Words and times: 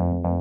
Thank 0.00 0.24
you. 0.24 0.39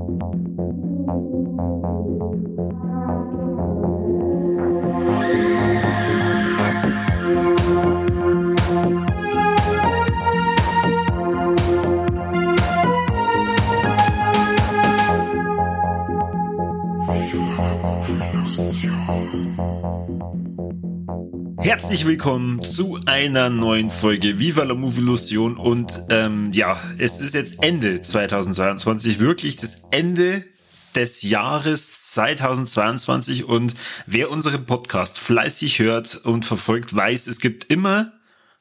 Herzlich 21.90 22.06
willkommen 22.06 22.62
zu 22.62 23.00
einer 23.08 23.50
neuen 23.50 23.90
Folge 23.90 24.38
Viva 24.38 24.62
la 24.62 24.76
Movie 24.76 25.00
Illusion 25.00 25.58
und 25.58 25.92
ähm, 26.12 26.52
ja, 26.54 26.80
es 27.00 27.20
ist 27.20 27.34
jetzt 27.34 27.64
Ende 27.64 28.00
2022, 28.00 29.20
wirklich 29.20 29.56
das 29.56 29.88
Ende 29.90 30.46
des 30.94 31.24
Jahres 31.24 32.12
2022 32.12 33.46
und 33.46 33.74
wer 34.06 34.30
unseren 34.30 34.68
Podcast 34.68 35.18
fleißig 35.18 35.80
hört 35.80 36.16
und 36.26 36.46
verfolgt, 36.46 36.96
weiß, 36.96 37.26
es 37.26 37.40
gibt 37.40 37.72
immer 37.72 38.14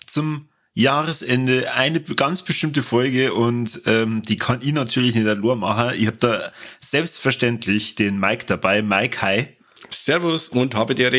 zum 0.07 0.49
Jahresende 0.73 1.75
eine 1.75 2.01
ganz 2.01 2.41
bestimmte 2.41 2.83
Folge 2.83 3.35
und 3.35 3.83
ähm, 3.85 4.23
die 4.23 4.37
kann 4.37 4.61
ich 4.63 4.73
natürlich 4.73 5.15
nicht 5.15 5.27
allein 5.27 5.59
machen. 5.59 5.93
Ich 5.99 6.07
habe 6.07 6.17
da 6.17 6.51
selbstverständlich 6.81 7.95
den 7.95 8.19
Mike 8.19 8.47
dabei. 8.47 8.81
Mike, 8.81 9.21
hi. 9.21 9.49
Servus 9.91 10.49
und 10.49 10.75
habe 10.75 10.95
dir 10.95 11.13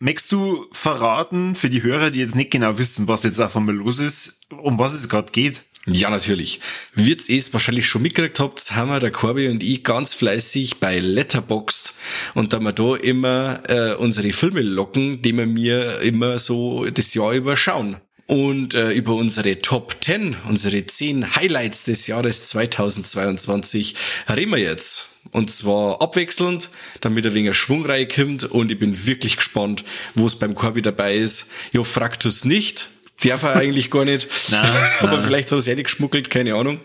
Möchtest 0.00 0.30
du 0.30 0.66
verraten 0.70 1.56
für 1.56 1.68
die 1.68 1.82
Hörer, 1.82 2.10
die 2.10 2.20
jetzt 2.20 2.36
nicht 2.36 2.52
genau 2.52 2.78
wissen, 2.78 3.08
was 3.08 3.24
jetzt 3.24 3.40
auf 3.40 3.56
einmal 3.56 3.74
los 3.74 3.98
ist, 3.98 4.42
um 4.50 4.78
was 4.78 4.92
es 4.92 5.08
gerade 5.08 5.32
geht? 5.32 5.62
Ja, 5.86 6.10
natürlich. 6.10 6.60
Wie 6.94 7.10
ihr 7.10 7.38
es 7.38 7.52
wahrscheinlich 7.52 7.88
schon 7.88 8.02
mitgekriegt 8.02 8.38
habt, 8.38 8.72
haben 8.72 8.90
wir 8.90 9.00
der 9.00 9.10
Corby 9.10 9.48
und 9.48 9.62
ich 9.62 9.82
ganz 9.82 10.14
fleißig 10.14 10.78
bei 10.78 10.98
Letterboxd 10.98 11.94
und 12.34 12.52
da 12.52 12.60
wir 12.60 12.72
da 12.72 12.94
immer 12.94 13.62
äh, 13.68 13.94
unsere 13.94 14.32
Filme 14.32 14.60
locken, 14.60 15.22
die 15.22 15.36
wir 15.36 15.46
mir 15.46 16.00
immer 16.02 16.38
so 16.38 16.84
das 16.90 17.14
Jahr 17.14 17.32
über 17.32 17.56
schauen. 17.56 17.96
Und 18.26 18.74
äh, 18.74 18.92
über 18.92 19.14
unsere 19.14 19.62
Top 19.62 19.96
10, 20.04 20.36
unsere 20.46 20.84
10 20.84 21.34
Highlights 21.34 21.84
des 21.84 22.06
Jahres 22.06 22.50
2022 22.50 23.96
reden 24.28 24.50
wir 24.50 24.58
jetzt. 24.58 25.17
Und 25.32 25.50
zwar 25.50 26.00
abwechselnd, 26.00 26.70
damit 27.00 27.24
er 27.24 27.34
wegen 27.34 27.52
Schwung 27.54 27.84
reinkommt. 27.84 28.44
Und 28.44 28.72
ich 28.72 28.78
bin 28.78 29.06
wirklich 29.06 29.36
gespannt, 29.36 29.84
wo 30.14 30.26
es 30.26 30.36
beim 30.36 30.54
Corby 30.54 30.82
dabei 30.82 31.16
ist. 31.16 31.50
Ja, 31.72 31.82
Fraktus 31.82 32.44
nicht. 32.44 32.88
Darf 33.24 33.42
er 33.42 33.56
eigentlich 33.56 33.90
gar 33.90 34.04
nicht. 34.04 34.28
nein, 34.50 34.72
Aber 35.00 35.16
nein. 35.16 35.24
vielleicht 35.24 35.48
hat 35.48 35.56
er 35.56 35.58
es 35.58 35.66
ja 35.66 35.74
nicht 35.74 35.84
geschmuggelt, 35.84 36.30
keine 36.30 36.54
Ahnung. 36.54 36.80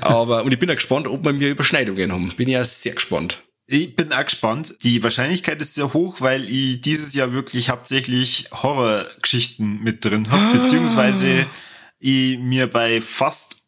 Aber, 0.00 0.44
und 0.44 0.52
ich 0.52 0.58
bin 0.58 0.70
auch 0.70 0.74
gespannt, 0.74 1.06
ob 1.06 1.24
wir 1.24 1.32
mir 1.32 1.48
Überschneidungen 1.48 2.12
haben. 2.12 2.32
Bin 2.36 2.48
ja 2.48 2.64
sehr 2.64 2.94
gespannt. 2.94 3.42
Ich 3.66 3.94
bin 3.94 4.12
auch 4.12 4.24
gespannt. 4.24 4.74
Die 4.82 5.02
Wahrscheinlichkeit 5.02 5.60
ist 5.60 5.76
sehr 5.76 5.92
hoch, 5.94 6.16
weil 6.20 6.44
ich 6.44 6.80
dieses 6.80 7.14
Jahr 7.14 7.32
wirklich 7.32 7.70
hauptsächlich 7.70 8.48
Horrorgeschichten 8.50 9.80
mit 9.82 10.04
drin 10.04 10.28
habe, 10.28 10.58
beziehungsweise 10.58 11.46
ich 12.00 12.36
mir 12.38 12.66
bei 12.66 13.00
fast 13.00 13.58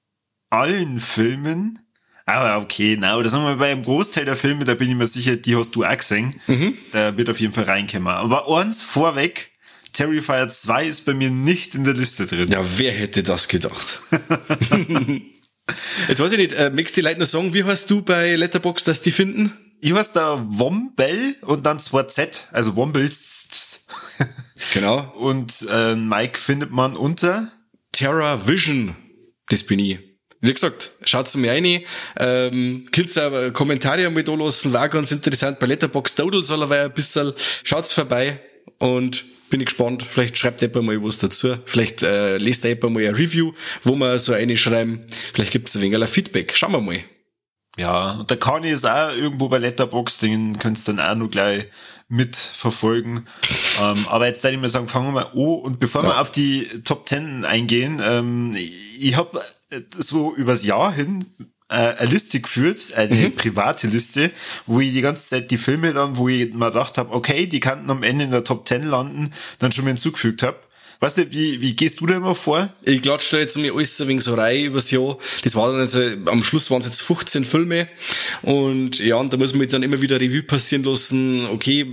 allen 0.50 0.98
Filmen, 0.98 1.78
aber 2.26 2.62
okay, 2.62 2.96
na, 2.98 3.16
oder 3.16 3.28
sagen 3.28 3.44
wir 3.44 3.56
bei 3.56 3.72
einem 3.72 3.82
Großteil 3.82 4.24
der 4.24 4.36
Filme, 4.36 4.64
da 4.64 4.74
bin 4.74 4.88
ich 4.88 4.94
mir 4.94 5.06
sicher, 5.06 5.36
die 5.36 5.56
hast 5.56 5.74
du 5.74 5.84
auch 5.84 5.96
gesehen. 5.96 6.40
Mhm. 6.46 6.78
Da 6.92 7.16
wird 7.16 7.28
auf 7.30 7.40
jeden 7.40 7.52
Fall 7.52 7.64
reinkommen. 7.64 8.08
Aber 8.08 8.48
eins 8.48 8.82
vorweg, 8.82 9.50
Terrifier 9.92 10.48
2 10.48 10.86
ist 10.86 11.04
bei 11.04 11.14
mir 11.14 11.30
nicht 11.30 11.74
in 11.74 11.84
der 11.84 11.94
Liste 11.94 12.26
drin. 12.26 12.48
Ja, 12.50 12.64
wer 12.76 12.92
hätte 12.92 13.22
das 13.22 13.48
gedacht? 13.48 14.00
Jetzt 16.08 16.20
weiß 16.20 16.32
ich 16.32 16.38
nicht, 16.38 16.52
äh, 16.54 16.70
möchtest 16.70 16.96
du 16.96 17.00
die 17.00 17.06
Leute 17.06 17.20
noch 17.20 17.26
sagen, 17.26 17.54
wie 17.54 17.64
hast 17.64 17.90
du 17.90 18.02
bei 18.02 18.34
Letterbox, 18.34 18.84
dass 18.84 19.02
die 19.02 19.10
finden? 19.12 19.52
Ich 19.80 19.92
heiße 19.92 20.12
da 20.14 20.46
Wombell 20.48 21.36
und 21.42 21.66
dann 21.66 21.78
zwei 21.78 22.04
Z, 22.04 22.48
also 22.52 22.76
Wombles. 22.76 23.86
genau. 24.72 25.12
Und 25.16 25.66
äh, 25.70 25.94
Mike 25.96 26.38
findet 26.38 26.70
man 26.70 26.96
unter 26.96 27.50
Terra 27.90 28.46
Vision. 28.46 28.96
Das 29.48 29.64
bin 29.64 29.78
ich. 29.78 29.98
Wie 30.42 30.52
gesagt, 30.52 30.90
schaut's 31.04 31.36
mir 31.36 31.52
rein. 31.52 31.82
Ähm, 32.18 32.84
könnt 32.90 33.16
ihr 33.16 33.52
Kommentare 33.52 34.10
mit 34.10 34.26
da 34.26 34.34
lassen, 34.34 34.72
war 34.72 34.88
ganz 34.88 35.12
interessant. 35.12 35.60
Bei 35.60 35.66
Letterbox 35.66 36.16
Total 36.16 36.42
soll 36.42 36.62
er 36.62 36.86
ein 36.86 36.92
bisschen, 36.92 37.32
schaut's 37.62 37.92
vorbei 37.92 38.40
und 38.78 39.24
bin 39.50 39.60
ich 39.60 39.66
gespannt. 39.66 40.02
Vielleicht 40.02 40.36
schreibt 40.36 40.60
jemand 40.60 40.86
mal 40.86 41.00
was 41.02 41.18
dazu. 41.18 41.54
Vielleicht 41.64 42.02
äh, 42.02 42.38
lest 42.38 42.64
jemand 42.64 42.94
mal 42.94 43.06
ein 43.06 43.14
Review, 43.14 43.52
wo 43.84 43.94
wir 43.94 44.18
so 44.18 44.32
eine 44.32 44.56
schreiben. 44.56 45.06
Vielleicht 45.32 45.52
gibt's 45.52 45.76
ein 45.76 45.82
wenig 45.82 46.08
Feedback. 46.08 46.56
Schauen 46.56 46.72
wir 46.72 46.80
mal. 46.80 46.98
Ja, 47.78 48.12
und 48.12 48.28
der 48.28 48.36
Kani 48.36 48.70
ist 48.70 48.84
auch 48.84 49.14
irgendwo 49.14 49.48
bei 49.48 49.58
Letterbox, 49.58 50.18
den 50.18 50.58
könntest 50.58 50.88
du 50.88 50.92
dann 50.92 51.08
auch 51.08 51.14
noch 51.14 51.30
gleich 51.30 51.66
mitverfolgen. 52.08 53.26
ähm, 53.80 54.06
aber 54.08 54.26
jetzt 54.26 54.42
würde 54.42 54.56
ich 54.56 54.60
mal 54.60 54.68
sagen, 54.68 54.88
fangen 54.88 55.06
wir 55.06 55.12
mal 55.12 55.26
an. 55.26 55.62
Und 55.62 55.78
bevor 55.78 56.02
ja. 56.02 56.08
wir 56.08 56.20
auf 56.20 56.30
die 56.32 56.66
Top 56.84 57.06
Ten 57.06 57.44
eingehen, 57.44 58.02
ähm, 58.04 58.54
ich 58.98 59.16
habe 59.16 59.40
so 59.98 60.34
übers 60.34 60.64
Jahr 60.64 60.92
hin 60.92 61.24
äh, 61.68 61.94
eine 61.96 62.10
Liste 62.10 62.40
geführt, 62.40 62.92
eine 62.94 63.14
mhm. 63.14 63.34
private 63.34 63.86
Liste, 63.86 64.30
wo 64.66 64.80
ich 64.80 64.92
die 64.92 65.00
ganze 65.00 65.28
Zeit 65.28 65.50
die 65.50 65.58
Filme 65.58 65.92
dann, 65.92 66.16
wo 66.16 66.28
ich 66.28 66.52
mir 66.52 66.70
gedacht 66.70 66.98
habe, 66.98 67.12
okay, 67.12 67.46
die 67.46 67.60
könnten 67.60 67.90
am 67.90 68.02
Ende 68.02 68.24
in 68.24 68.30
der 68.30 68.44
Top 68.44 68.66
Ten 68.66 68.84
landen, 68.84 69.32
dann 69.58 69.72
schon 69.72 69.84
mal 69.84 69.90
hinzugefügt 69.90 70.42
habe. 70.42 70.58
Weißt 71.02 71.18
du, 71.18 71.32
wie, 71.32 71.60
wie 71.60 71.74
gehst 71.74 72.00
du 72.00 72.06
da 72.06 72.14
immer 72.14 72.36
vor? 72.36 72.72
Ich 72.84 73.02
klatsche 73.02 73.34
da 73.34 73.42
jetzt 73.42 73.58
mir 73.58 73.74
alles 73.74 74.00
ein 74.00 74.06
wenig 74.06 74.22
so 74.22 74.34
rein 74.34 74.66
übers 74.66 74.92
Jahr. 74.92 75.18
Das 75.42 75.56
war 75.56 75.72
dann 75.72 75.80
jetzt, 75.80 75.96
äh, 75.96 76.16
am 76.26 76.44
Schluss 76.44 76.70
waren 76.70 76.80
es 76.80 76.86
jetzt 76.86 77.02
15 77.02 77.44
Filme. 77.44 77.88
Und 78.42 79.00
ja, 79.00 79.16
und 79.16 79.32
da 79.32 79.36
muss 79.36 79.52
man 79.52 79.62
jetzt 79.62 79.72
dann 79.72 79.82
immer 79.82 80.00
wieder 80.00 80.20
Revue 80.20 80.44
passieren 80.44 80.84
lassen. 80.84 81.44
Okay, 81.46 81.88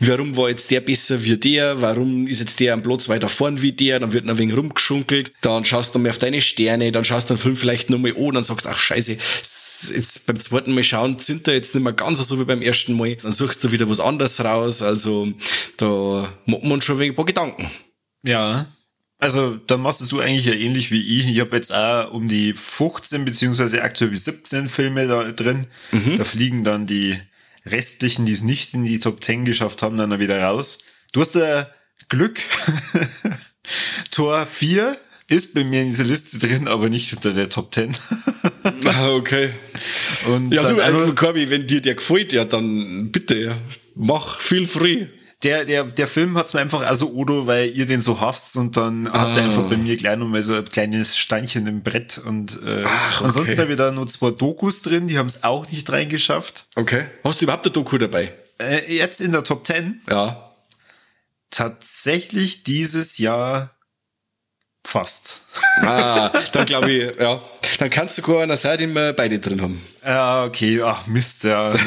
warum 0.00 0.36
war 0.36 0.48
jetzt 0.48 0.72
der 0.72 0.80
besser 0.80 1.22
wie 1.22 1.36
der? 1.36 1.82
Warum 1.82 2.26
ist 2.26 2.40
jetzt 2.40 2.58
der 2.58 2.74
am 2.74 2.82
Platz 2.82 3.08
weiter 3.08 3.28
vorn 3.28 3.62
wie 3.62 3.70
der? 3.70 4.00
Dann 4.00 4.12
wird 4.12 4.24
noch 4.24 4.34
ein 4.34 4.38
wenig 4.38 4.56
rumgeschunkelt. 4.56 5.30
Dann 5.42 5.64
schaust 5.64 5.94
du 5.94 6.00
mal 6.00 6.10
auf 6.10 6.18
deine 6.18 6.40
Sterne. 6.40 6.90
Dann 6.90 7.04
schaust 7.04 7.30
du 7.30 7.34
den 7.34 7.40
Film 7.40 7.54
vielleicht 7.54 7.90
nochmal 7.90 8.16
an. 8.16 8.32
Dann 8.34 8.42
sagst 8.42 8.66
du, 8.66 8.70
ach 8.70 8.76
scheiße, 8.76 9.12
jetzt 9.12 10.26
beim 10.26 10.40
zweiten 10.40 10.74
Mal 10.74 10.82
schauen, 10.82 11.16
sind 11.20 11.46
da 11.46 11.52
jetzt 11.52 11.76
nicht 11.76 11.84
mehr 11.84 11.92
ganz 11.92 12.18
so 12.26 12.40
wie 12.40 12.44
beim 12.44 12.60
ersten 12.60 12.96
Mal. 12.96 13.14
Dann 13.22 13.30
suchst 13.30 13.62
du 13.62 13.70
wieder 13.70 13.88
was 13.88 14.00
anderes 14.00 14.42
raus. 14.42 14.82
Also 14.82 15.28
da 15.76 16.28
macht 16.46 16.64
man 16.64 16.80
schon 16.80 17.00
ein 17.00 17.14
paar 17.14 17.24
Gedanken. 17.24 17.70
Ja. 18.24 18.66
Also 19.18 19.56
dann 19.66 19.82
machst 19.82 20.10
du 20.10 20.20
eigentlich 20.20 20.46
ja 20.46 20.54
ähnlich 20.54 20.90
wie 20.90 21.20
ich. 21.20 21.28
Ich 21.28 21.40
habe 21.40 21.54
jetzt 21.54 21.74
auch 21.74 22.10
um 22.12 22.26
die 22.26 22.54
15 22.54 23.24
beziehungsweise 23.24 23.82
aktuell 23.82 24.12
wie 24.12 24.16
17 24.16 24.68
Filme 24.68 25.06
da 25.06 25.30
drin. 25.32 25.66
Mhm. 25.92 26.16
Da 26.16 26.24
fliegen 26.24 26.64
dann 26.64 26.86
die 26.86 27.18
restlichen, 27.66 28.24
die 28.24 28.32
es 28.32 28.42
nicht 28.42 28.72
in 28.72 28.84
die 28.84 28.98
Top 28.98 29.22
10 29.22 29.44
geschafft 29.44 29.82
haben, 29.82 29.98
dann 29.98 30.18
wieder 30.18 30.42
raus. 30.42 30.78
Du 31.12 31.20
hast 31.20 31.36
da 31.36 31.68
Glück. 32.08 32.40
Tor 34.10 34.46
4 34.46 34.96
ist 35.28 35.54
bei 35.54 35.64
mir 35.64 35.82
in 35.82 35.88
dieser 35.88 36.04
Liste 36.04 36.38
drin, 36.38 36.66
aber 36.66 36.88
nicht 36.88 37.12
unter 37.12 37.34
der 37.34 37.50
Top 37.50 37.74
10. 37.74 37.94
ah, 38.86 39.10
okay. 39.10 39.50
Und 40.26 40.52
ja, 40.52 40.66
du, 40.66 40.82
also, 40.82 41.14
Corby, 41.14 41.50
wenn 41.50 41.66
dir 41.66 41.82
der 41.82 41.94
gefällt, 41.94 42.32
ja, 42.32 42.46
dann 42.46 43.12
bitte, 43.12 43.54
mach, 43.94 44.40
feel 44.40 44.66
free 44.66 45.06
der, 45.42 45.64
der, 45.64 45.84
der 45.84 46.06
Film 46.06 46.36
hat's 46.36 46.52
mir 46.52 46.60
einfach 46.60 46.82
also 46.82 47.12
Odo, 47.12 47.46
weil 47.46 47.70
ihr 47.70 47.86
den 47.86 48.00
so 48.00 48.20
hasst 48.20 48.56
und 48.56 48.76
dann 48.76 49.06
ah. 49.08 49.20
hat 49.20 49.36
er 49.36 49.44
einfach 49.44 49.62
bei 49.62 49.76
mir 49.76 49.96
gleich 49.96 50.18
nochmal 50.18 50.42
so 50.42 50.56
ein 50.56 50.64
kleines 50.66 51.16
Steinchen 51.16 51.66
im 51.66 51.82
Brett 51.82 52.18
und 52.18 52.60
äh, 52.62 52.84
Ach, 52.86 53.16
okay. 53.16 53.24
ansonsten 53.24 53.58
habe 53.58 53.70
ich 53.70 53.78
da 53.78 53.90
nur 53.90 54.06
zwei 54.06 54.32
Dokus 54.32 54.82
drin, 54.82 55.06
die 55.06 55.18
haben 55.18 55.28
es 55.28 55.42
auch 55.42 55.70
nicht 55.70 55.90
reingeschafft. 55.90 56.66
Okay. 56.76 57.06
Hast 57.24 57.40
du 57.40 57.46
überhaupt 57.46 57.64
eine 57.64 57.72
Doku 57.72 57.96
dabei? 57.96 58.34
Äh, 58.60 58.94
jetzt 58.94 59.22
in 59.22 59.32
der 59.32 59.44
Top 59.44 59.66
10? 59.66 60.02
Ja. 60.10 60.52
Tatsächlich 61.48 62.62
dieses 62.62 63.16
Jahr 63.18 63.74
fast. 64.84 65.40
Ah, 65.82 66.30
dann 66.52 66.66
glaube 66.66 66.90
ich, 66.90 67.18
ja. 67.18 67.40
Dann 67.78 67.90
kannst 67.90 68.18
du 68.18 68.22
gar 68.22 68.42
einer 68.42 68.56
Seite 68.56 68.84
immer 68.84 69.14
beide 69.14 69.38
drin 69.38 69.62
haben. 69.62 69.82
Ja, 70.04 70.44
okay. 70.44 70.82
Ach 70.82 71.06
Mist, 71.06 71.44
ja. 71.44 71.72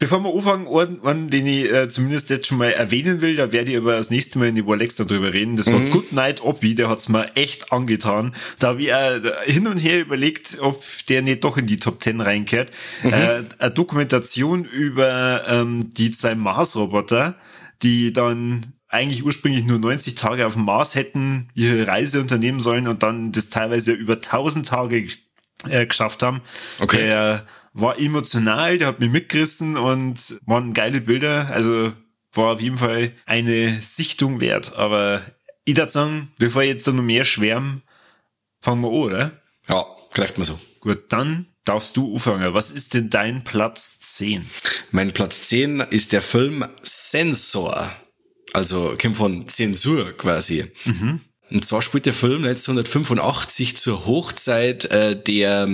Bevor 0.00 0.20
wir 0.20 0.34
anfangen, 0.34 0.66
einen, 1.04 1.28
den 1.28 1.46
ich 1.46 1.70
äh, 1.70 1.86
zumindest 1.90 2.30
jetzt 2.30 2.46
schon 2.46 2.56
mal 2.56 2.70
erwähnen 2.70 3.20
will, 3.20 3.36
da 3.36 3.52
werde 3.52 3.70
ich 3.70 3.76
aber 3.76 3.96
das 3.96 4.08
nächste 4.08 4.38
Mal 4.38 4.48
in 4.48 4.54
die 4.54 4.66
Warlex 4.66 4.96
darüber 4.96 5.34
reden. 5.34 5.58
Das 5.58 5.70
war 5.70 5.78
mhm. 5.78 5.90
Goodnight 5.90 6.42
Oppie, 6.42 6.74
der 6.74 6.88
hat's 6.88 7.10
mir 7.10 7.36
echt 7.36 7.70
angetan. 7.70 8.34
Da 8.58 8.68
habe 8.68 8.80
ich 8.80 8.88
äh, 8.88 9.20
hin 9.44 9.66
und 9.66 9.76
her 9.76 10.00
überlegt, 10.00 10.56
ob 10.62 10.82
der 11.10 11.20
nicht 11.20 11.44
doch 11.44 11.58
in 11.58 11.66
die 11.66 11.76
Top 11.76 12.02
10 12.02 12.22
reinkehrt. 12.22 12.70
Mhm. 13.02 13.12
Äh, 13.12 13.42
eine 13.58 13.70
Dokumentation 13.72 14.64
über 14.64 15.44
ähm, 15.46 15.92
die 15.92 16.10
zwei 16.12 16.34
Mars-Roboter, 16.34 17.34
die 17.82 18.14
dann 18.14 18.62
eigentlich 18.88 19.22
ursprünglich 19.22 19.64
nur 19.64 19.80
90 19.80 20.14
Tage 20.14 20.46
auf 20.46 20.54
dem 20.54 20.64
Mars 20.64 20.94
hätten 20.94 21.50
ihre 21.54 21.86
Reise 21.86 22.22
unternehmen 22.22 22.58
sollen 22.60 22.88
und 22.88 23.02
dann 23.02 23.32
das 23.32 23.50
teilweise 23.50 23.92
über 23.92 24.14
1000 24.14 24.66
Tage 24.66 25.06
äh, 25.68 25.84
geschafft 25.84 26.22
haben. 26.22 26.40
Okay. 26.78 26.96
Der 26.96 27.46
war 27.72 27.98
emotional, 27.98 28.78
der 28.78 28.88
hat 28.88 29.00
mich 29.00 29.10
mitgerissen 29.10 29.76
und 29.76 30.18
waren 30.46 30.72
geile 30.72 31.00
Bilder. 31.00 31.48
Also 31.50 31.92
war 32.32 32.54
auf 32.54 32.60
jeden 32.60 32.76
Fall 32.76 33.12
eine 33.26 33.80
Sichtung 33.80 34.40
wert. 34.40 34.74
Aber 34.74 35.22
ich 35.64 35.76
würde 35.76 35.90
sagen, 35.90 36.32
bevor 36.38 36.62
ich 36.62 36.68
jetzt 36.68 36.86
da 36.86 36.92
noch 36.92 37.02
mehr 37.02 37.24
schwärmen, 37.24 37.82
fangen 38.60 38.82
wir 38.82 38.88
an, 38.88 38.94
oder? 38.94 39.32
Ja, 39.68 39.84
greift 40.12 40.38
mal 40.38 40.44
so. 40.44 40.58
Gut, 40.80 41.04
dann 41.12 41.46
darfst 41.64 41.96
du 41.96 42.14
anfangen. 42.14 42.54
Was 42.54 42.70
ist 42.70 42.94
denn 42.94 43.10
dein 43.10 43.44
Platz 43.44 44.00
10? 44.00 44.48
Mein 44.90 45.12
Platz 45.12 45.48
10 45.48 45.80
ist 45.80 46.12
der 46.12 46.22
Film 46.22 46.64
Sensor. 46.82 47.92
Also 48.52 48.96
kommt 49.00 49.16
von 49.16 49.46
Zensur 49.46 50.12
quasi. 50.16 50.64
Mhm. 50.84 51.20
Und 51.50 51.64
zwar 51.64 51.82
spielt 51.82 52.06
der 52.06 52.14
Film 52.14 52.44
1985 52.44 53.76
zur 53.76 54.06
Hochzeit 54.06 54.84
äh, 54.86 55.20
der, 55.20 55.68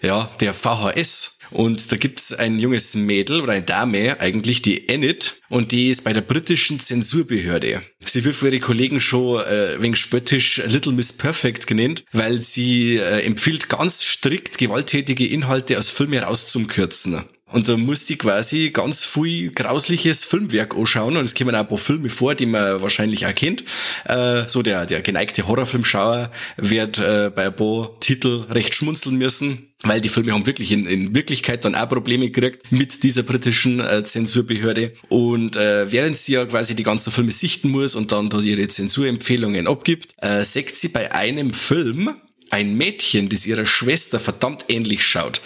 ja, 0.00 0.30
der 0.40 0.54
VHS. 0.54 1.35
Und 1.50 1.90
da 1.92 1.96
gibt's 1.96 2.32
ein 2.32 2.58
junges 2.58 2.94
Mädel 2.94 3.40
oder 3.40 3.52
eine 3.52 3.64
Dame, 3.64 4.20
eigentlich 4.20 4.62
die 4.62 4.88
Enid, 4.88 5.40
und 5.48 5.72
die 5.72 5.90
ist 5.90 6.04
bei 6.04 6.12
der 6.12 6.20
britischen 6.20 6.80
Zensurbehörde. 6.80 7.82
Sie 8.04 8.24
wird 8.24 8.34
für 8.34 8.48
ihre 8.48 8.60
Kollegen 8.60 9.00
schon 9.00 9.44
äh, 9.44 9.80
wegen 9.80 9.96
spöttisch 9.96 10.62
Little 10.66 10.92
Miss 10.92 11.12
Perfect 11.12 11.66
genannt, 11.66 12.04
weil 12.12 12.40
sie 12.40 12.96
äh, 12.96 13.20
empfiehlt 13.24 13.68
ganz 13.68 14.04
strikt 14.04 14.58
gewalttätige 14.58 15.26
Inhalte 15.26 15.78
aus 15.78 15.90
Filmen 15.90 16.22
rauszukürzen. 16.22 17.24
Und 17.52 17.68
da 17.68 17.76
muss 17.76 18.06
sie 18.06 18.16
quasi 18.16 18.70
ganz 18.70 19.04
viel 19.04 19.52
grausliches 19.52 20.24
Filmwerk 20.24 20.76
anschauen. 20.76 21.16
Und 21.16 21.24
es 21.24 21.34
kommen 21.34 21.54
auch 21.54 21.60
ein 21.60 21.68
paar 21.68 21.78
Filme 21.78 22.08
vor, 22.08 22.34
die 22.34 22.46
man 22.46 22.82
wahrscheinlich 22.82 23.24
auch 23.24 23.34
kennt. 23.34 23.62
Äh, 24.04 24.48
so 24.48 24.62
der, 24.62 24.84
der 24.84 25.00
geneigte 25.00 25.46
Horrorfilmschauer 25.46 26.32
wird 26.56 26.98
äh, 26.98 27.30
bei 27.32 27.46
ein 27.46 27.54
paar 27.54 28.00
Titel 28.00 28.46
recht 28.50 28.74
schmunzeln 28.74 29.16
müssen. 29.16 29.68
Weil 29.82 30.00
die 30.00 30.08
Filme 30.08 30.32
haben 30.32 30.46
wirklich 30.46 30.72
in, 30.72 30.86
in 30.86 31.14
Wirklichkeit 31.14 31.64
dann 31.64 31.76
auch 31.76 31.88
Probleme 31.88 32.30
gekriegt 32.30 32.72
mit 32.72 33.04
dieser 33.04 33.22
britischen 33.22 33.78
äh, 33.78 34.02
Zensurbehörde. 34.02 34.94
Und 35.08 35.54
äh, 35.54 35.92
während 35.92 36.16
sie 36.16 36.32
ja 36.32 36.46
quasi 36.46 36.74
die 36.74 36.82
ganzen 36.82 37.12
Filme 37.12 37.30
sichten 37.30 37.70
muss 37.70 37.94
und 37.94 38.10
dann 38.10 38.28
da 38.28 38.40
ihre 38.40 38.66
Zensurempfehlungen 38.66 39.68
abgibt, 39.68 40.14
äh, 40.16 40.42
sagt 40.42 40.74
sie 40.74 40.88
bei 40.88 41.12
einem 41.12 41.52
Film, 41.52 42.16
ein 42.50 42.76
Mädchen, 42.76 43.28
das 43.28 43.46
ihrer 43.46 43.66
Schwester 43.66 44.20
verdammt 44.20 44.66
ähnlich 44.68 45.04
schaut. 45.04 45.40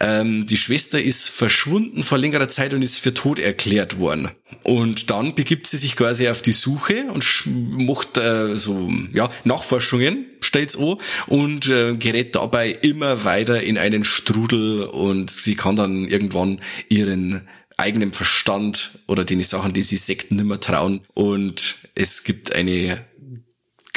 Ähm, 0.00 0.46
die 0.46 0.56
Schwester 0.56 1.00
ist 1.00 1.28
verschwunden 1.28 2.02
vor 2.02 2.18
längerer 2.18 2.48
Zeit 2.48 2.74
und 2.74 2.82
ist 2.82 2.98
für 2.98 3.14
tot 3.14 3.38
erklärt 3.38 3.98
worden. 3.98 4.30
Und 4.62 5.10
dann 5.10 5.34
begibt 5.34 5.66
sie 5.66 5.76
sich 5.76 5.96
quasi 5.96 6.28
auf 6.28 6.42
die 6.42 6.52
Suche 6.52 7.06
und 7.12 7.24
macht 7.46 8.18
äh, 8.18 8.56
so 8.56 8.90
ja 9.12 9.30
Nachforschungen, 9.44 10.26
stellt's 10.40 10.76
an 10.76 10.96
und 11.26 11.68
äh, 11.68 11.96
gerät 11.96 12.34
dabei 12.34 12.70
immer 12.70 13.24
weiter 13.24 13.62
in 13.62 13.78
einen 13.78 14.04
Strudel 14.04 14.82
und 14.82 15.30
sie 15.30 15.54
kann 15.54 15.76
dann 15.76 16.08
irgendwann 16.08 16.60
ihren 16.88 17.48
eigenen 17.76 18.12
Verstand 18.12 18.98
oder 19.06 19.24
den 19.24 19.42
Sachen, 19.42 19.72
die 19.72 19.82
sie 19.82 19.96
Sekten 19.96 20.36
nimmer 20.36 20.60
trauen 20.60 21.00
und 21.14 21.76
es 21.94 22.24
gibt 22.24 22.54
eine 22.54 23.02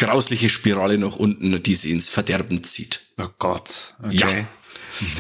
grausliche 0.06 0.50
Spirale 0.50 0.98
nach 0.98 1.16
unten, 1.16 1.62
die 1.62 1.76
sie 1.76 1.92
ins 1.92 2.10
Verderben 2.10 2.64
zieht. 2.64 3.02
Oh 3.20 3.28
Gott. 3.40 3.96
Okay. 4.04 4.16
Ja. 4.16 4.48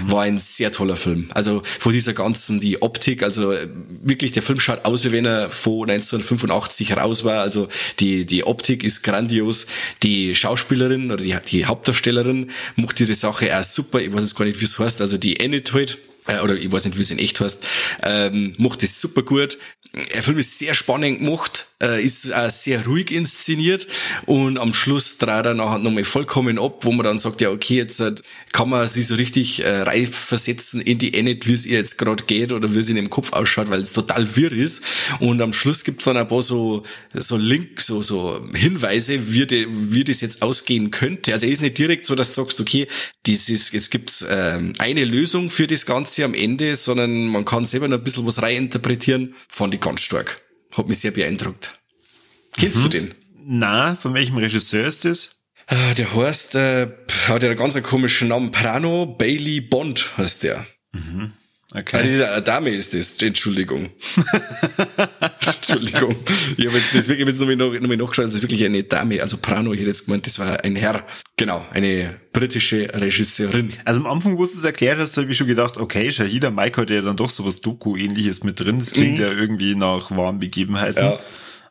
War 0.06 0.24
ein 0.24 0.38
sehr 0.38 0.72
toller 0.72 0.96
Film. 0.96 1.30
Also 1.34 1.64
vor 1.64 1.92
dieser 1.92 2.14
ganzen, 2.14 2.60
die 2.60 2.84
Optik, 2.84 3.24
also 3.24 3.56
wirklich, 4.04 4.32
der 4.32 4.44
Film 4.44 4.60
schaut 4.60 4.86
aus, 4.86 5.04
wie 5.04 5.12
wenn 5.12 5.26
er 5.26 5.50
vor 5.50 5.88
1985 5.88 6.96
raus 6.96 7.24
war. 7.24 7.42
Also 7.42 7.68
die, 8.00 8.28
die 8.28 8.44
Optik 8.44 8.84
ist 8.84 9.02
grandios. 9.02 9.66
Die 10.04 10.36
Schauspielerin 10.36 11.12
oder 11.12 11.24
die, 11.24 11.36
die 11.50 11.66
Hauptdarstellerin 11.66 12.52
macht 12.76 13.00
die 13.00 13.12
Sache 13.14 13.58
auch 13.58 13.64
super. 13.64 14.00
Ich 14.00 14.14
weiß 14.14 14.22
jetzt 14.22 14.36
gar 14.36 14.46
nicht, 14.46 14.62
wie 14.62 14.66
es 14.66 14.78
heißt. 14.78 15.02
Also 15.02 15.18
die 15.18 15.38
Enid 15.38 15.74
halt, 15.74 15.98
äh, 16.28 16.40
oder 16.40 16.56
ich 16.56 16.72
weiß 16.72 16.86
nicht, 16.86 16.98
wie 16.98 17.02
es 17.02 17.10
in 17.10 17.20
echt 17.20 17.40
heißt, 17.40 17.66
ähm, 18.04 18.54
macht 18.58 18.84
das 18.84 19.02
super 19.02 19.24
gut. 19.24 19.58
Der 20.14 20.24
Film 20.24 20.38
ist 20.38 20.60
sehr 20.60 20.74
spannend 20.74 21.20
gemacht, 21.20 21.68
äh, 21.84 22.04
ist 22.04 22.34
auch 22.34 22.50
sehr 22.50 22.86
ruhig 22.86 23.12
inszeniert 23.12 23.88
und 24.26 24.58
am 24.58 24.74
Schluss 24.74 25.18
dreht 25.18 25.46
er 25.46 25.54
nachher 25.54 25.80
nochmal 25.80 26.04
vollkommen 26.04 26.58
ab, 26.60 26.86
wo 26.86 26.92
man 26.92 27.04
dann 27.04 27.20
sagt, 27.20 27.42
ja 27.42 27.50
okay, 27.50 27.76
jetzt 27.76 28.00
äh, 28.00 28.16
kann 28.52 28.70
man 28.70 28.88
sich 28.88 29.08
so 29.08 29.16
richtig 29.16 29.64
äh, 29.64 29.82
reif 29.82 30.16
versetzen 30.16 30.82
in 30.82 30.98
die 30.98 31.14
Enid, 31.14 31.48
wie 31.48 31.54
es 31.54 31.66
ihr 31.66 31.78
jetzt 31.78 31.98
gerade 31.98 32.24
geht 32.24 32.52
oder 32.52 32.74
wie 32.74 32.80
es 32.80 32.90
in 32.90 32.96
dem 32.96 33.10
Kopf 33.10 33.34
ausschaut, 33.34 33.70
weil 33.70 33.82
es 33.82 33.94
total 33.94 34.36
wirr 34.36 34.54
ist 34.54 34.84
und 35.20 35.42
am 35.42 35.54
Schluss 35.54 35.84
gibt's 35.84 36.06
dann 36.06 36.18
ein 36.18 36.28
paar 36.28 36.42
so 36.42 36.84
so 37.14 37.38
Link, 37.38 37.82
so 37.82 38.02
so 38.02 38.48
Hinweise, 38.56 39.32
wie, 39.32 39.46
die, 39.46 39.68
wie 39.70 40.04
das 40.04 40.22
jetzt 40.22 40.42
ausgehen 40.42 40.92
könnte. 40.92 41.34
Also 41.34 41.46
er 41.46 41.52
ist 41.52 41.62
nicht 41.62 41.78
direkt 41.78 42.06
so, 42.06 42.16
dass 42.16 42.34
du 42.34 42.42
sagst, 42.42 42.60
okay, 42.62 42.88
dieses, 43.26 43.72
jetzt 43.72 43.92
gibt's 43.92 44.26
ähm, 44.30 44.74
eine 44.80 45.06
Lösung 45.06 45.50
für 45.50 45.68
das 45.68 45.86
Ganze 45.86 46.26
am 46.26 46.34
Ende, 46.34 46.76
sondern 46.76 47.28
man 47.28 47.46
kann 47.46 47.66
selber 47.66 47.88
noch 47.88 47.98
ein 47.98 48.04
bisschen 48.04 48.26
was 48.26 48.42
reininterpretieren. 48.42 49.36
Fand 49.50 49.74
ich 49.74 49.82
ganz 49.82 50.02
stark. 50.02 50.43
Hat 50.76 50.88
mich 50.88 51.00
sehr 51.00 51.12
beeindruckt. 51.12 51.72
Kennst 52.58 52.80
mhm. 52.80 52.84
du 52.84 52.90
den? 52.90 53.16
Na, 53.46 53.96
von 53.96 54.14
welchem 54.14 54.38
Regisseur 54.38 54.86
ist 54.88 55.06
das? 55.06 55.44
Äh, 55.68 55.96
der 55.96 56.14
heißt, 56.14 56.56
äh, 56.56 56.88
hat 57.28 57.44
ja 57.44 57.50
einen 57.50 57.58
ganz 57.58 57.82
komischen 57.84 58.30
Namen. 58.30 58.52
Prano 58.52 59.06
Bailey 59.06 59.62
Bond 59.62 60.18
heißt 60.18 60.44
der. 60.44 60.66
Mhm. 60.92 61.34
Okay. 61.76 61.98
Ah, 61.98 62.04
diese 62.04 62.42
Dame 62.44 62.70
ist 62.70 62.94
das, 62.94 63.20
Entschuldigung. 63.22 63.90
Entschuldigung. 65.46 66.16
Ich 66.56 66.68
habe 66.68 66.78
jetzt 66.78 66.94
das 66.94 67.10
wirklich 67.10 67.28
jetzt 67.28 67.40
nochmal, 67.40 67.56
noch, 67.56 67.74
nochmal 67.74 67.98
nachgeschaut, 67.98 68.26
das 68.26 68.36
ist 68.36 68.44
wirklich 68.44 68.64
eine 68.64 68.84
Dame, 68.84 69.22
also 69.22 69.38
Prano, 69.38 69.74
ich 69.74 69.80
hätte 69.80 69.90
jetzt 69.90 70.06
gemeint, 70.06 70.26
das 70.28 70.38
war 70.38 70.64
ein 70.64 70.76
Herr. 70.76 71.04
Genau, 71.36 71.66
eine 71.72 72.14
britische 72.32 72.90
Regisseurin. 72.94 73.70
Also 73.86 74.02
am 74.02 74.08
Anfang, 74.08 74.38
wo 74.38 74.46
du 74.46 74.52
es 74.52 74.64
erklärt 74.64 75.00
hast, 75.00 75.18
habe 75.18 75.32
ich 75.32 75.38
schon 75.38 75.48
gedacht, 75.48 75.78
okay, 75.78 76.12
Shahida 76.12 76.52
Mike 76.52 76.80
hat 76.80 76.90
ja 76.92 77.02
dann 77.02 77.18
doch 77.18 77.30
sowas 77.30 77.62
Doku-ähnliches 77.62 78.44
mit 78.44 78.60
drin. 78.60 78.78
Das 78.78 78.92
klingt 78.92 79.18
mhm. 79.18 79.24
ja 79.24 79.32
irgendwie 79.32 79.76
nach 79.76 80.12
wahren 80.12 80.40
Begebenheiten. 80.40 81.04
Ja. 81.04 81.20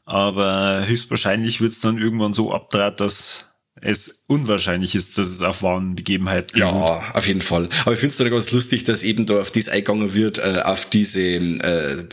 Aber 0.05 0.85
höchstwahrscheinlich 0.87 1.61
wird 1.61 1.73
es 1.73 1.81
dann 1.81 1.97
irgendwann 1.97 2.35
so 2.35 2.53
abdraht, 2.53 2.99
dass 3.01 3.52
es 3.81 4.25
unwahrscheinlich 4.27 4.95
ist, 4.95 5.17
dass 5.17 5.29
es 5.29 5.43
auf 5.43 5.63
wahren 5.63 5.97
Begebenheiten 5.97 6.59
Ja, 6.59 7.03
auf 7.15 7.27
jeden 7.27 7.41
Fall. 7.41 7.69
Aber 7.85 7.95
ich 7.95 7.99
finde 7.99 8.13
es 8.13 8.19
dann 8.19 8.31
ganz 8.31 8.53
lustig, 8.53 8.85
dass 8.85 9.03
eben 9.03 9.25
da 9.25 9.41
auf 9.41 9.51
das 9.51 9.69
eingegangen 9.69 10.15
wird, 10.15 10.39
äh, 10.39 10.61
auf 10.63 10.85
diese 10.91 11.21
äh, 11.21 12.05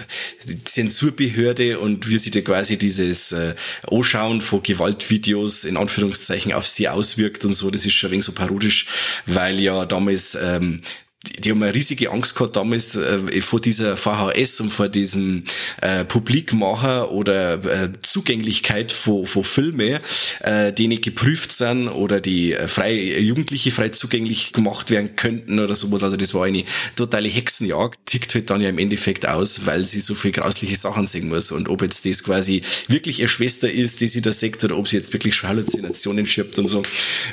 Zensurbehörde 0.64 1.80
und 1.80 2.08
wie 2.08 2.18
sich 2.18 2.32
da 2.32 2.42
quasi 2.42 2.78
dieses 2.78 3.34
äh, 3.34 3.56
Anschauen 3.92 4.42
von 4.42 4.64
Gewaltvideos 4.64 5.66
in 5.66 5.76
Anführungszeichen 5.76 6.54
auf 6.54 6.66
sie 6.66 6.88
auswirkt 6.88 7.44
und 7.44 7.54
so. 7.54 7.70
Das 7.70 7.86
ist 7.86 7.94
schon 7.94 8.10
ein 8.10 8.14
wenig 8.14 8.26
so 8.26 8.32
parodisch, 8.32 8.88
weil 9.26 9.60
ja 9.60 9.86
damals 9.86 10.36
ähm, 10.42 10.82
die 11.24 11.51
haben 11.51 11.62
eine 11.62 11.75
riesige 11.75 12.12
Angst 12.12 12.36
gehabt 12.36 12.56
damals 12.56 12.95
äh, 12.95 13.42
vor 13.42 13.60
dieser 13.60 13.98
VHS 13.98 14.62
und 14.62 14.69
vor 14.71 14.88
diesem 14.88 15.44
äh, 15.81 16.06
Publikmacher 16.06 17.12
oder 17.12 17.56
äh, 17.66 17.89
Zugänglichkeit 18.01 18.94
von, 18.94 19.25
von 19.25 19.44
Filme, 19.44 20.00
äh, 20.39 20.71
die 20.71 20.88
nicht 20.88 21.04
geprüft 21.04 21.51
sind 21.51 21.89
oder 21.89 22.21
die 22.21 22.54
äh, 22.54 22.69
frei 22.69 23.19
Jugendliche 23.19 23.71
frei 23.71 23.89
zugänglich 23.89 24.54
gemacht 24.54 24.92
werden 24.92 25.18
könnten 25.18 25.60
oder 25.60 25.75
sowas. 25.75 26.04
Also 26.04 26.16
das 26.16 26.33
war 26.33 26.45
eine 26.45 26.63
totale 26.95 27.27
Hexenjagd. 27.27 27.99
Tickt 28.06 28.33
halt 28.35 28.49
dann 28.49 28.61
ja 28.61 28.69
im 28.69 28.80
Endeffekt 28.80 29.28
aus, 29.28 29.66
weil 29.66 29.85
sie 29.85 29.99
so 29.99 30.16
viel 30.16 30.31
grausliche 30.31 30.78
Sachen 30.78 31.06
sehen 31.06 31.28
muss. 31.28 31.52
Und 31.52 31.68
ob 31.68 31.81
jetzt 31.81 32.06
das 32.06 32.23
quasi 32.23 32.61
wirklich 32.88 33.19
ihre 33.19 33.28
Schwester 33.28 33.69
ist, 33.69 33.99
die 33.99 34.07
sie 34.07 34.21
da 34.21 34.31
sagt, 34.31 34.64
oder 34.64 34.78
ob 34.78 34.88
sie 34.88 34.95
jetzt 34.95 35.11
wirklich 35.11 35.35
schon 35.35 35.49
Halluzinationen 35.49 36.26
schiebt 36.26 36.57
und 36.59 36.68
so, 36.68 36.83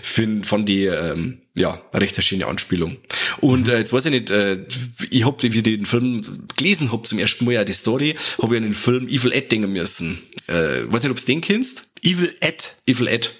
von 0.02 0.64
die 0.64 0.86
ähm, 0.86 1.38
ja, 1.56 1.82
recht 1.92 2.16
eine 2.16 2.22
schöne 2.22 2.46
Anspielung. 2.46 2.98
Und 3.40 3.68
äh, 3.68 3.78
jetzt 3.78 3.92
weiß 3.92 4.06
ich 4.06 4.10
nicht, 4.10 4.30
äh, 4.30 4.58
ich 5.10 5.24
hab, 5.24 5.42
wie 5.42 5.48
ich 5.48 5.62
den 5.62 5.86
Film 5.86 6.46
gelesen 6.56 6.92
hab 6.92 7.06
zum 7.06 7.18
ersten 7.18 7.44
Mal 7.44 7.52
ja 7.52 7.64
die 7.64 7.72
Story, 7.72 8.14
habe 8.40 8.54
ich 8.54 8.58
an 8.58 8.68
den 8.68 8.74
Film 8.74 9.08
Evil 9.08 9.32
Ed 9.32 9.50
denken 9.50 9.72
müssen. 9.72 10.18
Äh, 10.48 10.84
weiß 10.92 11.02
nicht, 11.02 11.10
ob 11.10 11.18
du 11.18 11.24
den 11.24 11.40
kennst? 11.40 11.88
Evil 12.02 12.34
Ed? 12.40 12.76
Evil 12.86 13.08
Ed. 13.08 13.32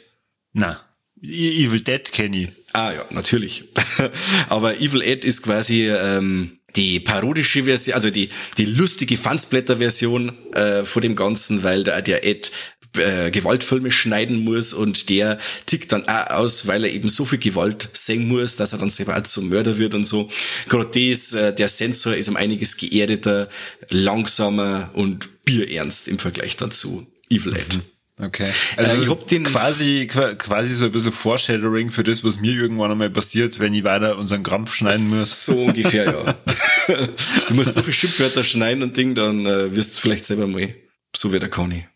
Na, 0.53 0.81
Evil 1.23 1.81
Dead 1.81 2.13
kenne 2.13 2.43
ich. 2.45 2.49
Ah 2.73 2.93
ja, 2.93 3.05
natürlich. 3.11 3.65
Aber 4.49 4.81
Evil 4.81 5.03
Ed 5.03 5.25
ist 5.25 5.43
quasi 5.43 5.89
ähm, 5.89 6.59
die 6.77 7.01
parodische 7.01 7.65
Version, 7.65 7.95
also 7.95 8.11
die, 8.11 8.29
die 8.59 8.67
lustige 8.67 9.17
Fansblätter-Version 9.17 10.33
äh, 10.55 10.85
vor 10.85 11.01
dem 11.01 11.17
Ganzen, 11.17 11.65
weil 11.65 11.85
der, 11.85 12.03
der 12.03 12.25
Ed 12.27 12.53
äh, 12.99 13.31
Gewaltfilme 13.31 13.91
schneiden 13.91 14.45
muss 14.45 14.73
und 14.73 15.09
der 15.09 15.39
tickt 15.67 15.93
dann 15.93 16.09
auch 16.09 16.31
aus, 16.31 16.67
weil 16.67 16.85
er 16.85 16.93
eben 16.93 17.09
so 17.09 17.25
viel 17.25 17.39
Gewalt 17.39 17.89
sehen 17.93 18.29
muss, 18.29 18.57
dass 18.57 18.73
er 18.73 18.79
dann 18.79 18.91
selber 18.91 19.17
auch 19.17 19.23
zum 19.23 19.49
Mörder 19.49 19.79
wird 19.79 19.95
und 19.95 20.05
so. 20.05 20.31
Gerade 20.69 20.89
das, 21.11 21.33
äh, 21.33 21.53
der 21.55 21.69
Sensor 21.69 22.15
ist 22.15 22.29
um 22.29 22.37
einiges 22.37 22.77
geerdeter, 22.77 23.49
langsamer 23.91 24.91
und 24.95 25.45
bierernst 25.45 26.09
im 26.09 26.19
Vergleich 26.19 26.57
dann 26.57 26.71
zu 26.71 27.07
Evil 27.31 27.57
Ed. 27.57 27.77
Mhm. 27.77 27.83
Okay. 28.19 28.51
Also 28.77 28.97
äh, 28.97 29.03
ich 29.03 29.11
hab 29.11 29.29
den 29.29 29.45
quasi 29.45 30.07
quasi 30.07 30.75
so 30.75 30.87
ein 30.87 30.93
bisschen 30.93 31.13
Foreshadowing 31.13 31.91
für 31.91 32.03
das, 32.03 32.25
was 32.25 32.41
mir 32.41 32.53
irgendwann 32.53 32.91
einmal 32.91 33.11
passiert, 33.11 33.59
wenn 33.61 33.75
ich 33.75 33.85
weiter 33.85 34.17
unseren 34.17 34.43
Krampf 34.43 34.75
schneiden 34.75 35.11
muss. 35.11 35.45
So 35.45 35.65
ungefähr, 35.65 36.07
ja. 36.07 36.35
du 37.49 37.55
musst 37.55 37.75
so 37.75 37.83
viel 37.83 37.93
Schimpfwörter 37.93 38.43
schneiden 38.43 38.83
und 38.83 38.97
Ding, 38.97 39.15
dann 39.15 39.45
äh, 39.45 39.75
wirst 39.77 39.97
du 39.97 40.01
vielleicht 40.01 40.25
selber 40.25 40.47
mal 40.47 40.75
so 41.15 41.33
wie 41.33 41.39
der 41.39 41.51
Conny. 41.51 41.87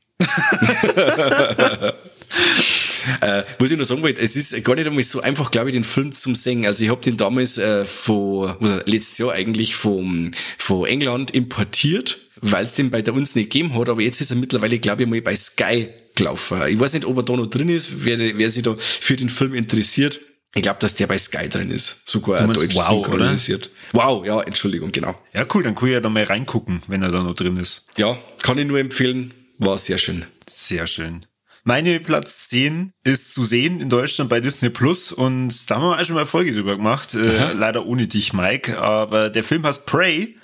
Äh, 3.20 3.42
was 3.58 3.70
ich 3.70 3.76
nur 3.76 3.86
sagen 3.86 4.02
wollte, 4.02 4.20
es 4.20 4.36
ist 4.36 4.62
gar 4.64 4.74
nicht 4.74 4.86
einmal 4.86 5.02
so 5.02 5.20
einfach, 5.20 5.50
glaube 5.50 5.70
ich, 5.70 5.74
den 5.74 5.84
Film 5.84 6.12
zum 6.12 6.34
Singen. 6.34 6.66
Also 6.66 6.84
ich 6.84 6.90
habe 6.90 7.02
den 7.02 7.16
damals 7.16 7.58
äh, 7.58 7.84
vor, 7.84 8.56
also 8.60 8.80
letztes 8.84 9.18
Jahr 9.18 9.32
eigentlich 9.32 9.74
vom, 9.74 10.30
von 10.58 10.86
England 10.86 11.32
importiert, 11.32 12.18
weil 12.40 12.64
es 12.64 12.74
den 12.74 12.90
bei 12.90 13.02
der 13.02 13.14
uns 13.14 13.34
nicht 13.34 13.50
gegeben 13.50 13.78
hat, 13.78 13.88
aber 13.88 14.02
jetzt 14.02 14.20
ist 14.20 14.30
er 14.30 14.36
mittlerweile, 14.36 14.78
glaube 14.78 15.02
ich, 15.02 15.08
mal 15.08 15.20
bei 15.22 15.34
Sky 15.34 15.88
gelaufen. 16.14 16.60
Ich 16.68 16.78
weiß 16.78 16.92
nicht, 16.94 17.04
ob 17.04 17.16
er 17.16 17.22
da 17.22 17.36
noch 17.36 17.46
drin 17.46 17.68
ist, 17.68 18.04
wer, 18.04 18.18
wer 18.18 18.50
sich 18.50 18.62
da 18.62 18.74
für 18.78 19.16
den 19.16 19.28
Film 19.28 19.54
interessiert. 19.54 20.20
Ich 20.52 20.62
glaube, 20.62 20.80
dass 20.80 20.96
der 20.96 21.06
bei 21.06 21.16
Sky 21.16 21.48
drin 21.48 21.70
ist. 21.70 22.10
Sogar 22.10 22.44
meinst 22.44 22.60
deutsch 22.62 22.74
Wow, 22.74 23.06
synchronisiert. 23.06 23.70
Wow, 23.92 24.26
ja, 24.26 24.40
Entschuldigung, 24.40 24.90
genau. 24.90 25.14
Ja, 25.32 25.46
cool, 25.54 25.62
dann 25.62 25.76
kann 25.76 25.88
ich 25.88 25.94
ja 25.94 26.00
da 26.00 26.08
mal 26.08 26.24
reingucken, 26.24 26.82
wenn 26.88 27.02
er 27.02 27.12
da 27.12 27.22
noch 27.22 27.34
drin 27.34 27.56
ist. 27.56 27.86
Ja, 27.96 28.18
kann 28.42 28.58
ich 28.58 28.66
nur 28.66 28.80
empfehlen. 28.80 29.32
War 29.60 29.78
sehr 29.78 29.98
schön. 29.98 30.24
Sehr 30.48 30.86
schön. 30.86 31.26
Meine 31.64 32.00
Platz 32.00 32.48
10 32.48 32.92
ist 33.04 33.34
zu 33.34 33.44
sehen 33.44 33.80
in 33.80 33.90
Deutschland 33.90 34.30
bei 34.30 34.40
Disney 34.40 34.70
Plus 34.70 35.12
und 35.12 35.70
da 35.70 35.76
haben 35.76 35.82
wir 35.82 36.00
auch 36.00 36.04
schon 36.04 36.14
mal 36.16 36.24
Folge 36.26 36.52
drüber 36.54 36.76
gemacht. 36.76 37.14
Äh, 37.14 37.52
leider 37.52 37.84
ohne 37.84 38.06
dich, 38.06 38.32
Mike. 38.32 38.78
Aber 38.78 39.28
der 39.28 39.44
Film 39.44 39.64
heißt 39.66 39.84
Prey. 39.84 40.38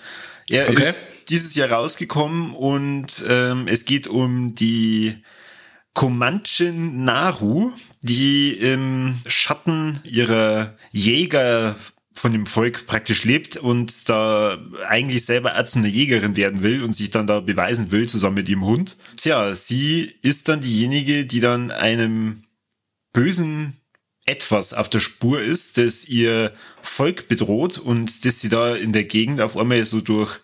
Er 0.51 0.69
Okay. 0.71 0.83
ist 0.89 1.07
dieses 1.31 1.55
Jahr 1.55 1.73
rausgekommen 1.73 2.55
und 2.55 3.07
ähm, 3.27 3.67
es 3.67 3.87
geht 3.87 4.07
um 4.07 4.55
die 4.55 5.17
Comanchen 5.95 7.05
Naru, 7.05 7.73
die 8.03 8.53
im 8.53 9.19
Schatten 9.27 9.99
ihrer 10.05 10.77
Jäger 10.93 11.75
von 12.17 12.33
dem 12.33 12.47
Volk 12.47 12.87
praktisch 12.87 13.25
lebt 13.25 13.57
und 13.57 14.09
da 14.09 14.59
eigentlich 14.89 15.25
selber 15.25 15.63
zu 15.65 15.79
einer 15.79 15.89
Jägerin 15.89 16.37
werden 16.37 16.63
will 16.63 16.83
und 16.83 16.95
sich 16.95 17.11
dann 17.11 17.27
da 17.27 17.41
beweisen 17.41 17.91
will, 17.91 18.09
zusammen 18.09 18.37
mit 18.37 18.49
ihrem 18.49 18.65
Hund. 18.65 18.97
Tja, 19.17 19.55
sie 19.55 20.13
ist 20.23 20.49
dann 20.49 20.61
diejenige, 20.61 21.27
die 21.27 21.41
dann 21.41 21.71
einem 21.71 22.45
bösen 23.13 23.81
etwas 24.25 24.75
auf 24.75 24.89
der 24.89 24.99
Spur 24.99 25.41
ist, 25.41 25.79
das 25.79 26.09
ihr 26.09 26.53
Volk 26.83 27.29
bedroht 27.29 27.79
und 27.79 28.25
das 28.25 28.41
sie 28.41 28.49
da 28.49 28.75
in 28.75 28.93
der 28.93 29.05
Gegend 29.05 29.41
auf 29.41 29.57
einmal 29.57 29.85
so 29.85 30.01
durch 30.01 30.41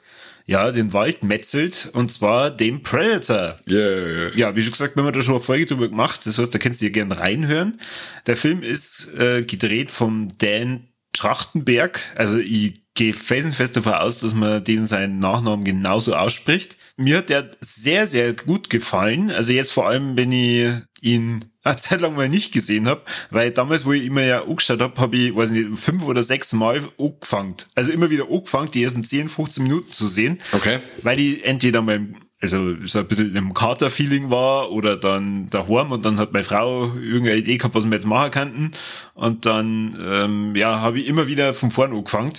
ja, 0.46 0.70
den 0.72 0.92
Wald 0.92 1.22
metzelt 1.22 1.90
und 1.92 2.10
zwar 2.12 2.50
dem 2.50 2.82
Predator. 2.82 3.60
Yeah. 3.68 4.34
Ja, 4.34 4.56
wie 4.56 4.62
schon 4.62 4.72
gesagt, 4.72 4.96
wir 4.96 5.04
haben 5.04 5.12
da 5.12 5.22
schon 5.22 5.34
eine 5.34 5.42
Folge 5.42 5.66
drüber 5.66 5.88
gemacht. 5.88 6.26
Das 6.26 6.38
heißt, 6.38 6.54
da 6.54 6.58
kannst 6.58 6.80
du 6.80 6.86
dir 6.86 6.90
gerne 6.90 7.18
reinhören. 7.18 7.80
Der 8.26 8.36
Film 8.36 8.62
ist 8.62 9.14
äh, 9.14 9.44
gedreht 9.44 9.90
vom 9.90 10.28
Dan 10.38 10.88
Trachtenberg. 11.12 12.00
Also 12.16 12.38
ich 12.38 12.82
gehe 12.94 13.14
felsenfest 13.14 13.76
davon 13.76 13.94
aus, 13.94 14.20
dass 14.20 14.34
man 14.34 14.62
dem 14.64 14.86
seinen 14.86 15.18
Nachnamen 15.18 15.64
genauso 15.64 16.14
ausspricht. 16.14 16.76
Mir 16.96 17.18
hat 17.18 17.30
der 17.30 17.50
sehr, 17.60 18.06
sehr 18.06 18.34
gut 18.34 18.70
gefallen. 18.70 19.30
Also 19.30 19.52
jetzt 19.52 19.72
vor 19.72 19.88
allem, 19.88 20.16
wenn 20.16 20.32
ich 20.32 20.72
ihn 21.00 21.44
eine 21.64 21.76
Zeit 21.76 22.00
lang 22.00 22.14
mal 22.14 22.28
nicht 22.28 22.52
gesehen 22.52 22.86
habe, 22.88 23.02
weil 23.30 23.50
damals, 23.50 23.84
wo 23.84 23.92
ich 23.92 24.04
immer 24.04 24.22
ja 24.22 24.44
angeschaut 24.44 24.80
habe, 24.80 25.00
habe 25.00 25.16
ich, 25.16 25.34
weiß 25.34 25.52
nicht, 25.52 25.78
fünf 25.78 26.04
oder 26.04 26.22
sechs 26.22 26.52
Mal 26.52 26.88
angefangen. 26.98 27.56
Also 27.74 27.92
immer 27.92 28.10
wieder 28.10 28.28
angefangen, 28.30 28.70
die 28.70 28.82
ersten 28.82 29.04
10, 29.04 29.28
15 29.28 29.62
Minuten 29.62 29.92
zu 29.92 30.06
sehen. 30.06 30.40
Okay. 30.52 30.80
Weil 31.02 31.20
ich 31.20 31.44
entweder 31.44 31.82
mal 31.82 32.08
also 32.42 32.74
so 32.86 32.98
ein 32.98 33.06
bisschen 33.06 33.36
im 33.36 33.54
Kater-Feeling 33.54 34.30
war 34.30 34.72
oder 34.72 34.96
dann 34.96 35.48
daheim 35.48 35.92
und 35.92 36.04
dann 36.04 36.18
hat 36.18 36.32
meine 36.32 36.44
Frau 36.44 36.92
irgendeine 36.96 37.36
Idee 37.36 37.56
gehabt, 37.56 37.76
was 37.76 37.84
wir 37.84 37.92
jetzt 37.92 38.06
machen 38.06 38.32
könnten. 38.32 38.70
Und 39.14 39.46
dann, 39.46 39.96
ähm, 40.04 40.56
ja, 40.56 40.80
habe 40.80 40.98
ich 40.98 41.06
immer 41.06 41.28
wieder 41.28 41.54
von 41.54 41.70
vorn 41.70 41.92
angefangen. 41.92 42.32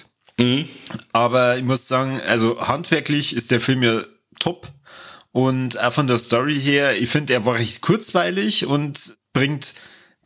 Aber 1.14 1.58
ich 1.58 1.64
muss 1.64 1.88
sagen, 1.88 2.20
also 2.28 2.60
handwerklich 2.60 3.34
ist 3.34 3.52
der 3.52 3.62
Film 3.62 3.82
ja 3.82 4.04
top. 4.40 4.68
Und 5.32 5.82
auch 5.82 5.94
von 5.94 6.08
der 6.08 6.18
Story 6.18 6.60
her, 6.60 7.02
ich 7.02 7.10
finde, 7.10 7.34
er 7.34 7.46
war 7.46 7.56
recht 7.56 7.82
kurzweilig 7.82 8.66
und 8.66 9.16
bringt 9.32 9.74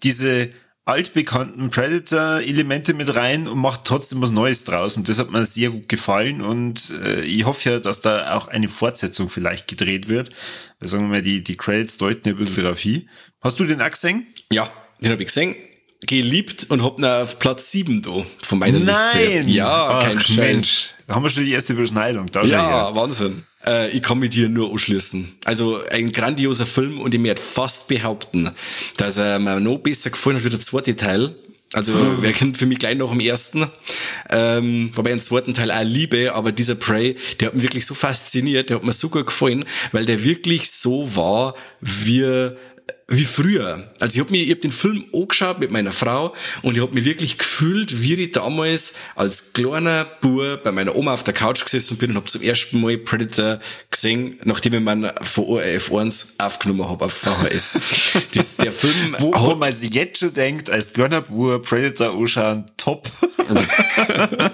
diese 0.01 0.49
altbekannten 0.87 1.69
Predator-Elemente 1.69 2.93
mit 2.93 3.13
rein 3.13 3.47
und 3.47 3.59
macht 3.59 3.83
trotzdem 3.83 4.21
was 4.21 4.31
Neues 4.31 4.63
draus. 4.63 4.95
Und 4.95 5.09
das 5.09 5.19
hat 5.19 5.31
mir 5.31 5.45
sehr 5.45 5.69
gut 5.69 5.89
gefallen. 5.89 6.41
Und 6.41 6.91
äh, 7.03 7.21
ich 7.21 7.45
hoffe 7.45 7.69
ja, 7.69 7.79
dass 7.79 7.99
da 8.01 8.35
auch 8.35 8.47
eine 8.47 8.69
Fortsetzung 8.69 9.27
vielleicht 9.29 9.67
gedreht 9.67 10.07
wird. 10.07 10.29
Weil 10.79 10.87
sagen 10.87 11.03
wir 11.05 11.17
mal, 11.17 11.21
die, 11.21 11.43
die 11.43 11.57
Credits 11.57 11.97
deuten 11.97 12.29
ein 12.29 12.37
bisschen 12.37 12.63
darauf 12.63 12.79
hin. 12.79 13.09
Hast 13.41 13.59
du 13.59 13.65
den 13.65 13.81
auch 13.81 13.89
gesehen? 13.89 14.27
Ja, 14.51 14.71
den 15.01 15.11
habe 15.11 15.21
ich 15.21 15.27
gesehen. 15.27 15.55
Geliebt 16.05 16.67
und 16.69 16.83
hab 16.83 16.99
ihn 16.99 17.05
auf 17.05 17.39
Platz 17.39 17.71
7 17.71 18.03
da 18.03 18.23
von 18.43 18.59
meiner 18.59 18.79
Liste. 18.79 19.49
Ja, 19.49 19.87
Ach, 19.87 20.03
kein 20.03 20.21
Scheiß. 20.21 20.37
Mensch. 20.37 20.89
Da 21.07 21.15
haben 21.15 21.23
wir 21.23 21.29
schon 21.29 21.43
die 21.43 21.51
erste 21.51 21.73
Überschneidung. 21.73 22.27
Da 22.27 22.43
Ja. 22.43 22.93
Wahnsinn. 22.95 23.43
Äh, 23.65 23.89
ich 23.91 24.01
kann 24.01 24.19
mit 24.19 24.33
dir 24.33 24.49
nur 24.49 24.71
anschließen. 24.71 25.37
Also 25.45 25.79
ein 25.91 26.11
grandioser 26.11 26.65
Film 26.65 26.99
und 26.99 27.13
ich 27.13 27.23
werde 27.23 27.41
fast 27.41 27.87
behaupten, 27.87 28.51
dass 28.97 29.17
er 29.17 29.39
mir 29.39 29.59
noch 29.59 29.77
besser 29.77 30.09
gefallen 30.09 30.37
hat 30.37 30.45
wie 30.45 30.49
der 30.49 30.59
zweite 30.59 30.95
Teil. 30.95 31.35
Also 31.73 31.93
wer 32.21 32.31
kennt 32.31 32.55
für 32.55 32.65
mich 32.65 32.79
gleich 32.79 32.97
noch 32.97 33.11
im 33.11 33.19
ersten. 33.19 33.67
Ähm, 34.29 34.89
wobei 34.93 35.09
ich 35.09 35.15
den 35.17 35.21
zweiten 35.21 35.53
Teil 35.53 35.71
auch 35.71 35.83
liebe, 35.83 36.33
aber 36.33 36.53
dieser 36.53 36.75
Prey, 36.75 37.17
der 37.39 37.47
hat 37.47 37.55
mich 37.55 37.63
wirklich 37.63 37.85
so 37.85 37.93
fasziniert, 37.93 38.69
der 38.69 38.77
hat 38.77 38.85
mir 38.85 38.93
so 38.93 39.09
gut 39.09 39.25
gefallen, 39.25 39.65
weil 39.91 40.05
der 40.05 40.23
wirklich 40.23 40.71
so 40.71 41.13
war, 41.15 41.55
wie 41.81 42.53
wie 43.09 43.23
früher. 43.23 43.89
Also 44.01 44.15
ich 44.15 44.19
hab 44.19 44.31
mir, 44.31 44.41
ich 44.41 44.51
hab 44.51 44.59
den 44.61 44.71
Film 44.71 45.05
angeschaut 45.13 45.59
mit 45.59 45.71
meiner 45.71 45.93
Frau 45.93 46.33
und 46.61 46.75
ich 46.75 46.83
hab 46.83 46.93
mich 46.93 47.05
wirklich 47.05 47.37
gefühlt, 47.37 48.01
wie 48.01 48.15
ich 48.15 48.31
damals 48.33 48.95
als 49.15 49.53
kleiner 49.53 50.05
Bub 50.19 50.61
bei 50.63 50.73
meiner 50.73 50.93
Oma 50.93 51.13
auf 51.13 51.23
der 51.23 51.33
Couch 51.33 51.63
gesessen 51.63 51.97
bin 51.97 52.11
und 52.11 52.17
hab 52.17 52.29
zum 52.29 52.41
ersten 52.41 52.81
Mal 52.81 52.97
Predator 52.97 53.59
gesehen, 53.91 54.39
nachdem 54.43 54.73
ich 54.73 54.81
meinen 54.81 55.09
von 55.21 55.45
ORF 55.45 55.93
1 55.93 56.35
aufgenommen 56.37 56.89
hab 56.89 57.01
auf 57.01 57.13
VHS. 57.13 57.77
das, 58.33 58.57
der 58.57 58.73
Film 58.73 59.15
Wo, 59.19 59.33
hat, 59.33 59.41
wo 59.41 59.55
man 59.55 59.71
sich 59.73 59.93
jetzt 59.93 60.19
schon 60.19 60.33
denkt, 60.33 60.69
als 60.69 60.91
kleiner 60.91 61.21
Bub 61.21 61.65
Predator 61.65 62.13
anschauen, 62.13 62.65
top. 62.75 63.09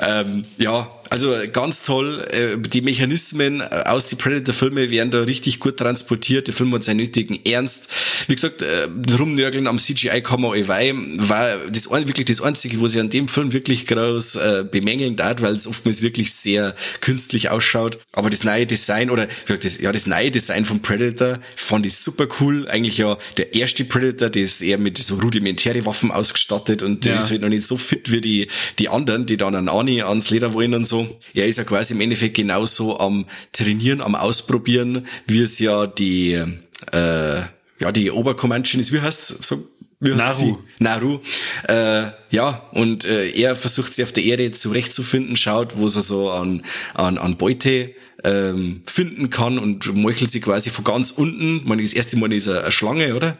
ähm, 0.00 0.42
ja, 0.58 0.86
also 1.12 1.34
ganz 1.52 1.82
toll. 1.82 2.24
Äh, 2.30 2.56
Die 2.58 2.80
Mechanismen 2.80 3.60
äh, 3.60 3.64
aus 3.86 4.06
die 4.06 4.16
Predator-Filme 4.16 4.90
werden 4.90 5.10
da 5.10 5.20
richtig 5.20 5.60
gut 5.60 5.76
transportiert. 5.76 6.46
Der 6.46 6.54
Film 6.54 6.72
hat 6.74 6.84
seinen 6.84 6.96
nötigen 6.96 7.38
Ernst. 7.44 7.88
Wie 8.28 8.34
gesagt, 8.34 8.62
äh, 8.62 8.88
Rumnörgeln 9.18 9.66
am 9.66 9.78
CGI 9.78 10.22
kann 10.22 10.40
man 10.40 10.52
allweil. 10.52 10.94
War 11.16 11.58
das 11.70 11.90
wirklich 11.90 12.26
das 12.26 12.40
Einzige, 12.40 12.80
was 12.80 12.94
ich 12.94 13.00
an 13.00 13.10
dem 13.10 13.28
Film 13.28 13.52
wirklich 13.52 13.86
groß 13.86 14.36
äh, 14.36 14.64
bemängeln 14.70 15.16
darf, 15.16 15.42
weil 15.42 15.52
es 15.52 15.66
oftmals 15.66 16.00
wirklich 16.00 16.32
sehr 16.32 16.74
künstlich 17.00 17.50
ausschaut. 17.50 17.98
Aber 18.12 18.30
das 18.30 18.42
neue 18.44 18.66
Design 18.66 19.10
oder 19.10 19.28
das, 19.46 19.80
ja, 19.80 19.92
das 19.92 20.06
neue 20.06 20.30
Design 20.30 20.64
von 20.64 20.80
Predator 20.80 21.38
fand 21.56 21.84
ich 21.84 21.94
super 21.96 22.26
cool. 22.40 22.66
Eigentlich 22.68 22.96
ja 22.98 23.18
der 23.36 23.54
erste 23.54 23.84
Predator, 23.84 24.30
der 24.30 24.42
ist 24.42 24.62
eher 24.62 24.78
mit 24.78 24.96
so 24.96 25.16
rudimentäre 25.16 25.84
Waffen 25.84 26.10
ausgestattet 26.10 26.82
und 26.82 27.04
der 27.04 27.14
Ja. 27.14 27.18
ist 27.18 27.30
halt 27.30 27.42
noch 27.42 27.48
nicht 27.50 27.66
so 27.66 27.76
fit 27.76 28.10
wie 28.10 28.22
die, 28.22 28.48
die 28.78 28.88
anderen, 28.88 29.26
die 29.26 29.36
dann 29.36 29.54
an 29.54 29.68
Ani 29.68 30.00
ans 30.02 30.30
Leder 30.30 30.54
wollen 30.54 30.74
und 30.74 30.86
so. 30.86 31.01
Er 31.34 31.46
ist 31.46 31.56
ja 31.56 31.64
quasi 31.64 31.94
im 31.94 32.00
Endeffekt 32.00 32.34
genauso 32.34 32.98
am 32.98 33.26
Trainieren, 33.52 34.00
am 34.00 34.14
Ausprobieren, 34.14 35.06
wie 35.26 35.40
es 35.40 35.58
ja 35.58 35.86
die, 35.86 36.32
äh, 36.92 37.40
ja, 37.78 37.92
die 37.92 38.10
Oberkommandchen 38.10 38.80
ist. 38.80 38.92
Wie 38.92 39.00
heißt 39.00 39.42
so? 39.42 39.68
Naru. 40.10 40.58
Naru. 40.78 41.20
Äh, 41.68 42.10
ja, 42.30 42.62
und 42.72 43.04
äh, 43.04 43.30
er 43.30 43.54
versucht 43.54 43.92
sich 43.92 44.04
auf 44.04 44.12
der 44.12 44.24
Erde 44.24 44.50
zurechtzufinden, 44.52 45.36
schaut, 45.36 45.78
wo 45.78 45.84
er 45.84 45.90
so 45.90 46.30
an, 46.30 46.62
an, 46.94 47.18
an 47.18 47.36
Beute 47.36 47.94
ähm, 48.24 48.82
finden 48.86 49.30
kann 49.30 49.58
und 49.58 49.94
meuchelt 49.94 50.30
sie 50.30 50.40
quasi 50.40 50.70
von 50.70 50.84
ganz 50.84 51.10
unten. 51.12 51.58
Ich 51.58 51.64
meine, 51.64 51.82
das 51.82 51.92
erste 51.92 52.16
Mal 52.16 52.32
ist 52.32 52.48
eine 52.48 52.70
Schlange, 52.72 53.14
oder? 53.14 53.36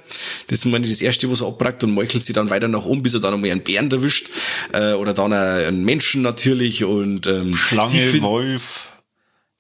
Das 0.49 0.59
ist 0.59 0.65
meine 0.67 0.89
das 0.89 1.01
erste, 1.01 1.31
was 1.31 1.41
er 1.41 1.49
abbrackt 1.49 1.85
und 1.85 1.93
meuchelt 1.93 2.23
sie 2.23 2.33
dann 2.33 2.51
weiter 2.51 2.69
nach 2.69 2.85
oben, 2.85 3.03
bis 3.03 3.15
er 3.15 3.21
dann 3.21 3.35
einmal 3.35 3.51
einen 3.51 3.63
Bären 3.63 3.91
erwischt. 3.91 4.31
Äh, 4.73 4.95
oder 4.95 5.15
dann 5.15 5.33
einen 5.33 5.85
Menschen 5.85 6.23
natürlich 6.23 6.85
und 6.85 7.27
ähm, 7.27 7.55
Schlange, 7.55 8.23
Wolf, 8.23 8.92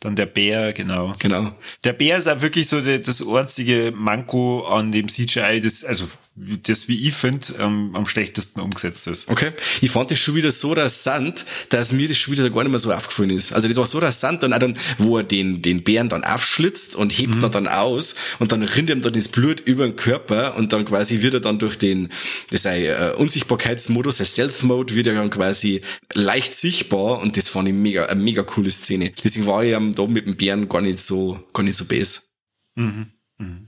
dann 0.02 0.16
der 0.16 0.26
Bär, 0.26 0.72
genau. 0.72 1.14
Genau. 1.20 1.54
Der 1.84 1.92
Bär 1.92 2.18
ist 2.18 2.26
auch 2.26 2.40
wirklich 2.40 2.68
so 2.68 2.80
der, 2.80 2.98
das 2.98 3.24
einzige 3.24 3.92
Manko 3.94 4.66
an 4.66 4.90
dem 4.90 5.08
CGI, 5.08 5.60
das, 5.62 5.84
also 5.84 6.06
das, 6.34 6.88
wie 6.88 7.08
ich 7.08 7.14
finde, 7.14 7.46
ähm, 7.60 7.94
am 7.94 8.06
schlechtesten 8.06 8.60
umgesetzt 8.60 9.06
ist. 9.06 9.28
Okay. 9.28 9.52
Ich 9.80 9.90
fand 9.90 10.10
das 10.10 10.18
schon 10.18 10.34
wieder 10.34 10.50
so 10.50 10.72
rasant, 10.72 11.44
dass 11.68 11.92
mir 11.92 12.08
das 12.08 12.18
schon 12.18 12.32
wieder 12.32 12.50
gar 12.50 12.64
nicht 12.64 12.72
mehr 12.72 12.80
so 12.80 12.92
aufgefallen 12.92 13.30
ist. 13.30 13.52
Also 13.52 13.68
das 13.68 13.76
war 13.76 13.86
so 13.86 14.00
rasant 14.00 14.42
und 14.42 14.52
auch 14.52 14.58
dann, 14.58 14.76
wo 14.98 15.18
er 15.18 15.24
den, 15.24 15.62
den 15.62 15.84
Bären 15.84 16.08
dann 16.08 16.24
aufschlitzt 16.24 16.96
und 16.96 17.12
hebt 17.12 17.36
ihn 17.36 17.50
dann 17.52 17.68
aus 17.68 18.16
und 18.40 18.50
dann 18.50 18.64
rinnt 18.64 18.90
ihm 18.90 19.02
dann 19.02 19.12
das 19.12 19.28
Blut 19.28 19.60
über 19.60 19.84
den 19.84 19.94
Körper 19.94 20.56
und 20.56 20.72
dann 20.72 20.84
quasi 20.84 21.22
wird 21.22 21.34
er 21.34 21.40
dann 21.40 21.60
durch 21.60 21.78
den, 21.78 22.08
das 22.50 22.62
sei 22.62 22.86
äh, 22.86 23.12
Unsichtbarkeitsmodus, 23.16 24.16
der 24.16 24.24
Stealth 24.24 24.64
Mode, 24.64 24.96
wird 24.96 25.06
er 25.06 25.14
dann 25.14 25.30
quasi 25.30 25.80
leicht 26.12 26.54
sichtbar 26.54 27.20
und 27.20 27.36
das 27.36 27.48
fand 27.48 27.68
ich 27.68 27.74
mega, 27.74 28.06
eine 28.06 28.20
mega 28.20 28.42
coole 28.42 28.70
Szene. 28.72 29.12
Deswegen 29.22 29.46
war 29.46 29.62
ich 29.62 29.76
da 29.94 30.06
mit 30.06 30.26
dem 30.26 30.36
Bären 30.36 30.68
gar 30.68 30.80
nicht 30.82 31.00
so, 31.00 31.40
gar 31.52 31.62
nicht 31.62 31.76
so 31.76 31.84
base. 31.84 32.20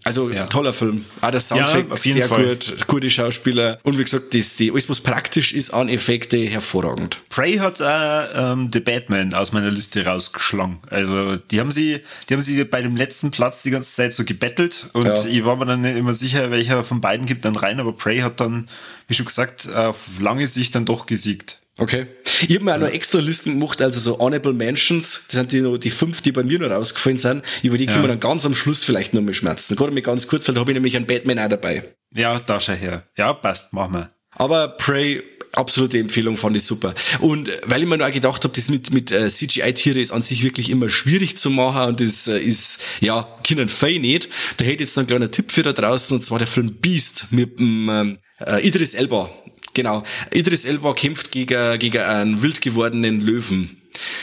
Also 0.05 0.31
Ja. 0.31 0.47
toller 0.47 0.73
Film. 0.73 1.05
Auch 1.21 1.33
der 1.33 1.41
Soundtrack 1.41 1.87
Ja, 1.91 1.97
sehr 1.97 2.29
Fall. 2.29 2.47
gut, 2.47 2.87
gute 2.87 3.11
Schauspieler 3.11 3.81
und 3.83 3.99
wie 3.99 4.05
gesagt, 4.05 4.33
das, 4.33 4.55
die, 4.55 4.71
alles 4.71 4.89
was 4.89 5.01
praktisch 5.01 5.53
ist 5.53 5.71
an 5.75 5.89
Effekte 5.89 6.37
hervorragend. 6.37 7.19
Prey 7.29 7.55
hat 7.57 7.83
auch 7.83 8.53
ähm, 8.53 8.71
The 8.73 8.79
Batman 8.79 9.35
aus 9.35 9.53
meiner 9.53 9.73
Liste 9.73 10.05
rausgeschlagen. 10.07 10.79
Also 10.91 11.35
die 11.37 11.59
haben 11.59 11.73
sie, 11.73 11.99
die 12.29 12.35
haben 12.35 12.41
sie 12.41 12.63
bei 12.65 12.83
dem 12.83 12.95
letzten 12.95 13.33
Platz 13.33 13.63
die 13.65 13.71
ganze 13.71 13.93
Zeit 13.93 14.15
so 14.15 14.25
gebettelt 14.25 14.91
und 14.93 15.07
Ja. 15.07 15.25
ich 15.27 15.45
war 15.45 15.57
mir 15.57 15.67
dann 15.67 15.81
nicht 15.81 15.97
immer 15.97 16.15
sicher, 16.15 16.53
welcher 16.53 16.85
von 16.85 17.01
beiden 17.01 17.27
gibt 17.27 17.45
dann 17.45 17.57
rein, 17.57 17.81
aber 17.81 17.93
Prey 17.95 18.21
hat 18.21 18.39
dann, 18.39 18.69
wie 19.09 19.15
schon 19.15 19.27
gesagt, 19.27 19.69
auf 19.75 20.21
lange 20.21 20.47
Sicht 20.47 20.77
dann 20.77 20.85
doch 20.85 21.07
gesiegt. 21.07 21.59
Okay. 21.77 22.07
Ich 22.49 22.55
habe 22.55 22.65
mir 22.65 22.75
auch 22.75 22.79
noch 22.79 22.89
extra 22.89 23.19
Listen 23.19 23.59
gemacht, 23.59 23.81
also 23.83 23.99
so 23.99 24.19
Honorable 24.19 24.53
Mentions, 24.53 25.27
das 25.27 25.37
sind 25.37 25.53
die, 25.53 25.61
noch, 25.61 25.77
die 25.77 25.91
fünf, 25.91 26.23
die 26.23 26.33
bei 26.33 26.43
mir 26.43 26.59
noch 26.59 26.71
rausgefallen 26.71 27.19
sind, 27.19 27.45
über 27.63 27.79
die 27.79 27.87
können 27.87 28.03
wir 28.03 28.09
dann 28.09 28.21
ganz 28.21 28.47
am 28.47 28.55
Schluss 28.55 28.85
vielleicht 28.85 29.15
noch 29.15 29.23
mal 29.23 29.35
schmerzen. 29.35 29.77
Gerade 29.77 29.93
mal 29.93 30.03
ganz 30.03 30.29
kurz, 30.29 30.47
weil 30.47 30.55
da 30.55 30.61
habe 30.61 30.71
ich 30.71 30.75
nämlich 30.75 30.97
einen 30.97 31.07
Batman 31.07 31.39
auch 31.39 31.49
dabei. 31.49 31.83
Ja, 32.15 32.39
da 32.41 32.61
schau 32.61 32.75
her. 32.75 33.05
Ja, 33.17 33.33
passt, 33.33 33.73
machen 33.73 33.95
wir. 33.95 34.11
Aber 34.37 34.69
Prey 34.69 35.23
absolute 35.57 35.99
Empfehlung, 35.99 36.37
fand 36.37 36.57
ich 36.57 36.65
super. 36.65 36.95
Und 37.21 37.49
äh, 37.49 37.61
weil 37.67 37.83
ich 37.83 37.89
mir 37.89 37.99
noch 37.99 38.13
gedacht 38.13 38.45
habe, 38.45 38.55
das 38.55 38.69
mit, 38.69 38.93
mit 38.93 39.11
äh, 39.13 39.29
CGI-Tiere 39.29 40.01
ist 40.01 40.13
an 40.13 40.23
sich 40.23 40.43
wirklich 40.43 40.71
immer 40.71 40.89
schwierig 40.89 41.37
zu 41.37 41.51
machen 41.51 41.89
und 41.89 42.01
das 42.01 42.29
äh, 42.29 42.39
ist, 42.39 42.81
ja, 43.01 43.37
Kindern 43.43 43.69
fein 43.69 44.03
nicht. 44.03 44.29
Da 44.57 44.65
hätte 44.65 44.83
ich 44.83 44.89
jetzt 44.89 44.97
noch 44.97 45.03
einen 45.03 45.09
kleinen 45.09 45.31
Tipp 45.31 45.53
für 45.53 45.63
da 45.63 45.73
draußen 45.73 46.17
und 46.17 46.23
zwar 46.23 46.39
der 46.39 46.49
Film 46.49 46.77
Beast 46.81 47.27
mit 47.31 47.59
dem 47.59 47.89
ähm, 47.89 48.19
äh, 48.41 48.67
Idris 48.67 48.95
Elba. 48.95 49.31
Genau. 49.75 50.03
Idris 50.33 50.65
Elba 50.65 50.93
kämpft 50.95 51.31
gegen, 51.33 51.79
gegen 51.79 52.03
einen 52.03 52.43
wild 52.43 52.61
gewordenen 52.61 53.21
Löwen. 53.21 53.77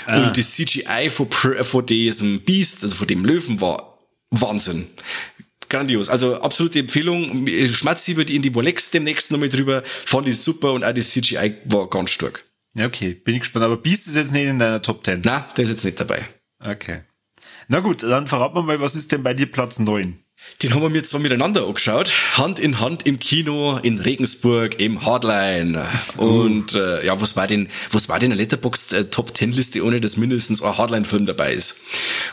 Ah. 0.05 0.27
Und 0.27 0.37
das 0.37 0.53
CGI 0.53 1.09
von, 1.09 1.29
von 1.29 1.85
diesem 1.85 2.41
Beast, 2.41 2.83
also 2.83 2.95
von 2.95 3.07
dem 3.07 3.23
Löwen 3.23 3.61
war 3.61 3.99
Wahnsinn 4.31 4.87
grandios. 5.71 6.09
Also 6.09 6.39
absolute 6.41 6.79
Empfehlung. 6.79 7.47
Schmatz 7.67 8.07
über 8.07 8.23
die 8.23 8.35
in 8.35 8.43
die 8.43 8.51
Bolex 8.51 8.91
demnächst 8.91 9.31
nochmal 9.31 9.49
drüber. 9.49 9.81
Fand 9.85 10.27
ich 10.27 10.37
super 10.39 10.73
und 10.73 10.83
auch 10.83 10.93
das 10.93 11.09
CGI 11.09 11.55
war 11.65 11.89
ganz 11.89 12.11
stark. 12.11 12.43
Ja, 12.75 12.85
okay. 12.85 13.15
Bin 13.15 13.35
ich 13.35 13.41
gespannt. 13.41 13.65
Aber 13.65 13.77
Beast 13.77 14.07
ist 14.07 14.15
jetzt 14.15 14.31
nicht 14.31 14.45
in 14.45 14.59
deiner 14.59 14.81
Top 14.81 15.03
10. 15.03 15.21
Na, 15.25 15.47
der 15.57 15.63
ist 15.63 15.71
jetzt 15.71 15.85
nicht 15.85 15.99
dabei. 15.99 16.27
Okay. 16.59 17.01
Na 17.67 17.79
gut, 17.79 18.03
dann 18.03 18.27
verrat 18.27 18.53
mal, 18.53 18.79
was 18.79 18.95
ist 18.95 19.11
denn 19.11 19.23
bei 19.23 19.33
dir 19.33 19.45
Platz 19.47 19.79
9? 19.79 20.19
Den 20.63 20.75
haben 20.75 20.83
wir 20.83 20.89
mir 20.89 21.03
zwar 21.03 21.19
miteinander 21.19 21.65
angeschaut, 21.65 22.13
Hand 22.33 22.59
in 22.59 22.79
Hand 22.79 23.07
im 23.07 23.19
Kino 23.19 23.79
in 23.81 23.97
Regensburg 23.99 24.79
im 24.79 25.03
Hardline. 25.03 25.83
Und 26.17 26.75
äh, 26.75 27.03
ja, 27.03 27.19
was 27.19 27.35
war 27.35 27.47
denn, 27.47 27.67
was 27.91 28.09
war 28.09 28.19
denn 28.19 28.31
eine 28.31 28.41
Letterboxd 28.41 28.93
äh, 28.93 29.05
Top 29.05 29.35
10 29.35 29.53
Liste, 29.53 29.83
ohne 29.83 29.99
dass 29.99 30.17
mindestens 30.17 30.61
ein 30.61 30.77
Hardline-Film 30.77 31.25
dabei 31.25 31.53
ist? 31.53 31.77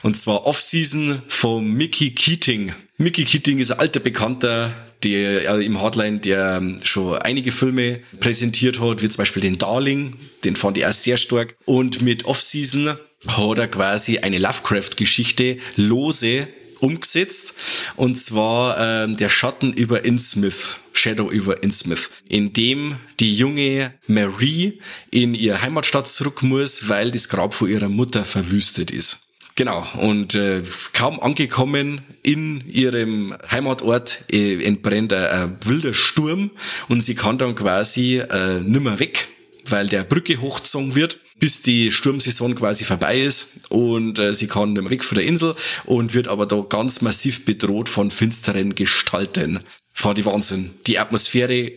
Und 0.03 0.17
zwar 0.17 0.47
Off-Season 0.47 1.23
von 1.29 1.73
Mickey 1.73 2.11
Keating. 2.11 2.75
Mickey 2.99 3.25
Keating 3.25 3.61
ist 3.61 3.71
ein 3.71 3.79
alter 3.79 4.01
Bekannter, 4.01 4.75
der 5.05 5.49
äh, 5.57 5.65
im 5.65 5.81
Hardline, 5.81 6.19
der 6.19 6.59
ähm, 6.59 6.81
schon 6.83 7.17
einige 7.19 7.53
Filme 7.53 8.01
präsentiert 8.21 8.81
hat, 8.81 9.01
wie 9.01 9.09
zum 9.09 9.19
Beispiel 9.19 9.43
den 9.43 9.57
Darling, 9.57 10.17
den 10.45 10.57
fand 10.57 10.77
ich 10.77 10.85
auch 10.85 10.93
sehr 10.93 11.17
stark. 11.17 11.57
Und 11.65 12.03
mit 12.03 12.25
Off-Season 12.27 12.95
hat 13.27 13.59
er 13.59 13.69
quasi 13.69 14.19
eine 14.19 14.39
Lovecraft-Geschichte 14.39 15.59
lose 15.77 16.47
umgesetzt. 16.81 17.55
Und 17.97 18.17
zwar 18.17 18.79
ähm, 18.79 19.17
der 19.17 19.29
Schatten 19.29 19.73
über 19.73 20.05
Innsmouth, 20.05 20.77
Shadow 20.93 21.31
über 21.31 21.63
Innsmouth, 21.63 22.11
in 22.29 22.53
dem 22.53 22.99
die 23.21 23.35
junge 23.35 23.93
Marie 24.07 24.81
in 25.11 25.35
ihre 25.35 25.63
Heimatstadt 25.63 26.09
zurück 26.09 26.43
muss, 26.43 26.89
weil 26.89 27.11
das 27.11 27.29
Grab 27.29 27.55
von 27.55 27.69
ihrer 27.69 27.89
Mutter 27.89 28.25
verwüstet 28.25 28.91
ist. 28.91 29.29
Genau, 29.59 29.85
und 29.97 30.37
äh, 30.37 30.63
kaum 30.93 31.21
angekommen 31.21 32.01
in 32.23 32.63
ihrem 32.71 33.35
Heimatort 33.51 34.21
äh, 34.31 34.65
entbrennt 34.65 35.13
ein, 35.13 35.57
wilder 35.65 35.93
Sturm 35.95 36.53
und 36.89 37.01
sie 37.01 37.17
kann 37.17 37.39
dann 37.39 37.57
quasi 37.57 38.19
äh, 38.19 38.61
nimmer 38.61 39.01
weg, 39.01 39.27
weil 39.65 39.89
der 39.89 40.05
Brücke 40.05 40.41
hochgezogen 40.41 40.95
wird 40.95 41.19
bis 41.39 41.63
die 41.63 41.91
Sturmsaison 41.93 42.55
quasi 42.55 42.85
vorbei 42.85 43.21
ist 43.21 43.71
und 43.71 44.19
äh, 44.19 44.33
sie 44.33 44.47
kann 44.47 44.73
mehr 44.73 44.91
weg 44.91 45.05
von 45.05 45.17
der 45.17 45.27
Insel 45.27 45.55
und 45.85 46.15
wird 46.15 46.29
aber 46.29 46.47
da 46.47 46.65
ganz 46.69 47.01
massiv 47.01 47.45
bedroht 47.45 47.89
von 47.89 48.11
finsteren 48.11 48.75
Gestalten. 48.75 49.61
Fand 49.93 50.19
ich 50.19 50.27
Wahnsinn. 50.27 50.71
Die 50.87 50.99
Atmosphäre 50.99 51.73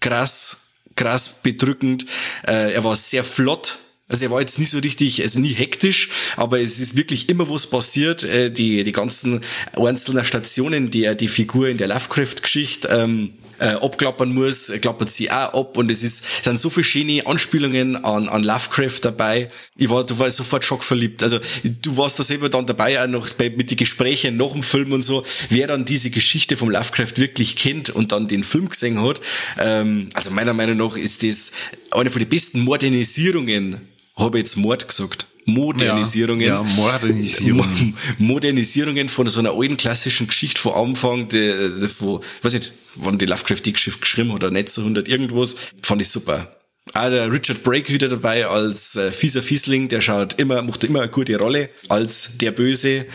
krass, 0.00 0.68
krass 0.96 1.42
bedrückend. 1.42 2.06
Äh, 2.46 2.72
er 2.72 2.84
war 2.84 2.96
sehr 2.96 3.24
flott, 3.24 3.78
also 4.08 4.26
er 4.26 4.30
war 4.30 4.40
jetzt 4.40 4.58
nicht 4.58 4.70
so 4.70 4.78
richtig, 4.78 5.22
also 5.22 5.40
nie 5.40 5.54
hektisch, 5.54 6.10
aber 6.36 6.60
es 6.60 6.78
ist 6.78 6.94
wirklich 6.94 7.30
immer 7.30 7.48
was 7.48 7.66
passiert. 7.66 8.22
Äh, 8.22 8.50
die, 8.50 8.84
die 8.84 8.92
ganzen 8.92 9.40
einzelnen 9.72 10.24
Stationen, 10.24 10.90
die 10.90 11.04
er 11.04 11.14
die 11.14 11.28
Figur 11.28 11.68
in 11.68 11.78
der 11.78 11.88
Lovecraft-Geschichte 11.88 12.88
ähm, 12.88 13.32
äh, 13.58 13.68
abklappern 13.68 14.34
muss, 14.34 14.70
klappert 14.82 15.08
sie 15.08 15.30
auch 15.30 15.54
ab 15.54 15.78
und 15.78 15.90
es 15.90 16.02
ist, 16.02 16.24
es 16.24 16.44
sind 16.44 16.58
so 16.60 16.68
viele 16.68 16.84
schöne 16.84 17.26
Anspielungen 17.26 17.96
an, 18.04 18.28
an 18.28 18.42
Lovecraft 18.42 19.00
dabei. 19.02 19.48
Ich 19.76 19.88
war, 19.88 20.04
du 20.04 20.18
warst 20.18 20.36
sofort 20.36 20.64
schockverliebt. 20.64 21.22
Also 21.22 21.38
du 21.62 21.96
warst 21.96 22.18
da 22.18 22.24
selber 22.24 22.50
dann 22.50 22.66
dabei, 22.66 23.02
auch 23.02 23.06
noch 23.06 23.32
bei, 23.32 23.48
mit 23.48 23.70
den 23.70 23.78
Gesprächen 23.78 24.36
nach 24.36 24.52
dem 24.52 24.62
Film 24.62 24.92
und 24.92 25.02
so, 25.02 25.24
wer 25.48 25.66
dann 25.66 25.86
diese 25.86 26.10
Geschichte 26.10 26.58
vom 26.58 26.68
Lovecraft 26.68 27.16
wirklich 27.16 27.56
kennt 27.56 27.88
und 27.88 28.12
dann 28.12 28.28
den 28.28 28.44
Film 28.44 28.68
gesehen 28.68 29.00
hat. 29.02 29.20
Ähm, 29.58 30.10
also 30.12 30.30
meiner 30.30 30.52
Meinung 30.52 30.76
nach 30.76 30.96
ist 30.96 31.22
das 31.22 31.52
eine 31.90 32.10
von 32.10 32.20
den 32.20 32.28
besten 32.28 32.60
Modernisierungen, 32.60 33.80
habe 34.16 34.38
jetzt 34.38 34.56
Mord 34.56 34.88
gesagt. 34.88 35.26
Modernisierungen. 35.46 36.46
Ja, 36.46 36.62
ja 36.62 36.68
Modernisierungen. 36.76 37.96
Modernisierungen 38.18 39.08
von 39.08 39.26
so 39.26 39.40
einer 39.40 39.52
alten 39.52 39.76
klassischen 39.76 40.26
Geschichte 40.26 40.60
von 40.60 40.72
Anfang, 40.72 41.28
die, 41.28 41.38
die, 41.80 41.88
wo, 42.00 42.22
weiß 42.42 42.54
nicht, 42.54 42.72
wann 42.94 43.18
die 43.18 43.26
Lovecraft 43.26 43.60
die 43.64 43.72
Geschichte 43.72 44.00
geschrieben 44.00 44.30
hat 44.30 44.36
oder 44.36 44.48
1900 44.48 45.08
irgendwas, 45.08 45.54
fand 45.82 46.00
ich 46.00 46.08
super. 46.08 46.56
Auch 46.92 47.08
der 47.08 47.32
Richard 47.32 47.62
Brake 47.62 47.92
wieder 47.92 48.08
dabei 48.08 48.46
als 48.46 48.96
äh, 48.96 49.10
fieser 49.10 49.42
Fiesling, 49.42 49.88
der 49.88 50.00
schaut 50.00 50.38
immer, 50.38 50.62
macht 50.62 50.84
immer 50.84 51.00
eine 51.00 51.10
gute 51.10 51.36
Rolle 51.38 51.70
als 51.88 52.36
der 52.36 52.52
Böse 52.52 53.06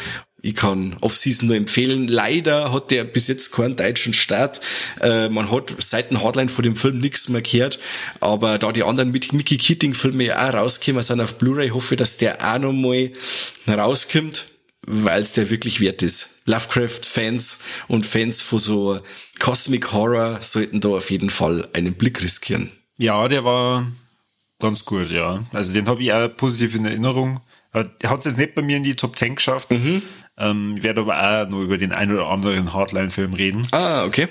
ich 0.41 0.56
kann 0.56 0.95
Off-Season 1.02 1.47
nur 1.47 1.58
empfehlen. 1.58 2.08
Leider 2.08 2.71
hat 2.71 2.91
der 2.91 3.04
bis 3.04 3.28
jetzt 3.28 3.52
keinen 3.52 3.75
deutschen 3.75 4.13
Start. 4.13 4.62
Äh, 5.02 5.30
man 5.30 5.52
hat 5.52 5.75
seit 5.80 6.12
dem 6.12 6.23
Hardline 6.23 6.49
vor 6.49 6.63
dem 6.63 6.75
Film 6.75 6.99
nichts 6.99 7.30
mehr 7.30 7.41
gehört. 7.41 7.80
Aber 8.19 8.58
da 8.58 8.71
die 8.71 8.84
anderen 8.84 9.12
Mickey 9.12 9.58
Keating-Filme 9.58 10.25
ja 10.25 10.49
auch 10.49 10.54
rauskommen 10.54 11.04
sind 11.04 11.19
auf 11.21 11.38
Blu-ray, 11.38 11.69
hoffe 11.69 11.95
ich, 11.95 11.99
dass 11.99 12.17
der 12.17 12.38
auch 12.41 12.60
noch 12.60 12.73
mal 12.73 13.12
rauskommt, 13.67 14.45
weil 14.88 15.21
es 15.21 15.34
der 15.34 15.49
wirklich 15.49 15.82
wert 15.82 16.02
ist. 16.02 16.41
Lovecraft-Fans 16.45 17.60
und 17.88 18.06
Fans 18.06 18.41
von 18.41 18.60
so 18.60 18.99
Cosmic 19.39 19.91
Horror 19.91 20.41
sollten 20.41 20.80
da 20.80 20.89
auf 20.89 21.12
jeden 21.12 21.30
Fall 21.30 21.67
einen 21.73 21.95
Blick 21.95 22.23
riskieren. 22.23 22.71
Ja, 22.97 23.28
der 23.28 23.43
war 23.43 23.91
ganz 24.60 24.86
gut, 24.86 25.12
ja. 25.12 25.45
Also 25.52 25.73
den 25.73 25.88
habe 25.88 26.02
ich 26.02 26.13
auch 26.13 26.28
positiv 26.36 26.75
in 26.75 26.86
Erinnerung. 26.86 27.39
Er 27.71 28.10
hat 28.10 28.19
es 28.19 28.25
jetzt 28.25 28.38
nicht 28.38 28.56
bei 28.56 28.62
mir 28.62 28.78
in 28.78 28.84
die 28.84 28.95
Top 28.95 29.15
10 29.15 29.36
geschafft. 29.36 29.71
Mhm. 29.71 30.02
Ähm, 30.39 30.75
ich 30.78 30.84
werde 30.84 31.02
aber 31.02 31.43
auch 31.43 31.49
nur 31.49 31.63
über 31.63 31.78
den 31.78 31.91
ein 31.91 32.12
oder 32.12 32.28
anderen 32.28 32.73
Hardline-Film 32.73 33.34
reden. 33.34 33.67
Ah, 33.71 34.06
okay. 34.06 34.28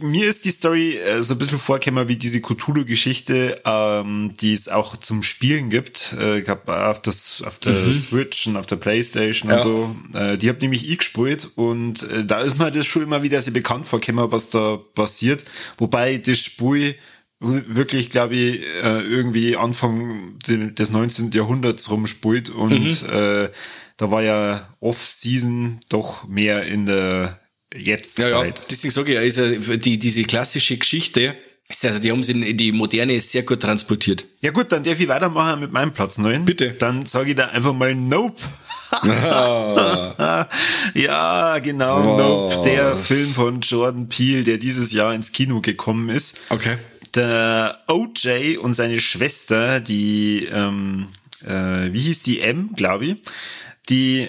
Mir 0.00 0.28
ist 0.28 0.44
die 0.44 0.50
Story 0.50 0.98
äh, 0.98 1.22
so 1.22 1.34
ein 1.34 1.38
bisschen 1.38 1.58
vorgekommen 1.58 2.06
wie 2.06 2.16
diese 2.16 2.40
Cthulhu-Geschichte, 2.40 3.62
ähm, 3.64 4.30
die 4.38 4.52
es 4.52 4.68
auch 4.68 4.96
zum 4.98 5.22
Spielen 5.22 5.70
gibt. 5.70 6.14
Äh, 6.18 6.40
ich 6.40 6.48
habe 6.48 6.86
auf, 6.86 7.00
das, 7.00 7.42
auf 7.44 7.58
der 7.58 7.72
mhm. 7.72 7.92
Switch 7.92 8.46
und 8.46 8.56
auf 8.58 8.66
der 8.66 8.76
Playstation 8.76 9.48
ja. 9.48 9.56
und 9.56 9.62
so. 9.62 9.96
Äh, 10.12 10.36
die 10.36 10.48
habe 10.50 10.58
nämlich 10.60 10.88
ich 10.88 10.98
gespielt 10.98 11.50
und 11.56 12.08
äh, 12.10 12.24
da 12.24 12.40
ist 12.40 12.58
mir 12.58 12.70
das 12.70 12.86
schon 12.86 13.02
immer 13.02 13.22
wieder 13.22 13.40
sehr 13.40 13.54
bekannt 13.54 13.86
vorgekommen, 13.86 14.30
was 14.30 14.50
da 14.50 14.76
passiert. 14.94 15.44
Wobei 15.78 16.18
das 16.18 16.38
Spiel 16.38 16.94
wirklich, 17.40 18.10
glaube 18.10 18.36
ich, 18.36 18.60
äh, 18.82 19.00
irgendwie 19.00 19.56
Anfang 19.56 20.38
des 20.46 20.90
19. 20.90 21.30
Jahrhunderts 21.30 21.90
rumspult 21.90 22.50
und 22.50 23.02
mhm. 23.02 23.08
äh, 23.10 23.48
da 24.00 24.10
war 24.10 24.22
ja 24.22 24.66
Off-Season 24.80 25.80
doch 25.90 26.26
mehr 26.26 26.62
in 26.62 26.86
der 26.86 27.38
Jetztzeit. 27.74 28.30
Ja, 28.30 28.44
ja. 28.44 28.54
deswegen 28.70 28.92
sage 28.92 29.10
ich 29.10 29.14
ja, 29.16 29.20
ist 29.20 29.36
ja 29.36 29.76
die, 29.76 29.98
diese 29.98 30.22
klassische 30.24 30.78
Geschichte, 30.78 31.36
also 31.84 31.98
die 32.00 32.10
haben 32.10 32.22
sie 32.22 32.32
in 32.32 32.56
die 32.56 32.72
Moderne 32.72 33.20
sehr 33.20 33.42
gut 33.42 33.60
transportiert. 33.60 34.24
Ja 34.40 34.52
gut, 34.52 34.72
dann 34.72 34.82
darf 34.82 34.98
ich 34.98 35.06
weitermachen 35.06 35.60
mit 35.60 35.70
meinem 35.70 35.92
Platz 35.92 36.16
9. 36.16 36.46
Bitte. 36.46 36.70
Dann 36.72 37.04
sage 37.04 37.30
ich 37.30 37.36
da 37.36 37.48
einfach 37.48 37.74
mal 37.74 37.94
Nope. 37.94 38.40
ja, 40.94 41.58
genau, 41.60 41.98
Was? 41.98 42.18
Nope, 42.18 42.62
der 42.64 42.96
Film 42.96 43.28
von 43.28 43.60
Jordan 43.60 44.08
Peele, 44.08 44.42
der 44.44 44.56
dieses 44.58 44.92
Jahr 44.92 45.14
ins 45.14 45.30
Kino 45.30 45.60
gekommen 45.60 46.08
ist. 46.08 46.40
Okay. 46.48 46.78
Der 47.14 47.78
OJ 47.86 48.56
und 48.56 48.74
seine 48.74 48.98
Schwester, 48.98 49.78
die, 49.78 50.48
ähm, 50.50 51.08
äh, 51.46 51.92
wie 51.92 52.00
hieß 52.00 52.22
die 52.22 52.40
M, 52.40 52.72
glaube 52.74 53.06
ich, 53.06 53.16
die 53.90 54.28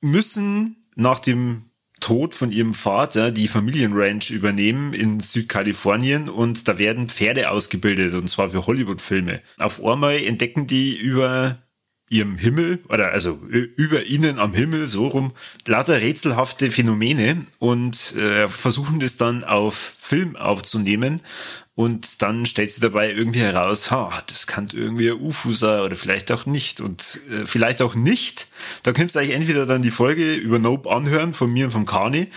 müssen 0.00 0.76
nach 0.96 1.20
dem 1.20 1.70
Tod 2.00 2.34
von 2.34 2.50
ihrem 2.50 2.72
Vater 2.72 3.30
die 3.30 3.46
Familienranch 3.46 4.30
übernehmen 4.30 4.94
in 4.94 5.20
Südkalifornien 5.20 6.30
und 6.30 6.66
da 6.66 6.78
werden 6.78 7.10
Pferde 7.10 7.50
ausgebildet 7.50 8.14
und 8.14 8.28
zwar 8.28 8.48
für 8.50 8.66
Hollywood-Filme. 8.66 9.42
Auf 9.58 9.84
einmal 9.84 10.16
entdecken 10.16 10.66
die 10.66 10.96
über 10.96 11.58
ihrem 12.08 12.38
Himmel 12.38 12.80
oder 12.88 13.12
also 13.12 13.38
über 13.46 14.04
ihnen 14.04 14.40
am 14.40 14.52
Himmel 14.52 14.88
so 14.88 15.06
rum 15.06 15.32
lauter 15.66 16.00
rätselhafte 16.00 16.70
Phänomene 16.72 17.46
und 17.60 18.16
äh, 18.16 18.48
versuchen 18.48 18.98
das 18.98 19.16
dann 19.16 19.44
auf 19.44 19.94
Film 19.96 20.34
aufzunehmen 20.34 21.22
und 21.80 22.20
dann 22.20 22.44
stellt 22.44 22.70
sie 22.70 22.82
dabei 22.82 23.10
irgendwie 23.10 23.40
heraus, 23.40 23.90
ha, 23.90 24.12
das 24.26 24.46
kann 24.46 24.68
irgendwie 24.70 25.10
ein 25.10 25.18
UFO 25.18 25.54
sein 25.54 25.80
oder 25.80 25.96
vielleicht 25.96 26.30
auch 26.30 26.44
nicht 26.44 26.82
und 26.82 27.22
äh, 27.30 27.46
vielleicht 27.46 27.80
auch 27.80 27.94
nicht. 27.94 28.48
Da 28.82 28.92
könnt 28.92 29.14
ihr 29.16 29.20
euch 29.20 29.30
entweder 29.30 29.64
dann 29.64 29.80
die 29.80 29.90
Folge 29.90 30.34
über 30.34 30.58
Nope 30.58 30.90
anhören 30.90 31.32
von 31.32 31.50
mir 31.50 31.64
und 31.64 31.70
vom 31.70 31.86
Kani 31.86 32.28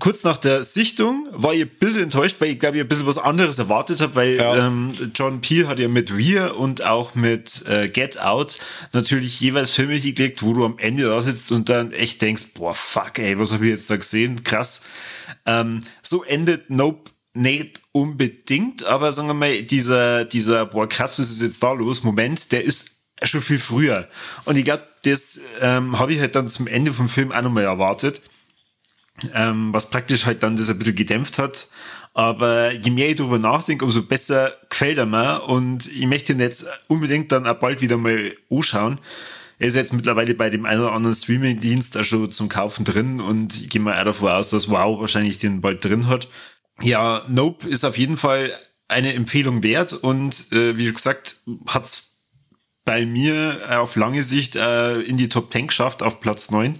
kurz 0.00 0.24
nach 0.24 0.36
der 0.36 0.64
Sichtung 0.64 1.28
war 1.30 1.54
ich 1.54 1.62
ein 1.62 1.70
bisschen 1.78 2.02
enttäuscht, 2.02 2.36
weil 2.40 2.50
ich 2.50 2.58
glaube, 2.58 2.76
ich 2.76 2.82
ein 2.82 2.88
bisschen 2.88 3.06
was 3.06 3.18
anderes 3.18 3.58
erwartet 3.58 4.00
habe, 4.00 4.16
weil 4.16 4.36
ja. 4.36 4.66
ähm, 4.66 4.92
John 5.14 5.40
Peel 5.40 5.68
hat 5.68 5.78
ja 5.78 5.88
mit 5.88 6.12
Weir 6.12 6.56
und 6.58 6.84
auch 6.84 7.14
mit 7.14 7.64
äh, 7.68 7.88
Get 7.88 8.20
Out 8.20 8.58
natürlich 8.92 9.40
jeweils 9.40 9.70
Filme 9.70 9.94
hingelegt, 9.94 10.42
wo 10.42 10.54
du 10.54 10.64
am 10.64 10.78
Ende 10.78 11.04
da 11.04 11.20
sitzt 11.20 11.52
und 11.52 11.68
dann 11.68 11.92
echt 11.92 12.20
denkst, 12.20 12.54
boah, 12.54 12.74
fuck, 12.74 13.20
ey, 13.20 13.38
was 13.38 13.52
habe 13.52 13.64
ich 13.64 13.70
jetzt 13.70 13.88
da 13.88 13.96
gesehen? 13.96 14.42
Krass. 14.42 14.82
Ähm, 15.46 15.78
so 16.02 16.24
endet 16.24 16.68
Nope 16.68 17.12
nicht 17.36 17.80
unbedingt, 17.92 18.84
aber 18.84 19.12
sagen 19.12 19.28
wir 19.28 19.34
mal, 19.34 19.62
dieser, 19.62 20.24
dieser, 20.24 20.66
boah, 20.66 20.88
krass, 20.88 21.18
was 21.18 21.30
ist 21.30 21.42
jetzt 21.42 21.62
da 21.62 21.72
los? 21.72 22.02
Moment, 22.02 22.52
der 22.52 22.64
ist 22.64 22.96
schon 23.22 23.40
viel 23.40 23.58
früher. 23.58 24.08
Und 24.44 24.56
ich 24.56 24.64
glaube, 24.64 24.86
das 25.04 25.40
ähm, 25.60 25.98
habe 25.98 26.12
ich 26.12 26.20
halt 26.20 26.34
dann 26.34 26.48
zum 26.48 26.66
Ende 26.66 26.92
vom 26.92 27.08
Film 27.08 27.32
auch 27.32 27.42
nochmal 27.42 27.64
erwartet. 27.64 28.22
Ähm, 29.34 29.72
was 29.72 29.88
praktisch 29.88 30.26
halt 30.26 30.42
dann 30.42 30.56
das 30.56 30.68
ein 30.68 30.78
bisschen 30.78 30.94
gedämpft 30.94 31.38
hat. 31.38 31.68
Aber 32.12 32.72
je 32.72 32.90
mehr 32.90 33.10
ich 33.10 33.16
darüber 33.16 33.38
nachdenke, 33.38 33.84
umso 33.84 34.02
besser 34.02 34.52
gefällt 34.68 34.98
er 34.98 35.06
mir. 35.06 35.42
Und 35.46 35.86
ich 35.86 36.06
möchte 36.06 36.32
ihn 36.32 36.40
jetzt 36.40 36.66
unbedingt 36.88 37.32
dann 37.32 37.46
auch 37.46 37.58
bald 37.58 37.80
wieder 37.80 37.96
mal 37.96 38.34
anschauen. 38.50 39.00
Er 39.58 39.68
ist 39.68 39.76
jetzt 39.76 39.94
mittlerweile 39.94 40.34
bei 40.34 40.50
dem 40.50 40.66
einen 40.66 40.82
oder 40.82 40.92
anderen 40.92 41.16
Streaming-Dienst 41.16 41.96
auch 41.96 42.04
schon 42.04 42.30
zum 42.30 42.50
Kaufen 42.50 42.84
drin 42.84 43.20
und 43.20 43.54
ich 43.54 43.70
gehe 43.70 43.80
mal 43.80 43.98
auch 43.98 44.04
davon 44.04 44.28
aus, 44.28 44.50
dass 44.50 44.68
Wow 44.68 45.00
wahrscheinlich 45.00 45.38
den 45.38 45.62
bald 45.62 45.82
drin 45.82 46.08
hat. 46.08 46.28
Ja, 46.82 47.24
Nope 47.28 47.68
ist 47.68 47.84
auf 47.84 47.98
jeden 47.98 48.16
Fall 48.16 48.52
eine 48.88 49.14
Empfehlung 49.14 49.62
wert 49.62 49.92
und 49.92 50.52
äh, 50.52 50.76
wie 50.76 50.92
gesagt, 50.92 51.42
hat's 51.66 52.18
bei 52.84 53.04
mir 53.04 53.80
auf 53.80 53.96
lange 53.96 54.22
Sicht 54.22 54.56
äh, 54.56 55.00
in 55.00 55.16
die 55.16 55.28
Top 55.28 55.52
10 55.52 55.68
geschafft 55.68 56.02
auf 56.02 56.20
Platz 56.20 56.50
9 56.50 56.74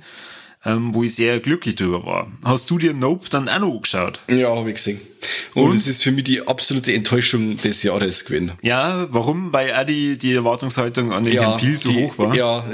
ähm, 0.66 0.94
wo 0.94 1.04
ich 1.04 1.14
sehr 1.14 1.38
glücklich 1.40 1.76
drüber 1.76 2.04
war. 2.04 2.26
Hast 2.44 2.68
du 2.70 2.78
dir 2.78 2.92
Nope 2.92 3.30
dann 3.30 3.48
auch 3.48 3.60
noch 3.60 3.74
angeschaut? 3.76 4.20
Ja, 4.28 4.54
habe 4.54 4.68
ich 4.68 4.74
gesehen. 4.76 5.00
Und, 5.54 5.74
es 5.74 5.86
ist 5.86 6.02
für 6.02 6.12
mich 6.12 6.24
die 6.24 6.46
absolute 6.46 6.92
Enttäuschung 6.92 7.56
des 7.56 7.82
Jahres 7.82 8.24
gewesen. 8.24 8.52
Ja, 8.62 9.08
warum? 9.10 9.52
Weil 9.52 9.72
auch 9.72 9.84
die, 9.84 10.18
die 10.18 10.34
Erwartungshaltung 10.34 11.12
an 11.12 11.24
den 11.24 11.34
ja, 11.34 11.42
Herrn 11.42 11.60
Peel 11.60 11.78
so 11.78 11.90
die, 11.90 12.04
hoch 12.04 12.18
war? 12.18 12.34
Ja, 12.34 12.64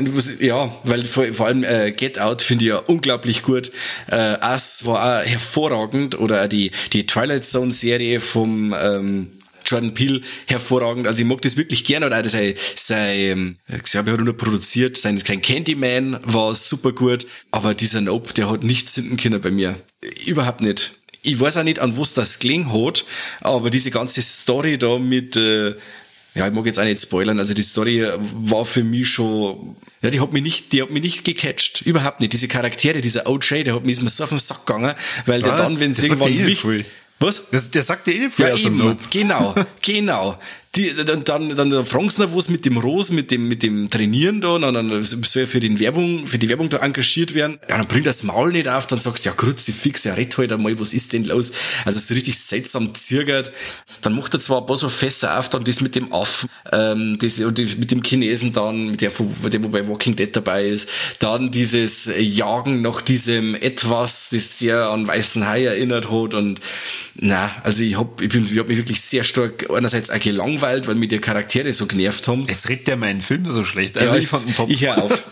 ja 0.41 0.75
weil 0.85 1.05
vor, 1.05 1.25
vor 1.33 1.47
allem 1.47 1.65
äh, 1.65 1.93
Get 1.93 2.21
Out 2.21 2.43
finde 2.43 2.65
ich 2.65 2.69
ja 2.71 2.79
unglaublich 2.79 3.43
gut. 3.43 3.73
Äh, 4.09 4.37
Us 4.43 4.85
war 4.85 5.21
auch 5.21 5.25
hervorragend 5.25 6.19
oder 6.19 6.45
auch 6.45 6.49
die, 6.49 6.73
die 6.93 7.07
Twilight 7.07 7.45
Zone 7.45 7.73
Serie 7.73 8.21
vom 8.21 8.75
ähm, 8.79 9.29
Jordan 9.65 9.95
Peele 9.95 10.21
hervorragend. 10.47 11.07
Also 11.07 11.21
ich 11.21 11.27
mag 11.27 11.43
das 11.43 11.57
wirklich 11.57 11.85
gerne. 11.85 12.07
Und 12.07 12.13
auch 12.13 12.29
sein, 12.29 12.55
sein 12.77 13.59
ich 13.69 13.83
glaube, 13.85 14.11
er 14.11 14.19
hat 14.19 14.25
nur 14.25 14.37
produziert, 14.37 14.97
sein 14.97 15.23
kein 15.23 15.43
Candyman 15.43 16.19
war 16.25 16.55
super 16.55 16.93
gut. 16.93 17.27
Aber 17.51 17.75
dieser 17.75 18.01
Nope, 18.01 18.35
der 18.35 18.51
hat 18.51 18.63
nichts 18.63 18.95
hinten 18.95 19.17
können 19.17 19.41
bei 19.41 19.51
mir. 19.51 19.77
Überhaupt 20.27 20.61
nicht. 20.61 20.93
Ich 21.23 21.39
weiß 21.39 21.57
auch 21.59 21.63
nicht, 21.63 21.79
an 21.79 21.97
was 21.97 22.15
das 22.15 22.41
kling 22.41 22.73
hat, 22.73 23.05
aber 23.41 23.71
diese 23.71 23.93
ganze 23.93 24.21
Story 24.23 24.77
da 24.77 24.99
mit, 24.99 25.37
äh, 25.37 25.75
ja, 26.35 26.49
ich 26.49 26.53
mag 26.53 26.67
jetzt 26.67 26.81
auch 26.81 26.85
nicht 26.85 27.01
spoilern, 27.01 27.39
also 27.39 27.55
die 27.55 27.63
Story 27.63 28.05
war 28.19 28.65
für 28.65 28.83
mich 28.83 29.09
schon, 29.09 29.77
ja, 30.03 30.11
die 30.11 30.21
hat 30.21 30.33
mich 30.33 30.43
nicht, 30.43 30.73
die 30.73 30.83
hat 30.83 30.91
mich 30.91 31.03
nicht 31.03 31.25
gecatcht. 31.25 31.83
Überhaupt 31.83 32.19
nicht. 32.19 32.33
Diese 32.33 32.49
Charaktere, 32.49 33.01
dieser 33.01 33.29
OJ, 33.29 33.63
der 33.63 33.77
hat 33.77 33.85
mich 33.85 33.99
so 33.99 34.25
auf 34.25 34.31
den 34.31 34.39
Sack 34.39 34.67
gegangen, 34.67 34.95
weil 35.27 35.43
was? 35.43 35.49
der 35.49 35.57
dann, 35.57 35.79
wenn 35.81 35.93
es 35.93 36.03
irgendwann 36.03 36.47
wichtig, 36.47 36.87
was? 37.23 37.51
Das, 37.51 37.71
der 37.71 37.83
sagt 37.83 38.07
dir 38.07 38.15
eh 38.15 38.31
vorher 38.31 38.57
ja, 38.57 38.67
eben, 38.67 38.97
Genau, 39.11 39.55
genau. 39.83 40.39
Die, 40.75 40.91
dann, 41.05 41.23
dann, 41.25 41.55
dann 41.55 41.85
fragen 41.85 42.09
sie 42.09 42.23
noch 42.23 42.35
was 42.35 42.49
mit 42.49 42.65
dem 42.65 42.79
Rose, 42.79 43.13
mit 43.13 43.31
dem, 43.31 43.47
mit 43.47 43.63
dem 43.63 43.91
Trainieren 43.91 44.41
da, 44.41 44.53
und 44.53 44.63
dann 44.63 45.03
soll 45.03 45.43
er 45.43 45.47
für 45.47 45.61
die 45.61 45.79
Werbung, 45.79 46.27
für 46.27 46.39
die 46.39 46.49
Werbung 46.49 46.71
da 46.71 46.79
engagiert 46.79 47.35
werden. 47.35 47.59
Ja, 47.69 47.77
dann 47.77 47.87
bringt 47.87 48.07
das 48.07 48.23
Maul 48.23 48.53
nicht 48.53 48.69
auf, 48.69 48.87
dann 48.87 48.99
sagst 48.99 49.27
du, 49.27 49.29
ja, 49.29 49.35
grüezi 49.37 49.71
fix, 49.71 50.05
ja, 50.05 50.15
red 50.15 50.35
halt 50.39 50.51
einmal, 50.51 50.81
was 50.81 50.95
ist 50.95 51.13
denn 51.13 51.27
los? 51.27 51.53
Also, 51.85 52.01
so 52.01 52.15
richtig 52.15 52.39
seltsam 52.39 52.95
zirgert. 52.95 53.53
Dann 54.01 54.15
macht 54.15 54.33
er 54.33 54.41
zwar 54.41 54.63
ein 54.63 54.67
paar 54.67 54.79
so 54.79 54.89
Fässer 54.89 55.39
auf, 55.39 55.51
dann 55.51 55.63
das 55.65 55.83
mit 55.83 55.95
dem 55.95 56.11
Affen, 56.11 56.49
ähm, 56.73 57.19
das, 57.21 57.39
und 57.41 57.59
die, 57.59 57.67
mit 57.77 57.91
dem 57.91 58.03
Chinesen 58.03 58.55
dann, 58.55 58.93
mit 58.93 59.03
der, 59.03 59.11
der, 59.11 59.65
wo 59.65 59.69
bei 59.69 59.87
Walking 59.87 60.17
Dead 60.17 60.35
dabei 60.35 60.69
ist. 60.69 60.89
Dann 61.19 61.51
dieses 61.51 62.09
Jagen 62.19 62.81
nach 62.81 63.03
diesem 63.03 63.55
etwas, 63.57 64.31
das 64.31 64.59
sehr 64.59 64.89
an 64.89 65.07
Weißen 65.07 65.47
Hai 65.47 65.67
erinnert 65.67 66.11
hat 66.11 66.33
und, 66.33 66.61
na, 67.15 67.51
also 67.63 67.83
ich 67.83 67.99
hab, 67.99 68.23
ich 68.23 68.31
bin, 68.31 68.47
ich 68.47 68.59
hab 68.59 68.69
mich 68.69 68.79
wirklich 68.79 69.01
sehr 69.01 69.23
stark 69.23 69.69
einerseits 69.71 70.09
auch 70.09 70.19
gelangweilt, 70.19 70.87
weil 70.87 70.95
mir 70.95 71.09
die 71.09 71.19
Charaktere 71.19 71.71
so 71.73 71.87
genervt 71.87 72.27
haben. 72.27 72.47
Jetzt 72.49 72.71
redet 72.71 72.89
der 72.89 72.97
meinen 72.97 73.21
Film 73.21 73.45
so 73.53 73.65
schlecht. 73.65 73.99
Also 73.99 74.15
ja, 74.15 74.21
ich 74.21 74.29
fand 74.29 74.47
ihn 74.47 74.55
top. 74.55 74.71
Ich 74.71 74.83
hör 74.83 75.03
auf. 75.03 75.23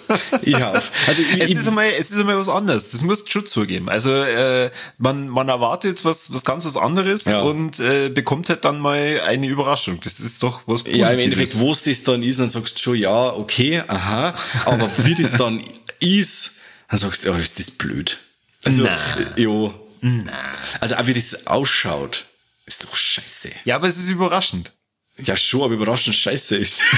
Ich 0.42 0.58
hör 0.58 0.76
auf. 0.76 0.92
Also 1.08 1.22
ich, 1.22 1.40
es, 1.40 1.50
ist 1.50 1.66
einmal, 1.66 1.86
es 1.98 2.10
ist 2.10 2.20
einmal 2.20 2.36
was 2.36 2.50
anderes. 2.50 2.90
Das 2.90 3.02
musst 3.02 3.26
du 3.26 3.30
schon 3.30 3.46
zugeben. 3.46 3.88
Also 3.88 4.12
äh, 4.12 4.70
man, 4.98 5.28
man 5.28 5.48
erwartet 5.48 6.04
was, 6.04 6.32
was 6.34 6.44
ganz 6.44 6.66
was 6.66 6.76
anderes 6.76 7.24
ja. 7.24 7.40
und 7.40 7.80
äh, 7.80 8.10
bekommt 8.10 8.50
halt 8.50 8.64
dann 8.66 8.78
mal 8.78 9.22
eine 9.26 9.46
Überraschung. 9.46 10.00
Das 10.00 10.20
ist 10.20 10.42
doch 10.42 10.62
was 10.66 10.82
Positives. 10.82 10.98
Ja, 10.98 11.10
im 11.10 11.18
Endeffekt, 11.18 11.58
wo 11.58 11.72
es 11.72 11.82
das 11.82 12.02
dann 12.02 12.22
ist, 12.22 12.38
dann 12.38 12.50
sagst 12.50 12.76
du 12.76 12.82
schon, 12.82 12.96
ja, 12.96 13.32
okay, 13.32 13.82
aha. 13.86 14.34
Aber 14.66 14.90
wie 14.98 15.14
das 15.14 15.32
dann 15.32 15.62
ist, 16.00 16.52
dann 16.90 16.98
sagst 16.98 17.24
du, 17.24 17.32
oh, 17.32 17.36
ist 17.36 17.58
das 17.58 17.70
blöd. 17.70 18.18
Also, 18.64 18.82
Nein. 18.82 18.98
ja, 19.36 19.72
na. 20.00 20.32
Also 20.80 20.96
auch 20.96 21.06
wie 21.06 21.14
das 21.14 21.46
ausschaut, 21.46 22.24
ist 22.66 22.84
doch 22.84 22.94
scheiße. 22.94 23.50
Ja, 23.64 23.76
aber 23.76 23.88
es 23.88 23.96
ist 23.96 24.08
überraschend. 24.08 24.72
Ja, 25.18 25.36
schon, 25.36 25.62
aber 25.62 25.74
überraschend 25.74 26.16
scheiße 26.16 26.56
ist. 26.56 26.80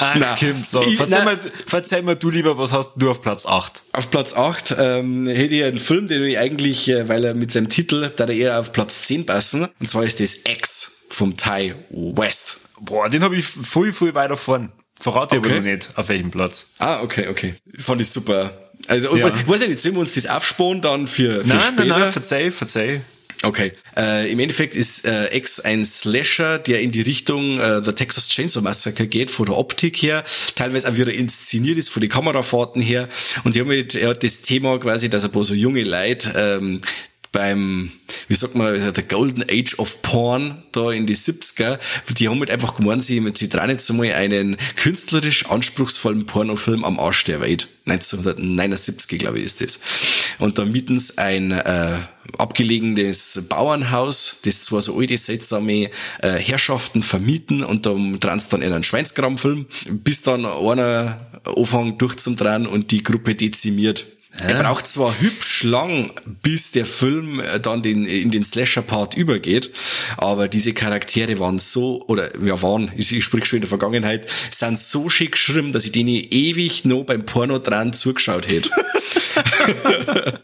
Ach, 0.00 0.14
na, 0.16 0.34
Kim, 0.36 0.62
so. 0.62 0.80
Ich, 0.82 0.96
verzeih, 0.96 1.24
mal, 1.24 1.38
verzeih 1.66 2.02
mal 2.02 2.14
du 2.14 2.30
lieber, 2.30 2.56
was 2.56 2.72
hast 2.72 2.94
du 2.96 3.10
auf 3.10 3.20
Platz 3.20 3.44
8? 3.44 3.82
Auf 3.92 4.10
Platz 4.10 4.32
8 4.32 4.76
ähm, 4.78 5.26
hätte 5.26 5.54
ich 5.54 5.64
einen 5.64 5.80
Film, 5.80 6.06
den 6.06 6.22
ich 6.24 6.38
eigentlich, 6.38 6.88
äh, 6.88 7.08
weil 7.08 7.24
er 7.24 7.34
mit 7.34 7.50
seinem 7.50 7.68
Titel, 7.68 8.08
da 8.14 8.24
er 8.24 8.30
eher 8.30 8.60
auf 8.60 8.72
Platz 8.72 9.02
10 9.02 9.26
passen. 9.26 9.66
Und 9.80 9.88
zwar 9.88 10.04
ist 10.04 10.20
das 10.20 10.36
X 10.44 11.06
vom 11.08 11.36
Ty 11.36 11.74
West. 11.90 12.58
Boah, 12.80 13.08
den 13.08 13.24
habe 13.24 13.34
ich 13.34 13.44
voll, 13.44 13.92
voll 13.92 14.14
weiter 14.14 14.36
vorn. 14.36 14.70
Verrate 15.00 15.38
okay. 15.38 15.48
aber 15.48 15.56
noch 15.56 15.64
nicht, 15.64 15.90
auf 15.96 16.08
welchem 16.08 16.30
Platz. 16.30 16.68
Ah, 16.78 17.00
okay, 17.02 17.26
okay. 17.28 17.54
Fand 17.76 18.00
ich 18.00 18.08
super. 18.08 18.67
Also, 18.88 19.16
ja. 19.16 19.28
ich 19.28 19.48
weiß 19.48 19.66
nicht, 19.68 19.78
sollen 19.78 19.94
wir 19.94 20.00
uns 20.00 20.14
das 20.14 20.26
aufsparen 20.26 20.80
dann 20.80 21.06
für, 21.06 21.42
für 21.42 21.48
nein, 21.48 21.60
später? 21.60 21.84
Nein, 21.84 22.00
nein, 22.00 22.12
verzeih, 22.12 22.50
verzeih. 22.50 23.00
Okay. 23.42 23.72
Äh, 23.96 24.32
Im 24.32 24.40
Endeffekt 24.40 24.74
ist 24.74 25.04
äh, 25.04 25.36
X 25.36 25.60
ein 25.60 25.84
Slasher, 25.84 26.58
der 26.58 26.80
in 26.80 26.90
die 26.90 27.02
Richtung 27.02 27.60
äh, 27.60 27.82
The 27.84 27.92
Texas 27.92 28.28
Chainsaw 28.28 28.62
Massacre 28.62 29.06
geht, 29.06 29.30
von 29.30 29.46
der 29.46 29.56
Optik 29.56 29.96
her, 29.98 30.24
teilweise 30.56 30.88
auch 30.88 30.96
wieder 30.96 31.12
inszeniert 31.12 31.76
ist, 31.76 31.88
von 31.88 32.00
den 32.00 32.10
Kamerafahrten 32.10 32.82
her. 32.82 33.08
Und 33.44 33.54
die 33.54 33.60
haben 33.60 33.68
halt, 33.68 33.94
er 33.94 34.10
hat 34.10 34.24
das 34.24 34.42
Thema 34.42 34.78
quasi, 34.78 35.08
dass 35.08 35.24
ein 35.24 35.30
paar 35.30 35.44
so 35.44 35.54
junge 35.54 35.84
Leute 35.84 36.32
ähm, 36.34 36.80
beim, 37.32 37.90
wie 38.28 38.34
sagt 38.34 38.54
man, 38.54 38.68
also 38.68 38.90
der 38.90 39.04
Golden 39.04 39.44
Age 39.48 39.78
of 39.78 40.02
Porn 40.02 40.62
da 40.72 40.90
in 40.90 41.06
die 41.06 41.16
70er, 41.16 41.78
die 42.16 42.28
haben 42.28 42.38
halt 42.40 42.50
einfach 42.50 42.76
gemeint, 42.76 43.02
sie, 43.02 43.22
sie 43.34 43.48
drehen 43.48 43.70
jetzt 43.70 43.90
einmal 43.90 44.12
einen 44.12 44.56
künstlerisch 44.76 45.46
anspruchsvollen 45.46 46.26
Pornofilm 46.26 46.84
am 46.84 46.98
Arsch 46.98 47.24
der 47.24 47.40
Welt. 47.40 47.68
1979, 47.86 49.18
glaube 49.18 49.38
ich, 49.38 49.46
ist 49.46 49.60
das. 49.60 49.80
Und 50.38 50.58
da 50.58 50.64
mieten 50.64 50.98
sie 51.00 51.16
ein 51.16 51.52
äh, 51.52 51.98
abgelegenes 52.36 53.44
Bauernhaus, 53.48 54.40
das 54.44 54.62
zwar 54.62 54.82
so 54.82 54.98
alte, 54.98 55.16
seltsame 55.16 55.90
äh, 56.20 56.32
Herrschaften 56.32 57.02
vermieten 57.02 57.62
und 57.62 57.86
da 57.86 57.94
sie 57.94 58.48
dann 58.50 58.62
in 58.62 58.72
einen 58.72 58.84
Schweinsgram-Film, 58.84 59.66
bis 59.90 60.22
dann 60.22 60.44
einer 60.44 61.26
anfängt 61.56 62.00
durchzudrehen 62.02 62.66
und 62.66 62.90
die 62.90 63.02
Gruppe 63.02 63.34
dezimiert. 63.34 64.06
Er 64.40 64.62
braucht 64.62 64.86
zwar 64.86 65.14
hübsch 65.20 65.64
lang, 65.64 66.12
bis 66.42 66.70
der 66.70 66.86
Film 66.86 67.40
äh, 67.40 67.58
dann 67.60 67.82
den, 67.82 68.06
in 68.06 68.30
den 68.30 68.44
Slasher-Part 68.44 69.16
übergeht, 69.16 69.70
aber 70.16 70.48
diese 70.48 70.72
Charaktere 70.72 71.40
waren 71.40 71.58
so, 71.58 72.04
oder 72.06 72.30
ja 72.44 72.60
waren, 72.62 72.92
ich, 72.96 73.12
ich 73.12 73.24
sprich 73.24 73.46
schon 73.46 73.58
in 73.58 73.62
der 73.62 73.68
Vergangenheit, 73.68 74.28
sind 74.28 74.78
so 74.78 75.08
schick 75.08 75.32
geschrieben, 75.32 75.72
dass 75.72 75.84
ich 75.84 75.92
denen 75.92 76.08
ewig 76.08 76.84
noch 76.84 77.04
beim 77.04 77.24
Porno 77.24 77.58
dran 77.58 77.92
zugeschaut 77.92 78.48
hätte. 78.48 78.70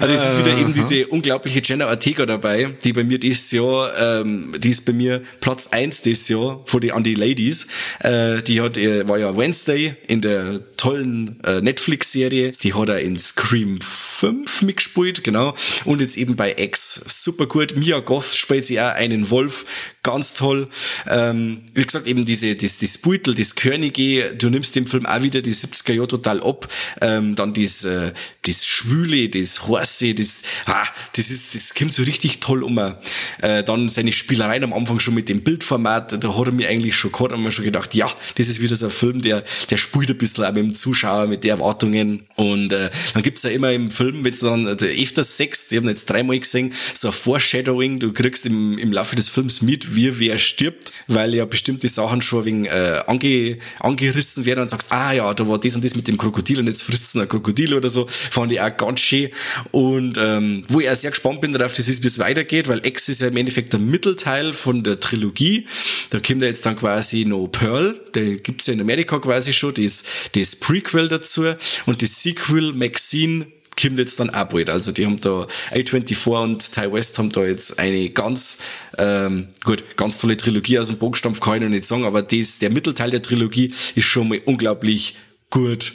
also 0.00 0.14
es 0.14 0.22
ist 0.22 0.38
wieder 0.38 0.56
eben 0.56 0.74
diese 0.74 1.06
unglaubliche 1.06 1.60
Jenna 1.62 1.88
Ortega 1.88 2.26
dabei, 2.26 2.74
die 2.84 2.92
bei 2.92 3.04
mir 3.04 3.18
dieses 3.18 3.50
Jahr, 3.50 3.90
ähm, 3.98 4.52
die 4.58 4.70
ist 4.70 4.84
bei 4.84 4.92
mir 4.92 5.22
Platz 5.40 5.68
eins 5.68 6.02
dieses 6.02 6.28
Jahr 6.28 6.62
vor 6.66 6.80
die 6.80 6.92
an 6.92 7.04
die 7.04 7.14
Ladies. 7.14 7.66
Äh, 8.00 8.42
die 8.42 8.60
hat, 8.60 8.76
äh, 8.76 9.08
war 9.08 9.18
ja 9.18 9.36
Wednesday 9.36 9.94
in 10.06 10.20
der 10.20 10.60
tollen 10.76 11.40
äh, 11.44 11.60
Netflix-Serie, 11.60 12.52
die 12.52 12.74
hat 12.74 12.88
er 12.88 13.00
in 13.00 13.18
Scream 13.36 13.78
5 14.14 14.62
mitgespielt, 14.62 15.24
genau. 15.24 15.54
Und 15.84 16.00
jetzt 16.00 16.16
eben 16.16 16.36
bei 16.36 16.54
X. 16.56 17.00
Super 17.06 17.46
gut. 17.46 17.76
Mia 17.76 17.98
Goth 17.98 18.34
spielt 18.36 18.64
sie 18.64 18.80
auch 18.80 18.94
einen 18.94 19.30
Wolf. 19.30 19.66
Ganz 20.02 20.34
toll. 20.34 20.68
Ähm, 21.08 21.62
wie 21.72 21.84
gesagt, 21.84 22.06
eben 22.06 22.24
diese, 22.24 22.54
das, 22.54 22.78
das 22.78 22.98
Beutel, 22.98 23.34
das 23.34 23.54
Körnige, 23.54 24.34
du 24.36 24.50
nimmst 24.50 24.76
dem 24.76 24.86
Film 24.86 25.06
auch 25.06 25.22
wieder 25.22 25.40
die 25.40 25.54
70er 25.54 25.94
Jahre 25.94 26.08
total 26.08 26.42
ab. 26.42 26.68
Ähm, 27.00 27.34
dann 27.34 27.54
das, 27.54 27.84
äh, 27.84 28.12
das 28.42 28.66
Schwüle, 28.66 29.28
das 29.30 29.66
Horse, 29.66 30.14
das, 30.14 30.42
ah, 30.66 30.86
das 31.16 31.30
ist, 31.30 31.54
das 31.54 31.74
kommt 31.74 31.92
so 31.92 32.02
richtig 32.02 32.40
toll 32.40 32.62
um. 32.62 32.78
Äh, 32.78 33.64
dann 33.64 33.88
seine 33.88 34.12
Spielereien 34.12 34.64
am 34.64 34.72
Anfang 34.72 35.00
schon 35.00 35.14
mit 35.14 35.28
dem 35.28 35.42
Bildformat, 35.42 36.22
da 36.22 36.36
hat 36.36 36.46
er 36.46 36.52
mir 36.52 36.68
eigentlich 36.68 36.96
schon 36.96 37.12
gehabt, 37.12 37.32
haben 37.32 37.42
wir 37.42 37.52
schon 37.52 37.64
gedacht, 37.64 37.94
ja, 37.94 38.06
das 38.34 38.48
ist 38.48 38.60
wieder 38.60 38.76
so 38.76 38.86
ein 38.86 38.90
Film, 38.90 39.22
der, 39.22 39.42
der 39.70 39.76
spielt 39.76 40.10
ein 40.10 40.18
bisschen 40.18 40.44
auch 40.44 40.52
mit 40.52 40.64
dem 40.64 40.74
Zuschauer, 40.74 41.26
mit 41.26 41.44
den 41.44 41.50
Erwartungen. 41.50 42.26
Und 42.36 42.72
äh, 42.72 42.90
dann 43.14 43.22
gibt's 43.22 43.42
ja 43.42 43.50
immer 43.50 43.72
im 43.72 43.90
Film, 43.90 44.03
wenn 44.12 44.34
du 44.34 44.46
dann 44.46 44.66
öfters 44.66 45.36
sechst, 45.36 45.72
ich 45.72 45.78
habe 45.78 45.88
jetzt 45.88 46.08
dreimal 46.10 46.38
gesehen, 46.38 46.72
so 46.94 47.08
ein 47.08 47.12
Foreshadowing, 47.12 47.98
du 47.98 48.12
kriegst 48.12 48.46
im, 48.46 48.78
im 48.78 48.92
Laufe 48.92 49.16
des 49.16 49.28
Films 49.28 49.62
mit, 49.62 49.94
wie 49.96 50.18
wer 50.18 50.38
stirbt, 50.38 50.92
weil 51.06 51.34
ja 51.34 51.44
bestimmte 51.44 51.88
Sachen 51.88 52.22
schon 52.22 52.44
wegen 52.44 52.64
äh, 52.66 53.02
ange, 53.06 53.58
angerissen 53.80 54.44
werden 54.46 54.60
und 54.60 54.70
sagst, 54.70 54.90
ah 54.90 55.12
ja, 55.12 55.32
da 55.32 55.48
war 55.48 55.58
das 55.58 55.74
und 55.74 55.84
das 55.84 55.94
mit 55.94 56.08
dem 56.08 56.16
Krokodil 56.16 56.58
und 56.58 56.66
jetzt 56.66 56.82
frisst 56.82 57.04
es 57.04 57.16
ein 57.16 57.28
Krokodil 57.28 57.74
oder 57.74 57.88
so, 57.88 58.06
fand 58.08 58.52
ich 58.52 58.60
auch 58.60 58.76
ganz 58.76 59.00
schön. 59.00 59.30
Und 59.70 60.16
ähm, 60.18 60.64
wo 60.68 60.80
ich 60.80 60.90
auch 60.90 60.96
sehr 60.96 61.10
gespannt 61.10 61.40
bin 61.40 61.52
darauf, 61.52 61.74
dass 61.74 61.88
es 61.88 62.00
bis 62.00 62.18
weitergeht, 62.18 62.68
weil 62.68 62.84
X 62.86 63.08
ist 63.08 63.20
ja 63.20 63.28
im 63.28 63.36
Endeffekt 63.36 63.72
der 63.72 63.80
Mittelteil 63.80 64.52
von 64.52 64.82
der 64.82 65.00
Trilogie. 65.00 65.66
Da 66.10 66.20
kommt 66.20 66.42
ja 66.42 66.48
jetzt 66.48 66.64
dann 66.66 66.76
quasi 66.76 67.24
noch 67.24 67.48
Pearl, 67.48 67.98
der 68.14 68.36
gibt's 68.36 68.66
ja 68.66 68.74
in 68.74 68.80
Amerika 68.80 69.18
quasi 69.18 69.52
schon, 69.52 69.74
das, 69.74 70.04
das 70.34 70.56
Prequel 70.56 71.08
dazu 71.08 71.44
und 71.86 72.02
das 72.02 72.22
Sequel 72.22 72.72
Maxine 72.72 73.46
kommt 73.80 73.98
jetzt 73.98 74.20
dann 74.20 74.30
auch 74.30 74.44
bald. 74.44 74.70
Also 74.70 74.92
die 74.92 75.06
haben 75.06 75.20
da 75.20 75.46
A24 75.72 76.42
und 76.42 76.72
Ty 76.72 76.92
West 76.92 77.18
haben 77.18 77.30
da 77.30 77.44
jetzt 77.44 77.78
eine 77.78 78.10
ganz, 78.10 78.58
ähm, 78.98 79.48
gut, 79.64 79.96
ganz 79.96 80.18
tolle 80.18 80.36
Trilogie 80.36 80.78
aus 80.78 80.88
dem 80.88 80.98
Bogenstampf 80.98 81.40
kann 81.40 81.56
ich 81.56 81.62
noch 81.62 81.68
nicht 81.68 81.84
sagen, 81.84 82.04
aber 82.04 82.22
das, 82.22 82.58
der 82.58 82.70
Mittelteil 82.70 83.10
der 83.10 83.22
Trilogie 83.22 83.72
ist 83.94 84.04
schon 84.04 84.28
mal 84.28 84.40
unglaublich 84.44 85.16
gut 85.50 85.94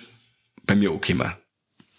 bei 0.65 0.75
mir 0.75 0.91
angekommen. 0.91 1.33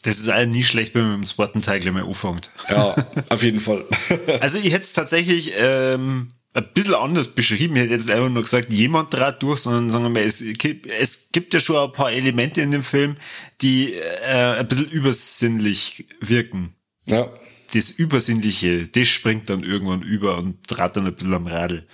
Das 0.02 0.18
ist 0.18 0.30
all 0.30 0.46
nie 0.46 0.64
schlecht, 0.64 0.94
wenn 0.94 1.02
man 1.02 1.20
mit 1.20 1.28
dem 1.28 1.34
zweiten 1.34 1.60
Teil 1.60 1.80
gleich 1.80 1.92
mal 1.92 2.04
anfängt. 2.04 2.50
Ja, 2.70 2.96
auf 3.28 3.42
jeden 3.42 3.60
Fall. 3.60 3.84
also 4.40 4.58
ich 4.58 4.72
hätte 4.72 4.84
es 4.84 4.94
tatsächlich 4.94 5.52
ähm, 5.56 6.32
ein 6.52 6.72
bisschen 6.74 6.94
anders 6.94 7.28
beschrieben. 7.28 7.76
Ich 7.76 7.82
hätte 7.82 7.94
jetzt 7.94 8.10
einfach 8.10 8.28
nur 8.28 8.42
gesagt, 8.42 8.72
jemand 8.72 9.10
trat 9.10 9.42
durch, 9.42 9.60
sondern 9.60 9.90
sagen 9.90 10.04
wir 10.04 10.10
mal, 10.10 10.22
es 10.22 10.42
gibt, 10.58 10.86
es 10.86 11.28
gibt 11.32 11.54
ja 11.54 11.60
schon 11.60 11.76
ein 11.76 11.92
paar 11.92 12.10
Elemente 12.10 12.60
in 12.60 12.70
dem 12.70 12.82
Film, 12.82 13.16
die 13.60 13.94
äh, 13.94 14.58
ein 14.58 14.66
bisschen 14.66 14.90
übersinnlich 14.90 16.06
wirken. 16.20 16.74
Ja. 17.06 17.30
Das 17.72 17.90
Übersinnliche, 17.90 18.88
das 18.88 19.08
springt 19.08 19.48
dann 19.48 19.62
irgendwann 19.62 20.02
über 20.02 20.38
und 20.38 20.66
trat 20.66 20.96
dann 20.96 21.06
ein 21.06 21.14
bisschen 21.14 21.34
am 21.34 21.46
Radl. 21.46 21.86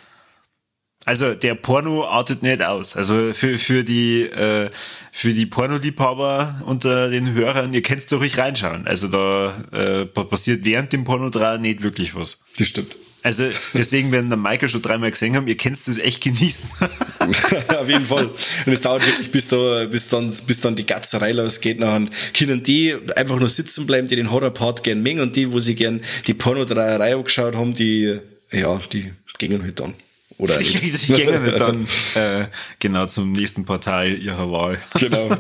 Also 1.05 1.35
der 1.35 1.55
Porno 1.55 2.05
artet 2.05 2.43
nicht 2.43 2.63
aus. 2.63 2.97
Also 2.97 3.33
für, 3.33 3.59
für 3.59 3.85
die 3.85 4.23
äh, 4.23 4.71
für 5.13 5.33
die 5.33 5.47
Pornoliebhaber 5.47 6.63
unter 6.67 7.09
den 7.09 7.33
Hörern, 7.33 7.73
ihr 7.75 7.83
könnt 7.83 8.11
doch 8.11 8.21
ruhig 8.21 8.39
reinschauen. 8.39 8.89
Also 8.89 9.07
da 9.07 9.63
äh, 9.71 10.07
passiert 10.07 10.65
während 10.65 10.93
dem 10.93 11.05
Porno 11.05 11.31
dran 11.31 11.61
nicht 11.61 11.83
wirklich 11.83 12.17
was. 12.17 12.43
Das 12.59 12.67
stimmt. 12.67 12.97
Also 13.27 13.51
deswegen, 13.75 14.13
wenn 14.13 14.29
der 14.29 14.39
Michael 14.39 14.69
schon 14.69 14.83
dreimal 14.83 15.11
gesehen 15.11 15.35
haben, 15.35 15.49
ihr 15.49 15.57
könnt 15.57 15.79
es 15.85 15.99
echt 15.99 16.23
genießen. 16.23 16.71
Auf 17.77 17.89
jeden 17.89 18.05
Fall. 18.05 18.27
Und 18.67 18.73
es 18.73 18.83
dauert 18.83 19.05
wirklich, 19.05 19.33
bis 19.33 19.49
da, 19.49 19.85
bis 19.87 20.09
dann, 20.09 20.33
bis 20.47 20.61
dann 20.61 20.77
die 20.77 20.87
Gatzerei 20.87 21.33
losgeht. 21.33 21.81
Dann 21.81 22.09
können 22.39 22.63
die 22.63 22.95
einfach 23.17 23.41
nur 23.41 23.51
sitzen 23.51 23.85
bleiben, 23.85 24.07
die 24.07 24.15
den 24.15 24.31
Horror-Part 24.31 24.85
gern 24.85 25.03
mengen 25.03 25.23
und 25.23 25.35
die, 25.35 25.53
wo 25.53 25.59
sie 25.59 25.75
gern 25.75 26.03
die 26.29 26.35
Pornodreierei 26.35 27.17
angeschaut 27.17 27.57
haben, 27.57 27.75
die, 27.75 28.17
ja, 28.53 28.81
die 28.93 29.13
gingen 29.39 29.61
halt 29.61 29.81
dann. 29.81 29.95
Oder 30.39 30.61
ich, 30.61 30.81
ich 30.85 31.13
gehen 31.13 31.43
nicht 31.43 31.59
dann 31.59 31.89
äh, 32.15 32.47
genau 32.79 33.07
zum 33.07 33.33
nächsten 33.33 33.65
Portal 33.65 34.13
ihrer 34.13 34.53
Wahl. 34.53 34.79
Genau. 35.01 35.37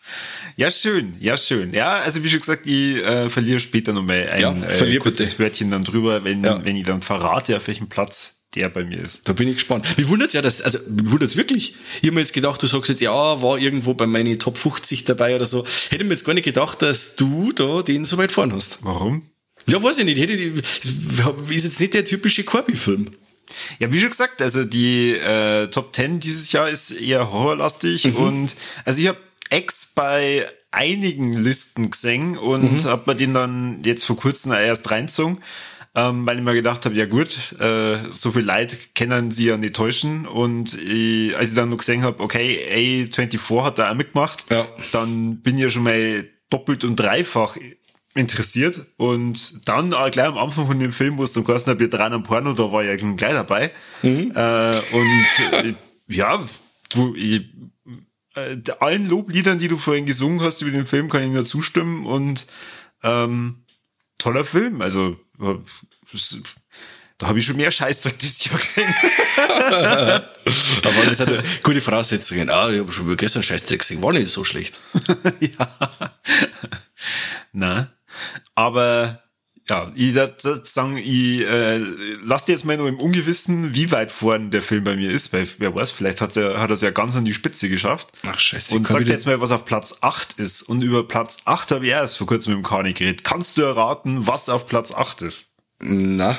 Ja, 0.58 0.72
schön, 0.72 1.16
ja, 1.20 1.36
schön. 1.36 1.74
Ja, 1.74 1.94
also 2.00 2.24
wie 2.24 2.30
schon 2.30 2.40
gesagt, 2.40 2.66
ich 2.66 2.96
äh, 2.98 3.30
verliere 3.30 3.60
später 3.60 3.92
nochmal 3.94 4.30
ein 4.30 4.42
Ja, 4.42 4.52
äh, 4.54 4.98
kurzes 4.98 5.32
bitte. 5.32 5.40
Wörtchen 5.44 5.70
dann 5.70 5.84
drüber, 5.84 6.24
wenn, 6.24 6.44
Ja. 6.44 6.64
wenn 6.64 6.76
ich 6.78 6.86
dann 6.86 7.02
verrate, 7.02 7.58
auf 7.58 7.68
welchem 7.68 7.90
Platz 7.90 8.38
der 8.56 8.70
bei 8.70 8.86
mir 8.86 9.00
ist. 9.02 9.28
Da 9.28 9.34
bin 9.34 9.50
ich 9.50 9.56
gespannt. 9.56 9.86
Mich 9.98 10.08
wundert's 10.08 10.34
ja, 10.34 10.42
dass, 10.42 10.62
also, 10.62 10.80
mich 10.90 11.12
wundert's 11.12 11.36
wirklich. 11.36 11.76
Ich 12.02 12.08
hab 12.08 12.14
mir 12.16 12.22
jetzt 12.22 12.32
gedacht, 12.32 12.64
du 12.64 12.68
sagst 12.68 12.88
jetzt, 12.88 13.02
ja, 13.02 13.12
war 13.42 13.58
irgendwo 13.58 13.94
bei 13.96 14.08
meinen 14.08 14.40
Top 14.40 14.58
50 14.58 15.04
dabei 15.04 15.36
oder 15.36 15.46
so. 15.46 15.66
Hätte 15.90 16.06
mir 16.06 16.12
jetzt 16.12 16.24
gar 16.24 16.34
nicht 16.34 16.46
gedacht, 16.46 16.82
dass 16.82 17.18
du 17.18 17.52
da 17.52 17.82
den 17.82 18.06
so 18.06 18.18
weit 18.18 18.32
vorn 18.32 18.54
hast. 18.54 18.80
Warum? 18.82 19.24
Ja, 19.68 19.84
weiß 19.84 19.98
ich 19.98 20.06
nicht. 20.06 20.18
Hätte, 20.20 20.34
ist 20.36 21.64
jetzt 21.66 21.80
nicht 21.82 21.94
der 21.94 22.06
typische 22.06 22.44
Corby-Film. 22.46 23.08
Ja, 23.80 23.92
wie 23.92 24.00
schon 24.00 24.10
gesagt, 24.10 24.42
also 24.42 24.64
die 24.64 25.12
äh, 25.12 25.68
Top 25.68 25.94
10 25.94 26.20
dieses 26.22 26.52
Jahr 26.54 26.70
ist 26.70 26.92
eher 26.92 27.32
horrorlastig 27.32 28.06
Mhm. 28.06 28.16
und 28.16 28.56
also 28.86 29.00
ich 29.02 29.08
habe 29.08 29.18
X 29.52 29.92
bei 29.96 30.48
einigen 30.72 31.34
Listen 31.34 31.90
gesehen 31.92 32.38
und 32.38 32.74
Mhm. 32.74 32.84
hab 32.86 33.08
mir 33.08 33.16
den 33.16 33.34
dann 33.34 33.82
jetzt 33.84 34.04
vor 34.06 34.18
kurzem 34.18 34.52
erst 34.52 34.92
reinzogen, 34.92 35.40
ähm, 35.96 36.26
weil 36.26 36.38
ich 36.38 36.44
mir 36.44 36.54
gedacht 36.54 36.86
habe, 36.86 36.96
ja 36.96 37.06
gut, 37.06 37.54
äh, 37.60 38.12
so 38.12 38.32
viel 38.32 38.42
Leid 38.44 38.94
können 38.96 39.32
sie 39.32 39.46
ja 39.46 39.56
nicht 39.58 39.76
täuschen 39.76 40.28
und 40.28 40.74
ich, 40.78 41.36
als 41.38 41.50
ich 41.52 41.56
dann 41.56 41.70
noch 41.70 41.78
gesehen 41.78 42.04
habe, 42.04 42.22
okay, 42.22 43.06
A24 43.10 43.64
hat 43.64 43.80
da 43.80 43.92
auch 43.92 43.96
mitgemacht, 43.96 44.46
Ja. 44.52 44.68
dann 44.92 45.38
bin 45.42 45.56
ich 45.56 45.62
ja 45.64 45.70
schon 45.70 45.84
mal 45.84 46.28
doppelt 46.50 46.84
und 46.84 46.98
dreifach 46.98 47.56
interessiert 48.14 48.80
und 48.98 49.68
dann 49.68 49.94
auch 49.94 50.10
gleich 50.12 50.28
am 50.28 50.38
Anfang 50.38 50.68
von 50.68 50.80
dem 50.80 50.92
Film, 50.92 51.18
wo 51.18 51.24
es 51.24 51.34
dann 51.34 51.44
geheißen 51.44 51.72
hat, 51.72 51.80
wir 51.80 51.90
dran 51.90 52.14
am 52.14 52.24
Porno, 52.24 52.54
da 52.54 52.72
war 52.72 52.84
ich 52.84 53.02
ja 53.02 53.12
gleich 53.14 53.34
dabei. 53.34 53.72
Äh, 54.04 54.08
und 54.10 55.54
äh, 55.66 55.74
ja, 56.08 56.42
du, 56.90 57.14
ich, 57.16 57.44
äh, 58.36 58.58
allen 58.80 59.08
Lobliedern, 59.08 59.58
die 59.58 59.68
du 59.68 59.78
vorhin 59.78 60.06
gesungen 60.06 60.42
hast 60.42 60.62
über 60.62 60.72
den 60.72 60.86
Film, 60.86 61.10
kann 61.10 61.24
ich 61.24 61.32
nur 61.32 61.44
zustimmen 61.44 62.06
und 62.06 62.48
ähm, 63.04 63.64
toller 64.18 64.46
Film. 64.46 64.82
Also 64.82 65.18
äh, 65.40 65.56
da 67.18 67.28
habe 67.28 67.40
ich 67.40 67.46
schon 67.46 67.56
mehr 67.56 67.72
Scheißdreck 67.72 68.20
dieses 68.20 68.44
Jahr 68.46 68.58
gesehen. 68.58 68.94
Aber 70.84 71.06
das 71.06 71.20
hat 71.20 71.30
eine 71.30 71.44
gute 71.64 71.80
Voraussetzungen. 71.80 72.50
Ah, 72.50 72.70
ich 72.70 72.80
habe 72.80 72.92
schon 72.92 73.16
gestern 73.16 73.44
Scheißdreck 73.44 73.80
gesehen. 73.80 74.02
War 74.02 74.12
nicht 74.12 74.28
so 74.28 74.44
schlecht. 74.44 74.80
ja. 75.40 75.70
Na, 77.54 77.92
aber 78.54 79.24
ja, 79.68 79.92
ich 79.96 80.14
sagen, 80.64 80.98
ich 80.98 81.42
äh, 81.42 81.80
lass 82.24 82.46
dir 82.46 82.52
jetzt 82.52 82.66
mal 82.66 82.78
nur 82.78 82.88
im 82.88 82.98
Ungewissen, 82.98 83.74
wie 83.74 83.92
weit 83.92 84.12
vorn 84.12 84.52
der 84.52 84.62
Film 84.62 84.84
bei 84.84 84.96
mir 84.96 85.10
ist, 85.10 85.34
weil 85.34 85.48
wer 85.58 85.74
weiß, 85.74 85.90
vielleicht 85.90 86.22
hat 86.22 86.38
er 86.38 86.62
hat 86.62 86.70
es 86.70 86.82
ja 86.82 86.92
ganz 86.92 87.16
an 87.16 87.26
die 87.26 87.34
Spitze 87.34 87.68
geschafft. 87.68 88.10
Ach, 88.28 88.38
scheiße. 88.38 88.76
Und 88.76 88.84
kann 88.84 88.94
sag 88.94 89.02
ich 89.02 89.08
dir 89.08 89.14
jetzt 89.14 89.26
mal, 89.26 89.42
was 89.42 89.52
auf 89.52 89.66
Platz 89.66 89.98
8 90.02 90.34
ist. 90.34 90.62
Und 90.64 90.84
über 90.84 91.08
Platz 91.08 91.40
8 91.46 91.72
habe 91.72 91.86
ich 91.86 91.92
erst 91.92 92.18
vor 92.18 92.28
kurzem 92.28 92.54
mit 92.54 92.64
dem 92.64 92.68
Kani 92.68 92.94
geredet. 92.94 93.24
Kannst 93.24 93.58
du 93.58 93.64
erraten, 93.64 94.28
was 94.28 94.50
auf 94.50 94.68
Platz 94.68 94.94
8 94.94 95.24
ist? 95.24 95.52
Na. 95.80 96.38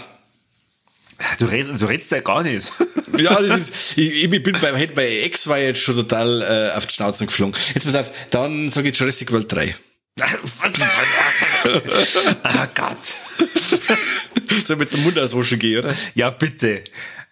Du 1.39 1.47
redest, 1.47 1.83
du 1.83 1.87
redest 1.87 2.11
ja 2.13 2.21
gar 2.21 2.43
nicht. 2.43 2.69
Ja, 3.19 3.41
das 3.41 3.61
ist, 3.61 3.97
ich, 3.97 4.25
ich 4.25 4.43
bin 4.43 4.59
bei, 4.61 4.77
hätte 4.77 4.93
bei 4.93 5.25
X 5.25 5.47
war 5.47 5.59
jetzt 5.59 5.81
schon 5.81 5.95
total 5.95 6.43
äh, 6.43 6.77
auf 6.77 6.87
die 6.87 6.93
Schnauze 6.93 7.25
geflogen. 7.25 7.55
Jetzt 7.73 7.87
pass 7.87 7.95
auf, 7.95 8.11
dann 8.29 8.69
sage 8.69 8.91
ich 8.91 8.99
Jurassic 8.99 9.33
World 9.33 9.51
3. 9.51 9.75
Was, 10.19 10.63
was, 10.63 10.73
was, 10.81 12.37
ah 12.43 12.67
Gott. 12.75 12.97
Soll 14.67 14.77
mit 14.77 14.89
zum 14.89 15.03
Mund 15.03 15.19
auswaschen 15.19 15.59
gehen, 15.59 15.81
oder? 15.81 15.95
Ja, 16.15 16.31
bitte. 16.31 16.85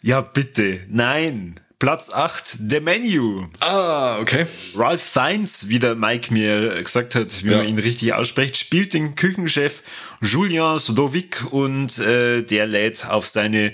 Ja, 0.02 0.20
bitte. 0.20 0.80
Nein. 0.90 1.54
Platz 1.78 2.12
8, 2.12 2.58
The 2.68 2.80
Menu. 2.80 3.46
Ah, 3.60 4.18
okay. 4.20 4.44
Ralph 4.76 5.02
Fiennes, 5.02 5.70
wie 5.70 5.78
der 5.78 5.94
Mike 5.94 6.30
mir 6.30 6.82
gesagt 6.82 7.14
hat, 7.14 7.42
wie 7.42 7.52
Ja. 7.52 7.56
man 7.58 7.68
ihn 7.68 7.78
richtig 7.78 8.12
ausspricht, 8.12 8.58
spielt 8.58 8.92
den 8.92 9.14
Küchenchef 9.14 9.82
Julian 10.20 10.78
Sodovic 10.78 11.52
und 11.52 11.98
äh, 12.00 12.42
der 12.42 12.66
lädt 12.66 13.06
auf 13.08 13.26
seine 13.26 13.72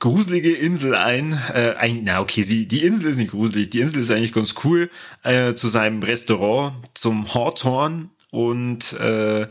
gruselige 0.00 0.52
Insel 0.52 0.94
ein. 0.94 1.32
Äh, 1.54 1.76
ein 1.78 2.02
na 2.04 2.20
okay, 2.20 2.42
sie, 2.42 2.68
die 2.68 2.84
Insel 2.84 3.06
ist 3.06 3.16
nicht 3.16 3.30
gruselig, 3.30 3.70
die 3.70 3.80
Insel 3.80 4.02
ist 4.02 4.10
eigentlich 4.10 4.34
ganz 4.34 4.54
cool, 4.64 4.90
äh, 5.22 5.54
zu 5.54 5.66
seinem 5.68 6.02
Restaurant, 6.02 6.74
zum 6.92 7.32
Hawthorne 7.32 8.10
und 8.30 8.92
äh, 8.94 9.46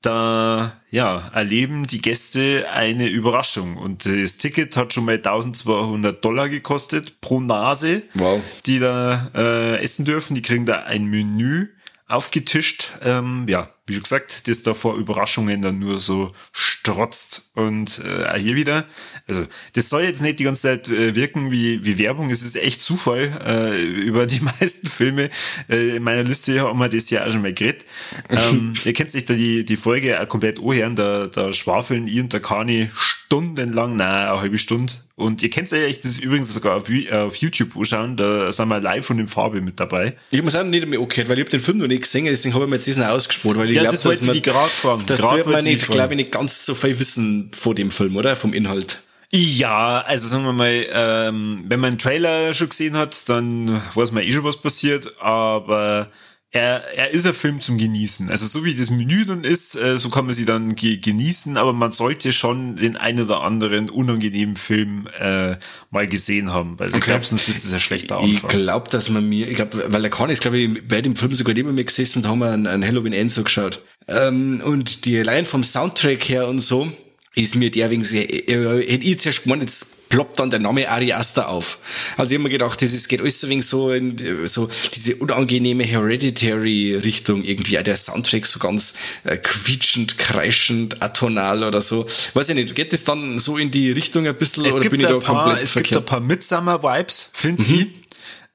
da 0.00 0.80
ja, 0.90 1.30
erleben 1.32 1.86
die 1.86 2.00
Gäste 2.00 2.66
eine 2.72 3.08
Überraschung. 3.08 3.76
Und 3.76 4.04
das 4.04 4.36
Ticket 4.36 4.76
hat 4.76 4.92
schon 4.92 5.04
mal 5.04 5.16
1200 5.16 6.24
Dollar 6.24 6.48
gekostet 6.48 7.20
pro 7.20 7.40
Nase 7.40 8.02
Wow. 8.14 8.40
die 8.66 8.78
da 8.78 9.30
äh, 9.34 9.82
essen 9.82 10.04
dürfen. 10.04 10.34
Die 10.34 10.42
kriegen 10.42 10.66
da 10.66 10.82
ein 10.82 11.06
Menü 11.06 11.68
aufgetischt. 12.08 12.90
Ähm, 13.02 13.46
ja, 13.48 13.70
wie 13.86 13.94
schon 13.94 14.04
gesagt, 14.04 14.46
das 14.46 14.62
da 14.62 14.74
vor 14.74 14.96
Überraschungen 14.96 15.60
dann 15.60 15.80
nur 15.80 15.98
so 15.98 16.32
strotzt. 16.52 17.50
Und 17.54 18.00
äh, 18.04 18.26
auch 18.26 18.36
hier 18.36 18.54
wieder, 18.54 18.86
also 19.28 19.44
das 19.72 19.88
soll 19.88 20.02
jetzt 20.02 20.22
nicht 20.22 20.38
die 20.38 20.44
ganze 20.44 20.62
Zeit 20.62 20.88
äh, 20.88 21.14
wirken 21.14 21.50
wie, 21.50 21.84
wie 21.84 21.98
Werbung. 21.98 22.30
Es 22.30 22.42
ist 22.42 22.56
echt 22.56 22.80
Zufall. 22.80 23.32
Äh, 23.44 23.82
über 23.82 24.26
die 24.26 24.40
meisten 24.60 24.86
Filme 24.86 25.30
äh, 25.68 25.96
in 25.96 26.02
meiner 26.02 26.22
Liste 26.22 26.60
haben 26.60 26.78
wir 26.78 26.88
das 26.88 27.10
ja 27.10 27.26
auch 27.26 27.30
schon 27.30 27.42
mal 27.42 27.52
geredet. 27.52 27.84
ähm, 28.28 28.74
ihr 28.84 28.92
kennt 28.92 29.10
sich 29.10 29.24
da 29.24 29.34
die, 29.34 29.64
die 29.64 29.76
Folge 29.76 30.20
auch 30.20 30.28
komplett 30.28 30.58
anhören. 30.58 30.94
Da, 30.94 31.26
da 31.26 31.52
schwafeln 31.52 32.06
ich 32.06 32.20
und 32.20 32.32
der 32.32 32.40
Kani 32.40 32.90
stundenlang, 32.94 33.96
nein, 33.96 34.28
eine 34.28 34.40
halbe 34.40 34.58
Stunde. 34.58 34.92
Und 35.22 35.42
ihr 35.42 35.50
kennt 35.50 35.70
ja 35.70 35.78
echt 35.78 36.04
das 36.04 36.18
übrigens 36.18 36.52
sogar 36.52 36.76
auf, 36.76 36.88
Yu- 36.88 37.10
auf 37.14 37.36
YouTube 37.36 37.76
anschauen, 37.76 38.16
da 38.16 38.52
sind 38.52 38.68
wir 38.68 38.80
live 38.80 39.06
von 39.06 39.16
dem 39.16 39.28
Farbe 39.28 39.60
mit 39.60 39.78
dabei. 39.80 40.16
Ich 40.30 40.38
habe 40.38 40.48
es 40.48 40.54
auch 40.56 40.64
nicht 40.64 40.86
mehr 40.86 40.98
angehört, 41.00 41.28
weil 41.28 41.38
ich 41.38 41.44
hab 41.44 41.50
den 41.50 41.60
Film 41.60 41.78
noch 41.78 41.86
nicht 41.86 42.02
gesehen, 42.02 42.24
deswegen 42.26 42.54
habe 42.54 42.64
ich 42.64 42.70
mir 42.70 42.76
jetzt 42.76 42.86
diesen 42.86 43.02
ausgespart, 43.04 43.56
weil 43.56 43.70
ich 43.70 43.76
Ja, 43.76 43.82
glaube, 43.82 43.96
das 43.96 44.02
dass 44.02 44.22
man, 44.22 44.36
ich 44.36 44.42
gerade 44.42 44.68
fragen. 44.68 45.02
das 45.06 45.20
sollte 45.20 45.48
man 45.48 45.64
ich 45.66 45.74
nicht, 45.76 45.88
glaube 45.90 46.14
ich, 46.14 46.16
nicht 46.18 46.32
ganz 46.32 46.66
so 46.66 46.74
viel 46.74 46.98
wissen 46.98 47.50
vor 47.56 47.74
dem 47.74 47.90
Film, 47.90 48.16
oder? 48.16 48.36
Vom 48.36 48.52
Inhalt. 48.52 49.02
Ja, 49.34 50.00
also 50.06 50.28
sagen 50.28 50.44
wir 50.44 50.52
mal, 50.52 50.86
ähm, 50.92 51.64
wenn 51.66 51.80
man 51.80 51.88
einen 51.92 51.98
Trailer 51.98 52.52
schon 52.52 52.68
gesehen 52.68 52.96
hat, 52.98 53.28
dann 53.30 53.80
weiß 53.94 54.12
man 54.12 54.22
eh 54.24 54.30
schon, 54.30 54.44
was 54.44 54.58
passiert, 54.60 55.10
aber 55.20 56.10
er, 56.52 56.84
er 56.94 57.10
ist 57.10 57.26
ein 57.26 57.32
Film 57.32 57.60
zum 57.60 57.78
Genießen. 57.78 58.30
Also 58.30 58.46
so 58.46 58.62
wie 58.62 58.74
das 58.74 58.90
Menü 58.90 59.24
dann 59.24 59.42
ist, 59.42 59.74
äh, 59.74 59.98
so 59.98 60.10
kann 60.10 60.26
man 60.26 60.34
sie 60.34 60.44
dann 60.44 60.74
ge 60.74 60.98
genießen, 60.98 61.56
aber 61.56 61.72
man 61.72 61.92
sollte 61.92 62.30
schon 62.30 62.76
den 62.76 62.98
ein 62.98 63.18
oder 63.18 63.40
anderen 63.40 63.88
unangenehmen 63.88 64.54
Film 64.54 65.08
äh, 65.18 65.56
mal 65.90 66.06
gesehen 66.06 66.52
haben, 66.52 66.78
weil 66.78 66.88
okay. 66.88 66.98
ich 66.98 67.04
glaube, 67.04 67.24
sonst 67.24 67.48
ist 67.48 67.64
das 67.64 67.72
ein 67.72 67.80
schlechter 67.80 68.18
Anfang. 68.18 68.30
Ich 68.32 68.48
glaube, 68.48 68.90
dass 68.90 69.08
man 69.08 69.26
mir, 69.26 69.48
ich 69.48 69.54
glaube, 69.54 69.86
weil 69.88 70.04
er 70.04 70.10
kann 70.10 70.28
ist, 70.28 70.42
glaube 70.42 70.58
ich, 70.58 70.86
bei 70.86 71.00
dem 71.00 71.16
Film 71.16 71.32
sogar 71.32 71.54
neben 71.54 71.74
mir 71.74 71.84
gesessen 71.84 72.18
und 72.18 72.28
haben 72.28 72.40
wir 72.40 72.50
einen, 72.50 72.66
einen 72.66 72.86
Halloween 72.86 73.14
End 73.14 73.32
so 73.32 73.42
geschaut. 73.42 73.80
Ähm, 74.06 74.60
und 74.62 75.06
die 75.06 75.18
allein 75.18 75.46
vom 75.46 75.64
Soundtrack 75.64 76.28
her 76.28 76.48
und 76.48 76.60
so, 76.60 76.92
ist 77.34 77.54
mir 77.54 77.70
der 77.70 77.90
wegen, 77.90 78.04
äh, 78.04 78.22
äh, 78.22 78.92
hätte 78.92 79.04
ich 79.04 79.20
zuerst 79.20 79.44
gemeint, 79.44 79.62
jetzt 79.62 80.08
ploppt 80.10 80.40
dann 80.40 80.50
der 80.50 80.60
Name 80.60 80.90
Ari 80.90 81.14
Aster 81.14 81.48
auf. 81.48 81.78
Also 82.18 82.32
ich 82.32 82.36
habe 82.36 82.44
mir 82.44 82.50
gedacht, 82.50 82.82
das 82.82 82.92
ist, 82.92 83.08
geht 83.08 83.22
alles 83.22 83.40
so 83.40 83.48
wegen 83.48 83.62
so 83.62 83.90
in, 83.92 84.46
so 84.46 84.68
diese 84.94 85.16
unangenehme 85.16 85.84
Hereditary-Richtung 85.84 87.42
irgendwie, 87.42 87.78
auch 87.78 87.82
der 87.82 87.96
Soundtrack 87.96 88.44
so 88.44 88.58
ganz 88.58 88.92
äh, 89.24 89.38
quietschend, 89.38 90.18
kreischend, 90.18 91.02
atonal 91.02 91.64
oder 91.64 91.80
so. 91.80 92.06
Weiß 92.34 92.50
ich 92.50 92.54
nicht, 92.54 92.74
geht 92.74 92.92
das 92.92 93.04
dann 93.04 93.38
so 93.38 93.56
in 93.56 93.70
die 93.70 93.90
Richtung 93.90 94.26
ein 94.26 94.36
bisschen 94.36 94.66
es 94.66 94.74
oder 94.74 94.90
bin 94.90 95.00
ich 95.00 95.06
da 95.06 95.18
paar, 95.18 95.44
komplett 95.44 95.64
Es 95.64 95.70
verkehrt? 95.70 96.00
gibt 96.00 96.10
ein 96.10 96.18
paar 96.18 96.20
Midsummer-Vibes, 96.20 97.30
finde 97.32 97.62
mhm. 97.62 97.74
ich. 97.74 97.86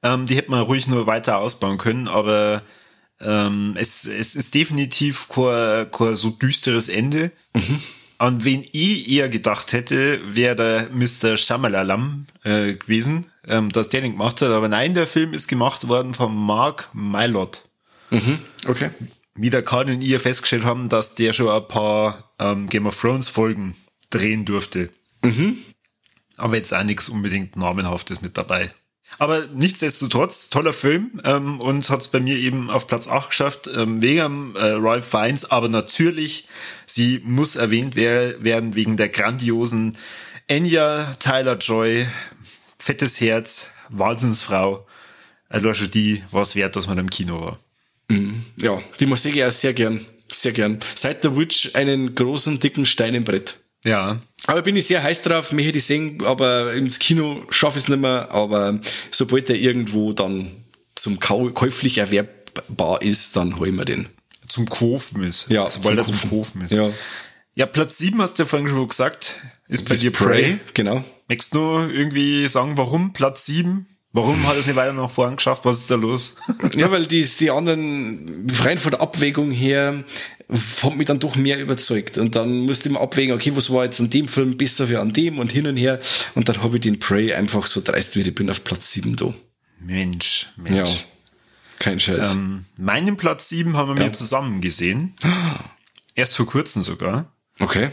Ähm, 0.04 0.26
die 0.26 0.36
hätte 0.36 0.52
man 0.52 0.60
ruhig 0.60 0.86
nur 0.86 1.08
weiter 1.08 1.38
ausbauen 1.38 1.76
können, 1.76 2.06
aber 2.06 2.62
ähm, 3.20 3.74
es, 3.76 4.06
es 4.06 4.36
ist 4.36 4.54
definitiv 4.54 5.28
kein, 5.28 5.90
kein 5.90 6.14
so 6.14 6.30
düsteres 6.30 6.88
Ende. 6.88 7.32
Mhm. 7.52 7.80
An 8.20 8.42
wen 8.42 8.64
ich 8.72 9.08
eher 9.08 9.28
gedacht 9.28 9.72
hätte, 9.72 10.20
wäre 10.34 10.56
der 10.56 10.90
Mr. 10.90 11.36
Shamalalam 11.36 12.26
äh, 12.42 12.74
gewesen, 12.74 13.26
ähm, 13.46 13.70
dass 13.70 13.90
der 13.90 14.00
den 14.00 14.12
gemacht 14.12 14.42
hat. 14.42 14.48
Aber 14.48 14.68
nein, 14.68 14.92
der 14.94 15.06
Film 15.06 15.32
ist 15.32 15.46
gemacht 15.46 15.86
worden 15.86 16.14
von 16.14 16.34
Mark 16.34 16.90
Mylott. 16.92 17.68
Mhm, 18.10 18.40
okay. 18.66 18.90
Wie 19.36 19.50
der 19.50 19.62
Kahn 19.62 19.88
und 19.88 20.02
ihr 20.02 20.18
festgestellt 20.18 20.64
haben, 20.64 20.88
dass 20.88 21.14
der 21.14 21.32
schon 21.32 21.48
ein 21.48 21.68
paar 21.68 22.32
ähm, 22.40 22.68
Game 22.68 22.86
of 22.88 23.00
Thrones 23.00 23.28
Folgen 23.28 23.76
drehen 24.10 24.44
durfte. 24.44 24.90
Mhm. 25.22 25.58
Aber 26.36 26.56
jetzt 26.56 26.74
auch 26.74 26.82
nichts 26.82 27.08
unbedingt 27.08 27.54
Namenhaftes 27.54 28.20
mit 28.20 28.36
dabei. 28.36 28.72
Aber 29.16 29.46
nichtsdestotrotz, 29.52 30.50
toller 30.50 30.72
Film 30.72 31.20
ähm, 31.24 31.60
und 31.60 31.88
hat 31.90 32.00
es 32.00 32.08
bei 32.08 32.20
mir 32.20 32.36
eben 32.36 32.70
auf 32.70 32.86
Platz 32.86 33.08
8 33.08 33.30
geschafft, 33.30 33.68
ähm, 33.74 34.00
wegen 34.00 34.54
äh, 34.54 34.64
Ralph 34.72 35.06
Fiennes, 35.06 35.50
aber 35.50 35.68
natürlich, 35.68 36.46
sie 36.86 37.20
muss 37.24 37.56
erwähnt 37.56 37.96
wer 37.96 38.42
werden 38.44 38.76
wegen 38.76 38.96
der 38.96 39.08
grandiosen 39.08 39.96
Enya 40.46 41.12
Tyler-Joy, 41.18 42.06
fettes 42.78 43.20
Herz, 43.20 43.72
Wahnsinnsfrau. 43.88 44.86
Also 45.48 45.72
schon 45.74 45.90
die 45.90 46.22
war 46.30 46.42
es 46.42 46.54
wert, 46.54 46.76
dass 46.76 46.86
man 46.86 46.98
im 46.98 47.10
Kino 47.10 47.40
war. 47.40 47.58
Mhm. 48.08 48.44
Ja, 48.56 48.80
die 49.00 49.06
Musik 49.06 49.34
ja 49.34 49.50
sehr 49.50 49.72
gern, 49.72 50.04
sehr 50.30 50.52
gern. 50.52 50.78
Seit 50.94 51.22
The 51.22 51.36
Witch 51.36 51.74
einen 51.74 52.14
großen, 52.14 52.60
dicken 52.60 52.86
Stein 52.86 53.14
im 53.14 53.24
Brett. 53.24 53.58
Ja. 53.84 54.20
Aber 54.46 54.62
bin 54.62 54.76
ich 54.76 54.86
sehr 54.86 55.02
heiß 55.02 55.22
drauf, 55.22 55.52
mich 55.52 55.66
hätte 55.66 55.78
ich 55.78 55.84
sehen, 55.84 56.22
aber 56.24 56.72
ins 56.72 56.98
Kino 56.98 57.42
schaffe 57.50 57.78
ich 57.78 57.84
es 57.84 57.88
nicht 57.88 58.00
mehr. 58.00 58.28
Aber 58.30 58.80
sobald 59.10 59.48
der 59.48 59.56
irgendwo 59.56 60.12
dann 60.12 60.50
zum 60.94 61.20
Kau 61.20 61.48
käuflich 61.50 61.98
erwerbbar 61.98 63.02
ist, 63.02 63.36
dann 63.36 63.58
hol 63.58 63.68
ich 63.68 63.74
mir 63.74 63.84
den. 63.84 64.08
Zum 64.46 64.68
Kaufen 64.68 65.22
ist. 65.24 65.46
Ja, 65.50 65.68
sobald 65.68 65.98
er 65.98 66.04
zum 66.06 66.30
Kaufen 66.30 66.62
ist. 66.62 66.72
Ja. 66.72 66.90
Ja, 67.54 67.66
Platz 67.66 67.98
7 67.98 68.20
hast 68.22 68.38
du 68.38 68.44
ja 68.44 68.48
vorhin 68.48 68.68
schon 68.68 68.86
gesagt, 68.86 69.40
ist 69.66 69.88
bei 69.88 69.96
dir 69.96 70.12
Prey. 70.12 70.42
Prey. 70.42 70.58
Genau. 70.74 71.02
Möchtest 71.28 71.54
du 71.54 71.80
irgendwie 71.92 72.46
sagen, 72.46 72.78
warum 72.78 73.12
Platz 73.12 73.46
7? 73.46 73.84
Warum 74.12 74.46
hat 74.46 74.56
es 74.56 74.66
nicht 74.66 74.76
weiter 74.76 74.92
nach 74.92 75.10
vorn 75.10 75.36
geschafft? 75.36 75.64
Was 75.64 75.78
ist 75.78 75.90
da 75.90 75.96
los? 75.96 76.36
ja, 76.74 76.90
weil 76.90 77.06
die, 77.06 77.24
die 77.24 77.50
anderen, 77.50 78.46
rein 78.62 78.78
von 78.78 78.92
der 78.92 79.00
Abwägung 79.00 79.50
her, 79.50 80.04
hat 80.48 80.96
mich 80.96 81.06
dann 81.06 81.20
doch 81.20 81.36
mehr 81.36 81.60
überzeugt. 81.60 82.16
Und 82.16 82.34
dann 82.34 82.60
musste 82.60 82.88
ich 82.88 82.94
mal 82.94 83.02
abwägen, 83.02 83.34
okay, 83.34 83.54
was 83.54 83.70
war 83.70 83.84
jetzt 83.84 84.00
an 84.00 84.10
dem 84.10 84.28
Film 84.28 84.56
besser 84.56 84.88
wie 84.88 84.96
an 84.96 85.12
dem 85.12 85.38
und 85.38 85.52
hin 85.52 85.66
und 85.66 85.76
her. 85.76 86.00
Und 86.34 86.48
dann 86.48 86.62
habe 86.62 86.76
ich 86.76 86.80
den 86.80 86.98
Prey 86.98 87.34
einfach 87.34 87.66
so 87.66 87.82
dreist 87.82 88.16
wie 88.16 88.20
ich 88.20 88.34
bin 88.34 88.48
auf 88.50 88.64
Platz 88.64 88.92
7 88.92 89.16
da. 89.16 89.34
Mensch, 89.80 90.48
Mensch. 90.56 90.90
Ja, 90.90 90.96
kein 91.78 92.00
Scheiß. 92.00 92.32
Ähm, 92.32 92.64
meinen 92.76 93.16
Platz 93.16 93.48
7 93.50 93.76
haben 93.76 93.94
wir 93.94 94.00
ja. 94.00 94.08
mir 94.08 94.12
zusammen 94.12 94.60
gesehen. 94.60 95.14
Erst 96.14 96.36
vor 96.36 96.46
kurzem 96.46 96.82
sogar. 96.82 97.32
Okay. 97.60 97.90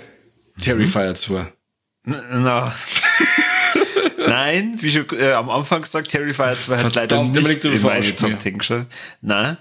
Terrifier 0.60 1.10
mhm. 1.10 1.15
2. 1.15 1.48
Na. 2.06 2.74
Nein, 4.28 4.78
wie 4.80 4.91
schon 4.91 5.06
äh, 5.20 5.34
am 5.34 5.50
Anfang 5.50 5.82
gesagt, 5.82 6.10
Terrifier 6.10 6.58
2 6.58 6.78
hat 6.78 6.96
leider 6.96 7.24
nicht 7.24 7.65
in 7.65 7.82
meine 7.82 8.15
Top 8.15 8.39
10 8.39 8.58
geschaut. 8.58 8.86
Nein. 9.22 9.58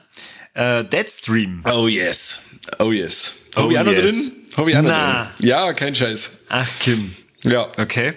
Äh, 0.55 0.85
Deadstream. 0.85 1.63
Oh 1.65 1.89
yes. 1.89 2.54
Oh 2.79 2.93
yes. 2.93 3.35
Oh 3.57 3.63
Habe 3.63 3.73
ich 3.73 3.79
auch 3.79 3.85
noch 3.85 3.95
drin? 3.95 4.33
Habe 4.57 4.71
ich 4.71 4.77
auch 4.77 4.83
noch 4.83 4.91
drin? 4.91 5.27
Ja, 5.49 5.73
kein 5.73 5.95
Scheiß. 5.95 6.31
Ach, 6.49 6.69
Kim. 6.81 7.15
Ja. 7.43 7.69
Okay. 7.79 8.15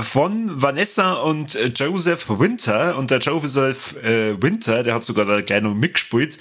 Von 0.00 0.60
Vanessa 0.60 1.14
und 1.14 1.54
äh, 1.54 1.68
Joseph 1.68 2.28
Winter. 2.28 2.98
Und 2.98 3.10
der 3.10 3.18
Joseph 3.20 3.96
äh, 4.02 4.40
Winter, 4.42 4.82
der 4.82 4.94
hat 4.94 5.02
sogar 5.02 5.24
da 5.24 5.40
gleich 5.40 5.62
noch 5.62 5.74
mitgespielt 5.74 6.38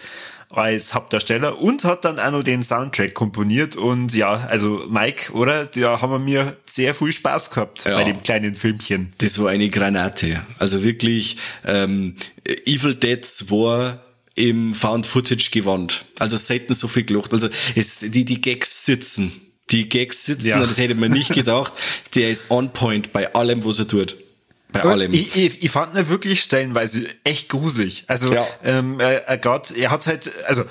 als 0.54 0.94
Hauptdarsteller 0.94 1.60
und 1.60 1.84
hat 1.84 2.06
dann 2.06 2.20
auch 2.20 2.32
noch 2.32 2.44
den 2.44 2.64
Soundtrack 2.64 3.14
komponiert 3.14 3.76
und 3.76 4.14
ja, 4.14 4.34
also 4.34 4.86
Mike, 4.90 5.32
oder? 5.34 5.66
Da 5.66 6.02
haben 6.02 6.12
wir 6.12 6.20
mir 6.20 6.58
sehr 6.66 6.94
viel 6.94 7.12
Spaß 7.12 7.52
gehabt 7.52 7.86
ja. 7.86 7.96
bei 7.96 8.04
dem 8.04 8.22
kleinen 8.22 8.56
Filmchen. 8.56 9.12
Das 9.20 9.42
war 9.42 9.50
eine 9.50 9.70
Granate. 9.70 10.42
Also 10.60 10.84
wirklich 10.84 11.38
ähm, 11.66 12.16
Evil 12.66 12.96
Dead 12.96 13.24
2 13.26 13.98
im 14.36 14.74
Found 14.74 15.06
Footage 15.06 15.50
gewandt. 15.52 16.06
Also 16.20 16.38
selten 16.38 16.74
so 16.74 16.88
viel 16.88 17.04
gelacht. 17.04 17.34
Also 17.34 17.50
es, 17.76 18.00
die, 18.00 18.26
die 18.26 18.42
Gags 18.42 18.86
sitzen. 18.86 19.32
Die 19.70 19.88
Gags 19.88 20.26
sitzen, 20.26 20.48
ja. 20.48 20.60
das 20.60 20.78
hätte 20.78 20.96
man 20.96 21.12
nicht 21.12 21.34
gedacht. 21.34 21.74
Der 22.16 22.30
ist 22.30 22.52
on 22.52 22.74
point 22.74 23.14
bei 23.14 23.34
allem, 23.34 23.64
was 23.64 23.80
er 23.80 23.88
tut. 23.88 24.18
Bei 24.72 24.84
allem. 24.84 25.14
Ich, 25.14 25.36
ich, 25.36 25.64
ich 25.64 25.70
fand 25.70 25.96
ihn 25.96 26.08
wirklich 26.08 26.42
stellenweise 26.42 27.06
echt 27.24 27.50
gruselig. 27.50 28.06
Also 28.08 28.34
ja. 28.34 28.48
ähm, 28.64 29.00
er, 29.00 29.28
er, 29.28 29.38
grad, 29.38 29.72
er 29.72 29.92
hat 29.92 30.08
halt, 30.08 30.32
also 30.46 30.64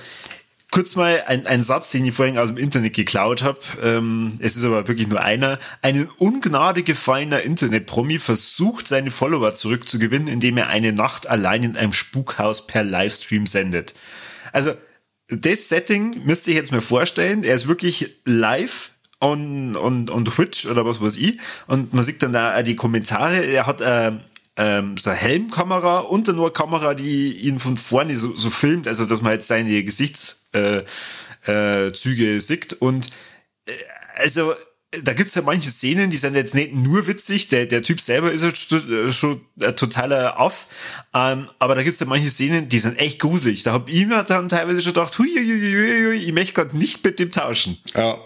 kurz 0.70 0.96
mal 0.96 1.24
ein, 1.26 1.46
ein 1.46 1.62
Satz, 1.62 1.90
den 1.90 2.04
ich 2.04 2.14
vorhin 2.14 2.38
aus 2.38 2.48
dem 2.48 2.56
Internet 2.56 2.94
geklaut 2.94 3.42
habe. 3.42 3.58
Ähm, 3.82 4.34
es 4.38 4.56
ist 4.56 4.64
aber 4.64 4.86
wirklich 4.88 5.08
nur 5.08 5.20
einer. 5.20 5.58
Ein 5.82 6.08
Ungnade 6.18 6.82
gefallener 6.82 7.42
Internet-Promi 7.42 8.18
versucht, 8.18 8.86
seine 8.86 9.10
Follower 9.10 9.52
zurückzugewinnen, 9.54 10.28
indem 10.28 10.56
er 10.56 10.68
eine 10.68 10.92
Nacht 10.92 11.28
allein 11.28 11.62
in 11.62 11.76
einem 11.76 11.92
Spukhaus 11.92 12.66
per 12.66 12.84
Livestream 12.84 13.46
sendet. 13.46 13.94
Also, 14.52 14.72
das 15.28 15.68
Setting 15.68 16.24
müsste 16.24 16.50
ich 16.50 16.56
jetzt 16.56 16.72
mir 16.72 16.80
vorstellen. 16.80 17.44
Er 17.44 17.54
ist 17.54 17.68
wirklich 17.68 18.16
live 18.24 18.92
on, 19.20 19.76
on, 19.76 20.08
on 20.08 20.24
Twitch 20.24 20.66
oder 20.66 20.84
was 20.84 21.00
weiß 21.00 21.16
ich. 21.18 21.38
Und 21.66 21.92
man 21.92 22.02
sieht 22.02 22.22
dann 22.22 22.32
da 22.32 22.62
die 22.62 22.76
Kommentare. 22.76 23.44
Er 23.44 23.66
hat 23.66 23.80
äh, 23.80 24.12
ähm, 24.60 24.98
so 24.98 25.10
Helmkamera 25.10 26.00
und 26.00 26.28
dann 26.28 26.36
nur 26.36 26.52
Kamera, 26.52 26.92
die 26.92 27.32
ihn 27.32 27.58
von 27.58 27.78
vorne 27.78 28.16
so, 28.18 28.36
so 28.36 28.50
filmt, 28.50 28.86
also 28.86 29.06
dass 29.06 29.22
man 29.22 29.32
jetzt 29.32 29.48
seine 29.48 29.82
Gesichtszüge 29.82 30.84
äh, 31.46 32.36
äh, 32.36 32.40
sieht. 32.40 32.74
Und 32.74 33.06
äh, 33.64 33.72
also 34.16 34.52
da 35.02 35.14
gibt's 35.14 35.34
ja 35.34 35.40
manche 35.42 35.70
Szenen, 35.70 36.10
die 36.10 36.18
sind 36.18 36.34
jetzt 36.34 36.54
nicht 36.54 36.74
nur 36.74 37.06
witzig, 37.06 37.48
der, 37.48 37.64
der 37.64 37.80
Typ 37.80 38.00
selber 38.00 38.32
ist 38.32 38.42
ja 38.42 38.54
schon, 38.54 39.12
schon 39.12 39.40
totaler 39.76 40.38
Off, 40.38 40.66
ähm, 41.14 41.48
aber 41.58 41.74
da 41.74 41.82
gibt's 41.82 42.00
ja 42.00 42.06
manche 42.06 42.28
Szenen, 42.28 42.68
die 42.68 42.80
sind 42.80 42.98
echt 42.98 43.18
gruselig. 43.18 43.62
Da 43.62 43.72
hab 43.72 43.88
ich 43.88 44.04
mir 44.04 44.22
dann 44.24 44.50
teilweise 44.50 44.82
schon 44.82 44.92
gedacht, 44.92 45.18
hui, 45.18 45.30
hui, 45.30 45.46
hui, 45.46 46.06
hui, 46.06 46.16
ich 46.16 46.32
möchte 46.32 46.52
gerade 46.52 46.76
nicht 46.76 47.02
mit 47.02 47.18
dem 47.18 47.30
tauschen. 47.30 47.78
Ja. 47.94 48.18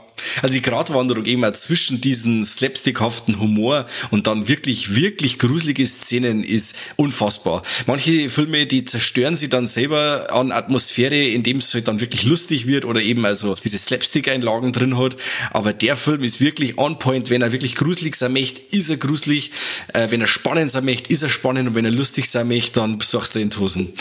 Also 0.43 0.53
die 0.53 0.63
Gratwanderung 0.63 1.25
immer 1.25 1.53
zwischen 1.55 2.01
diesen 2.01 2.45
slapstickhaften 2.45 3.41
Humor 3.41 3.87
und 4.11 4.27
dann 4.27 4.49
wirklich, 4.49 4.95
wirklich 4.95 5.39
gruselige 5.39 5.87
Szenen 5.87 6.43
ist 6.43 6.77
unfassbar. 6.97 7.63
Manche 7.87 8.29
Filme, 8.29 8.67
die 8.67 8.85
zerstören 8.85 9.37
sie 9.37 9.49
dann 9.49 9.67
selber 9.67 10.29
an 10.31 10.53
Atmosphäre, 10.53 11.23
indem 11.23 11.59
es 11.59 11.75
halt 11.75 11.89
dann 11.89 12.01
wirklich 12.01 12.25
lustig 12.25 12.67
wird 12.67 12.85
oder 12.85 13.03
eben 13.03 13.25
also 13.27 13.55
diese 13.63 13.79
Slapstick-Einlagen 13.79 14.73
drin 14.73 14.99
hat. 14.99 15.17
Aber 15.51 15.73
der 15.73 15.97
Film 15.97 16.23
ist 16.23 16.41
wirklich 16.41 16.79
on 16.79 16.99
point. 16.99 17.31
Wenn 17.31 17.43
er 17.43 17.53
wirklich 17.53 17.75
gruselig 17.75 18.17
sein 18.17 18.33
möchte, 18.33 18.61
ist 18.77 18.91
er 18.91 18.97
gruselig. 18.97 19.51
Äh, 19.93 20.11
wenn 20.11 20.21
er 20.21 20.27
spannend 20.27 20.71
sein 20.71 20.85
möchte, 20.85 21.13
ist 21.13 21.23
er 21.23 21.29
spannend. 21.29 21.69
Und 21.69 21.75
wenn 21.75 21.85
er 21.85 21.91
lustig 21.91 22.31
sein 22.31 22.49
möchte, 22.49 22.81
dann 22.81 22.99
besorgst 22.99 23.35
du 23.35 23.41
in 23.41 23.51
Hosen. 23.59 23.93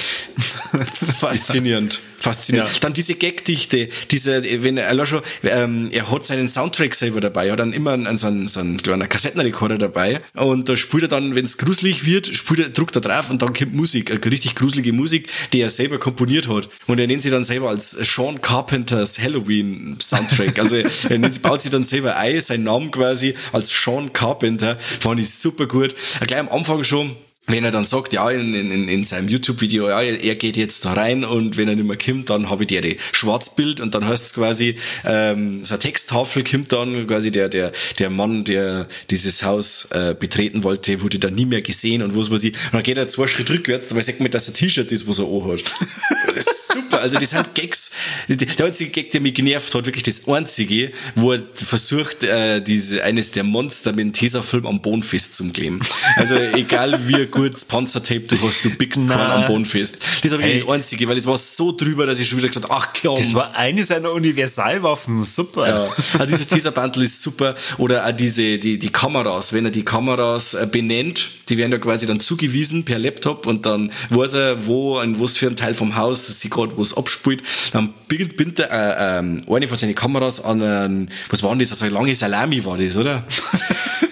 Faszinierend. 1.19 1.99
Faszinierend. 2.23 2.71
Ja. 2.71 2.79
Dann 2.79 2.93
diese 2.93 3.15
Gagdichte, 3.15 3.89
diese, 4.09 4.63
wenn 4.63 4.77
er 4.77 5.05
schon, 5.05 5.21
ähm, 5.43 5.89
er 5.91 6.09
hat 6.09 6.25
seinen 6.25 6.47
Soundtrack 6.47 6.95
selber 6.95 7.19
dabei, 7.19 7.47
er 7.47 7.51
hat 7.51 7.59
dann 7.59 7.73
immer 7.73 7.91
einen, 7.91 8.15
so 8.15 8.27
einen, 8.27 8.47
so 8.47 8.61
einen 8.61 8.77
kleinen 8.81 9.09
Kassettenrekorder 9.09 9.77
dabei 9.77 10.21
und 10.33 10.69
da 10.69 10.77
spielt 10.77 11.03
er 11.03 11.09
dann, 11.09 11.35
wenn 11.35 11.43
es 11.43 11.57
gruselig 11.57 12.05
wird, 12.05 12.27
spielt 12.27 12.61
er, 12.61 12.69
druckt 12.69 12.95
er 12.95 13.01
drauf 13.01 13.29
und 13.29 13.41
dann 13.41 13.51
kommt 13.51 13.73
Musik, 13.73 14.09
eine 14.09 14.23
richtig 14.31 14.55
gruselige 14.55 14.93
Musik, 14.93 15.27
die 15.51 15.59
er 15.59 15.69
selber 15.69 15.99
komponiert 15.99 16.47
hat. 16.47 16.69
Und 16.87 16.97
er 16.97 17.07
nennt 17.07 17.23
sie 17.23 17.29
dann 17.29 17.43
selber 17.43 17.67
als 17.67 17.91
Sean 17.91 18.39
Carpenters 18.39 19.19
Halloween 19.19 19.97
Soundtrack. 20.01 20.57
Also 20.59 20.77
er 21.09 21.17
nennt, 21.17 21.41
baut 21.41 21.61
sich 21.61 21.71
dann 21.71 21.83
selber 21.83 22.15
ein, 22.15 22.39
seinen 22.39 22.63
Namen 22.63 22.89
quasi 22.91 23.35
als 23.51 23.69
Sean 23.69 24.13
Carpenter. 24.13 24.77
Fand 24.79 25.19
ich 25.19 25.29
super 25.29 25.67
gut. 25.67 25.93
Gleich 26.25 26.39
am 26.39 26.47
Anfang 26.47 26.85
schon 26.85 27.17
wenn 27.47 27.65
er 27.65 27.71
dann 27.71 27.83
sagt, 27.83 28.13
ja, 28.13 28.29
in, 28.29 28.53
in, 28.53 28.87
in 28.87 29.05
seinem 29.05 29.27
YouTube-Video, 29.27 29.89
ja, 29.89 30.01
er 30.01 30.35
geht 30.35 30.55
jetzt 30.55 30.85
da 30.85 30.93
rein 30.93 31.25
und 31.25 31.57
wenn 31.57 31.67
er 31.67 31.75
nicht 31.75 31.85
mehr 31.85 31.97
kommt, 31.97 32.29
dann 32.29 32.49
habe 32.49 32.63
ich 32.63 32.67
der 32.67 32.83
Schwarzbild 33.11 33.81
und 33.81 33.93
dann 33.95 34.05
heißt 34.07 34.25
es 34.27 34.33
quasi, 34.33 34.75
ähm, 35.05 35.63
so 35.63 35.73
eine 35.73 35.79
Texttafel 35.79 36.43
kommt 36.45 36.71
dann 36.71 37.05
quasi 37.05 37.31
der, 37.31 37.49
der, 37.49 37.73
der 37.99 38.09
Mann, 38.09 38.45
der 38.45 38.87
dieses 39.09 39.43
Haus 39.43 39.89
äh, 39.91 40.15
betreten 40.17 40.63
wollte, 40.63 41.01
wurde 41.01 41.19
dann 41.19 41.35
nie 41.35 41.45
mehr 41.45 41.61
gesehen 41.61 42.01
und 42.01 42.17
was 42.17 42.31
weiß 42.31 42.43
ich. 42.45 42.53
Und 42.53 42.73
dann 42.73 42.83
geht 42.83 42.97
er 42.97 43.09
zwei 43.09 43.27
Schritte 43.27 43.53
rückwärts, 43.53 43.93
weil 43.93 44.03
sagt 44.03 44.21
mir, 44.21 44.29
dass 44.29 44.47
er 44.47 44.53
T-Shirt 44.53 44.91
ist, 44.91 45.07
was 45.07 45.19
er 45.19 45.25
anhat. 45.25 45.63
das 46.35 46.63
super. 46.73 47.01
Also 47.01 47.17
die 47.17 47.25
sind 47.25 47.55
Gags. 47.55 47.91
Der 48.27 48.65
einzige 48.65 48.91
Gag, 48.91 49.11
der 49.11 49.21
mich 49.21 49.33
genervt 49.33 49.73
hat, 49.73 49.85
wirklich 49.85 50.03
das 50.03 50.27
einzige, 50.27 50.91
wo 51.15 51.33
er 51.33 51.43
versucht, 51.53 52.23
äh, 52.23 52.61
diese, 52.61 53.03
eines 53.03 53.31
der 53.31 53.43
Monster 53.43 53.91
mit 53.91 53.99
dem 53.99 54.13
Tesafilm 54.13 54.65
am 54.65 54.81
Boden 54.81 55.03
festzukleben. 55.03 55.81
Also 56.15 56.35
egal 56.35 57.07
wie 57.07 57.25
gutes 57.33 57.65
Panzertape 57.65 58.21
du 58.21 58.41
hast, 58.41 58.63
du 58.63 58.69
biegst 58.69 59.07
keinen 59.07 59.31
am 59.31 59.45
Boden 59.45 59.65
fest. 59.65 59.97
Das 60.21 60.31
war 60.31 60.39
wirklich 60.39 60.55
hey. 60.55 60.61
das 60.61 60.69
Einzige, 60.69 61.07
weil 61.07 61.17
es 61.17 61.25
war 61.25 61.37
so 61.37 61.75
drüber, 61.75 62.05
dass 62.05 62.19
ich 62.19 62.29
schon 62.29 62.37
wieder 62.37 62.47
gesagt 62.47 62.67
ach 62.69 62.89
komm. 63.01 63.17
Das 63.17 63.33
war 63.33 63.55
eine 63.55 63.83
seiner 63.83 64.11
Universalwaffen, 64.11 65.23
super. 65.23 65.67
Ja. 65.67 65.83
Also 66.19 66.25
dieses 66.25 66.47
Teaser-Bundle 66.47 67.03
ist 67.03 67.21
super. 67.21 67.55
Oder 67.77 68.05
auch 68.05 68.11
diese, 68.11 68.59
die, 68.59 68.79
die 68.79 68.89
Kameras, 68.89 69.53
wenn 69.53 69.65
er 69.65 69.71
die 69.71 69.83
Kameras 69.83 70.53
äh, 70.53 70.67
benennt, 70.69 71.29
die 71.49 71.57
werden 71.57 71.71
ja 71.71 71.79
quasi 71.79 72.05
dann 72.05 72.19
zugewiesen 72.19 72.85
per 72.85 72.99
Laptop 72.99 73.47
und 73.47 73.65
dann 73.65 73.91
weiß 74.09 74.33
er, 74.35 74.65
wo, 74.65 74.99
in 74.99 75.19
was 75.19 75.37
für 75.37 75.47
ein 75.47 75.55
Teil 75.55 75.73
vom 75.73 75.95
Haus 75.95 76.27
sie 76.39 76.49
gerade 76.49 76.77
was 76.77 76.95
abspielt. 76.95 77.43
Dann 77.73 77.93
bindet 78.07 78.59
er 78.59 79.19
äh, 79.19 79.19
äh, 79.19 79.55
eine 79.55 79.67
von 79.67 79.77
seinen 79.77 79.95
Kameras 79.95 80.43
an, 80.43 80.61
äh, 80.61 81.07
was 81.29 81.43
war 81.43 81.49
denn 81.49 81.59
das, 81.59 81.71
also 81.71 81.85
eine 81.85 81.93
lange 81.93 82.15
Salami 82.15 82.63
war 82.63 82.77
das, 82.77 82.95
oder? 82.97 83.25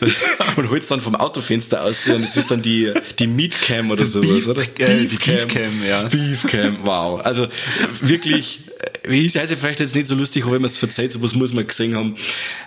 und 0.55 0.69
holt 0.69 0.82
es 0.82 0.88
dann 0.88 1.01
vom 1.01 1.15
Autofenster 1.15 1.84
aus 1.84 2.07
und 2.07 2.24
es 2.24 2.36
ist 2.36 2.49
dann 2.51 2.61
die, 2.61 2.91
die 3.20 3.28
Meatcam 3.28 3.91
oder 3.91 4.05
sowas, 4.05 4.30
Beef, 4.30 4.47
oder? 4.47 4.62
Äh, 4.62 5.03
Beefcam. 5.03 5.36
Beefcam, 5.36 5.86
ja. 5.86 6.03
Beefcam, 6.03 6.78
wow. 6.84 7.22
Also 7.24 7.47
wirklich, 8.01 8.59
ist 9.03 9.38
also 9.38 9.55
vielleicht 9.55 9.80
jetzt 9.80 9.95
nicht 9.95 10.07
so 10.07 10.16
lustig, 10.16 10.43
aber 10.43 10.53
wenn 10.53 10.62
man 10.62 10.70
es 10.70 10.78
verzeiht, 10.78 11.12
sowas 11.12 11.36
muss 11.36 11.53
man 11.53 11.66
gesehen 11.66 11.95
haben. 11.95 12.16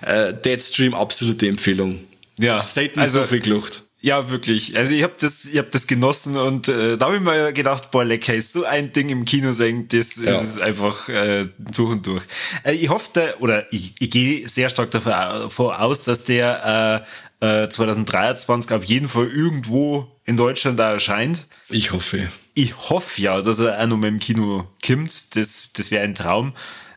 Äh, 0.03 0.35
Deadstream, 0.35 0.95
absolute 0.95 1.47
Empfehlung. 1.47 2.01
Ja. 2.39 2.59
Selten 2.61 3.01
also, 3.01 3.21
so 3.21 3.27
viel 3.27 3.41
gelucht. 3.41 3.85
Ja, 4.05 4.31
wirklich. 4.31 4.77
Also 4.77 4.93
ich 4.93 5.03
habe 5.03 5.15
das, 5.19 5.47
ich 5.47 5.57
hab 5.57 5.71
das 5.71 5.87
genossen 5.87 6.37
und 6.37 6.69
äh, 6.69 6.99
da 6.99 7.07
habe 7.07 7.17
ich 7.17 7.23
mir 7.23 7.55
gedacht, 7.55 7.91
boah, 7.91 8.05
lecker, 8.05 8.35
ist 8.35 8.53
so 8.53 8.65
ein 8.65 8.93
Ding 8.93 9.09
im 9.09 9.25
Kino 9.25 9.53
sehen, 9.53 9.89
das 9.89 10.17
ja. 10.17 10.39
ist 10.39 10.61
einfach 10.61 11.09
äh, 11.09 11.49
durch 11.59 11.91
und 11.91 12.07
durch. 12.07 12.23
Äh, 12.65 12.73
ich 12.73 12.91
hoffe, 12.91 13.35
oder 13.39 13.73
ich, 13.73 13.95
ich 14.01 14.11
gehe 14.11 14.47
sehr 14.47 14.69
stark 14.69 14.91
davor 14.91 15.81
aus, 15.81 16.05
dass 16.05 16.25
der 16.25 17.07
äh, 17.41 17.69
2023 17.69 18.71
äh, 18.71 18.75
auf 18.75 18.85
jeden 18.85 19.09
Fall 19.09 19.27
irgendwo 19.27 20.09
in 20.25 20.37
Deutschland 20.37 20.79
da 20.79 20.93
erscheint. 20.93 21.47
Ich 21.69 21.93
hoffe. 21.93 22.29
Ich 22.55 22.77
hoffe 22.91 23.21
ja, 23.21 23.41
dass 23.43 23.59
er 23.59 23.81
auch 23.81 23.87
noch 23.87 23.97
mal 23.97 24.09
im 24.09 24.21
Kino 24.21 24.69
kommt. 24.85 25.37
Das, 25.37 25.71
das 25.73 25.91
wäre 25.91 26.05
ein 26.05 26.15
Traum. 26.15 26.55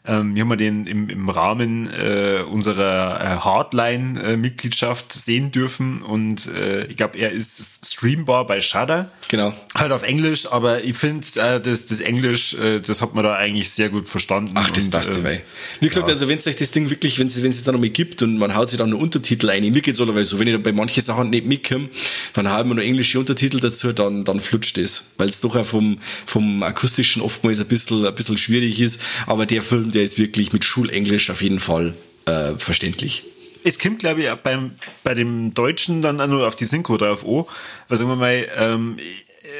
Ähm, 0.08 0.36
wir 0.36 0.42
haben 0.44 0.58
den 0.58 0.86
im, 0.86 1.10
im 1.10 1.30
Rahmen 1.30 1.90
äh, 1.92 2.44
unserer 2.50 3.20
äh, 3.20 3.38
Hardline-Mitgliedschaft 3.44 5.12
sehen 5.12 5.52
dürfen 5.52 6.02
und 6.02 6.48
äh, 6.48 6.86
ich 6.86 6.96
glaube, 6.96 7.18
er 7.20 7.32
ist 7.32 7.86
streambar 7.86 8.46
bei 8.46 8.60
Shudder. 8.62 9.12
Genau. 9.28 9.54
Halt 9.76 9.92
auf 9.92 10.04
Englisch, 10.04 10.50
aber 10.50 10.84
ich 10.84 10.96
finde, 10.96 11.28
äh, 11.36 11.60
das, 11.60 11.88
das 11.88 12.00
Englisch, 12.00 12.54
äh, 12.54 12.80
das 12.80 13.02
hat 13.02 13.14
man 13.14 13.26
da 13.26 13.36
eigentlich 13.36 13.70
sehr 13.70 13.90
gut 13.90 14.08
verstanden. 14.08 14.52
Ach, 14.56 14.72
das 14.72 14.86
und, 14.86 14.92
passt 14.92 15.14
dabei. 15.14 15.36
Äh, 15.36 15.42
Wie 15.82 15.90
gesagt, 15.90 16.08
ja. 16.08 16.14
also 16.14 16.30
wenn 16.30 16.38
es 16.38 16.48
euch 16.48 16.56
das 16.56 16.72
Ding 16.72 16.90
wirklich, 16.90 17.20
wenn 17.20 17.28
es 17.28 17.38
es 17.38 17.64
dann 17.64 17.76
nochmal 17.76 17.90
gibt 17.90 18.22
und 18.22 18.38
man 18.38 18.56
haut 18.56 18.70
sich 18.70 18.78
dann 18.78 18.92
einen 18.92 19.02
Untertitel 19.02 19.50
ein, 19.50 19.64
mir 19.64 19.82
geht's 19.82 20.00
weil 20.00 20.24
so, 20.24 20.40
wenn 20.40 20.48
ich 20.48 20.54
dann 20.54 20.64
bei 20.64 20.72
manchen 20.72 21.04
Sachen 21.04 21.30
nicht 21.30 21.46
mitkomme, 21.46 21.90
dann 22.34 22.50
haben 22.50 22.70
wir 22.70 22.76
noch 22.76 22.84
englische 22.84 23.20
Untertitel 23.20 23.60
dazu, 23.60 23.92
dann, 23.92 24.24
dann 24.24 24.40
flutscht 24.40 24.78
das. 24.78 25.06
Weil 25.18 25.28
es 25.28 25.42
doch 25.42 25.56
auch 25.56 25.66
vom, 25.66 25.98
vom 26.26 26.64
akustischen 26.64 27.22
oftmals 27.22 27.60
ein 27.60 27.68
bisschen, 27.68 28.06
ein 28.06 28.16
bisschen 28.16 28.38
schwierig 28.38 28.80
ist, 28.80 29.02
aber 29.26 29.46
der 29.46 29.62
Film, 29.62 29.92
der 29.92 29.97
ist 30.04 30.18
wirklich 30.18 30.54
mit 30.54 30.64
Schulenglisch 30.64 31.30
auf 31.30 31.42
jeden 31.42 31.60
Fall 31.60 31.96
äh, 32.26 32.54
verständlich. 32.58 33.24
Es 33.64 33.80
kommt, 33.80 34.00
glaube 34.00 34.24
ich, 34.24 34.34
beim, 34.36 34.72
bei 35.04 35.14
dem 35.14 35.54
Deutschen 35.54 36.02
dann 36.02 36.22
auch 36.22 36.28
nur 36.28 36.48
auf 36.48 36.56
die 36.56 36.66
Synchro 36.66 36.98
drauf 36.98 37.26
an. 37.26 37.46
Weil 37.88 37.98
sagen 37.98 38.10
wir 38.10 38.16
mal, 38.16 38.48
ähm, 38.56 38.98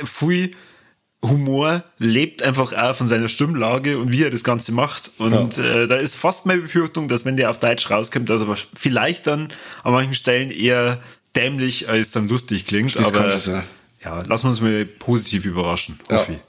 viel 0.04 0.52
Humor 1.24 1.84
lebt 1.98 2.44
einfach 2.44 2.74
auch 2.74 2.96
von 2.96 3.08
seiner 3.08 3.28
Stimmlage 3.28 3.98
und 3.98 4.12
wie 4.12 4.24
er 4.24 4.30
das 4.30 4.44
Ganze 4.44 4.72
macht. 4.72 5.12
Und 5.18 5.58
ja. 5.58 5.84
äh, 5.84 5.88
da 5.88 5.96
ist 5.96 6.16
fast 6.16 6.46
meine 6.46 6.62
Befürchtung, 6.62 7.08
dass 7.08 7.26
wenn 7.26 7.38
der 7.38 7.50
auf 7.50 7.60
Deutsch 7.60 7.90
rauskommt, 7.90 8.30
dass 8.30 8.42
er 8.42 8.56
vielleicht 8.76 9.28
dann 9.28 9.50
an 9.84 9.94
manchen 9.94 10.14
Stellen 10.14 10.52
eher 10.52 11.02
dämlich 11.36 11.90
als 11.90 12.12
dann 12.12 12.28
lustig 12.28 12.66
klingt. 12.66 12.96
Das 12.96 13.08
aber 13.08 13.34
ja, 14.04 14.22
lassen 14.22 14.46
wir 14.46 14.50
uns 14.50 14.62
mal 14.62 14.86
positiv 14.86 15.46
überraschen, 15.46 16.00
hoffe 16.10 16.34
ja. 16.34 16.40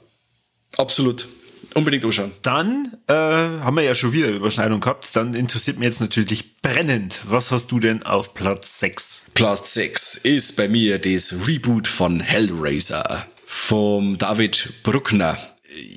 Absolut. 0.77 1.27
Unbedingt 1.75 2.03
anschauen. 2.03 2.31
Dann 2.41 2.97
äh, 3.07 3.13
haben 3.13 3.75
wir 3.75 3.83
ja 3.83 3.95
schon 3.95 4.11
wieder 4.11 4.29
Überschneidung 4.29 4.79
gehabt. 4.79 5.15
Dann 5.15 5.33
interessiert 5.33 5.77
mich 5.77 5.87
jetzt 5.87 6.01
natürlich 6.01 6.61
brennend. 6.61 7.19
Was 7.27 7.51
hast 7.51 7.71
du 7.71 7.79
denn 7.79 8.03
auf 8.03 8.33
Platz 8.33 8.79
6? 8.79 9.25
Platz 9.33 9.73
6 9.73 10.15
ist 10.17 10.55
bei 10.55 10.67
mir 10.67 10.99
das 10.99 11.47
Reboot 11.47 11.87
von 11.87 12.19
Hellraiser 12.19 13.25
vom 13.45 14.17
David 14.17 14.83
Bruckner. 14.83 15.37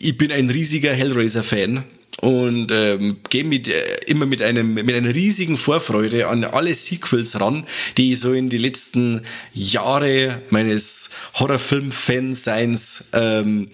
Ich 0.01 0.16
bin 0.18 0.31
ein 0.31 0.51
riesiger 0.51 0.93
Hellraiser-Fan 0.93 1.85
und 2.20 2.70
ähm, 2.70 3.16
gehe 3.31 3.45
mit, 3.45 3.68
äh, 3.68 3.73
immer 4.07 4.27
mit 4.27 4.43
einem 4.43 4.75
mit 4.75 4.95
einer 4.95 5.14
riesigen 5.14 5.57
Vorfreude 5.57 6.29
an 6.29 6.45
alle 6.45 6.73
Sequels 6.73 7.41
ran, 7.41 7.66
die 7.97 8.12
ich 8.12 8.20
so 8.20 8.33
in 8.33 8.49
die 8.49 8.59
letzten 8.59 9.23
Jahre 9.55 10.43
meines 10.51 11.11
Horrorfilm-Fanseins 11.35 13.05
ähm, 13.12 13.70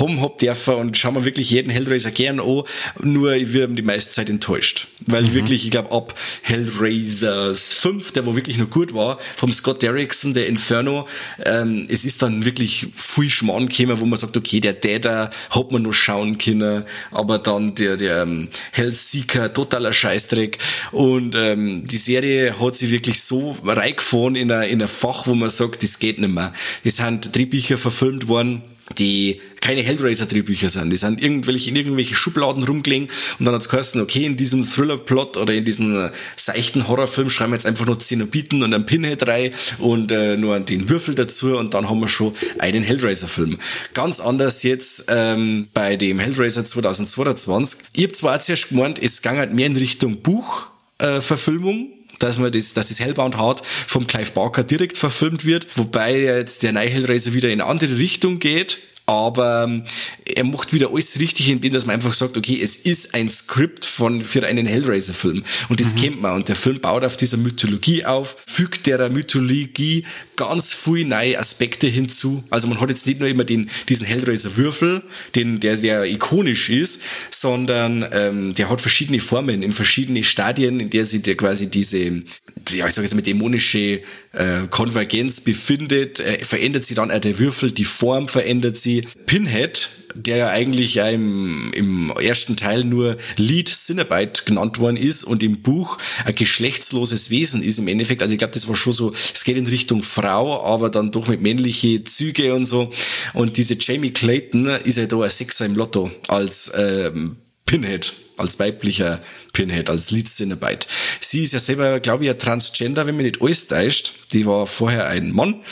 hab 0.00 0.38
dürfen 0.38 0.74
und 0.74 0.96
schauen 0.96 1.14
wir 1.14 1.24
wirklich 1.24 1.50
jeden 1.50 1.70
Hellraiser 1.70 2.10
gern 2.10 2.40
an, 2.40 2.62
nur 3.02 3.34
ich 3.34 3.52
werde 3.52 3.74
die 3.74 3.82
meiste 3.82 4.12
Zeit 4.12 4.30
enttäuscht. 4.30 4.88
Weil 5.06 5.24
mhm. 5.24 5.34
wirklich, 5.34 5.64
ich 5.64 5.70
glaube, 5.70 5.92
ab 5.92 6.14
Hellraiser 6.42 7.54
5, 7.54 8.12
der 8.12 8.26
wo 8.26 8.36
wirklich 8.36 8.58
noch 8.58 8.70
gut 8.70 8.94
war, 8.94 9.18
vom 9.36 9.52
Scott 9.52 9.82
Derrickson, 9.82 10.34
der 10.34 10.46
Inferno, 10.46 11.06
ähm, 11.44 11.86
es 11.88 12.04
ist 12.04 12.22
dann 12.22 12.44
wirklich 12.44 12.86
viel 12.94 13.30
Schmarrn 13.30 13.68
gekommen, 13.68 14.00
wo 14.00 14.06
man 14.06 14.18
sagt, 14.18 14.36
okay, 14.36 14.60
der 14.60 14.74
Däder 14.74 15.30
hat 15.50 15.72
man 15.72 15.82
noch 15.82 15.92
schauen 15.92 16.38
können, 16.38 16.84
aber 17.10 17.38
dann 17.38 17.74
der, 17.74 17.96
der 17.96 18.22
ähm, 18.22 18.48
Hellseeker, 18.72 19.52
totaler 19.52 19.92
Scheißdreck. 19.92 20.58
Und 20.92 21.34
ähm, 21.34 21.84
die 21.84 21.96
Serie 21.96 22.58
hat 22.60 22.74
sich 22.74 22.90
wirklich 22.90 23.22
so 23.22 23.56
reingefahren 23.64 24.36
in 24.36 24.52
ein, 24.52 24.68
in 24.68 24.82
ein 24.82 24.88
Fach, 24.88 25.26
wo 25.26 25.34
man 25.34 25.50
sagt, 25.50 25.82
das 25.82 25.98
geht 25.98 26.18
nicht 26.18 26.32
mehr. 26.32 26.52
Es 26.84 26.96
sind 26.96 27.34
Drehbücher 27.34 27.78
verfilmt 27.78 28.28
worden, 28.28 28.62
die 28.98 29.40
keine 29.60 29.82
Hellraiser-Drehbücher 29.82 30.68
sind. 30.68 30.90
Die 30.90 30.96
sind 30.96 31.22
irgendwelche, 31.22 31.70
in 31.70 31.76
irgendwelche 31.76 32.14
Schubladen 32.14 32.64
rumgelegen 32.64 33.08
und 33.38 33.46
dann 33.46 33.54
hat's 33.54 33.68
geheißen, 33.68 34.00
okay, 34.00 34.24
in 34.24 34.36
diesem 34.36 34.66
Thriller-Plot 34.66 35.36
oder 35.36 35.54
in 35.54 35.64
diesem 35.64 36.10
seichten 36.36 36.88
Horrorfilm 36.88 37.30
schreiben 37.30 37.52
wir 37.52 37.56
jetzt 37.56 37.66
einfach 37.66 37.86
nur 37.86 37.98
Zenobiten 37.98 38.62
und 38.62 38.74
ein 38.74 38.86
Pinhead 38.86 39.26
rein 39.28 39.52
und 39.78 40.10
äh, 40.10 40.36
nur 40.36 40.58
den 40.60 40.88
Würfel 40.88 41.14
dazu 41.14 41.56
und 41.56 41.74
dann 41.74 41.88
haben 41.88 42.00
wir 42.00 42.08
schon 42.08 42.34
einen 42.58 42.82
Hellraiser-Film. 42.82 43.58
Ganz 43.94 44.18
anders 44.18 44.64
jetzt 44.64 45.04
ähm, 45.08 45.68
bei 45.72 45.96
dem 45.96 46.18
Hellraiser 46.18 46.64
2022. 46.64 47.80
Ich 47.94 48.02
habe 48.02 48.12
zwar 48.12 48.40
zuerst 48.40 48.70
gemeint, 48.70 49.00
es 49.00 49.22
ging 49.22 49.36
halt 49.36 49.54
mehr 49.54 49.66
in 49.66 49.76
Richtung 49.76 50.22
Buchverfilmung, 50.22 51.92
äh, 51.92 52.01
dass 52.22 52.38
man 52.38 52.52
das, 52.52 52.72
dass 52.72 52.88
das 52.88 53.00
Hellbound 53.00 53.36
Heart 53.36 53.64
vom 53.64 54.06
Clive 54.06 54.32
Barker 54.32 54.64
direkt 54.64 54.98
verfilmt 54.98 55.44
wird, 55.44 55.66
wobei 55.76 56.20
jetzt 56.20 56.62
der 56.62 56.72
neue 56.72 56.88
Hellraiser 56.88 57.32
wieder 57.32 57.50
in 57.50 57.60
andere 57.60 57.98
Richtung 57.98 58.38
geht 58.38 58.78
aber 59.12 59.64
ähm, 59.64 59.84
er 60.24 60.44
macht 60.44 60.72
wieder 60.72 60.90
alles 60.92 61.20
richtig, 61.20 61.50
indem 61.50 61.72
dass 61.72 61.86
man 61.86 61.94
einfach 61.94 62.14
sagt, 62.14 62.36
okay, 62.36 62.58
es 62.62 62.76
ist 62.76 63.14
ein 63.14 63.28
Skript 63.28 63.84
von 63.84 64.22
für 64.22 64.46
einen 64.46 64.66
Hellraiser-Film 64.66 65.44
und 65.68 65.80
das 65.80 65.94
mhm. 65.94 65.98
kennt 65.98 66.22
man 66.22 66.36
und 66.36 66.48
der 66.48 66.56
Film 66.56 66.80
baut 66.80 67.04
auf 67.04 67.16
dieser 67.16 67.36
Mythologie 67.36 68.04
auf, 68.04 68.36
fügt 68.46 68.86
der 68.86 69.08
Mythologie 69.10 70.04
ganz 70.36 70.72
viele 70.72 71.08
neue 71.08 71.38
Aspekte 71.38 71.86
hinzu. 71.86 72.42
Also 72.50 72.66
man 72.66 72.80
hat 72.80 72.88
jetzt 72.88 73.06
nicht 73.06 73.20
nur 73.20 73.28
immer 73.28 73.44
den 73.44 73.70
diesen 73.88 74.06
Hellraiser-Würfel, 74.06 75.02
den 75.34 75.60
der 75.60 75.76
sehr 75.76 76.04
ikonisch 76.04 76.70
ist, 76.70 77.02
sondern 77.30 78.06
ähm, 78.12 78.54
der 78.54 78.70
hat 78.70 78.80
verschiedene 78.80 79.20
Formen 79.20 79.62
in 79.62 79.72
verschiedene 79.72 80.24
Stadien, 80.24 80.80
in 80.80 80.90
der 80.90 81.04
der 81.04 81.36
quasi 81.36 81.68
diese, 81.68 81.98
ja 81.98 82.86
ich 82.86 82.94
sage 82.94 83.02
jetzt 83.02 83.14
mal 83.14 83.22
dämonische 83.22 84.02
äh, 84.32 84.66
Konvergenz 84.70 85.40
befindet, 85.40 86.20
äh, 86.20 86.44
verändert 86.44 86.84
sich 86.84 86.96
dann 86.96 87.10
auch 87.10 87.18
der 87.18 87.38
Würfel, 87.38 87.72
die 87.72 87.84
Form 87.84 88.28
verändert 88.28 88.76
sich 88.76 89.06
Pinhead, 89.26 89.90
der 90.14 90.36
ja 90.36 90.48
eigentlich 90.48 90.96
im, 90.96 91.70
im 91.74 92.10
ersten 92.20 92.56
Teil 92.56 92.84
nur 92.84 93.16
Lead 93.36 93.68
Cinnabite 93.68 94.44
genannt 94.44 94.78
worden 94.78 94.96
ist 94.96 95.24
und 95.24 95.42
im 95.42 95.62
Buch 95.62 95.98
ein 96.24 96.34
geschlechtsloses 96.34 97.30
Wesen 97.30 97.62
ist 97.62 97.78
im 97.78 97.88
Endeffekt. 97.88 98.22
Also 98.22 98.32
ich 98.32 98.38
glaube, 98.38 98.54
das 98.54 98.68
war 98.68 98.74
schon 98.74 98.92
so, 98.92 99.12
es 99.12 99.44
geht 99.44 99.56
in 99.56 99.66
Richtung 99.66 100.02
Frau, 100.02 100.62
aber 100.64 100.90
dann 100.90 101.12
doch 101.12 101.28
mit 101.28 101.40
männliche 101.40 102.04
Züge 102.04 102.54
und 102.54 102.64
so. 102.64 102.90
Und 103.34 103.56
diese 103.56 103.76
Jamie 103.78 104.10
Clayton 104.10 104.66
ist 104.66 104.96
ja 104.96 105.06
da 105.06 105.20
ein 105.20 105.30
Sechser 105.30 105.66
im 105.66 105.76
Lotto 105.76 106.10
als 106.28 106.72
ähm, 106.76 107.36
Pinhead. 107.66 108.12
Als 108.42 108.58
weiblicher 108.58 109.20
Pinhead, 109.52 109.88
als 109.88 110.10
Lead 110.10 110.28
Cinnabite. 110.28 110.86
Sie 111.20 111.42
ist 111.42 111.52
ja 111.52 111.60
selber, 111.60 112.00
glaube 112.00 112.24
ich, 112.24 112.30
ein 112.30 112.38
Transgender, 112.38 113.06
wenn 113.06 113.16
mich 113.16 113.26
nicht 113.26 113.42
alles 113.42 113.68
täuscht. 113.68 114.12
Die 114.32 114.46
war 114.46 114.66
vorher 114.66 115.06
ein 115.06 115.32
Mann 115.32 115.62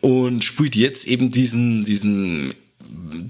und 0.00 0.44
spielt 0.44 0.76
jetzt 0.76 1.06
eben 1.06 1.30
diesen, 1.30 1.84
diesen 1.84 2.54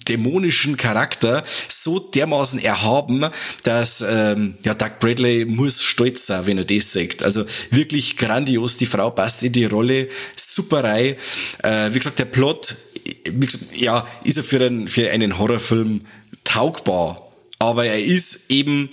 dämonischen 0.08 0.76
Charakter 0.76 1.42
so 1.68 1.98
dermaßen 1.98 2.58
erhaben, 2.60 3.26
dass 3.62 4.04
ähm, 4.06 4.54
ja 4.62 4.74
Doug 4.74 4.98
Bradley 5.00 5.44
muss 5.44 5.82
stolz 5.82 6.26
sein, 6.26 6.46
wenn 6.46 6.58
er 6.58 6.64
das 6.64 6.92
sagt. 6.92 7.22
Also 7.22 7.44
wirklich 7.70 8.16
grandios. 8.16 8.76
Die 8.76 8.86
Frau 8.86 9.10
passt 9.10 9.42
in 9.42 9.52
die 9.52 9.64
Rolle, 9.64 10.08
superei. 10.36 11.16
Äh, 11.62 11.92
wie 11.92 11.98
gesagt, 11.98 12.18
der 12.18 12.24
Plot, 12.26 12.76
gesagt, 13.24 13.76
ja, 13.76 14.06
ist 14.24 14.36
er 14.36 14.44
für 14.44 14.64
einen, 14.64 14.88
für 14.88 15.10
einen 15.10 15.38
Horrorfilm 15.38 16.02
taugbar. 16.44 17.29
Aber 17.60 17.84
er 17.84 18.02
ist 18.02 18.50
eben, 18.50 18.88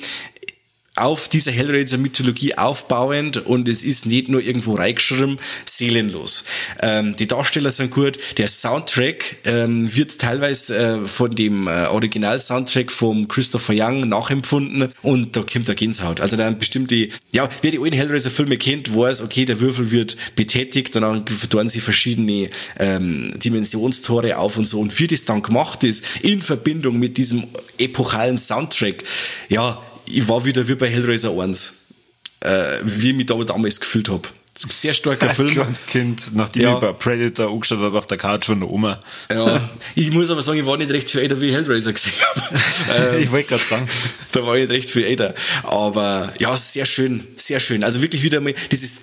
auf 0.98 1.28
dieser 1.28 1.52
Hellraiser-Mythologie 1.52 2.56
aufbauend 2.56 3.38
und 3.38 3.68
es 3.68 3.84
ist 3.84 4.06
nicht 4.06 4.30
nur 4.30 4.42
irgendwo 4.42 4.76
reingeschrieben, 4.76 5.38
seelenlos. 5.66 6.44
Ähm, 6.82 7.16
die 7.16 7.28
Darsteller 7.28 7.70
sind 7.70 7.92
gut, 7.92 8.18
der 8.38 8.48
Soundtrack 8.48 9.38
ähm, 9.46 9.94
wird 9.96 10.20
teilweise 10.20 10.78
äh, 10.78 11.06
von 11.06 11.32
dem 11.32 11.68
äh, 11.68 11.86
Original-Soundtrack 11.88 12.92
vom 12.92 13.28
Christopher 13.28 13.74
Young 13.76 14.10
nachempfunden 14.10 14.92
und 15.02 15.36
da 15.36 15.42
kommt 15.42 15.68
der 15.68 15.76
Gänsehaut. 15.76 16.22
Also 16.22 16.38
dann 16.38 16.58
bestimmt 16.58 16.92
die, 16.92 17.10
ja, 17.32 17.50
wer 17.62 17.72
die 17.72 17.80
alten 17.80 17.96
Hellraiser-Filme 17.96 18.58
kennt, 18.58 18.96
weiß, 18.96 19.22
okay, 19.22 19.46
der 19.46 19.60
Würfel 19.60 19.92
wird 19.92 20.18
betätigt 20.36 20.96
und 20.96 21.04
dann 21.04 21.26
tun 21.26 21.70
sie 21.70 21.80
verschiedene 21.80 22.50
ähm, 22.80 23.34
Dimensionstore 23.38 24.38
auf 24.38 24.58
und 24.58 24.66
so 24.66 24.80
und 24.80 24.98
wie 25.00 25.08
das 25.08 25.26
dann 25.26 25.42
gemacht 25.42 25.84
ist, 25.84 26.04
in 26.22 26.42
Verbindung 26.42 27.00
mit 27.00 27.18
diesem 27.18 27.44
epochalen 27.78 28.38
Soundtrack, 28.38 29.04
ja, 29.50 29.82
ich 30.08 30.28
war 30.28 30.44
wieder 30.46 30.68
wie 30.68 30.76
bei 30.76 30.90
Hellraiser 30.90 31.32
1, 31.32 31.74
äh, 32.42 32.64
wie 32.84 33.12
ich 33.12 33.16
mich 33.16 33.26
da 33.26 33.36
damals 33.36 33.80
gefühlt 33.80 34.10
habe. 34.10 34.28
Sehr 34.70 34.96
starker 34.96 35.30
Als 35.30 35.36
Film. 35.38 35.52
kleines 35.52 35.86
Kind, 35.86 36.32
nachdem 36.34 36.64
Ja. 36.64 36.74
ich 36.74 36.80
bei 36.80 36.92
Predator 36.92 37.52
angeschaut 37.52 37.78
habe 37.78 37.96
auf 37.96 38.08
der 38.08 38.18
Couch 38.18 38.46
von 38.46 38.60
der 38.60 38.72
Oma. 38.72 39.00
Ja, 39.32 39.70
ich 39.96 40.12
muss 40.12 40.32
aber 40.32 40.42
sagen, 40.42 40.60
ich 40.60 40.66
war 40.66 40.78
nicht 40.78 40.90
recht 40.90 41.12
viel 41.12 41.22
älter, 41.22 41.40
wie 41.42 41.50
ich 41.50 41.56
Hellraiser 41.56 41.94
gesehen 41.94 42.14
habe. 42.22 43.20
ich 43.20 43.30
wollte 43.32 43.50
gerade 43.50 43.62
sagen. 43.64 43.88
da 44.32 44.44
war 44.44 44.56
ich 44.56 44.62
nicht 44.68 44.72
recht 44.72 44.90
viel 44.90 45.04
älter. 45.04 45.36
Aber 45.62 46.34
ja, 46.40 46.58
sehr 46.58 46.88
schön, 46.88 47.28
sehr 47.36 47.60
schön. 47.60 47.84
Also 47.84 48.02
wirklich 48.02 48.24
wieder 48.24 48.40
mal 48.42 48.56
dieses 48.72 48.94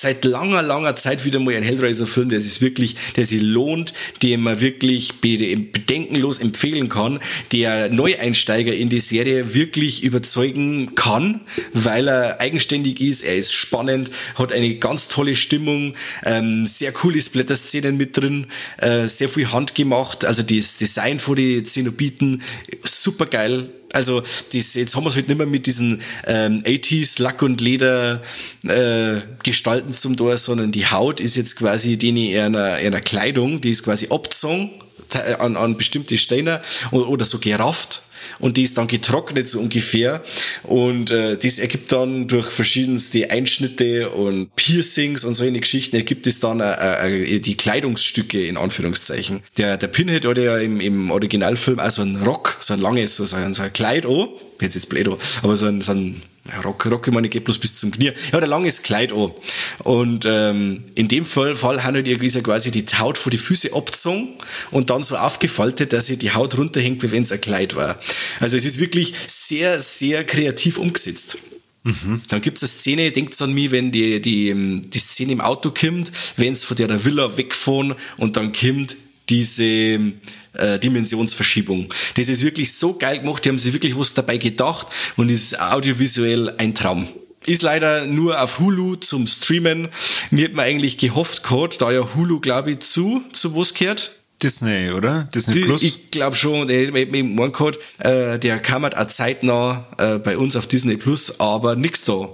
seit 0.00 0.24
langer, 0.24 0.62
langer 0.62 0.94
Zeit 0.96 1.24
wieder 1.24 1.40
mal 1.40 1.54
ein 1.54 1.62
Hellraiser-Film, 1.62 2.28
der 2.28 2.40
sich 2.40 2.60
wirklich, 2.60 2.94
der 3.16 3.26
sich 3.26 3.42
lohnt, 3.42 3.92
den 4.22 4.42
man 4.42 4.60
wirklich 4.60 5.20
be- 5.20 5.56
bedenkenlos 5.56 6.38
empfehlen 6.38 6.88
kann, 6.88 7.18
der 7.52 7.88
Neueinsteiger 7.88 8.74
in 8.74 8.90
die 8.90 9.00
Serie 9.00 9.54
wirklich 9.54 10.04
überzeugen 10.04 10.94
kann, 10.94 11.40
weil 11.72 12.08
er 12.08 12.40
eigenständig 12.40 13.00
ist, 13.00 13.22
er 13.22 13.36
ist 13.36 13.52
spannend, 13.52 14.10
hat 14.36 14.52
eine 14.52 14.76
ganz 14.76 15.08
tolle 15.08 15.34
Stimmung, 15.34 15.94
ähm, 16.24 16.66
sehr 16.66 16.92
coole 16.92 17.20
Splatter-Szenen 17.20 17.96
mit 17.96 18.16
drin, 18.16 18.46
äh, 18.76 19.06
sehr 19.06 19.28
viel 19.28 19.50
handgemacht, 19.50 20.24
also 20.24 20.42
das 20.42 20.76
Design 20.76 21.18
von 21.18 21.34
den 21.36 21.64
Zenobiten, 21.64 22.42
super 22.84 23.26
geil, 23.26 23.70
also 23.92 24.22
das, 24.52 24.74
jetzt 24.74 24.94
haben 24.94 25.04
wir 25.04 25.10
es 25.10 25.16
halt 25.16 25.28
nicht 25.28 25.38
mehr 25.38 25.46
mit 25.46 25.66
diesen 25.66 26.02
ähm, 26.26 26.62
80s 26.64 27.20
Lack 27.22 27.42
und 27.42 27.60
Leder 27.60 28.22
äh, 28.64 29.20
Gestalten 29.42 29.92
zum 29.92 30.16
Tor, 30.16 30.36
sondern 30.38 30.72
die 30.72 30.86
Haut 30.86 31.20
ist 31.20 31.36
jetzt 31.36 31.56
quasi 31.56 31.96
die 31.96 32.32
in 32.32 32.38
einer, 32.56 32.74
einer 32.74 33.00
Kleidung, 33.00 33.60
die 33.60 33.70
ist 33.70 33.82
quasi 33.84 34.08
abgezogen 34.10 34.70
te- 35.08 35.40
an, 35.40 35.56
an 35.56 35.76
bestimmte 35.76 36.18
Steine 36.18 36.60
oder 36.90 37.24
so 37.24 37.38
gerafft 37.38 38.02
und 38.38 38.56
die 38.56 38.62
ist 38.62 38.78
dann 38.78 38.86
getrocknet 38.86 39.48
so 39.48 39.60
ungefähr 39.60 40.22
und 40.62 41.10
äh, 41.10 41.36
das 41.36 41.58
ergibt 41.58 41.92
dann 41.92 42.26
durch 42.28 42.46
verschiedenste 42.46 43.30
Einschnitte 43.30 44.10
und 44.10 44.54
Piercings 44.56 45.24
und 45.24 45.34
solche 45.34 45.60
Geschichten 45.60 45.96
ergibt 45.96 46.26
es 46.26 46.40
dann 46.40 46.60
äh, 46.60 47.36
äh, 47.36 47.38
die 47.40 47.56
Kleidungsstücke 47.56 48.46
in 48.46 48.56
Anführungszeichen. 48.56 49.42
Der, 49.56 49.76
der 49.76 49.88
Pinhead 49.88 50.24
hatte 50.24 50.44
ja 50.44 50.58
im, 50.58 50.80
im 50.80 51.10
Originalfilm 51.10 51.78
auch 51.80 51.90
so 51.90 52.02
ein 52.02 52.16
Rock, 52.16 52.56
so 52.60 52.74
ein 52.74 52.80
langes, 52.80 53.16
so 53.16 53.36
ein, 53.36 53.54
so 53.54 53.62
ein 53.62 53.72
Kleid 53.72 54.06
an, 54.06 54.28
jetzt 54.60 54.76
ist 54.76 54.86
blöd 54.86 55.08
aber 55.42 55.56
so 55.56 55.66
ein, 55.66 55.80
so 55.82 55.92
ein 55.92 56.20
Rock, 56.64 56.86
Rock, 56.86 57.06
ich 57.06 57.12
meine, 57.12 57.28
geht 57.28 57.44
bloß 57.44 57.58
bis 57.58 57.76
zum 57.76 57.90
Knie. 57.90 58.12
Ja, 58.32 58.38
ein 58.38 58.48
langes 58.48 58.82
Kleid 58.82 59.12
an. 59.12 59.32
Und 59.84 60.24
ähm, 60.26 60.84
in 60.94 61.08
dem 61.08 61.24
Fall, 61.24 61.54
Fall 61.54 61.84
haben 61.84 61.96
halt 61.96 62.30
so 62.30 62.42
quasi 62.42 62.70
die 62.70 62.84
Haut 62.98 63.18
vor 63.18 63.30
die 63.30 63.38
Füße 63.38 63.74
abgezogen 63.74 64.34
und 64.70 64.90
dann 64.90 65.02
so 65.02 65.16
aufgefaltet, 65.16 65.92
dass 65.92 66.06
sich 66.06 66.18
die 66.18 66.32
Haut 66.32 66.56
runterhängt, 66.56 67.02
wie 67.02 67.12
wenn 67.12 67.22
es 67.22 67.32
ein 67.32 67.40
Kleid 67.40 67.76
war. 67.76 67.98
Also 68.40 68.56
es 68.56 68.64
ist 68.64 68.80
wirklich 68.80 69.14
sehr, 69.26 69.80
sehr 69.80 70.24
kreativ 70.24 70.78
umgesetzt. 70.78 71.38
Dann 72.28 72.40
gibt's 72.40 72.62
eine 72.62 72.68
Szene, 72.68 73.12
denkt's 73.12 73.40
an 73.40 73.54
mich, 73.54 73.70
wenn 73.70 73.92
die, 73.92 74.20
die, 74.20 74.50
ähm, 74.50 74.82
die 74.90 74.98
Szene 74.98 75.32
im 75.32 75.40
Auto 75.40 75.70
kommt, 75.70 76.12
wenn's 76.36 76.64
von 76.64 76.76
der 76.76 77.04
Villa 77.04 77.36
wegfahren 77.36 77.94
und 78.18 78.36
dann 78.36 78.52
kommt 78.52 78.96
diese 79.28 79.98
äh, 80.58 80.78
Dimensionsverschiebung. 80.78 81.92
Das 82.16 82.28
ist 82.28 82.42
wirklich 82.42 82.74
so 82.74 82.94
geil 82.94 83.20
gemacht, 83.20 83.44
die 83.44 83.48
haben 83.48 83.58
sich 83.58 83.72
wirklich 83.72 83.96
was 83.96 84.14
dabei 84.14 84.36
gedacht 84.36 84.88
und 85.16 85.28
ist 85.28 85.60
audiovisuell 85.60 86.54
ein 86.58 86.74
Traum. 86.74 87.08
Ist 87.46 87.62
leider 87.62 88.04
nur 88.04 88.42
auf 88.42 88.58
Hulu 88.58 88.96
zum 88.96 89.26
Streamen. 89.26 89.88
Mir 90.30 90.46
hat 90.46 90.54
man 90.54 90.66
eigentlich 90.66 90.98
gehofft 90.98 91.42
gehabt, 91.42 91.80
da 91.80 91.90
ja 91.90 92.14
Hulu, 92.14 92.40
glaube 92.40 92.72
ich, 92.72 92.80
zu, 92.80 93.22
zu 93.32 93.56
was 93.56 93.72
gehört? 93.72 94.17
Disney, 94.42 94.92
oder? 94.92 95.28
Disney 95.34 95.54
Die, 95.54 95.60
Plus. 95.62 95.82
ich 95.82 96.12
glaube 96.12 96.36
schon, 96.36 96.68
mir 96.68 97.14
im 97.14 97.34
Morgen 97.34 97.52
gehabt, 97.52 97.78
äh, 97.98 98.38
der 98.38 98.60
kam 98.60 98.84
halt 98.84 98.96
auch 98.96 99.08
zeitnah 99.08 99.86
äh, 99.98 100.18
bei 100.18 100.38
uns 100.38 100.54
auf 100.54 100.68
Disney 100.68 100.96
Plus, 100.96 101.40
aber 101.40 101.74
nix 101.74 102.04
da. 102.04 102.28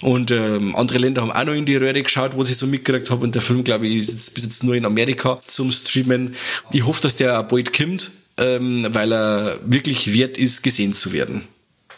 Und 0.00 0.30
ähm, 0.30 0.76
andere 0.76 0.98
Länder 0.98 1.22
haben 1.22 1.32
auch 1.32 1.44
noch 1.44 1.54
in 1.54 1.66
die 1.66 1.74
Röhre 1.74 2.00
geschaut, 2.02 2.32
wo 2.36 2.44
ich 2.44 2.56
so 2.56 2.66
mitgekriegt 2.68 3.10
habe. 3.10 3.24
Und 3.24 3.34
der 3.34 3.42
Film, 3.42 3.64
glaube 3.64 3.88
ich, 3.88 3.96
ist 3.96 4.12
jetzt, 4.12 4.34
bis 4.34 4.44
jetzt 4.44 4.62
nur 4.62 4.76
in 4.76 4.84
Amerika 4.84 5.40
zum 5.46 5.72
Streamen. 5.72 6.36
Ich 6.70 6.86
hoffe, 6.86 7.02
dass 7.02 7.16
der 7.16 7.42
bald 7.42 7.76
kommt, 7.76 8.12
ähm, 8.36 8.86
weil 8.90 9.12
er 9.12 9.58
wirklich 9.64 10.12
wert 10.14 10.38
ist, 10.38 10.62
gesehen 10.62 10.94
zu 10.94 11.12
werden. 11.12 11.42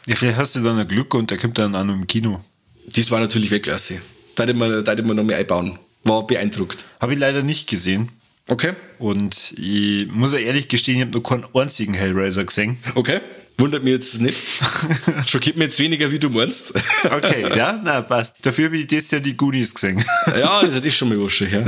ja, 0.07 0.15
vielleicht 0.15 0.39
hast 0.39 0.57
du 0.57 0.61
dann 0.61 0.79
ein 0.79 0.89
Glück 0.89 1.13
und 1.13 1.31
der 1.31 1.37
kommt 1.37 1.59
dann 1.59 1.75
auch 1.75 1.85
noch 1.85 1.95
im 1.95 2.07
Kino. 2.07 2.41
Das 2.87 3.11
war 3.11 3.21
natürlich 3.21 3.51
Weltklasse. 3.51 4.01
Da 4.37 4.45
hätte 4.45 4.55
man, 4.55 4.83
da 4.85 4.93
hätte 4.93 5.03
man 5.03 5.17
noch 5.17 5.25
mehr 5.25 5.37
einbauen. 5.37 5.79
War 6.05 6.27
beeindruckt. 6.27 6.87
Habe 6.99 7.13
ich 7.13 7.19
leider 7.19 7.43
nicht 7.43 7.69
gesehen. 7.69 8.09
Okay. 8.51 8.73
Und 8.99 9.55
ich 9.57 10.09
muss 10.09 10.33
ja 10.33 10.39
ehrlich 10.39 10.69
gestehen, 10.69 10.97
ich 10.97 11.03
habe 11.03 11.17
noch 11.17 11.23
keinen 11.23 11.47
einzigen 11.55 11.95
Hellraiser 11.95 12.45
gesehen. 12.45 12.79
Okay. 12.97 13.21
Wundert 13.59 13.85
mich 13.85 13.93
jetzt 13.93 14.21
nicht. 14.21 14.39
Schockiert 15.27 15.57
mich 15.57 15.69
jetzt 15.69 15.79
weniger, 15.79 16.11
wie 16.11 16.19
du 16.19 16.31
meinst. 16.31 16.73
Okay, 17.05 17.47
ja, 17.57 17.81
na 17.85 18.01
passt. 18.01 18.37
Dafür 18.43 18.67
habe 18.67 18.79
ich 18.79 18.87
das 18.87 19.11
Jahr 19.11 19.21
die 19.21 19.37
Goonies 19.37 19.75
gesehen. 19.75 20.05
Ja, 20.27 20.63
das 20.63 20.75
ist 20.75 20.97
schon 20.97 21.11
mal 21.11 21.23
was 21.23 21.33
schon, 21.33 21.53
ja. 21.53 21.65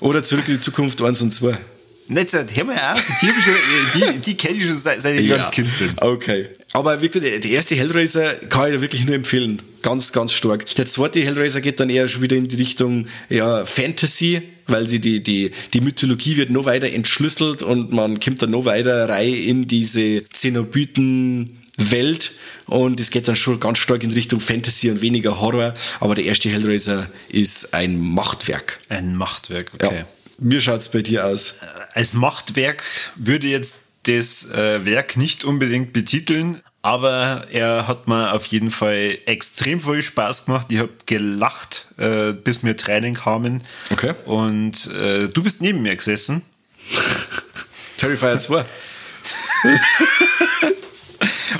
Oder 0.00 0.22
zurück 0.22 0.48
in 0.48 0.54
die 0.54 0.60
Zukunft 0.60 1.00
1 1.00 1.22
und 1.22 1.32
2. 1.32 1.56
Nicht 2.08 2.30
seit, 2.30 2.56
hör 2.56 2.64
mal 2.64 2.76
auf, 2.92 3.18
die, 3.20 3.26
ich 3.26 3.32
schon, 3.32 4.14
die, 4.14 4.18
die 4.20 4.36
kenne 4.36 4.54
ich 4.54 4.64
schon 4.64 4.78
seit, 4.78 5.02
seit 5.02 5.20
ich 5.20 5.28
ganz 5.28 5.50
Kind 5.50 5.78
bin. 5.78 5.92
Okay. 5.96 6.48
Aber 6.72 7.02
wirklich, 7.02 7.22
der 7.22 7.38
der 7.38 7.50
erste 7.50 7.74
Hellraiser 7.74 8.34
kann 8.48 8.66
ich 8.66 8.74
dir 8.74 8.80
wirklich 8.80 9.04
nur 9.04 9.14
empfehlen. 9.14 9.60
Ganz, 9.82 10.12
ganz 10.12 10.32
stark. 10.32 10.66
Der 10.76 10.86
zweite 10.86 11.20
Hellraiser 11.20 11.60
geht 11.60 11.80
dann 11.80 11.90
eher 11.90 12.08
schon 12.08 12.22
wieder 12.22 12.36
in 12.36 12.48
die 12.48 12.56
Richtung 12.56 13.08
ja, 13.28 13.64
Fantasy, 13.64 14.42
weil 14.66 14.86
sie 14.86 15.00
die, 15.00 15.22
die, 15.22 15.52
die 15.72 15.80
Mythologie 15.80 16.36
wird 16.36 16.50
noch 16.50 16.64
weiter 16.64 16.88
entschlüsselt 16.88 17.62
und 17.62 17.92
man 17.92 18.20
kommt 18.20 18.42
dann 18.42 18.50
noch 18.50 18.64
weiter 18.64 19.08
rein 19.08 19.32
in 19.32 19.68
diese 19.68 20.24
Zenobiten 20.30 21.62
Welt 21.76 22.32
und 22.66 23.00
es 23.00 23.10
geht 23.10 23.28
dann 23.28 23.36
schon 23.36 23.60
ganz 23.60 23.78
stark 23.78 24.02
in 24.02 24.10
Richtung 24.10 24.40
Fantasy 24.40 24.90
und 24.90 25.02
weniger 25.02 25.40
Horror, 25.40 25.74
aber 26.00 26.14
der 26.14 26.24
erste 26.24 26.48
Hellraiser 26.48 27.06
ist 27.28 27.74
ein 27.74 28.00
Machtwerk. 28.00 28.80
Ein 28.88 29.14
Machtwerk, 29.14 29.72
okay. 29.74 29.98
Ja. 29.98 30.06
Wie 30.38 30.60
schaut's 30.60 30.90
bei 30.90 31.02
dir 31.02 31.26
aus? 31.26 31.60
Als 31.92 32.12
Machtwerk 32.12 32.82
würde 33.16 33.46
jetzt 33.46 33.82
das 34.04 34.50
äh, 34.50 34.84
Werk 34.84 35.16
nicht 35.16 35.44
unbedingt 35.44 35.92
betiteln, 35.92 36.60
aber 36.86 37.48
er 37.50 37.88
hat 37.88 38.06
mir 38.06 38.32
auf 38.32 38.46
jeden 38.46 38.70
Fall 38.70 39.18
extrem 39.26 39.80
viel 39.80 40.02
Spaß 40.02 40.46
gemacht. 40.46 40.68
Ich 40.70 40.78
habe 40.78 40.90
gelacht, 41.06 41.86
äh, 41.98 42.32
bis 42.32 42.62
mir 42.62 42.76
Tränen 42.76 43.14
kamen. 43.14 43.64
Okay. 43.90 44.14
Und 44.24 44.86
äh, 44.92 45.26
du 45.26 45.42
bist 45.42 45.60
neben 45.60 45.82
mir 45.82 45.96
gesessen. 45.96 46.42
Terrifier 47.96 48.38
2. 48.38 48.64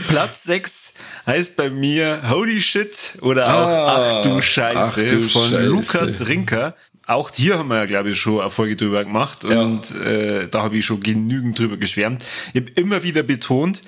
Platz 0.08 0.44
6 0.44 0.94
heißt 1.26 1.56
bei 1.56 1.70
mir 1.70 2.22
Holy 2.30 2.60
Shit 2.60 3.18
oder 3.20 3.46
auch 3.48 3.66
Ah, 3.66 4.18
Ach 4.18 4.22
du 4.22 4.40
Scheiße 4.40 5.02
Ach 5.06 5.10
du 5.10 5.20
von 5.22 5.42
Scheiße. 5.42 5.66
Lukas 5.66 6.28
Rinker. 6.28 6.76
Auch 7.08 7.30
hier 7.32 7.56
haben 7.58 7.68
wir 7.68 7.76
ja, 7.76 7.86
glaube 7.86 8.10
ich, 8.10 8.20
schon 8.20 8.40
eine 8.40 8.50
Folge 8.50 8.74
drüber 8.74 9.04
gemacht 9.04 9.44
und 9.44 9.94
äh, 9.94 10.48
da 10.48 10.64
habe 10.64 10.76
ich 10.76 10.84
schon 10.86 11.00
genügend 11.00 11.56
drüber 11.56 11.76
geschwärmt. 11.76 12.24
Ich 12.52 12.60
habe 12.62 12.72
immer 12.72 13.04
wieder 13.04 13.22
betont, 13.22 13.82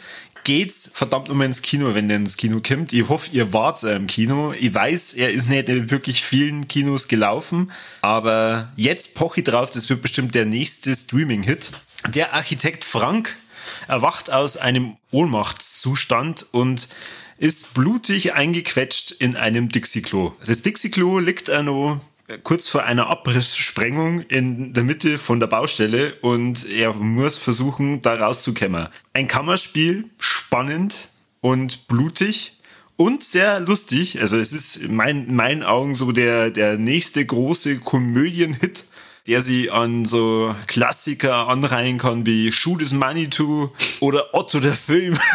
geht's 0.45 0.91
verdammt 0.93 1.29
nochmal 1.29 1.47
ins 1.47 1.63
Kino, 1.63 1.95
wenn 1.95 2.09
der 2.09 2.19
ins 2.19 2.37
Kino 2.37 2.61
kommt. 2.67 2.93
Ich 2.93 3.09
hoffe, 3.09 3.31
ihr 3.33 3.53
wart 3.53 3.83
im 3.83 4.07
Kino. 4.07 4.53
Ich 4.59 4.75
weiß, 4.75 5.15
er 5.15 5.31
ist 5.31 5.49
nicht 5.49 5.69
in 5.69 5.91
wirklich 5.91 6.23
vielen 6.25 6.69
Kinos 6.69 7.09
gelaufen, 7.09 7.71
aber 8.03 8.73
jetzt 8.77 9.15
poche 9.15 9.41
ich 9.41 9.45
drauf, 9.45 9.71
das 9.71 9.89
wird 9.89 10.03
bestimmt 10.03 10.35
der 10.35 10.47
nächste 10.47 10.95
Streaming-Hit. 10.95 11.73
Der 12.15 12.35
Architekt 12.35 12.85
Frank 12.85 13.37
erwacht 13.87 14.31
aus 14.31 14.57
einem 14.57 14.97
Ohnmachtszustand 15.11 16.47
und 16.53 16.89
ist 17.39 17.75
blutig 17.75 18.35
eingequetscht 18.35 19.13
in 19.13 19.37
einem 19.37 19.69
Dixie-Klo. 19.69 20.35
Das 20.45 20.63
Dixie-Klo 20.63 21.19
liegt 21.21 21.51
auch 21.51 21.63
noch 21.63 22.01
kurz 22.43 22.69
vor 22.69 22.85
einer 22.85 23.09
Abrisssprengung 23.09 24.21
in 24.21 24.73
der 24.73 24.85
Mitte 24.85 25.19
von 25.19 25.41
der 25.41 25.47
Baustelle 25.47 26.15
und 26.21 26.71
er 26.71 26.93
muss 26.93 27.39
versuchen, 27.39 28.03
da 28.03 28.15
rauszukommen. 28.15 28.89
Ein 29.15 29.27
Kammerspiel, 29.29 30.11
spannend 30.19 31.09
und 31.41 31.89
blutig 31.89 32.59
und 32.97 33.25
sehr 33.25 33.61
lustig. 33.61 34.21
Also 34.21 34.39
es 34.39 34.53
ist 34.53 34.77
in 34.77 34.95
meinen, 34.95 35.29
in 35.29 35.37
meinen 35.37 35.63
Augen 35.63 35.95
so 35.95 36.13
der, 36.13 36.51
der 36.51 36.79
nächste 36.79 37.25
große 37.25 37.79
Komödienhit 37.79 38.85
der 39.29 39.43
sie 39.43 39.71
an 39.71 40.07
so 40.07 40.55
Klassiker 40.67 41.49
anreihen 41.49 41.99
kann 41.99 42.25
wie 42.25 42.51
Shoot 42.51 42.81
is 42.81 42.95
Manitou 42.95 43.71
oder 44.01 44.35
Otto 44.35 44.59
der 44.59 44.73
Film. 44.73 45.19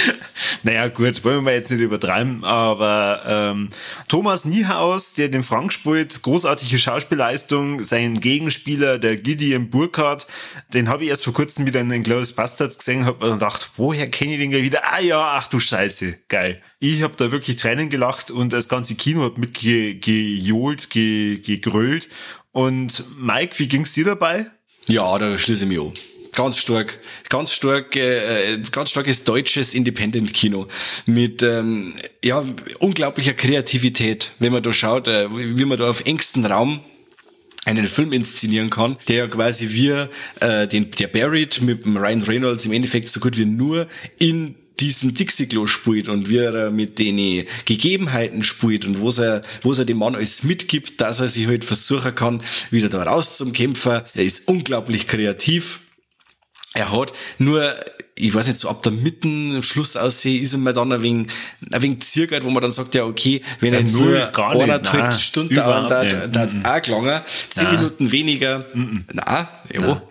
naja, 0.62 0.88
gut, 0.88 1.24
wollen 1.24 1.44
wir 1.44 1.52
jetzt 1.52 1.70
nicht 1.70 1.80
übertreiben, 1.80 2.44
aber 2.44 3.22
ähm, 3.26 3.68
Thomas 4.08 4.44
Niehaus, 4.44 5.14
der 5.14 5.28
den 5.28 5.42
Frank 5.42 5.72
spielt, 5.72 6.22
großartige 6.22 6.78
Schauspielleistung, 6.78 7.84
sein 7.84 8.20
Gegenspieler, 8.20 8.98
der 8.98 9.16
Gideon 9.16 9.70
Burkhardt, 9.70 10.26
den 10.72 10.88
habe 10.88 11.04
ich 11.04 11.10
erst 11.10 11.24
vor 11.24 11.32
kurzem 11.32 11.66
wieder 11.66 11.80
in 11.80 11.88
den 11.88 12.02
Glorious 12.02 12.32
Bastards 12.32 12.78
gesehen, 12.78 13.06
habe 13.06 13.26
mir 13.26 13.32
gedacht, 13.34 13.70
woher 13.76 14.08
kenne 14.08 14.32
ich 14.32 14.38
den 14.38 14.50
gleich 14.50 14.64
wieder? 14.64 14.82
Ah 14.92 15.00
ja, 15.00 15.20
ach 15.36 15.48
du 15.48 15.58
Scheiße, 15.58 16.18
geil. 16.28 16.60
Ich 16.78 17.02
habe 17.02 17.14
da 17.16 17.30
wirklich 17.30 17.56
Tränen 17.56 17.90
gelacht 17.90 18.30
und 18.30 18.52
das 18.52 18.68
ganze 18.68 18.94
Kino 18.94 19.24
hat 19.24 19.38
mitgejohlt, 19.38 20.90
ge, 20.90 21.38
gegrölt. 21.38 22.08
Und 22.50 23.04
Mike, 23.16 23.58
wie 23.58 23.68
ging's 23.68 23.94
dir 23.94 24.04
dabei? 24.04 24.46
Ja, 24.88 25.16
da 25.18 25.38
schließe 25.38 25.64
ich 25.64 25.68
mich 25.68 25.80
an 25.80 25.92
ganz 26.32 26.58
stark, 26.58 26.98
ganz 27.28 27.52
stark, 27.52 27.94
äh, 27.96 28.58
ganz 28.70 28.90
starkes 28.90 29.24
deutsches 29.24 29.74
Independent-Kino 29.74 30.66
mit 31.06 31.42
ähm, 31.42 31.94
ja 32.24 32.44
unglaublicher 32.78 33.34
Kreativität, 33.34 34.32
wenn 34.38 34.52
man 34.52 34.62
da 34.62 34.72
schaut, 34.72 35.08
äh, 35.08 35.28
wie 35.30 35.64
man 35.64 35.78
da 35.78 35.90
auf 35.90 36.04
engstem 36.06 36.44
Raum 36.46 36.80
einen 37.64 37.86
Film 37.86 38.12
inszenieren 38.12 38.70
kann, 38.70 38.96
der 39.08 39.16
ja 39.16 39.26
quasi 39.28 39.70
wir 39.70 40.10
äh, 40.40 40.66
den 40.66 40.90
der 40.90 41.06
Buried 41.06 41.62
mit 41.62 41.84
dem 41.84 41.96
Ryan 41.96 42.22
Reynolds 42.22 42.66
im 42.66 42.72
Endeffekt 42.72 43.08
so 43.08 43.20
gut 43.20 43.36
wie 43.36 43.44
nur 43.44 43.86
in 44.18 44.56
diesen 44.80 45.14
Dixie-Klo 45.14 45.66
spielt 45.68 46.08
und 46.08 46.28
wie 46.28 46.38
er 46.38 46.70
mit 46.70 46.98
den 46.98 47.46
Gegebenheiten 47.66 48.42
spielt 48.42 48.84
und 48.84 49.00
wo 49.00 49.10
er, 49.10 49.42
wo 49.62 49.72
er 49.72 49.84
dem 49.84 49.98
Mann 49.98 50.16
alles 50.16 50.42
mitgibt, 50.42 51.00
dass 51.00 51.20
er 51.20 51.28
sich 51.28 51.46
halt 51.46 51.64
versuchen 51.64 52.14
kann, 52.14 52.42
wieder 52.70 52.88
da 52.88 53.02
raus 53.04 53.36
zum 53.36 53.52
Kämpfer. 53.52 54.04
Er 54.14 54.24
ist 54.24 54.48
unglaublich 54.48 55.06
kreativ 55.06 55.81
er 56.74 56.92
hat 56.92 57.12
nur, 57.38 57.74
ich 58.14 58.34
weiß 58.34 58.46
nicht, 58.46 58.58
so 58.58 58.68
ab 58.68 58.82
der 58.82 58.92
Mitten, 58.92 59.56
am 59.56 59.62
Schluss 59.62 59.96
aussehe, 59.96 60.40
ist 60.40 60.52
er 60.52 60.58
mir 60.58 60.72
dann 60.72 60.92
ein 60.92 61.02
wenig, 61.02 61.28
ein 61.70 61.82
wenig 61.82 62.00
zirkelt, 62.00 62.44
wo 62.44 62.50
man 62.50 62.62
dann 62.62 62.72
sagt, 62.72 62.94
ja, 62.94 63.04
okay, 63.04 63.42
wenn 63.60 63.74
er 63.74 63.80
jetzt 63.80 63.94
nur 63.94 64.16
eineinhalb 64.36 65.14
Stunden 65.14 65.54
dauern, 65.54 65.88
da, 65.88 66.04
da 66.26 66.40
hat's 66.40 66.54
auch 66.62 66.82
gelangen, 66.82 67.20
zehn 67.50 67.64
Nein. 67.64 67.76
Minuten 67.76 68.12
weniger, 68.12 68.64
mm 68.74 69.04
na, 69.12 69.48
ja. 69.72 70.02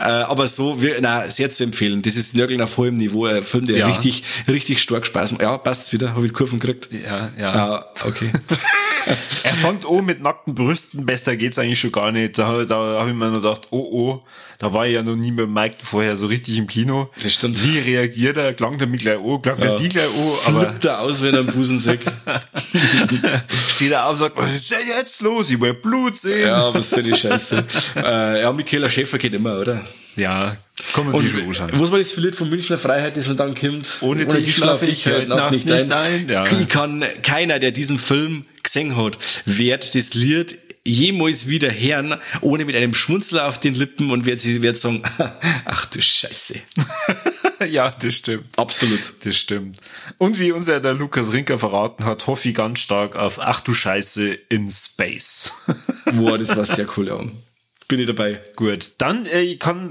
äh, 0.00 0.02
aber 0.02 0.46
so, 0.46 0.82
wir, 0.82 0.98
na, 1.00 1.28
sehr 1.28 1.50
zu 1.50 1.64
empfehlen. 1.64 2.02
Das 2.02 2.16
ist 2.16 2.34
Nörgeln 2.34 2.60
auf 2.60 2.76
hohem 2.76 2.96
Niveau, 2.96 3.26
ein 3.26 3.42
Film, 3.42 3.66
der 3.66 3.78
ja. 3.78 3.86
richtig, 3.86 4.24
richtig 4.48 4.82
stark 4.82 5.06
Spaß 5.06 5.32
macht. 5.32 5.42
Ja, 5.42 5.56
passt's 5.56 5.92
wieder, 5.92 6.14
habe 6.14 6.26
ich 6.26 6.32
Kurven 6.32 6.58
gekriegt. 6.58 6.88
Ja, 6.92 7.30
ja. 7.38 7.78
Uh, 7.78 8.08
okay. 8.08 8.30
er 9.10 9.54
fängt 9.54 9.86
an 9.86 10.04
mit 10.04 10.22
nackten 10.22 10.54
Brüsten, 10.54 11.06
besser 11.06 11.36
geht's 11.36 11.58
eigentlich 11.58 11.80
schon 11.80 11.92
gar 11.92 12.12
nicht. 12.12 12.38
Da, 12.38 12.64
da 12.64 13.00
habe 13.00 13.10
ich 13.10 13.16
mir 13.16 13.30
nur 13.30 13.40
gedacht, 13.40 13.68
oh 13.70 13.88
oh, 13.90 14.22
da 14.58 14.72
war 14.72 14.86
ich 14.86 14.94
ja 14.94 15.02
noch 15.02 15.16
nie 15.16 15.30
mit 15.30 15.48
Mike 15.48 15.76
vorher 15.82 16.16
so 16.16 16.26
richtig 16.26 16.58
im 16.58 16.66
Kino. 16.66 17.10
Das 17.22 17.32
stimmt. 17.32 17.62
Wie 17.62 17.78
reagiert 17.78 18.36
er? 18.36 18.54
Klang 18.54 18.78
der 18.78 18.86
mich 18.86 19.02
gleich 19.02 19.18
an? 19.18 19.42
Klang 19.42 19.56
ja. 19.56 19.62
der 19.62 19.70
sie 19.70 19.88
gleich 19.88 20.04
an? 20.06 20.54
Aber 20.54 20.66
Flippt 20.66 20.84
er 20.84 21.00
aus, 21.00 21.22
wenn 21.22 21.34
er 21.34 21.40
einen 21.40 21.52
Busen 21.52 21.80
sagt. 21.80 22.04
Steht 23.76 23.92
er 23.92 24.06
auf 24.06 24.12
und 24.12 24.18
sagt, 24.18 24.36
was 24.36 24.52
ist 24.52 24.70
denn 24.70 24.78
jetzt 24.98 25.20
los? 25.22 25.50
Ich 25.50 25.60
will 25.60 25.74
Blut 25.74 26.16
sehen. 26.16 26.48
Ja, 26.48 26.72
was 26.72 26.90
soll 26.90 27.02
die 27.02 27.14
Scheiße. 27.14 27.64
äh, 27.96 28.42
ja, 28.42 28.52
Michaela 28.52 28.88
Schäfer 28.88 29.18
geht 29.18 29.34
immer, 29.34 29.58
oder? 29.58 29.84
Ja, 30.16 30.56
kommen 30.92 31.12
Sie 31.12 31.28
schon 31.28 31.46
anschauen. 31.46 31.70
Was 31.74 31.90
war 31.90 31.98
das 31.98 32.10
für 32.10 32.20
Lied 32.20 32.36
von 32.36 32.48
Münchner 32.48 32.78
Freiheit, 32.78 33.16
das 33.16 33.34
dann 33.36 33.54
kommt? 33.54 33.98
Ohne, 34.00 34.26
Ohne 34.26 34.40
dich 34.40 34.54
schlafe 34.54 34.86
ich 34.86 35.06
heute 35.06 35.28
Nacht 35.28 35.52
nicht, 35.52 35.66
nicht 35.66 35.92
ein. 35.92 35.92
ein. 35.92 36.28
Ja. 36.28 36.44
Ich 36.58 36.68
kann, 36.68 37.04
keiner, 37.22 37.58
der 37.58 37.70
diesen 37.70 37.98
Film 37.98 38.44
gesehen 38.62 38.96
hat, 38.96 39.18
wird 39.46 39.94
das 39.94 40.14
Lied 40.14 40.58
jemals 40.84 41.46
wieder 41.46 41.70
hören, 41.70 42.16
ohne 42.40 42.64
mit 42.64 42.74
einem 42.74 42.94
Schmunzler 42.94 43.46
auf 43.46 43.60
den 43.60 43.74
Lippen 43.74 44.10
und 44.10 44.24
wird 44.24 44.40
sie 44.40 44.62
wird 44.62 44.78
sagen, 44.78 45.02
ach 45.64 45.86
du 45.86 46.00
Scheiße. 46.00 46.60
ja, 47.70 47.90
das 47.90 48.14
stimmt. 48.14 48.44
Absolut. 48.56 49.00
Das 49.24 49.36
stimmt. 49.36 49.76
Und 50.18 50.38
wie 50.38 50.52
unser 50.52 50.80
der 50.80 50.94
Lukas 50.94 51.32
Rinker 51.32 51.58
verraten 51.58 52.04
hat, 52.04 52.26
hoffe 52.26 52.48
ich 52.48 52.54
ganz 52.54 52.80
stark 52.80 53.16
auf 53.16 53.38
Ach 53.40 53.60
du 53.60 53.74
Scheiße 53.74 54.32
in 54.48 54.70
Space. 54.70 55.52
Boah, 56.14 56.38
das 56.38 56.56
war 56.56 56.64
sehr 56.64 56.86
cool, 56.96 57.08
ja. 57.08 57.20
Bin 57.90 57.98
ich 57.98 58.06
dabei. 58.06 58.40
Gut, 58.54 58.92
dann 58.98 59.26
äh, 59.26 59.40
ich 59.40 59.58
kann 59.58 59.90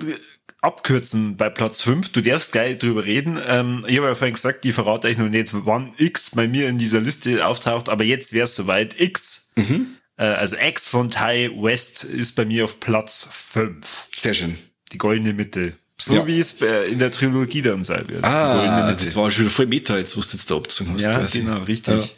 abkürzen 0.62 1.36
bei 1.36 1.50
Platz 1.50 1.82
5. 1.82 2.14
Du 2.14 2.22
darfst 2.22 2.54
gleich 2.54 2.78
drüber 2.78 3.04
reden. 3.04 3.38
Ähm, 3.46 3.84
ich 3.90 3.98
habe 3.98 4.08
ja 4.08 4.16
vorhin 4.16 4.36
gesagt, 4.36 4.64
ich 4.64 4.74
verrate 4.74 5.10
euch 5.10 5.18
noch 5.18 5.28
nicht, 5.28 5.50
wann 5.52 5.92
X 5.98 6.32
bei 6.34 6.48
mir 6.48 6.70
in 6.70 6.78
dieser 6.78 7.02
Liste 7.02 7.46
auftaucht, 7.46 7.90
aber 7.90 8.06
jetzt 8.06 8.32
wäre 8.32 8.46
es 8.46 8.56
soweit. 8.56 8.98
X, 9.02 9.50
mhm. 9.58 9.96
äh, 10.16 10.24
also 10.24 10.56
X 10.56 10.88
von 10.88 11.10
Ty 11.10 11.52
West 11.58 12.06
ist 12.06 12.38
bei 12.38 12.46
mir 12.46 12.64
auf 12.64 12.80
Platz 12.80 13.28
5. 13.34 14.08
Sehr 14.18 14.34
schön. 14.34 14.58
Die 14.94 14.98
goldene 14.98 15.34
Mitte. 15.34 15.74
So 15.98 16.14
ja. 16.14 16.26
wie 16.26 16.40
es 16.40 16.62
in 16.90 17.00
der 17.00 17.12
Trilogie 17.12 17.62
dann 17.62 17.84
sein 17.84 18.08
wird. 18.08 18.24
Ah, 18.24 18.94
das 18.94 19.18
war 19.18 19.30
schon 19.30 19.50
voll 19.50 19.66
Meta, 19.66 19.98
jetzt 19.98 20.16
wusste 20.16 20.38
jetzt 20.38 20.50
da 20.50 20.56
abzogen 20.56 20.94
hast. 20.94 21.02
Ja, 21.02 21.20
quasi. 21.20 21.42
genau, 21.42 21.64
richtig. 21.64 22.16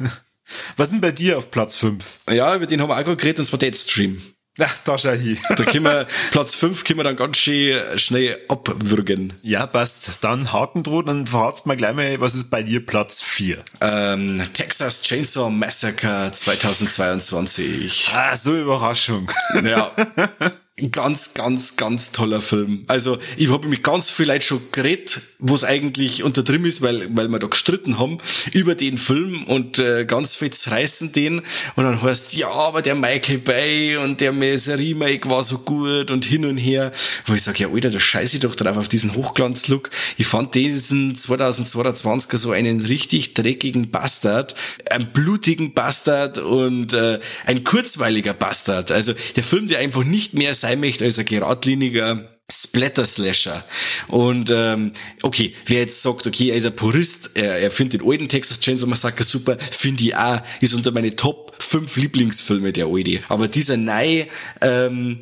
Ja. 0.00 0.10
Was 0.78 0.88
sind 0.88 1.02
bei 1.02 1.12
dir 1.12 1.36
auf 1.36 1.50
Platz 1.50 1.76
5? 1.76 2.02
Ja, 2.30 2.56
über 2.56 2.66
den 2.66 2.80
haben 2.80 2.88
wir 2.88 2.96
auch 2.96 3.04
gerade 3.04 3.18
geredet, 3.18 3.40
und 3.40 3.44
zwar 3.44 3.58
Deadstream. 3.58 4.22
Ach, 4.60 4.76
da 4.84 4.98
schau 4.98 5.12
hier. 5.12 5.36
Da 5.56 5.64
können 5.64 5.84
wir, 5.84 6.06
Platz 6.30 6.54
5 6.54 6.84
können 6.84 6.98
wir 6.98 7.04
dann 7.04 7.16
ganz 7.16 7.36
schön 7.36 7.80
schnell 7.98 8.38
abwürgen. 8.48 9.32
Ja, 9.42 9.66
passt. 9.66 10.18
Dann 10.22 10.52
Haken 10.52 10.82
droht, 10.82 11.08
dann 11.08 11.26
verratst 11.26 11.66
mal 11.66 11.76
gleich 11.76 11.94
mal, 11.94 12.20
was 12.20 12.34
ist 12.34 12.50
bei 12.50 12.62
dir 12.62 12.84
Platz 12.84 13.22
4? 13.22 13.58
Ähm, 13.80 14.42
Texas 14.52 15.02
Chainsaw 15.02 15.50
Massacre 15.50 16.30
2022. 16.32 18.12
Ah, 18.14 18.36
so 18.36 18.56
Überraschung. 18.56 19.30
Ja. 19.62 19.92
ganz, 20.92 21.34
ganz, 21.34 21.76
ganz 21.76 22.12
toller 22.12 22.40
Film. 22.40 22.84
Also 22.86 23.18
ich 23.36 23.50
habe 23.50 23.66
mich 23.68 23.82
ganz 23.82 24.10
vielleicht 24.10 24.46
schon 24.46 24.60
geredet, 24.72 25.20
wo 25.38 25.54
es 25.54 25.64
eigentlich 25.64 26.22
unter 26.22 26.42
drin 26.42 26.64
ist, 26.64 26.82
weil, 26.82 27.08
weil 27.16 27.28
wir 27.28 27.38
da 27.38 27.48
gestritten 27.48 27.98
haben 27.98 28.18
über 28.52 28.74
den 28.74 28.98
Film 28.98 29.44
und 29.44 29.78
äh, 29.78 30.04
ganz 30.04 30.34
viel 30.34 30.50
zerreißen 30.50 31.12
den 31.12 31.42
und 31.74 31.84
dann 31.84 32.00
heißt 32.00 32.34
ja, 32.34 32.50
aber 32.50 32.82
der 32.82 32.94
Michael 32.94 33.38
Bay 33.38 33.96
und 33.96 34.20
der 34.20 34.32
Remake 34.32 35.28
war 35.28 35.42
so 35.42 35.58
gut 35.58 36.10
und 36.10 36.24
hin 36.24 36.44
und 36.44 36.56
her. 36.56 36.92
Wo 37.26 37.34
ich 37.34 37.42
sage, 37.42 37.58
ja 37.64 37.68
Alter, 37.72 37.90
da 37.90 38.00
scheiße 38.00 38.36
ich 38.36 38.40
doch 38.40 38.54
drauf 38.54 38.76
auf 38.76 38.88
diesen 38.88 39.14
Hochglanzlook. 39.14 39.90
Ich 40.16 40.26
fand 40.26 40.54
diesen 40.54 41.16
2022er 41.16 42.36
so 42.36 42.52
einen 42.52 42.82
richtig 42.82 43.34
dreckigen 43.34 43.90
Bastard, 43.90 44.54
einen 44.90 45.12
blutigen 45.12 45.74
Bastard 45.74 46.38
und 46.38 46.92
äh, 46.92 47.18
ein 47.46 47.64
kurzweiliger 47.64 48.34
Bastard. 48.34 48.92
Also 48.92 49.14
der 49.36 49.42
Film, 49.42 49.68
der 49.68 49.80
einfach 49.80 50.04
nicht 50.04 50.34
mehr 50.34 50.54
sein 50.54 50.67
sein 50.68 50.80
möchte 50.80 51.04
als 51.04 51.18
ein 51.18 51.24
geradliniger 51.24 52.38
Splatter-Slasher. 52.50 53.64
Und 54.08 54.50
ähm, 54.50 54.92
okay, 55.22 55.54
wer 55.66 55.80
jetzt 55.80 56.02
sagt, 56.02 56.26
okay, 56.26 56.50
er 56.50 56.56
ist 56.56 56.66
ein 56.66 56.76
Purist, 56.76 57.30
er, 57.34 57.58
er 57.58 57.70
findet 57.70 58.00
den 58.00 58.08
alten 58.08 58.28
Texas 58.28 58.60
Chainsaw 58.60 58.88
Massacre 58.88 59.22
super, 59.22 59.58
finde 59.58 60.04
ich 60.04 60.16
auch, 60.16 60.40
ist 60.60 60.74
unter 60.74 60.90
meine 60.90 61.14
Top 61.14 61.54
5 61.58 61.96
Lieblingsfilme 61.96 62.72
der 62.72 62.86
alte. 62.86 63.20
Aber 63.28 63.48
dieser 63.48 63.76
neue 63.76 64.26
ähm, 64.60 65.20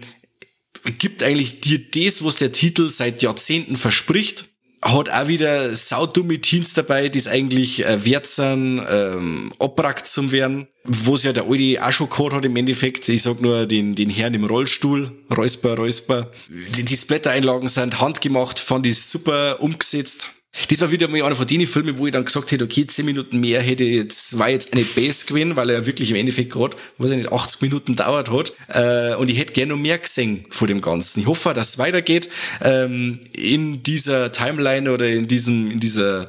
gibt 0.99 1.23
eigentlich 1.23 1.61
dir 1.61 1.81
das, 1.95 2.25
was 2.25 2.37
der 2.37 2.53
Titel 2.53 2.91
seit 2.91 3.23
Jahrzehnten 3.23 3.77
verspricht 3.77 4.47
hat 4.83 5.11
auch 5.11 5.29
wieder 5.29 5.75
saudumme 5.75 6.41
Teens 6.41 6.75
dabei, 6.75 7.09
die 7.09 7.19
es 7.19 7.29
eigentlich 7.29 7.85
äh, 7.85 8.05
wert 8.05 8.27
sind, 8.27 8.83
ähm, 8.89 9.53
abrackt 9.59 10.07
zum 10.07 10.33
werden. 10.33 10.69
Wo 10.85 11.17
es 11.17 11.25
ja 11.25 11.33
der 11.33 11.49
alte 11.49 11.85
auch 11.85 11.93
schon 11.93 12.09
gehabt 12.09 12.33
hat 12.33 12.45
im 12.45 12.55
Endeffekt. 12.55 13.09
Ich 13.09 13.23
sag 13.23 13.41
nur 13.41 13.67
den, 13.67 13.95
den 13.97 14.11
Herrn 14.11 14.35
im 14.35 14.45
Rollstuhl, 14.45 15.11
Räusper, 15.37 15.77
Räusper. 15.77 16.31
Die, 16.77 16.85
die 16.85 16.97
Splatter-Einlagen 16.97 17.69
sind 17.69 18.01
handgemacht, 18.01 18.59
fand 18.59 18.87
ich 18.87 19.03
super 19.03 19.61
umgesetzt. 19.61 20.31
Das 20.69 20.81
war 20.81 20.91
wieder 20.91 21.09
mal 21.09 21.23
einer 21.23 21.35
von 21.35 21.47
den 21.47 21.67
Filmen, 21.67 21.99
wo 21.99 22.07
ich 22.07 22.13
dann 22.13 22.25
gesagt 22.25 22.51
hätte, 22.51 22.65
okay, 22.65 22.87
10 22.87 23.05
Minuten 23.05 23.41
mehr 23.41 23.61
hätte 23.61 23.85
jetzt, 23.85 24.39
war 24.39 24.49
jetzt 24.49 24.73
eine 24.73 24.83
Base 24.83 25.27
gewesen, 25.27 25.57
weil 25.57 25.71
er 25.71 25.87
wirklich 25.87 26.11
im 26.11 26.17
Endeffekt 26.17 26.53
gerade, 26.53 26.77
weiß 26.99 27.11
ich 27.11 27.17
nicht, 27.19 27.33
80 27.33 27.63
Minuten 27.63 27.97
dauert 27.97 28.31
hat. 28.31 28.53
Äh, 28.69 29.15
und 29.17 29.29
ich 29.29 29.39
hätte 29.39 29.53
gerne 29.53 29.75
noch 29.75 29.81
mehr 29.81 29.99
gesehen 29.99 30.47
von 30.51 30.69
dem 30.69 30.81
Ganzen. 30.81 31.21
Ich 31.21 31.27
hoffe, 31.27 31.53
dass 31.55 31.71
es 31.71 31.79
weitergeht 31.79 32.29
ähm, 32.63 33.21
in 33.33 33.83
dieser 33.83 34.33
Timeline 34.33 34.91
oder 34.91 35.09
in 35.09 35.29
diesem, 35.29 35.71
in 35.71 35.81
dieser 35.81 36.29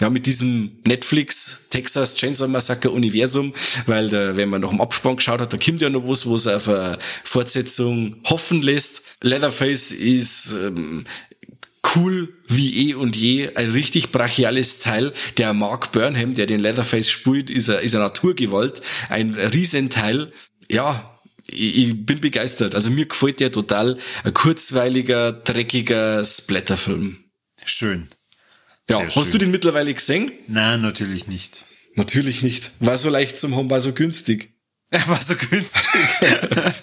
ja, 0.00 0.08
mit 0.08 0.26
diesem 0.26 0.78
Netflix 0.86 1.66
Texas 1.70 2.16
Chainsaw 2.16 2.48
Massacre 2.48 2.90
Universum, 2.90 3.52
weil 3.86 4.08
da, 4.08 4.36
wenn 4.36 4.48
man 4.48 4.62
noch 4.62 4.72
im 4.72 4.80
Abspann 4.80 5.16
geschaut 5.16 5.40
hat, 5.40 5.52
da 5.52 5.58
kommt 5.58 5.82
ja 5.82 5.90
noch 5.90 6.08
was, 6.08 6.24
wo 6.26 6.34
es 6.36 6.46
auf 6.46 6.68
eine 6.68 6.98
Fortsetzung 7.24 8.16
hoffen 8.24 8.62
lässt. 8.62 9.02
Leatherface 9.20 9.92
ist 9.92 10.52
ähm, 10.52 11.04
cool 11.94 12.34
wie 12.46 12.90
eh 12.90 12.94
und 12.94 13.16
je, 13.16 13.54
ein 13.54 13.70
richtig 13.70 14.10
brachiales 14.10 14.78
Teil. 14.80 15.12
Der 15.36 15.52
Mark 15.52 15.92
Burnham, 15.92 16.34
der 16.34 16.46
den 16.46 16.60
Leatherface 16.60 17.10
spielt, 17.10 17.50
ist 17.50 17.70
eine, 17.70 17.80
ist 17.80 17.94
eine 17.94 18.04
Naturgewalt, 18.04 18.80
ein 19.08 19.34
Riesenteil. 19.34 20.30
Ja, 20.68 21.18
ich, 21.50 22.06
bin 22.06 22.20
begeistert. 22.20 22.74
Also 22.74 22.90
mir 22.90 23.06
gefällt 23.06 23.40
der 23.40 23.52
total. 23.52 23.98
Ein 24.24 24.34
kurzweiliger, 24.34 25.32
dreckiger 25.32 26.24
Splatterfilm. 26.24 27.24
Schön. 27.64 28.08
Ja, 28.88 29.02
hast 29.02 29.14
schön. 29.14 29.32
du 29.32 29.38
den 29.38 29.50
mittlerweile 29.50 29.92
gesehen? 29.92 30.32
Nein, 30.46 30.80
natürlich 30.80 31.26
nicht. 31.26 31.64
Natürlich 31.94 32.42
nicht. 32.42 32.70
War 32.80 32.96
so 32.96 33.10
leicht 33.10 33.38
zum 33.38 33.56
haben, 33.56 33.70
war 33.70 33.80
so 33.80 33.92
günstig. 33.92 34.54
Er 34.90 35.06
war 35.08 35.20
so 35.20 35.34
günstig. 35.34 36.00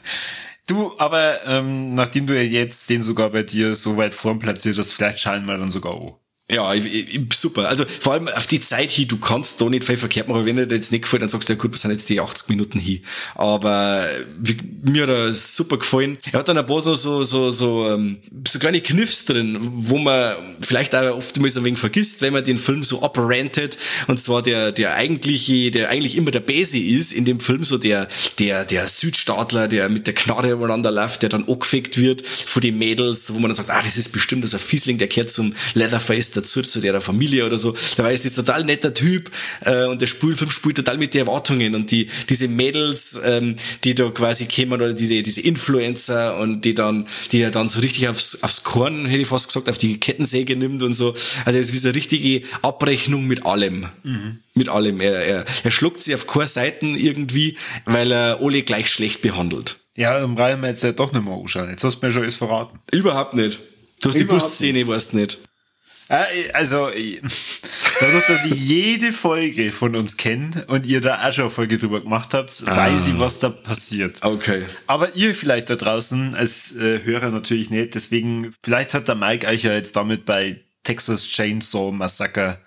du, 0.68 0.98
aber 0.98 1.46
ähm, 1.46 1.94
nachdem 1.94 2.28
du 2.28 2.36
ja 2.36 2.42
jetzt 2.42 2.90
den 2.90 3.04
sogar 3.04 3.30
bei 3.30 3.44
dir 3.44 3.76
so 3.76 3.98
weit 3.98 4.14
vorn 4.14 4.40
platziert 4.40 4.78
hast, 4.78 4.94
vielleicht 4.94 5.20
schauen 5.20 5.46
wir 5.46 5.58
dann 5.58 5.72
sogar 5.72 5.94
auch. 5.94 6.20
Ja, 6.52 6.76
ich, 6.76 6.86
ich, 7.16 7.34
super. 7.34 7.68
Also 7.68 7.86
vor 7.86 8.14
allem 8.14 8.28
auf 8.28 8.46
die 8.46 8.60
Zeit 8.60 8.92
hier, 8.92 9.08
du 9.08 9.18
kannst 9.18 9.60
da 9.60 9.66
nicht 9.66 9.84
viel 9.84 9.98
verkehrt 9.98 10.28
machen, 10.28 10.46
wenn 10.46 10.58
dir 10.58 10.68
das 10.68 10.78
jetzt 10.78 10.92
nicht 10.92 11.02
gefällt, 11.02 11.24
dann 11.24 11.30
sagst 11.30 11.50
du, 11.50 11.54
ja 11.54 11.60
gut, 11.60 11.72
wir 11.72 11.78
sind 11.80 11.90
jetzt 11.90 12.08
die 12.08 12.22
80 12.22 12.50
Minuten 12.50 12.78
hier. 12.78 13.00
Aber 13.34 14.08
wie, 14.40 14.56
mir 14.84 15.04
hat 15.04 15.10
er 15.10 15.34
super 15.34 15.78
gefallen. 15.78 16.20
Er 16.32 16.40
hat 16.40 16.48
dann 16.48 16.60
ein 16.60 16.66
paar 16.68 16.82
so, 16.82 16.94
so, 16.94 17.24
so, 17.24 17.50
so, 17.50 17.90
ähm, 17.90 18.18
so 18.48 18.60
kleine 18.60 18.82
Kniffs 18.82 19.26
drin, 19.26 19.58
wo 19.60 19.98
man 19.98 20.36
vielleicht 20.62 20.94
auch 20.94 21.18
oftmals 21.18 21.58
ein 21.58 21.64
wenig 21.64 21.80
vergisst, 21.80 22.22
wenn 22.22 22.34
man 22.34 22.44
den 22.44 22.60
Film 22.60 22.84
so 22.84 23.02
operated. 23.02 23.80
Und 24.06 24.20
zwar 24.20 24.44
der, 24.44 24.72
der 24.72 24.94
eigentliche, 24.94 25.72
der 25.72 25.90
eigentlich 25.90 26.16
immer 26.16 26.30
der 26.30 26.42
Base 26.42 26.78
ist 26.78 27.12
in 27.12 27.26
dem 27.26 27.40
Film, 27.40 27.64
so 27.64 27.80
der, 27.80 28.08
der, 28.38 28.66
der 28.66 28.88
Südstaatler, 28.88 29.68
der 29.68 29.90
mit 29.90 30.06
der 30.06 30.14
Knarre 30.14 30.52
übereinander 30.52 30.92
läuft, 30.92 31.24
der 31.24 31.30
dann 31.30 31.48
angefickt 31.48 32.00
wird 32.00 32.22
von 32.24 32.62
den 32.62 32.78
Mädels, 32.78 33.34
wo 33.34 33.40
man 33.40 33.50
dann 33.50 33.56
sagt, 33.56 33.72
ah, 33.72 33.82
das 33.82 33.98
ist 33.98 34.12
bestimmt 34.12 34.48
so 34.48 34.58
ein 34.58 34.62
Fiesling, 34.62 35.00
der 35.00 35.08
kehrt 35.08 35.32
zum 35.32 35.56
Leatherface 35.74 36.35
dazu, 36.36 36.62
zu 36.62 36.80
der 36.80 37.00
Familie 37.02 37.46
oder 37.46 37.58
so. 37.58 37.76
Dabei 37.98 38.14
ist 38.14 38.26
es 38.26 38.36
total 38.36 38.64
netter 38.64 38.94
Typ 38.94 39.32
äh, 39.62 39.86
und 39.86 40.02
der 40.02 40.08
Spielfilm 40.08 40.50
spielt 40.50 40.78
total 40.78 40.98
mit 40.98 41.14
den 41.14 41.22
Erwartungen 41.22 41.76
und 41.76 41.92
die 41.92 42.08
diese 42.30 42.48
Mädels, 42.48 43.20
ähm, 43.24 43.56
die 43.84 43.96
da 43.96 44.10
quasi 44.10 44.46
kämen 44.46 44.82
oder 44.82 44.94
diese 44.94 45.22
diese 45.22 45.42
Influencer 45.42 46.38
und 46.38 46.66
die 46.66 46.74
dann 46.74 47.08
die 47.32 47.42
er 47.42 47.52
dann 47.52 47.70
so 47.70 47.80
richtig 47.80 48.08
aufs 48.08 48.44
aufs 48.44 48.64
Korn 48.64 49.06
hätte 49.06 49.22
ich 49.22 49.28
fast 49.28 49.48
gesagt 49.48 49.70
auf 49.70 49.78
die 49.78 50.00
Kettensäge 50.00 50.56
nimmt 50.56 50.84
und 50.84 50.94
so. 50.94 51.16
Also 51.46 51.60
es 51.60 51.68
ist 51.68 51.74
wie 51.74 51.78
so 51.78 51.90
eine 51.90 51.96
richtige 51.96 52.46
Abrechnung 52.62 53.28
mit 53.28 53.46
allem. 53.46 53.88
Mhm. 54.04 54.40
Mit 54.54 54.70
allem. 54.70 55.02
Er, 55.02 55.26
er, 55.26 55.46
er 55.64 55.72
schluckt 55.72 56.02
sie 56.02 56.16
auf 56.16 56.28
keine 56.28 56.48
Seiten 56.48 56.96
irgendwie, 56.96 57.58
weil 57.86 58.12
er 58.12 58.40
alle 58.42 58.62
gleich 58.64 58.90
schlecht 58.90 59.22
behandelt. 59.22 59.78
Ja, 59.96 60.20
dann 60.20 60.36
brauchen 60.36 60.62
wir 60.62 60.70
jetzt 60.70 60.84
ja 60.84 60.92
doch 60.92 61.12
nicht 61.12 61.24
mehr 61.24 61.34
anschauen. 61.34 61.70
Jetzt 61.70 61.84
hast 61.84 62.02
du 62.02 62.06
mir 62.06 62.12
schon 62.12 62.24
alles 62.24 62.36
verraten. 62.36 62.80
Überhaupt 62.92 63.34
nicht. 63.34 63.60
Du 64.02 64.10
hast 64.10 64.16
Überhaupt 64.16 64.44
die 64.44 64.48
Busszene, 64.48 64.88
weißt 64.88 65.14
nicht. 65.14 65.38
Also, 66.08 66.90
dadurch, 66.90 68.28
dass 68.28 68.46
ich 68.46 68.54
jede 68.54 69.12
Folge 69.12 69.72
von 69.72 69.96
uns 69.96 70.18
kenne 70.18 70.66
und 70.68 70.86
ihr 70.86 71.02
da 71.02 71.28
auch 71.28 71.32
schon 71.32 71.46
eine 71.46 71.52
Folge 71.52 71.78
drüber 71.78 72.02
gemacht 72.02 72.34
habt, 72.34 72.64
ah. 72.68 72.76
weiß 72.76 73.08
ich, 73.08 73.20
was 73.20 73.40
da 73.40 73.50
passiert. 73.50 74.18
Okay. 74.22 74.66
Aber 74.88 75.16
ihr 75.16 75.34
vielleicht 75.34 75.70
da 75.70 75.76
draußen 75.76 76.36
als 76.36 76.76
äh, 76.76 77.04
Hörer 77.04 77.32
natürlich 77.32 77.70
nicht. 77.70 77.96
Deswegen, 77.96 78.54
vielleicht 78.64 78.94
hat 78.94 79.08
der 79.08 79.16
Mike 79.16 79.48
euch 79.48 79.64
ja 79.64 79.74
jetzt 79.74 79.96
damit 79.96 80.26
bei 80.26 80.62
Texas 80.84 81.28
Chainsaw 81.28 81.92
Massacre 81.92 82.60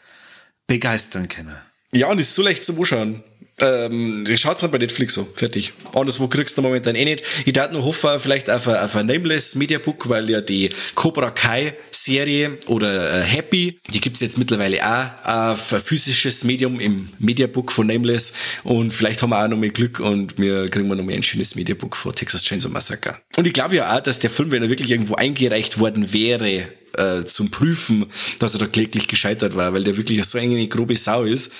begeistern 0.66 1.28
können. 1.28 1.56
Ja, 1.92 2.08
und 2.08 2.18
ist 2.18 2.34
so 2.34 2.42
leicht 2.42 2.64
zum 2.64 2.78
Anschauen. 2.78 3.22
Ähm, 3.60 4.24
schaut's 4.36 4.60
dann 4.60 4.70
bei 4.70 4.78
Netflix 4.78 5.14
so, 5.14 5.24
fertig. 5.34 5.72
Anderswo 5.94 6.28
kriegst 6.28 6.56
du 6.56 6.62
momentan 6.62 6.94
eh 6.94 7.04
nicht. 7.04 7.24
Ich 7.44 7.52
darf 7.52 7.72
nur 7.72 7.84
hoffen, 7.84 8.20
vielleicht 8.20 8.48
auf 8.50 8.68
ein, 8.68 8.76
auf 8.76 8.94
ein 8.94 9.06
Nameless 9.06 9.56
Mediabook, 9.56 10.08
weil 10.08 10.30
ja 10.30 10.40
die 10.40 10.70
Cobra 10.94 11.30
Kai 11.30 11.74
Serie 11.90 12.58
oder 12.66 13.18
äh, 13.18 13.22
Happy, 13.22 13.80
die 13.92 14.00
gibt's 14.00 14.20
jetzt 14.20 14.38
mittlerweile 14.38 14.78
auch 14.84 15.50
auf 15.50 15.60
physisches 15.60 16.44
Medium 16.44 16.78
im 16.80 17.08
Mediabook 17.18 17.72
von 17.72 17.86
Nameless 17.86 18.32
und 18.62 18.92
vielleicht 18.92 19.22
haben 19.22 19.30
wir 19.30 19.44
auch 19.44 19.48
noch 19.48 19.58
mehr 19.58 19.70
Glück 19.70 20.00
und 20.00 20.38
wir 20.38 20.68
kriegen 20.68 20.88
wir 20.88 20.94
noch 20.94 21.04
mehr 21.04 21.16
ein 21.16 21.22
schönes 21.22 21.54
Mediabook 21.54 21.96
von 21.96 22.14
Texas 22.14 22.44
Chainsaw 22.44 22.70
Massacre. 22.70 23.18
Und 23.36 23.46
ich 23.46 23.52
glaube 23.52 23.76
ja 23.76 23.96
auch, 23.96 24.00
dass 24.00 24.20
der 24.20 24.30
Film, 24.30 24.50
wenn 24.52 24.62
er 24.62 24.68
wirklich 24.68 24.90
irgendwo 24.90 25.14
eingereicht 25.16 25.80
worden 25.80 26.12
wäre, 26.12 26.68
äh, 26.96 27.24
zum 27.24 27.50
Prüfen, 27.50 28.06
dass 28.38 28.54
er 28.54 28.60
da 28.60 28.66
kläglich 28.66 29.08
gescheitert 29.08 29.56
war, 29.56 29.72
weil 29.72 29.84
der 29.84 29.96
wirklich 29.96 30.24
so 30.24 30.38
eine 30.38 30.68
grobe 30.68 30.96
Sau 30.96 31.24
ist 31.24 31.52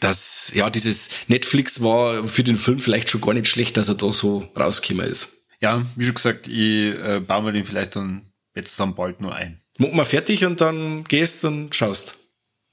dass 0.00 0.52
ja 0.54 0.70
dieses 0.70 1.08
Netflix 1.28 1.82
war 1.82 2.26
für 2.28 2.44
den 2.44 2.56
Film 2.56 2.80
vielleicht 2.80 3.10
schon 3.10 3.20
gar 3.20 3.34
nicht 3.34 3.48
schlecht, 3.48 3.76
dass 3.76 3.88
er 3.88 3.94
da 3.94 4.12
so 4.12 4.48
rausgekommen 4.58 5.06
ist. 5.06 5.44
Ja, 5.60 5.84
wie 5.96 6.04
schon 6.04 6.14
gesagt, 6.14 6.48
ich 6.48 6.94
äh, 6.94 7.20
baue 7.26 7.42
mir 7.42 7.52
den 7.52 7.64
vielleicht 7.64 7.96
dann 7.96 8.32
jetzt 8.54 8.78
dann 8.78 8.94
bald 8.94 9.20
nur 9.20 9.34
ein. 9.34 9.60
Mach 9.78 9.92
mal 9.92 10.04
fertig 10.04 10.44
und 10.44 10.60
dann 10.60 11.04
gehst 11.04 11.44
und 11.44 11.74
schaust. 11.74 12.16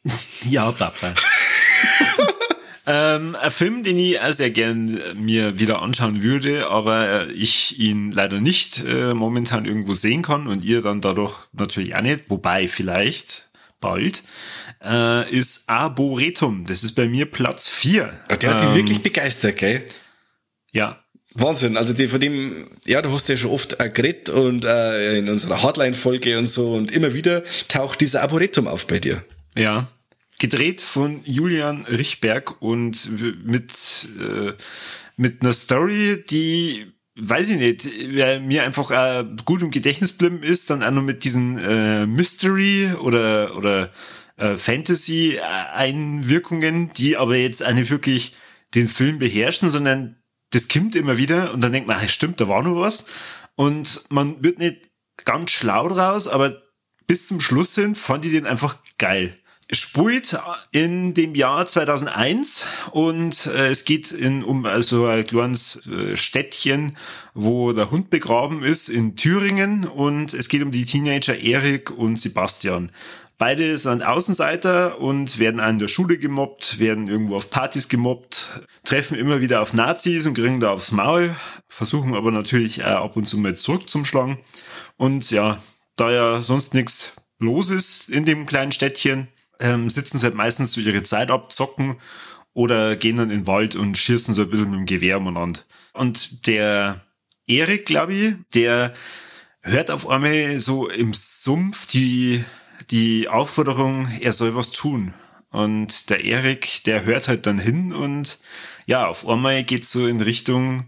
ja, 0.45 0.72
Papa. 0.72 1.13
ähm, 2.88 3.36
ein 3.36 3.51
Film, 3.51 3.84
den 3.84 3.97
ich 3.97 4.20
auch 4.20 4.34
sehr 4.34 4.51
gern 4.51 4.97
äh, 4.97 5.13
mir 5.13 5.57
wieder 5.57 5.82
anschauen 5.82 6.22
würde, 6.22 6.68
aber 6.68 7.28
äh, 7.28 7.32
ich 7.32 7.80
ihn 7.80 8.11
leider 8.11 8.39
nicht 8.39 8.84
äh, 8.84 9.13
momentan 9.13 9.66
irgendwo 9.66 9.93
sehen 9.93 10.22
kann 10.22 10.47
und 10.47 10.63
ihr 10.63 10.82
dann 10.82 11.01
dadurch 11.01 11.36
natürlich 11.53 11.95
auch 11.95 12.01
nicht, 12.01 12.26
wobei 12.30 12.68
vielleicht 12.68 13.49
bald 13.80 14.24
äh, 14.86 15.30
ist 15.32 15.68
Arboretum. 15.68 16.66
Das 16.66 16.84
ist 16.84 16.94
bei 16.94 17.08
mir 17.08 17.26
Platz 17.26 17.68
4. 17.68 18.14
Der 18.42 18.54
hat 18.54 18.62
ähm, 18.62 18.68
dich 18.68 18.76
wirklich 18.76 19.02
begeistert, 19.02 19.58
gell? 19.58 19.84
Ja. 20.72 21.02
Wahnsinn, 21.34 21.76
also 21.76 21.94
die 21.94 22.08
von 22.08 22.22
dem, 22.22 22.66
ja, 22.86 23.02
du 23.02 23.12
hast 23.12 23.28
ja 23.28 23.36
schon 23.36 23.52
oft 23.52 23.82
äh, 23.82 23.90
geredet 23.90 24.30
und 24.30 24.64
äh, 24.64 25.18
in 25.18 25.28
unserer 25.28 25.62
Hardline-Folge 25.62 26.38
und 26.38 26.46
so 26.46 26.74
und 26.74 26.92
immer 26.92 27.14
wieder 27.14 27.44
taucht 27.68 28.00
dieser 28.00 28.22
Arboretum 28.22 28.68
auf 28.68 28.88
bei 28.88 29.00
dir. 29.00 29.22
Ja, 29.58 29.90
gedreht 30.40 30.82
von 30.82 31.22
Julian 31.24 31.86
Richberg 31.86 32.62
und 32.62 33.10
mit, 33.46 33.72
äh, 34.20 34.52
mit 35.18 35.42
einer 35.42 35.54
Story, 35.54 36.24
die, 36.30 36.92
weiß 37.16 37.50
ich 37.52 37.58
nicht, 37.58 37.90
mir 38.42 38.64
einfach 38.64 38.92
äh, 38.92 39.26
gut 39.46 39.62
im 39.62 39.72
Gedächtnis 39.72 40.14
bleiben 40.14 40.44
ist, 40.44 40.70
dann 40.70 40.84
auch 40.84 40.92
noch 40.92 41.02
mit 41.02 41.24
diesen 41.24 41.58
äh, 41.58 42.06
Mystery 42.06 42.94
oder, 43.00 43.56
oder 43.56 43.92
äh, 44.38 44.58
Fantasy-Einwirkungen, 44.58 46.92
die 46.94 47.18
aber 47.18 47.36
jetzt 47.36 47.64
eine 47.64 47.90
wirklich 47.90 48.36
den 48.74 48.88
Film 48.88 49.20
beherrschen, 49.20 49.70
sondern 49.70 50.16
das 50.52 50.68
kommt 50.68 50.96
immer 50.96 51.18
wieder 51.18 51.54
und 51.54 51.62
dann 51.62 51.74
denkt 51.74 51.88
man, 51.88 52.10
stimmt, 52.10 52.42
da 52.42 52.48
war 52.48 52.64
noch 52.64 52.80
was. 52.80 53.06
Und 53.56 54.06
man 54.10 54.44
wird 54.44 54.60
nicht 54.60 54.90
ganz 55.24 55.52
schlau 55.52 55.88
draus, 55.88 56.28
aber 56.28 56.62
bis 57.08 57.28
zum 57.28 57.40
Schluss 57.40 57.76
hin 57.76 57.96
fand 57.96 58.26
ich 58.26 58.32
den 58.32 58.46
einfach 58.46 58.78
geil. 58.98 59.36
Spielt 59.72 60.38
in 60.72 61.16
dem 61.16 61.34
Jahr 61.34 61.66
2001 61.66 62.68
und 62.92 63.48
äh, 63.48 63.70
es 63.70 63.84
geht 63.84 64.12
in, 64.12 64.44
um 64.44 64.64
also 64.66 65.08
ein 65.08 65.26
kleines 65.26 65.88
äh, 65.88 66.16
Städtchen, 66.16 66.96
wo 67.34 67.74
der 67.74 67.90
Hund 67.90 68.12
begraben 68.12 68.64
ist 68.64 68.90
in 68.90 69.16
Thüringen 69.16 69.88
und 69.88 70.36
es 70.36 70.50
geht 70.50 70.62
um 70.62 70.70
die 70.70 70.86
Teenager 70.86 71.40
Erik 71.40 71.90
und 71.90 72.20
Sebastian. 72.20 72.92
Beide 73.38 73.78
sind 73.78 74.06
Außenseiter 74.06 75.02
und 75.02 75.40
werden 75.40 75.60
an 75.60 75.78
der 75.78 75.90
Schule 75.90 76.18
gemobbt, 76.18 76.80
werden 76.80 77.08
irgendwo 77.08 77.36
auf 77.36 77.50
Partys 77.50 77.90
gemobbt, 77.90 78.66
treffen 78.86 79.18
immer 79.18 79.42
wieder 79.42 79.62
auf 79.62 79.74
Nazis 79.74 80.26
und 80.26 80.36
kriegen 80.36 80.62
da 80.62 80.72
aufs 80.72 80.94
Maul, 80.94 81.36
versuchen 81.68 82.14
aber 82.14 82.32
natürlich 82.32 82.86
ab 82.86 83.18
und 83.18 83.26
zu 83.26 83.38
mal 83.38 83.56
zurück 83.56 83.90
zum 83.90 84.06
Schlagen. 84.06 84.42
Und 84.96 85.32
ja, 85.32 85.62
da 85.98 86.12
ja 86.12 86.42
sonst 86.42 86.74
nichts 86.74 87.16
los 87.40 87.72
ist 87.72 88.10
in 88.10 88.24
dem 88.24 88.46
kleinen 88.46 88.72
Städtchen, 88.72 89.28
ähm, 89.60 89.90
sitzen 89.90 90.18
sie 90.18 90.26
halt 90.26 90.36
meistens 90.36 90.72
so 90.72 90.80
ihre 90.80 91.04
Zeit 91.04 91.30
ab, 91.30 91.52
zocken 91.52 91.98
oder 92.54 92.96
gehen 92.96 93.18
dann 93.18 93.32
in 93.32 93.42
den 93.42 93.48
Wald 93.48 93.76
und 93.76 93.98
schießen 93.98 94.34
so 94.34 94.44
ein 94.44 94.50
bisschen 94.50 94.72
mit 94.72 94.80
dem 94.80 94.86
Gewehr 94.86 95.18
umeinander. 95.18 95.60
Und 95.94 96.48
der 96.48 97.02
Erik, 97.48 97.86
glaube 97.86 98.14
ich, 98.14 98.34
der 98.54 98.94
hört 99.62 99.92
auf 99.92 100.08
einmal 100.08 100.60
so 100.60 100.88
im 100.90 101.14
Sumpf 101.14 101.88
die 101.88 102.46
die 102.90 103.28
Aufforderung, 103.28 104.08
er 104.22 104.34
soll 104.34 104.56
was 104.56 104.72
tun. 104.72 105.14
Und 105.52 106.10
der 106.10 106.24
Erik, 106.24 106.84
der 106.84 107.06
hört 107.06 107.28
halt 107.28 107.46
dann 107.46 107.60
hin 107.60 107.94
und 107.94 108.40
ja, 108.88 109.08
auf 109.08 109.28
einmal 109.28 109.64
geht's 109.64 109.92
so 109.92 110.06
in 110.06 110.20
Richtung 110.22 110.86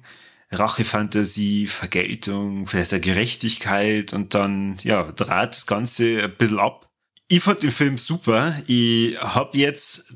Rachefantasie, 0.52 1.68
Vergeltung, 1.68 2.68
vielleicht 2.68 2.92
der 2.92 3.00
Gerechtigkeit 3.00 4.14
und 4.14 4.34
dann, 4.34 4.78
ja, 4.84 5.12
draht 5.12 5.52
das 5.54 5.68
Ganze 5.68 6.24
ein 6.24 6.36
bisschen 6.38 6.60
ab. 6.60 6.90
Ich 7.30 7.42
fand 7.44 7.62
den 7.62 7.72
Film 7.72 7.98
super. 7.98 8.56
Ich 8.68 9.18
habe 9.20 9.58
jetzt 9.58 10.14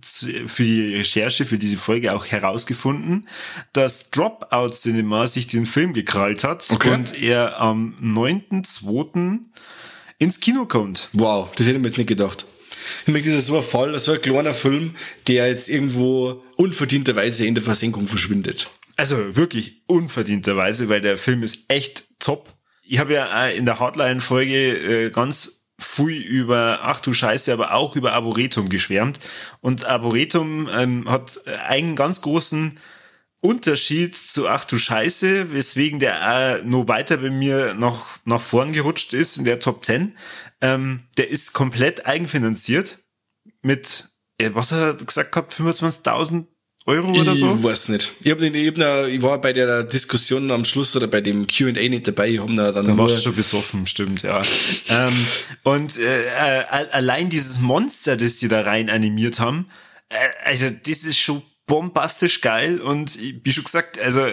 für 0.48 0.64
die 0.64 0.96
Recherche 0.96 1.44
für 1.44 1.58
diese 1.58 1.76
Folge 1.76 2.14
auch 2.14 2.26
herausgefunden, 2.26 3.28
dass 3.74 4.12
Dropout 4.12 4.70
Cinema 4.70 5.28
sich 5.28 5.48
den 5.48 5.66
Film 5.66 5.94
gekrallt 5.94 6.46
hat 6.46 6.66
okay. 6.72 6.94
und 6.94 7.22
er 7.22 7.60
am 7.60 7.96
9.2 8.02 9.40
ins 10.22 10.40
Kino 10.40 10.68
kommt. 10.68 11.10
Wow, 11.14 11.50
das 11.56 11.66
hätte 11.66 11.78
ich 11.78 11.82
mir 11.82 11.88
jetzt 11.88 11.98
nicht 11.98 12.08
gedacht. 12.08 12.46
Ich 13.06 13.12
meine, 13.12 13.26
das 13.26 13.34
ist 13.34 13.48
so 13.48 13.58
ein 13.58 13.64
Fall, 13.64 13.98
so 13.98 14.12
ein 14.12 14.22
kleiner 14.22 14.54
Film, 14.54 14.94
der 15.28 15.48
jetzt 15.48 15.68
irgendwo 15.68 16.44
unverdienterweise 16.58 17.48
in 17.48 17.56
der 17.56 17.64
Versenkung 17.64 18.08
verschwindet. 18.08 18.70
Also 18.98 19.36
wirklich 19.36 19.82
unverdienterweise, 19.88 20.90
weil 20.90 21.02
der 21.02 21.18
Film 21.18 21.42
ist 21.42 21.66
echt 21.70 22.04
top. 22.20 22.54
Ich 22.84 23.00
habe 23.00 23.14
ja 23.14 23.48
in 23.48 23.66
der 23.66 23.80
Hardline-Folge 23.80 25.06
äh, 25.06 25.10
ganz 25.10 25.70
viel 25.80 26.22
über 26.22 26.82
Ach 26.84 27.00
du 27.00 27.14
Scheiße, 27.14 27.52
aber 27.52 27.74
auch 27.74 27.96
über 27.96 28.14
Arboretum 28.14 28.70
geschwärmt. 28.70 29.20
Und 29.60 29.86
Arboretum 29.86 30.70
ähm, 30.72 31.10
hat 31.10 31.40
einen 31.68 31.96
ganz 31.96 32.22
großen 32.22 32.78
Unterschied 33.42 34.16
zu 34.16 34.48
Ach 34.48 34.66
du 34.66 34.78
Scheiße, 34.78 35.52
weswegen 35.52 36.00
der 36.00 36.62
auch 36.62 36.64
noch 36.64 36.88
weiter 36.88 37.18
bei 37.18 37.32
mir 37.32 37.74
nach, 37.74 38.20
nach 38.24 38.40
vorn 38.40 38.72
gerutscht 38.72 39.14
ist 39.14 39.38
in 39.38 39.46
der 39.46 39.60
Top 39.60 39.84
10. 39.84 40.14
Ähm, 40.62 41.02
der 41.18 41.30
ist 41.30 41.54
komplett 41.54 42.06
eigenfinanziert 42.06 43.00
mit, 43.64 44.10
äh, 44.38 44.52
was 44.54 44.72
hat 44.72 44.80
er 44.80 45.06
gesagt 45.06 45.32
gehabt, 45.32 45.54
25.000 45.54 46.46
Euro 46.86 47.12
oder 47.12 47.36
so? 47.36 47.56
Ich 47.56 47.64
weiß 47.64 47.90
nicht. 47.90 48.14
Ich, 48.22 48.32
hab 48.32 48.40
den, 48.40 48.54
ich, 48.54 48.68
hab 48.68 48.76
da, 48.76 49.08
ich 49.08 49.22
war 49.24 49.42
bei 49.42 49.54
der 49.54 49.84
Diskussion 49.84 50.50
am 50.52 50.64
Schluss 50.64 50.96
oder 50.96 51.08
bei 51.08 51.22
dem 51.22 51.48
Q&A 51.48 51.72
nicht 51.72 52.08
dabei. 52.08 52.30
Ich 52.30 52.40
hab 52.40 52.56
da 52.56 52.72
dann 52.72 52.86
da 52.86 52.98
warst 52.98 53.18
du 53.18 53.22
schon 53.22 53.36
besoffen, 53.36 53.88
stimmt, 53.88 54.22
ja. 54.22 54.42
ähm, 54.90 55.26
und 55.64 55.98
äh, 55.98 56.26
äh, 56.26 56.64
allein 56.92 57.30
dieses 57.30 57.60
Monster, 57.60 58.18
das 58.18 58.40
sie 58.40 58.48
da 58.48 58.62
rein 58.62 58.90
animiert 58.90 59.40
haben, 59.40 59.68
äh, 60.10 60.18
also 60.44 60.70
das 60.70 61.04
ist 61.04 61.20
schon 61.20 61.42
bombastisch 61.66 62.42
geil 62.42 62.82
und 62.82 63.20
wie 63.20 63.52
schon 63.52 63.64
gesagt, 63.64 64.00
also 64.00 64.26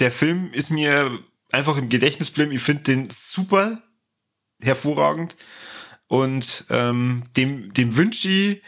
der 0.00 0.10
Film 0.10 0.52
ist 0.52 0.70
mir 0.70 1.18
einfach 1.52 1.76
im 1.76 1.88
Gedächtnis 1.88 2.28
geblieben. 2.28 2.52
Ich 2.52 2.62
finde 2.62 2.82
den 2.82 3.08
super 3.10 3.82
hervorragend 4.60 5.36
und 6.08 6.64
ähm, 6.70 7.24
dem, 7.36 7.72
dem 7.72 7.96
wünsche 7.96 8.28
ich 8.28 8.62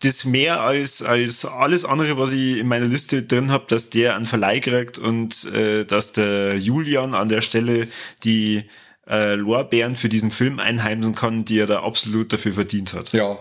das 0.00 0.24
mehr 0.24 0.60
als, 0.60 1.02
als 1.02 1.44
alles 1.44 1.84
andere, 1.84 2.18
was 2.18 2.32
ich 2.32 2.58
in 2.58 2.68
meiner 2.68 2.86
Liste 2.86 3.24
drin 3.24 3.50
habe, 3.50 3.64
dass 3.68 3.90
der 3.90 4.14
einen 4.14 4.26
Verleih 4.26 4.60
kriegt 4.60 4.98
und 4.98 5.44
äh, 5.52 5.84
dass 5.84 6.12
der 6.12 6.56
Julian 6.56 7.14
an 7.14 7.28
der 7.28 7.40
Stelle 7.40 7.88
die 8.22 8.64
äh, 9.08 9.34
Lorbeeren 9.34 9.96
für 9.96 10.08
diesen 10.08 10.30
Film 10.30 10.60
einheimsen 10.60 11.14
kann, 11.14 11.44
die 11.44 11.58
er 11.58 11.66
da 11.66 11.82
absolut 11.82 12.32
dafür 12.32 12.52
verdient 12.52 12.92
hat. 12.92 13.12
Ja, 13.12 13.38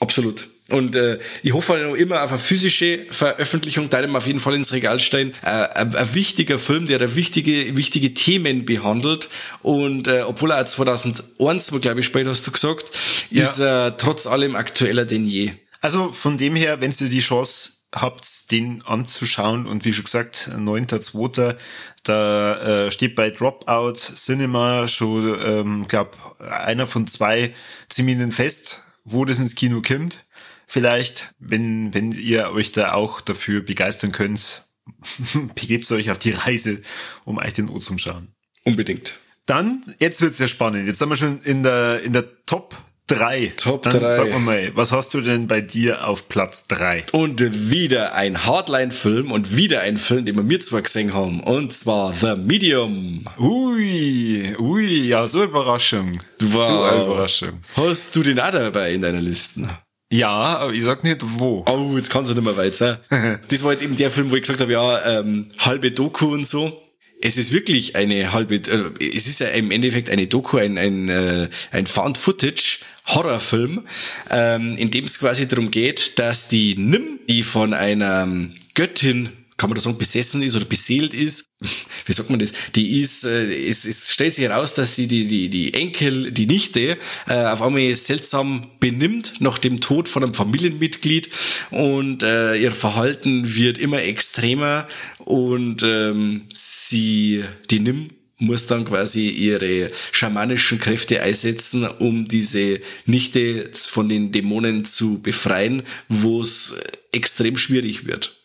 absolut. 0.00 0.48
Und 0.70 0.96
äh, 0.96 1.18
ich 1.42 1.52
hoffe 1.52 1.76
noch 1.76 1.94
immer 1.94 2.22
auf 2.22 2.30
eine 2.30 2.38
physische 2.38 3.04
Veröffentlichung, 3.10 3.90
da 3.90 4.02
auf 4.16 4.26
jeden 4.26 4.40
Fall 4.40 4.54
ins 4.54 4.72
Regal 4.72 4.98
stellen. 4.98 5.34
Äh, 5.42 5.48
ein, 5.48 5.94
ein, 5.94 6.14
wichtiger 6.14 6.58
Film, 6.58 6.86
der 6.86 6.98
da 6.98 7.14
wichtige, 7.14 7.76
wichtige 7.76 8.14
Themen 8.14 8.64
behandelt. 8.64 9.28
Und 9.60 10.08
äh, 10.08 10.22
obwohl 10.22 10.52
er 10.52 10.66
2001, 10.66 11.70
glaube 11.82 12.00
ich, 12.00 12.06
später 12.06 12.30
hast 12.30 12.46
du 12.46 12.50
gesagt, 12.50 12.90
ja. 13.30 13.42
ist 13.42 13.58
er 13.58 13.88
äh, 13.88 13.92
trotz 13.98 14.26
allem 14.26 14.56
aktueller 14.56 15.04
denn 15.04 15.26
je. 15.26 15.52
Also 15.82 16.12
von 16.12 16.38
dem 16.38 16.56
her, 16.56 16.80
wenn 16.80 16.94
ihr 16.98 17.10
die 17.10 17.20
Chance 17.20 17.72
habt, 17.94 18.50
den 18.50 18.82
anzuschauen 18.86 19.66
und 19.66 19.84
wie 19.84 19.92
schon 19.92 20.04
gesagt, 20.04 20.50
9.2. 20.56 21.56
Da 22.02 22.86
äh, 22.86 22.90
steht 22.90 23.14
bei 23.14 23.30
Dropout 23.30 23.94
Cinema 23.94 24.88
schon, 24.88 25.38
ähm, 25.44 25.86
glaube 25.88 26.12
einer 26.38 26.86
von 26.86 27.06
zwei 27.06 27.54
Terminen 27.88 28.32
fest, 28.32 28.82
wo 29.04 29.24
das 29.24 29.38
ins 29.38 29.54
Kino 29.54 29.80
kommt. 29.86 30.23
Vielleicht, 30.66 31.34
wenn, 31.38 31.92
wenn 31.94 32.12
ihr 32.12 32.50
euch 32.50 32.72
da 32.72 32.92
auch 32.92 33.20
dafür 33.20 33.60
begeistern 33.60 34.12
könnt, 34.12 34.64
begebt 35.54 35.90
euch 35.92 36.10
auf 36.10 36.18
die 36.18 36.30
Reise, 36.30 36.82
um 37.24 37.38
euch 37.38 37.54
den 37.54 37.68
O 37.68 37.78
zu 37.78 37.96
schauen. 37.98 38.28
Unbedingt. 38.64 39.18
Dann, 39.46 39.84
jetzt 39.98 40.22
wird's 40.22 40.38
sehr 40.38 40.48
spannend. 40.48 40.86
Jetzt 40.86 40.98
sind 40.98 41.08
wir 41.10 41.16
schon 41.16 41.42
in 41.42 41.62
der, 41.62 42.02
in 42.02 42.12
der 42.12 42.24
Top 42.46 42.74
drei. 43.06 43.52
Top 43.56 43.82
Dann 43.82 44.00
drei. 44.00 44.10
Sag 44.10 44.38
mal, 44.40 44.72
was 44.74 44.92
hast 44.92 45.12
du 45.14 45.20
denn 45.20 45.46
bei 45.46 45.60
dir 45.60 46.06
auf 46.06 46.28
Platz 46.28 46.66
drei? 46.66 47.04
Und 47.12 47.40
wieder 47.70 48.14
ein 48.14 48.46
Hardline-Film 48.46 49.30
und 49.30 49.56
wieder 49.56 49.80
ein 49.82 49.96
Film, 49.96 50.24
den 50.24 50.36
wir 50.36 50.42
mir 50.42 50.60
zwar 50.60 50.82
gesehen 50.82 51.12
haben. 51.12 51.40
Und 51.40 51.72
zwar 51.72 52.14
The 52.14 52.36
Medium. 52.36 53.24
Ui, 53.38 54.56
ui, 54.58 55.08
ja, 55.08 55.28
so 55.28 55.44
Überraschung. 55.44 56.12
Wow. 56.40 56.68
So 56.68 57.04
Überraschung. 57.04 57.60
Hast 57.76 58.16
du 58.16 58.22
den 58.22 58.40
auch 58.40 58.50
dabei 58.50 58.94
in 58.94 59.02
deiner 59.02 59.20
Liste? 59.20 59.68
Ja, 60.12 60.58
aber 60.58 60.72
ich 60.72 60.84
sag 60.84 61.02
nicht 61.02 61.20
wo. 61.22 61.64
Oh, 61.68 61.96
jetzt 61.96 62.10
kannst 62.10 62.30
du 62.30 62.34
nicht 62.34 62.44
mehr 62.44 62.56
weiter. 62.56 63.00
das 63.48 63.64
war 63.64 63.72
jetzt 63.72 63.82
eben 63.82 63.96
der 63.96 64.10
Film, 64.10 64.30
wo 64.30 64.36
ich 64.36 64.42
gesagt 64.42 64.60
habe, 64.60 64.72
ja, 64.72 65.18
ähm, 65.18 65.48
halbe 65.58 65.90
Doku 65.90 66.32
und 66.32 66.46
so 66.46 66.80
es 67.24 67.38
ist 67.38 67.52
wirklich 67.52 67.96
eine 67.96 68.32
halbe, 68.32 68.56
äh, 68.56 68.90
es 69.00 69.26
ist 69.26 69.40
ja 69.40 69.48
im 69.48 69.70
Endeffekt 69.70 70.10
eine 70.10 70.26
Doku, 70.26 70.58
ein, 70.58 70.76
ein, 70.76 71.08
äh, 71.08 71.48
ein 71.70 71.86
Found-Footage 71.86 72.80
Horrorfilm, 73.06 73.84
ähm, 74.30 74.76
in 74.76 74.90
dem 74.90 75.04
es 75.04 75.18
quasi 75.18 75.46
darum 75.46 75.70
geht, 75.70 76.18
dass 76.18 76.48
die 76.48 76.74
Nim, 76.76 77.20
die 77.28 77.42
von 77.42 77.74
einer 77.74 78.28
Göttin 78.74 79.30
kann 79.56 79.70
man 79.70 79.76
da 79.76 79.80
sagen, 79.80 79.98
besessen 79.98 80.42
ist 80.42 80.56
oder 80.56 80.64
beseelt 80.64 81.14
ist. 81.14 81.46
Wie 82.06 82.12
sagt 82.12 82.30
man 82.30 82.38
das? 82.38 82.52
Die 82.74 83.00
ist, 83.00 83.24
äh, 83.24 83.66
es, 83.66 83.84
es 83.84 84.10
stellt 84.10 84.34
sich 84.34 84.44
heraus, 84.44 84.74
dass 84.74 84.96
sie 84.96 85.06
die, 85.06 85.26
die, 85.26 85.48
die 85.48 85.74
Enkel, 85.74 86.32
die 86.32 86.46
Nichte, 86.46 86.98
äh, 87.26 87.34
auf 87.46 87.62
einmal 87.62 87.94
seltsam 87.94 88.66
benimmt 88.80 89.34
nach 89.40 89.58
dem 89.58 89.80
Tod 89.80 90.08
von 90.08 90.24
einem 90.24 90.34
Familienmitglied 90.34 91.30
und 91.70 92.22
äh, 92.22 92.56
ihr 92.56 92.72
Verhalten 92.72 93.54
wird 93.54 93.78
immer 93.78 94.02
extremer 94.02 94.88
und 95.18 95.82
ähm, 95.82 96.42
sie, 96.52 97.44
die 97.70 97.80
Nim 97.80 98.10
muss 98.38 98.66
dann 98.66 98.84
quasi 98.84 99.28
ihre 99.28 99.90
schamanischen 100.12 100.78
Kräfte 100.78 101.22
einsetzen, 101.22 101.86
um 101.86 102.26
diese 102.28 102.80
Nichte 103.06 103.70
von 103.74 104.08
den 104.08 104.32
Dämonen 104.32 104.84
zu 104.84 105.22
befreien, 105.22 105.82
wo 106.08 106.40
es 106.40 106.74
extrem 107.12 107.56
schwierig 107.56 108.06
wird. 108.06 108.43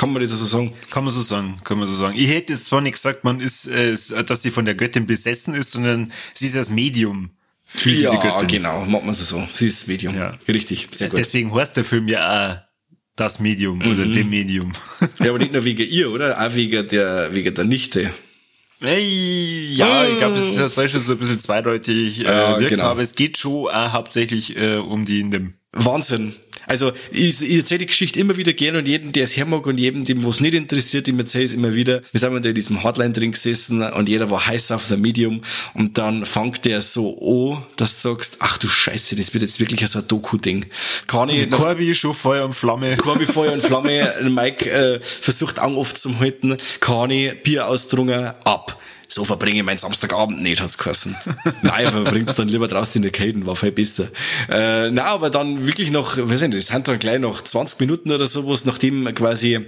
Kann 0.00 0.14
man 0.14 0.22
das 0.22 0.30
so 0.30 0.36
also 0.36 0.46
sagen? 0.46 0.72
Kann 0.88 1.04
man 1.04 1.12
so 1.12 1.20
sagen, 1.20 1.56
kann 1.62 1.78
man 1.78 1.86
so 1.86 1.92
sagen. 1.92 2.16
Ich 2.16 2.30
hätte 2.30 2.54
jetzt 2.54 2.64
zwar 2.64 2.80
nicht 2.80 2.94
gesagt, 2.94 3.22
man 3.22 3.38
ist, 3.38 3.68
äh, 3.68 3.94
dass 4.24 4.40
sie 4.40 4.50
von 4.50 4.64
der 4.64 4.74
Göttin 4.74 5.04
besessen 5.04 5.52
ist, 5.52 5.72
sondern 5.72 6.10
sie 6.32 6.46
ist 6.46 6.56
das 6.56 6.70
Medium 6.70 7.32
für 7.66 7.90
ja, 7.90 8.10
diese 8.10 8.22
Göttin. 8.22 8.48
genau, 8.48 8.86
macht 8.86 9.02
man 9.02 9.10
es 9.10 9.28
so. 9.28 9.46
Sie 9.52 9.66
ist 9.66 9.82
das 9.82 9.88
Medium. 9.88 10.16
Ja. 10.16 10.38
Richtig, 10.48 10.88
sehr 10.92 11.10
gut. 11.10 11.18
Deswegen 11.18 11.54
heißt 11.54 11.76
der 11.76 11.84
Film 11.84 12.08
ja 12.08 12.22
auch 12.24 12.56
das 13.14 13.40
Medium 13.40 13.80
mhm. 13.80 13.92
oder 13.92 14.06
dem 14.06 14.30
Medium. 14.30 14.72
ja, 15.18 15.28
aber 15.28 15.38
nicht 15.38 15.52
nur 15.52 15.66
wegen 15.66 15.86
ihr, 15.86 16.10
oder? 16.10 16.40
Auch 16.40 16.54
wegen 16.54 16.88
der, 16.88 17.34
wegen 17.34 17.54
der 17.54 17.64
Nichte. 17.66 18.10
Hey, 18.80 19.74
ja, 19.74 20.08
ich 20.08 20.16
glaube, 20.16 20.38
es 20.38 20.56
ist 20.56 20.76
ja 20.78 20.88
schon 20.88 21.00
so 21.00 21.12
ein 21.12 21.18
bisschen 21.18 21.40
zweideutig 21.40 22.20
äh, 22.20 22.24
ja, 22.24 22.58
wirken, 22.58 22.76
genau. 22.76 22.84
aber 22.84 23.02
es 23.02 23.16
geht 23.16 23.36
schon 23.36 23.68
auch 23.68 23.92
hauptsächlich 23.92 24.56
äh, 24.56 24.76
um 24.76 25.04
die 25.04 25.20
in 25.20 25.30
dem 25.30 25.54
Wahnsinn. 25.72 26.34
Also 26.70 26.92
ich, 27.10 27.42
ich 27.42 27.56
erzähle 27.56 27.80
die 27.80 27.86
Geschichte 27.86 28.20
immer 28.20 28.36
wieder 28.36 28.52
gerne 28.52 28.78
und 28.78 28.86
jedem, 28.86 29.10
der 29.10 29.24
es 29.24 29.36
hermag 29.36 29.62
und 29.66 29.78
jedem, 29.78 30.04
dem 30.04 30.24
was 30.24 30.38
nicht 30.38 30.54
interessiert, 30.54 31.08
dem 31.08 31.18
erzähle 31.18 31.42
ich 31.42 31.50
es 31.50 31.56
immer 31.56 31.74
wieder. 31.74 32.00
Wir 32.12 32.20
sind 32.20 32.44
da 32.44 32.48
in 32.48 32.54
diesem 32.54 32.84
Hotline 32.84 33.12
drin 33.12 33.32
gesessen 33.32 33.82
und 33.82 34.08
jeder 34.08 34.30
war 34.30 34.46
heiß 34.46 34.70
auf 34.70 34.86
der 34.86 34.96
Medium 34.96 35.42
und 35.74 35.98
dann 35.98 36.24
fängt 36.24 36.64
der 36.64 36.80
so 36.80 37.56
an, 37.56 37.64
dass 37.74 38.00
du 38.00 38.10
sagst, 38.10 38.36
ach 38.38 38.56
du 38.58 38.68
Scheiße, 38.68 39.16
das 39.16 39.34
wird 39.34 39.42
jetzt 39.42 39.58
wirklich 39.58 39.84
so 39.90 39.98
ein 39.98 40.06
Doku-Ding. 40.06 40.66
Kann 41.08 41.28
ich... 41.30 41.50
Corby 41.50 41.92
schon 41.92 42.14
Feuer 42.14 42.44
und 42.44 42.52
Flamme. 42.52 42.96
Corby 42.98 43.26
Feuer 43.26 43.52
und 43.52 43.64
Flamme. 43.64 44.14
Mike 44.30 44.70
äh, 44.70 45.00
versucht 45.02 45.58
Augen 45.58 45.74
aufzuhalten. 45.74 46.56
Kann 46.78 47.10
ich 47.10 47.42
Bier 47.42 47.66
ausdrungen? 47.66 48.30
Ab 48.44 48.80
so 49.12 49.24
verbringe 49.24 49.58
ich 49.58 49.64
meinen 49.64 49.78
Samstagabend 49.78 50.40
nicht, 50.40 50.62
hat's 50.62 50.78
geheißen. 50.78 51.16
Nein, 51.62 51.90
verbringt's 51.90 52.36
dann 52.36 52.48
lieber 52.48 52.68
draußen 52.68 52.96
in 52.96 53.02
der 53.02 53.10
Caden, 53.10 53.46
war 53.46 53.56
viel 53.56 53.72
besser. 53.72 54.08
Äh, 54.48 54.90
na, 54.90 55.04
aber 55.06 55.30
dann 55.30 55.66
wirklich 55.66 55.90
noch, 55.90 56.16
weiß 56.16 56.42
nicht, 56.42 56.54
das 56.54 56.68
sind 56.68 56.86
dann 56.86 56.98
gleich 56.98 57.18
noch 57.18 57.42
20 57.42 57.80
Minuten 57.80 58.12
oder 58.12 58.26
sowas, 58.26 58.64
nachdem 58.64 59.12
quasi 59.14 59.60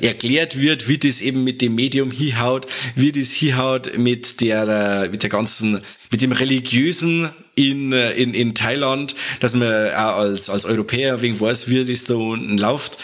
erklärt 0.00 0.58
wird, 0.58 0.88
wie 0.88 0.98
das 0.98 1.20
eben 1.20 1.44
mit 1.44 1.62
dem 1.62 1.74
Medium 1.74 2.10
hinhaut, 2.10 2.66
wie 2.94 3.12
das 3.12 3.32
hinhaut 3.32 3.96
mit 3.96 4.40
der, 4.40 4.68
äh, 5.04 5.08
mit 5.08 5.22
der 5.22 5.30
ganzen, 5.30 5.80
mit 6.10 6.22
dem 6.22 6.32
religiösen 6.32 7.30
in, 7.54 7.92
äh, 7.92 8.12
in, 8.12 8.34
in 8.34 8.54
Thailand, 8.54 9.14
dass 9.40 9.54
man 9.54 9.90
auch 9.90 10.16
als, 10.16 10.50
als 10.50 10.64
Europäer 10.64 11.22
wegen 11.22 11.40
weiß, 11.40 11.68
wie 11.68 11.84
das 11.84 12.04
da 12.04 12.14
unten 12.14 12.58
läuft. 12.58 12.98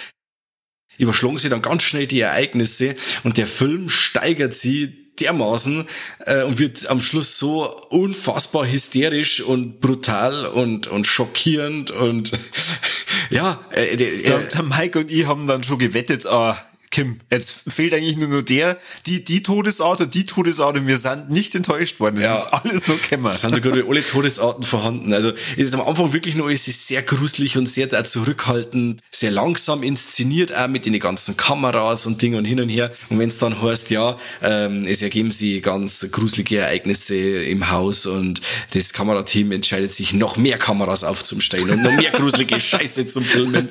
Überschlagen 0.96 1.38
sie 1.38 1.48
dann 1.48 1.62
ganz 1.62 1.82
schnell 1.82 2.06
die 2.06 2.20
Ereignisse 2.20 2.94
und 3.24 3.36
der 3.36 3.46
Film 3.46 3.88
steigert 3.88 4.54
sie 4.54 5.03
dermaßen 5.20 5.86
äh, 6.26 6.42
und 6.42 6.58
wird 6.58 6.88
am 6.88 7.00
Schluss 7.00 7.38
so 7.38 7.64
unfassbar 7.88 8.66
hysterisch 8.66 9.40
und 9.40 9.80
brutal 9.80 10.46
und 10.46 10.86
und 10.86 11.06
schockierend 11.06 11.90
und 11.90 12.32
ja, 13.30 13.60
äh, 13.70 13.96
der, 13.96 14.16
der, 14.16 14.38
der 14.40 14.62
Mike 14.62 14.98
und 14.98 15.10
ich 15.10 15.26
haben 15.26 15.46
dann 15.46 15.62
schon 15.62 15.78
gewettet, 15.78 16.26
ah, 16.26 16.58
Kim, 16.94 17.18
jetzt 17.28 17.64
fehlt 17.66 17.92
eigentlich 17.92 18.16
nur, 18.16 18.28
nur 18.28 18.44
der, 18.44 18.78
die, 19.06 19.24
die 19.24 19.42
Todesart 19.42 20.00
und 20.00 20.14
die 20.14 20.24
Todesart 20.24 20.76
und 20.76 20.86
wir 20.86 20.96
sind 20.96 21.28
nicht 21.28 21.52
enttäuscht 21.56 21.98
worden. 21.98 22.20
Das 22.20 22.24
Ja. 22.24 22.34
ist 22.36 22.52
alles 22.52 22.86
nur 22.86 22.98
Kämmer. 23.00 23.34
Es 23.34 23.40
sind 23.40 23.52
sogar 23.52 23.72
alle 23.72 24.06
Todesarten 24.06 24.62
vorhanden. 24.62 25.12
Also 25.12 25.30
es 25.56 25.64
ist 25.64 25.74
am 25.74 25.80
Anfang 25.80 26.12
wirklich 26.12 26.36
nur, 26.36 26.50
es 26.52 26.68
ist 26.68 26.86
sehr 26.86 27.02
gruselig 27.02 27.58
und 27.58 27.66
sehr 27.68 27.88
da 27.88 28.04
zurückhaltend, 28.04 29.00
sehr 29.10 29.32
langsam 29.32 29.82
inszeniert, 29.82 30.54
auch 30.54 30.68
mit 30.68 30.86
den 30.86 30.96
ganzen 31.00 31.36
Kameras 31.36 32.06
und 32.06 32.22
Dingen 32.22 32.36
und 32.38 32.44
hin 32.44 32.60
und 32.60 32.68
her. 32.68 32.92
Und 33.08 33.18
wenn 33.18 33.28
es 33.28 33.38
dann 33.38 33.60
heißt, 33.60 33.90
ja, 33.90 34.16
ähm, 34.40 34.84
es 34.86 35.02
ergeben 35.02 35.32
sich 35.32 35.60
ganz 35.64 36.06
gruselige 36.12 36.58
Ereignisse 36.58 37.16
im 37.16 37.72
Haus 37.72 38.06
und 38.06 38.40
das 38.72 38.92
Kamerateam 38.92 39.50
entscheidet 39.50 39.90
sich, 39.90 40.12
noch 40.12 40.36
mehr 40.36 40.58
Kameras 40.58 41.02
aufzustellen 41.02 41.68
und 41.70 41.82
noch 41.82 41.90
mehr 41.92 42.12
gruselige 42.12 42.60
Scheiße 42.60 43.08
zum 43.08 43.24
Filmen. 43.24 43.68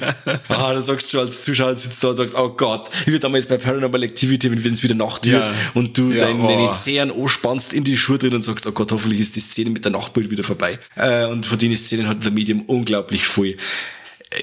Ah, 0.50 0.74
da 0.74 0.82
sagst 0.82 1.08
du 1.08 1.18
schon 1.18 1.28
als 1.28 1.44
Zuschauer 1.44 1.78
sitzt 1.78 2.04
da 2.04 2.10
und 2.10 2.18
sagst, 2.18 2.36
oh 2.36 2.50
Gott, 2.50 2.90
wie 3.14 3.20
damals 3.20 3.46
bei 3.46 3.58
Paranormal 3.58 4.04
Activity, 4.04 4.52
wenn 4.52 4.74
es 4.74 4.84
wieder 4.84 4.96
Nacht 4.96 5.26
wird 5.26 5.48
Ja. 5.48 5.54
und 5.74 5.98
du 5.98 6.12
Ja, 6.12 6.22
deine, 6.26 6.44
oh. 6.44 6.48
deine 6.48 6.72
Zehen 6.74 7.12
anspannst 7.12 7.72
in 7.74 7.84
die 7.84 7.96
Schuhe 7.98 8.18
drin 8.18 8.34
und 8.36 8.44
sagst, 8.44 8.68
oh 8.68 8.72
Gott, 8.72 8.92
hoffentlich 8.92 9.20
ist 9.22 9.36
die 9.36 9.40
Szene 9.40 9.70
mit 9.70 9.86
der 9.86 9.92
Nachtbild 9.92 10.30
wieder 10.32 10.44
vorbei. 10.44 10.80
Äh, 10.96 11.26
und 11.28 11.46
von 11.46 11.58
den 11.58 11.76
Szenen 11.78 12.08
hat 12.08 12.24
The 12.24 12.32
Medium 12.32 12.64
unglaublich 12.64 13.26
viel. 13.28 13.54
Äh, 13.54 13.58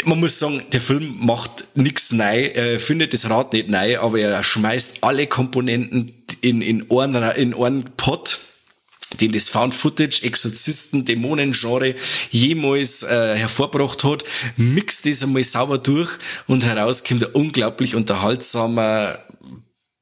Man 0.04 0.20
muss 0.20 0.38
sagen, 0.38 0.62
der 0.72 0.80
Film 0.80 1.16
macht 1.20 1.64
nix 1.74 2.12
neu, 2.12 2.46
er 2.46 2.80
findet 2.80 3.12
das 3.12 3.28
Rad 3.28 3.52
nicht 3.52 3.68
neu, 3.68 3.98
aber 3.98 4.20
er 4.20 4.42
schmeißt 4.42 4.98
alle 5.02 5.26
Komponenten 5.26 6.12
in, 6.40 6.62
in 6.62 6.86
einen, 6.90 7.22
in 7.36 7.54
einen 7.54 7.84
Pot 7.96 8.38
den 9.18 9.32
das 9.32 9.48
Found 9.48 9.74
Footage, 9.74 10.20
Exorzisten, 10.22 11.04
Dämonen-Genre 11.04 11.94
jemals 12.30 13.02
äh, 13.02 13.34
hervorgebracht 13.36 14.04
hat, 14.04 14.24
mixt 14.56 15.06
das 15.06 15.22
einmal 15.22 15.44
sauber 15.44 15.78
durch 15.78 16.11
und 16.46 16.64
herauskommt 16.64 17.24
ein 17.24 17.32
unglaublich 17.32 17.94
unterhaltsamer, 17.94 19.18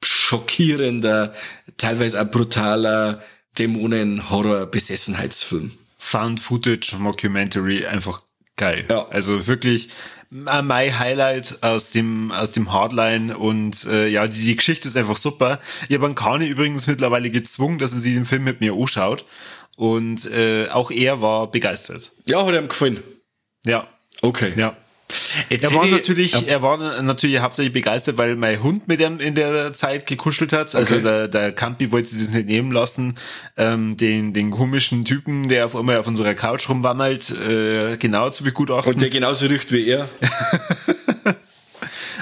schockierender, 0.05 1.35
teilweise 1.77 2.21
auch 2.21 2.31
brutaler 2.31 3.23
Dämonen-Horror-Besessenheitsfilm. 3.59 5.73
Found 5.97 6.41
Footage 6.41 6.97
Mockumentary 6.97 7.87
einfach 7.87 8.21
geil. 8.59 8.85
Ja. 8.91 9.09
Also 9.09 9.47
wirklich 9.47 9.89
äh, 10.31 10.61
mein 10.63 10.99
Highlight 10.99 11.63
aus 11.63 11.93
dem 11.93 12.31
aus 12.33 12.53
dem 12.53 12.73
Hardline 12.73 13.37
und 13.39 13.85
äh, 13.87 14.09
ja, 14.09 14.29
die, 14.29 14.45
die 14.45 14.57
Geschichte 14.57 14.89
ist 14.89 14.97
einfach 14.97 15.17
super. 15.17 15.59
Ich 15.89 15.97
habe 15.97 16.15
Kani 16.15 16.47
übrigens 16.47 16.87
mittlerweile 16.87 17.31
gezwungen, 17.31 17.79
dass 17.79 17.93
er 17.93 17.99
sich 18.01 18.13
den 18.15 18.27
Film 18.27 18.45
mit 18.45 18.61
mir 18.61 18.75
anschaut 18.75 19.25
und 19.77 20.31
äh, 20.31 20.69
auch 20.69 20.91
er 20.91 21.23
war 21.23 21.51
begeistert. 21.51 22.13
Ja, 22.27 22.45
hat 22.45 22.55
ihm 22.55 22.69
gefallen. 22.69 23.03
Ja, 23.65 23.87
Okay. 24.21 24.53
ja. 24.57 24.77
Jetzt 25.49 25.65
Er 25.65 25.73
war 25.75 25.85
ich- 25.87 25.91
natürlich, 25.91 26.33
Ja. 26.33 26.41
er 26.47 26.63
war 26.63 26.77
natürlich 27.03 27.39
hauptsächlich 27.39 27.73
begeistert, 27.73 28.19
weil 28.19 28.37
mein 28.37 28.63
Hund 28.63 28.89
mit 28.89 29.01
ihm 29.01 29.19
in 29.21 29.35
der 29.35 29.73
Zeit 29.73 30.05
gekuschelt 30.07 30.53
hat. 30.53 30.75
Also 30.75 30.97
Okay. 30.97 31.03
der, 31.05 31.29
der 31.29 31.53
Campi 31.53 31.91
wollte 31.91 32.11
sich 32.11 32.27
das 32.27 32.35
nicht 32.35 32.47
nehmen 32.47 32.71
lassen, 32.73 33.15
ähm, 33.57 33.97
den, 33.97 34.35
den 34.35 34.51
komischen 34.51 35.07
Typen, 35.07 35.49
der 35.49 35.65
auf 35.67 35.75
einmal 35.77 35.97
auf 35.97 36.07
unserer 36.07 36.35
Couch 36.35 36.69
rumwandelt, 36.69 37.31
äh, 37.31 37.97
genau 37.97 38.29
zu 38.31 38.45
begutachten. 38.45 38.93
Und 38.93 39.01
der 39.01 39.09
genauso 39.09 39.47
riecht 39.47 39.73
wie 39.73 39.87
er. 39.89 40.09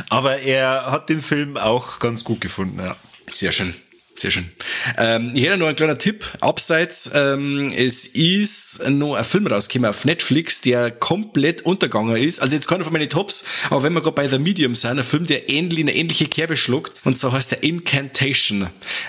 Aber 0.08 0.38
er 0.40 0.90
hat 0.92 1.08
den 1.08 1.22
Film 1.22 1.56
auch 1.56 1.98
ganz 1.98 2.22
gut 2.22 2.40
gefunden, 2.40 2.78
ja. 2.78 2.96
Sehr 3.32 3.50
schön. 3.52 3.74
Sehr 4.18 4.30
schön. 4.30 4.50
Ähm, 4.96 5.32
hier 5.34 5.58
noch 5.58 5.66
ein 5.66 5.76
kleiner 5.76 5.98
Tipp. 5.98 6.24
Abseits, 6.40 7.10
ähm, 7.12 7.70
es 7.76 8.06
ist 8.06 8.88
noch 8.88 9.14
ein 9.14 9.24
Film 9.26 9.46
rausgekommen 9.46 9.90
auf 9.90 10.06
Netflix, 10.06 10.62
der 10.62 10.90
komplett 10.90 11.62
untergegangen 11.62 12.16
ist. 12.16 12.40
Also 12.40 12.54
jetzt 12.54 12.66
keiner 12.66 12.82
von 12.84 12.94
meinen 12.94 13.10
Tops, 13.10 13.44
aber 13.68 13.82
wenn 13.82 13.92
wir 13.92 14.00
gerade 14.00 14.14
bei 14.14 14.26
The 14.26 14.38
Medium 14.38 14.74
sind, 14.74 14.98
ein 14.98 15.04
Film, 15.04 15.26
der 15.26 15.50
ähnlich, 15.50 15.80
eine 15.80 15.94
ähnliche 15.94 16.28
Kerbe 16.28 16.56
schluckt, 16.56 16.94
und 17.04 17.18
so 17.18 17.30
heißt 17.30 17.50
der 17.50 17.62
Incantation. 17.62 18.68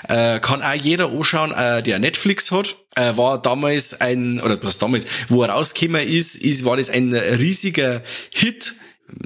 Äh, 0.10 0.42
kann 0.42 0.62
auch 0.62 0.74
jeder 0.74 1.10
anschauen, 1.10 1.54
äh, 1.54 1.82
der 1.82 2.00
Netflix 2.00 2.52
hat. 2.52 2.76
Äh, 2.96 3.16
war 3.16 3.42
damals 3.42 4.02
ein, 4.02 4.42
oder 4.42 4.62
was 4.62 4.78
damals, 4.78 5.06
wo 5.30 5.42
er 5.42 5.52
rausgekommen 5.52 6.06
ist, 6.06 6.36
ist, 6.36 6.66
war 6.66 6.76
das 6.76 6.90
ein 6.90 7.14
riesiger 7.14 8.04
Hit 8.32 8.74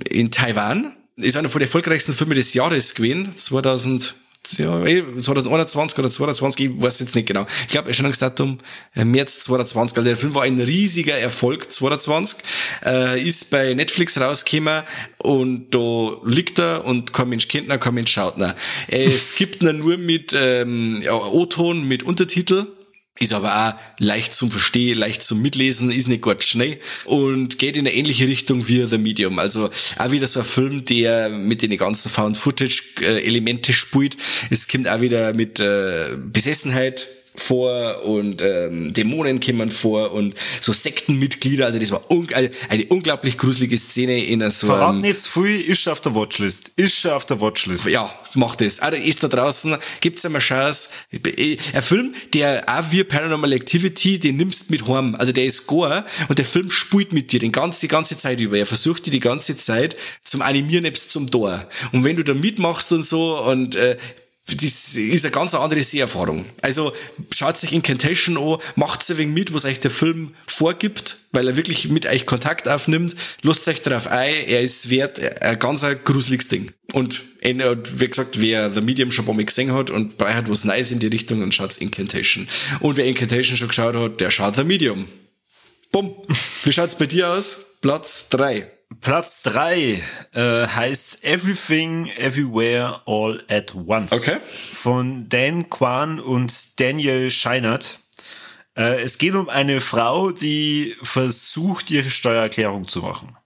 in 0.08 0.30
Taiwan. 0.30 0.96
Ist 1.16 1.38
einer 1.38 1.50
von 1.50 1.60
den 1.60 1.66
erfolgreichsten 1.68 2.14
Filmen 2.14 2.36
des 2.36 2.54
Jahres 2.54 2.94
gewesen, 2.94 3.36
2000, 3.36 4.16
ja, 4.58 4.84
eh, 4.86 5.04
2021 5.22 5.98
oder 6.00 6.10
2022, 6.10 6.66
ich 6.66 6.84
weiß 6.84 7.00
jetzt 7.00 7.16
nicht 7.16 7.28
genau. 7.28 7.46
Ich 7.64 7.70
glaube, 7.70 7.89
Erscheinungsdatum 7.89 8.58
äh, 8.96 9.06
März 9.06 9.42
2020. 9.42 9.98
Also 9.98 10.10
der 10.10 10.18
Film 10.18 10.34
war 10.34 10.44
ein 10.44 10.60
riesiger 10.60 11.18
Erfolg 11.18 11.72
2020. 11.72 12.39
Äh, 12.86 13.22
ist 13.22 13.50
bei 13.52 13.74
Netflix 13.74 14.20
rausgekommen 14.20 14.84
und 15.20 15.70
da 15.72 16.12
liegt 16.26 16.60
er 16.60 16.86
und 16.86 17.14
kein 17.14 17.30
Mensch 17.30 17.48
kennt 17.48 17.70
ihn, 17.70 17.80
kein 17.80 17.94
Mensch 17.94 18.12
schaut 18.12 18.38
ihn. 18.38 18.52
Es 18.88 19.36
gibt 19.38 19.64
ihn 19.64 19.78
nur 19.78 19.98
mit 19.98 20.36
ähm, 20.38 21.02
ja, 21.04 21.14
O-Ton, 21.14 21.88
mit 21.88 22.04
Untertitel. 22.04 22.68
Ist 23.22 23.34
aber 23.34 23.55
auch 23.55 23.74
leicht 23.99 24.34
zum 24.34 24.49
Verstehen, 24.49 24.97
leicht 24.97 25.22
zum 25.22 25.41
Mitlesen, 25.41 25.91
ist 25.91 26.07
nicht 26.07 26.24
ganz 26.24 26.43
schnell 26.43 26.80
und 27.05 27.59
geht 27.59 27.78
in 27.78 27.88
eine 27.88 27.95
ähnliche 27.95 28.28
Richtung 28.28 28.67
wie 28.67 28.84
The 28.86 28.97
Medium. 28.97 29.38
Also 29.38 29.69
auch 29.99 30.11
wieder 30.11 30.26
so 30.26 30.39
ein 30.39 30.45
Film, 30.45 30.86
der 30.86 31.30
mit 31.30 31.61
den 31.61 31.78
ganzen 31.78 32.09
Found-Footage-Elemente 32.09 33.74
spielt. 33.74 34.17
Es 34.49 34.67
kommt 34.67 34.88
auch 34.88 35.01
wieder 35.01 35.34
mit 35.34 35.59
äh, 35.59 36.07
Besessenheit 36.17 37.07
vor 37.36 38.04
und 38.04 38.42
ähm, 38.42 38.94
Dämonen 38.94 39.40
kommen 39.40 39.70
vor 39.70 40.12
und 40.12 40.36
so 40.60 40.74
Sektenmitglieder. 40.74 41.66
Also 41.66 41.80
das 41.80 41.92
war 41.92 42.10
un 42.12 42.28
eine 42.70 42.86
unglaublich 42.86 43.38
gruselige 43.38 43.78
Szene 43.78 44.26
in 44.26 44.50
so 44.50 44.68
Verrat 44.68 44.90
einem 44.90 45.02
nicht 45.02 45.20
zu 45.20 45.44
viel, 45.44 45.62
ist 45.62 45.82
schon 45.82 45.94
auf 45.94 46.02
der 46.02 46.14
Watchlist. 46.14 46.72
Ist 46.76 47.00
schon 47.00 47.12
auf 47.12 47.26
der 47.26 47.40
Watchlist. 47.40 47.86
ja, 47.86 48.14
macht 48.34 48.62
es. 48.62 48.80
Ah, 48.80 48.92
da 48.92 48.98
ist 48.98 49.24
da 49.24 49.28
draußen, 49.28 49.78
gibt's 50.02 50.26
einmal 50.26 50.42
Chance. 50.42 50.90
Ein 51.12 51.82
Film, 51.82 52.16
der 52.34 52.64
auch 52.68 52.92
wie 52.92 53.04
Paranormal 53.04 53.54
Activity, 53.54 54.20
den 54.20 54.38
nimmst 54.38 54.70
mit 54.70 54.88
heim. 54.88 55.16
Also 55.16 55.32
der 55.32 55.46
ist 55.46 55.68
gore 55.68 56.06
und 56.28 56.38
der 56.38 56.46
Film 56.46 56.70
spielt 56.70 57.14
mit 57.14 57.32
dir 57.32 57.40
den 57.40 57.52
ganze, 57.52 57.82
die 57.82 57.88
ganze 57.88 58.18
Zeit 58.18 58.40
über. 58.40 58.58
Er 58.58 58.66
versucht 58.66 59.06
dir 59.06 59.12
die 59.12 59.20
ganze 59.20 59.56
Zeit 59.58 59.96
zum 60.24 60.42
Animieren 60.42 60.84
nebst 60.84 61.12
zum 61.12 61.30
Tor. 61.30 61.66
Und 61.92 62.04
wenn 62.04 62.16
du 62.16 62.24
da 62.24 62.34
mitmachst 62.34 62.92
und 62.92 63.04
so 63.04 63.40
und 63.40 63.76
äh, 63.76 63.98
das 64.48 64.96
ist 64.96 65.24
eine 65.24 65.32
ganz 65.32 65.54
andere 65.54 65.82
Seherfahrung. 65.82 66.46
Also 66.62 66.94
schaut 67.34 67.58
sich 67.58 67.74
Incantation 67.74 68.38
an, 68.38 68.58
macht 68.76 69.10
ein 69.10 69.18
wenig 69.18 69.34
mit, 69.34 69.54
was 69.54 69.66
euch 69.66 69.80
der 69.80 69.92
Film 69.92 70.34
vorgibt, 70.48 71.18
weil 71.32 71.48
er 71.48 71.56
wirklich 71.56 71.88
mit 71.89 72.06
euch 72.06 72.26
Kontakt 72.26 72.68
aufnimmt. 72.68 73.16
Lasst 73.44 73.68
euch 73.68 73.82
darauf 73.82 74.08
ein, 74.08 74.34
er 74.34 74.62
ist 74.62 74.89
wert, 74.89 75.22
ein 75.42 75.58
ganz 75.60 75.86
gruseliges 76.04 76.48
Ding. 76.50 76.72
Und 76.92 77.22
wie 77.42 78.08
gesagt, 78.08 78.42
wer 78.42 78.74
The 78.74 78.82
Medium 78.82 79.12
schon 79.12 79.24
ein 79.24 79.28
paar 79.28 79.36
Mal 79.36 79.46
gesehen 79.46 79.74
hat 79.74 79.89
und 79.89 80.18
braucht 80.18 80.50
was 80.50 80.66
Neues 80.66 80.92
in 80.92 81.00
die 81.00 81.08
Richtung, 81.08 81.39
dann 81.39 81.52
schaut's 81.52 81.78
Incantation. 81.78 82.48
Und 82.82 82.98
wer 82.98 83.06
Incantation 83.06 83.56
schon 83.56 83.70
geschaut 83.70 83.96
hat, 83.96 84.20
der 84.20 84.32
schaut 84.32 84.56
The 84.56 84.64
Medium. 84.64 85.08
Bumm. 85.92 86.16
Wie 86.64 86.74
schaut's 86.74 86.96
bei 86.96 87.06
dir 87.06 87.30
aus? 87.30 87.78
Platz 87.82 88.28
drei. 88.30 88.70
Platz 89.00 89.44
drei 89.44 90.04
äh, 90.34 90.68
heißt 90.68 91.24
Everything, 91.24 92.08
Everywhere, 92.18 93.02
All 93.06 93.44
at 93.48 93.74
Once. 93.74 94.12
Okay. 94.12 94.38
Von 94.74 95.30
Dan 95.30 95.70
Kwan 95.70 96.20
und 96.20 96.80
Daniel 96.80 97.32
Scheinert. 97.32 98.00
Äh, 98.76 99.02
es 99.02 99.18
geht 99.18 99.36
um 99.36 99.48
eine 99.50 99.80
Frau, 99.80 100.32
die 100.32 100.96
versucht, 101.02 101.89
ihre 101.92 102.10
Steuererklärung 102.10 102.88
zu 102.88 103.02
machen. 103.02 103.38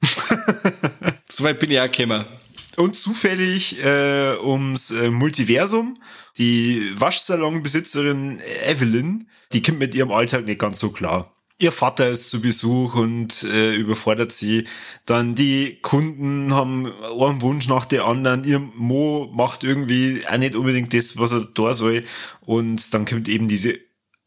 Soweit 1.30 1.58
bin 1.58 1.70
ich 1.70 1.80
auch 1.80 1.90
gekommen. 1.90 2.24
Und 2.76 2.96
zufällig 2.96 3.82
äh, 3.84 4.36
ums 4.40 4.92
äh, 4.92 5.10
Multiversum. 5.10 5.94
Die 6.38 6.92
Waschsalonbesitzerin 6.98 8.40
Evelyn, 8.64 9.28
die 9.52 9.62
kommt 9.62 9.80
mit 9.80 9.94
ihrem 9.94 10.12
Alltag 10.12 10.44
nicht 10.46 10.60
ganz 10.60 10.78
so 10.78 10.90
klar. 10.90 11.37
Ihr 11.60 11.72
Vater 11.72 12.08
ist 12.10 12.30
zu 12.30 12.40
Besuch 12.40 12.94
und 12.94 13.42
äh, 13.42 13.74
überfordert 13.74 14.30
sie. 14.30 14.64
Dann 15.06 15.34
die 15.34 15.78
Kunden 15.82 16.54
haben 16.54 16.86
einen 16.86 17.42
Wunsch 17.42 17.66
nach 17.66 17.84
der 17.84 18.04
anderen. 18.04 18.44
Ihr 18.44 18.60
Mo 18.60 19.28
macht 19.34 19.64
irgendwie 19.64 20.22
auch 20.30 20.38
nicht 20.38 20.54
unbedingt 20.54 20.94
das, 20.94 21.18
was 21.18 21.32
er 21.32 21.48
da 21.54 21.74
soll. 21.74 22.04
Und 22.46 22.94
dann 22.94 23.06
kommt 23.06 23.28
eben 23.28 23.48
diese 23.48 23.76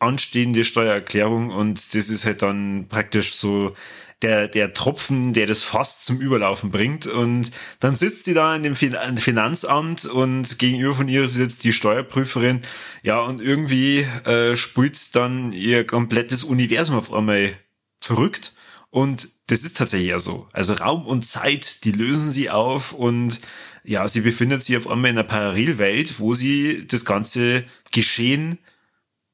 anstehende 0.01 0.63
Steuererklärung 0.63 1.51
und 1.51 1.77
das 1.77 2.09
ist 2.09 2.25
halt 2.25 2.41
dann 2.41 2.87
praktisch 2.89 3.33
so 3.35 3.75
der, 4.21 4.47
der 4.47 4.73
Tropfen, 4.73 5.33
der 5.33 5.47
das 5.47 5.63
Fass 5.63 6.03
zum 6.03 6.19
Überlaufen 6.19 6.71
bringt. 6.71 7.07
Und 7.07 7.51
dann 7.79 7.95
sitzt 7.95 8.25
sie 8.25 8.33
da 8.33 8.55
in 8.55 8.63
dem 8.63 8.75
fin 8.75 8.95
Finanzamt 9.17 10.05
und 10.05 10.59
gegenüber 10.59 10.93
von 10.93 11.07
ihr 11.07 11.27
sitzt 11.27 11.63
die 11.63 11.73
Steuerprüferin. 11.73 12.61
Ja, 13.03 13.21
und 13.21 13.41
irgendwie 13.41 13.99
äh, 14.25 14.55
spült 14.55 15.15
dann 15.15 15.53
ihr 15.53 15.85
komplettes 15.85 16.43
Universum 16.43 16.97
auf 16.97 17.13
einmal 17.13 17.53
verrückt. 17.99 18.53
Und 18.89 19.29
das 19.47 19.63
ist 19.63 19.77
tatsächlich 19.77 20.09
ja 20.09 20.19
so. 20.19 20.47
Also 20.51 20.73
Raum 20.73 21.05
und 21.07 21.23
Zeit, 21.23 21.85
die 21.85 21.93
lösen 21.93 22.29
sie 22.29 22.49
auf 22.49 22.91
und 22.93 23.39
ja, 23.83 24.07
sie 24.07 24.21
befindet 24.21 24.63
sich 24.63 24.77
auf 24.77 24.87
einmal 24.87 25.11
in 25.11 25.17
einer 25.17 25.27
Parallelwelt, 25.27 26.19
wo 26.19 26.33
sie 26.33 26.85
das 26.87 27.05
ganze 27.05 27.63
Geschehen 27.91 28.59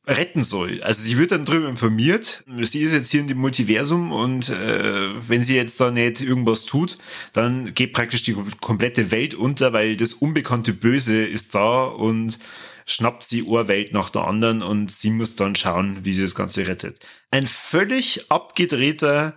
retten 0.08 0.42
soll. 0.42 0.82
Also 0.84 1.04
sie 1.04 1.18
wird 1.18 1.32
dann 1.32 1.44
darüber 1.44 1.68
informiert, 1.68 2.44
sie 2.62 2.82
ist 2.82 2.94
jetzt 2.94 3.12
hier 3.12 3.20
in 3.20 3.28
dem 3.28 3.40
Multiversum 3.40 4.14
und 4.14 4.50
äh, 4.50 5.10
wenn 5.28 5.44
sie 5.44 5.56
jetzt 5.56 5.80
da 5.82 5.92
nicht 5.92 6.22
irgendwas 6.22 6.66
tut, 6.66 6.98
dann 7.34 7.74
geht 7.74 7.92
praktisch 7.92 8.24
die 8.24 8.36
komplette 8.62 9.12
Welt 9.12 9.36
unter, 9.36 9.74
weil 9.74 9.98
das 9.98 10.14
unbekannte 10.14 10.74
Böse 10.74 11.26
ist 11.26 11.54
da 11.54 11.84
und 11.84 12.40
schnappt 12.86 13.24
sie 13.24 13.44
Ohrwelt 13.44 13.92
nach 13.92 14.10
der 14.10 14.24
anderen 14.24 14.62
und 14.62 14.90
sie 14.90 15.12
muss 15.12 15.36
dann 15.36 15.56
schauen, 15.56 16.00
wie 16.04 16.14
sie 16.14 16.22
das 16.22 16.36
Ganze 16.36 16.68
rettet. 16.68 17.06
Ein 17.30 17.46
völlig 17.46 18.32
abgedrehter, 18.32 19.36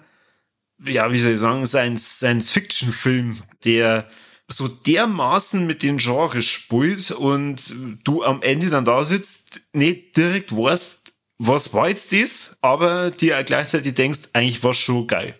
ja, 0.86 1.10
wie 1.12 1.18
soll 1.18 1.32
ich 1.32 1.38
sagen, 1.40 1.66
Science-Fiction-Film, 1.66 3.38
der 3.64 4.08
so 4.52 4.68
dermaßen 4.68 5.66
mit 5.66 5.82
den 5.82 5.98
Genres 5.98 6.44
spielt 6.44 7.10
und 7.12 7.74
du 8.04 8.22
am 8.22 8.42
Ende 8.42 8.70
dann 8.70 8.84
da 8.84 9.04
sitzt, 9.04 9.60
nicht 9.72 10.16
direkt 10.16 10.54
weißt, 10.54 11.12
was 11.38 11.72
war 11.72 11.88
jetzt 11.88 12.12
das, 12.12 12.58
aber 12.60 13.10
dir 13.10 13.38
auch 13.38 13.44
gleichzeitig 13.44 13.94
denkst, 13.94 14.30
eigentlich 14.32 14.62
war 14.62 14.74
schon 14.74 15.06
geil. 15.06 15.34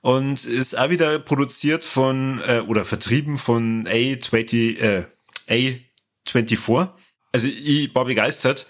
Und 0.00 0.44
ist 0.44 0.76
auch 0.76 0.90
wieder 0.90 1.18
produziert 1.18 1.84
von, 1.84 2.42
äh, 2.46 2.60
oder 2.66 2.84
vertrieben 2.84 3.38
von 3.38 3.86
A20, 3.86 4.78
äh, 4.78 5.04
A24. 6.26 6.90
Also 7.32 7.48
ich 7.48 7.94
war 7.94 8.04
begeistert. 8.04 8.66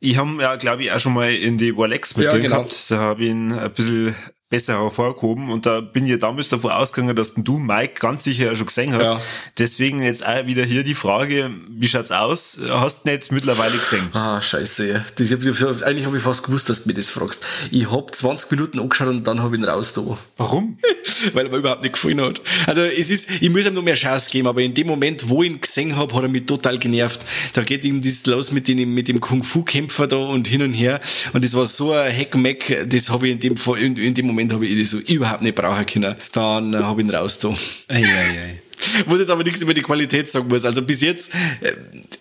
Ich 0.00 0.16
habe 0.16 0.42
ja, 0.42 0.56
glaube 0.56 0.82
ich, 0.82 0.92
auch 0.92 1.00
schon 1.00 1.14
mal 1.14 1.32
in 1.32 1.58
die 1.58 1.76
Warlex 1.76 2.16
mit 2.16 2.24
ja, 2.24 2.30
drin 2.30 2.42
genau. 2.42 2.56
gehabt. 2.56 2.90
Da 2.90 2.98
habe 2.98 3.24
ich 3.24 3.30
ihn 3.30 3.52
ein 3.52 3.72
bisschen 3.72 4.16
besser 4.48 4.80
hervorgehoben 4.80 5.50
und 5.50 5.66
da 5.66 5.80
bin 5.80 6.06
ich 6.06 6.18
damals 6.20 6.48
davon 6.50 6.70
ausgegangen, 6.70 7.16
dass 7.16 7.34
du, 7.34 7.58
Mike, 7.58 7.94
ganz 7.98 8.22
sicher 8.24 8.54
schon 8.54 8.66
gesehen 8.66 8.94
hast. 8.94 9.06
Ja. 9.06 9.20
Deswegen 9.58 10.00
jetzt 10.00 10.24
auch 10.24 10.46
wieder 10.46 10.64
hier 10.64 10.84
die 10.84 10.94
Frage, 10.94 11.50
wie 11.68 11.88
schaut's 11.88 12.12
aus? 12.12 12.60
Hast 12.68 13.04
du 13.04 13.10
nicht 13.10 13.32
mittlerweile 13.32 13.76
gesehen? 13.76 14.08
Ah, 14.12 14.40
scheiße. 14.40 15.04
Das, 15.16 15.82
eigentlich 15.82 16.06
habe 16.06 16.16
ich 16.16 16.22
fast 16.22 16.44
gewusst, 16.44 16.68
dass 16.68 16.84
du 16.84 16.88
mir 16.88 16.94
das 16.94 17.10
fragst. 17.10 17.44
Ich 17.72 17.90
hab 17.90 18.14
20 18.14 18.50
Minuten 18.52 18.78
angeschaut 18.78 19.08
und 19.08 19.24
dann 19.24 19.42
habe 19.42 19.56
ich 19.56 19.62
ihn 19.62 19.68
raus 19.68 19.92
da. 19.94 20.16
Warum? 20.36 20.78
Weil 21.32 21.46
er 21.46 21.50
mir 21.50 21.58
überhaupt 21.58 21.82
nicht 21.82 21.94
gefallen 21.94 22.20
hat. 22.20 22.40
Also 22.66 22.82
es 22.82 23.10
ist, 23.10 23.28
ich 23.40 23.50
muss 23.50 23.66
ihm 23.66 23.74
noch 23.74 23.82
mehr 23.82 23.94
Chance 23.94 24.30
geben, 24.30 24.48
aber 24.48 24.62
in 24.62 24.74
dem 24.74 24.86
Moment, 24.86 25.28
wo 25.28 25.42
ich 25.42 25.50
ihn 25.50 25.60
gesehen 25.60 25.96
habe, 25.96 26.14
hat 26.14 26.22
er 26.22 26.28
mich 26.28 26.46
total 26.46 26.78
genervt. 26.78 27.20
Da 27.52 27.62
geht 27.62 27.84
ihm 27.84 28.00
das 28.00 28.26
los 28.26 28.52
mit 28.52 28.68
dem, 28.68 28.94
mit 28.94 29.08
dem 29.08 29.20
Kung-Fu-Kämpfer 29.20 30.06
da 30.06 30.16
und 30.16 30.48
hin 30.48 30.62
und 30.62 30.72
her 30.72 31.00
und 31.32 31.44
das 31.44 31.54
war 31.54 31.66
so 31.66 31.92
ein 31.92 32.10
Heckmeck, 32.10 32.86
das 32.88 33.10
habe 33.10 33.28
ich 33.28 33.34
in 33.34 33.40
dem, 33.40 33.54
in, 33.78 33.96
in 33.96 34.14
dem 34.14 34.26
Moment 34.26 34.52
habe 34.52 34.66
ich 34.66 34.78
das 34.78 34.90
so 34.90 34.98
überhaupt 34.98 35.42
nicht 35.42 35.54
brauchen 35.54 35.86
können. 35.86 36.14
Dann 36.32 36.74
äh, 36.74 36.78
habe 36.78 37.00
ich 37.00 37.06
ihn 37.06 37.14
raus 37.14 37.38
da. 37.38 37.48
Ei, 37.88 38.02
ei, 38.02 38.40
ei. 38.40 38.62
Muss 39.06 39.20
jetzt 39.20 39.30
aber 39.30 39.42
nichts 39.42 39.62
über 39.62 39.74
die 39.74 39.82
Qualität 39.82 40.30
sagen 40.30 40.48
muss. 40.48 40.64
Also 40.64 40.82
bis 40.82 41.00
jetzt, 41.00 41.32
äh, 41.60 41.72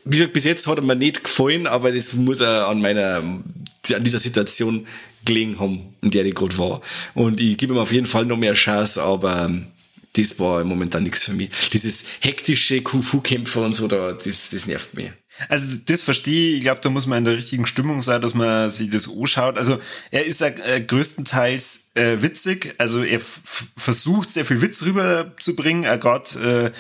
wie 0.06 0.18
gesagt, 0.18 0.34
bis 0.34 0.46
jetzt 0.46 0.68
hat 0.68 0.78
er 0.78 0.84
mir 0.84 0.96
nicht 0.96 1.24
gefallen, 1.24 1.68
aber 1.68 1.92
das 1.92 2.14
muss 2.14 2.40
er 2.40 2.68
an 2.68 2.82
meiner, 2.82 3.18
an 3.18 4.04
dieser 4.04 4.20
Situation 4.20 4.88
gelegen 5.26 5.60
haben, 5.60 5.96
in 6.02 6.12
der 6.12 6.26
ich 6.26 6.36
gerade 6.36 6.58
war. 6.58 6.82
Und 7.14 7.40
ich 7.40 7.58
gebe 7.58 7.74
ihm 7.74 7.80
auf 7.80 7.92
jeden 7.92 8.06
Fall 8.06 8.26
noch 8.26 8.38
mehr 8.38 8.54
Chance, 8.54 9.02
aber 9.02 9.46
ähm, 9.46 9.68
das 10.14 10.40
war 10.40 10.64
momentan 10.64 11.04
nichts 11.04 11.24
für 11.24 11.34
mich. 11.34 11.50
Dieses 11.74 12.06
hektische 12.22 12.82
Kung-Fu-Kämpfer 12.82 13.62
und 13.62 13.74
so, 13.74 13.88
da, 13.88 14.14
das, 14.14 14.50
das 14.50 14.66
nervt 14.66 14.94
mich. 14.94 15.12
Also 15.50 15.78
das 15.86 16.02
verstehe 16.02 16.52
ich. 16.52 16.58
Ich 16.58 16.62
glaube, 16.62 16.80
da 16.82 16.90
muss 16.90 17.08
man 17.08 17.20
in 17.20 17.26
der 17.26 17.36
richtigen 17.36 17.66
Stimmung 17.66 18.02
sein, 18.02 18.22
dass 18.22 18.34
man 18.34 18.70
sich 18.70 18.90
das 18.90 19.10
anschaut. 19.10 19.58
Also 19.58 19.80
er 20.12 20.26
ist 20.26 20.40
ja 20.40 20.48
äh, 20.48 20.80
größtenteils 20.80 21.92
äh, 21.96 22.22
witzig. 22.22 22.74
Also 22.78 23.04
er 23.04 23.20
versucht 23.20 24.30
sehr 24.30 24.46
viel 24.46 24.62
Witz 24.62 24.84
rüberzubringen. 24.84 25.84
Er 25.84 25.98
Gott 25.98 26.38
äh, 26.38 26.72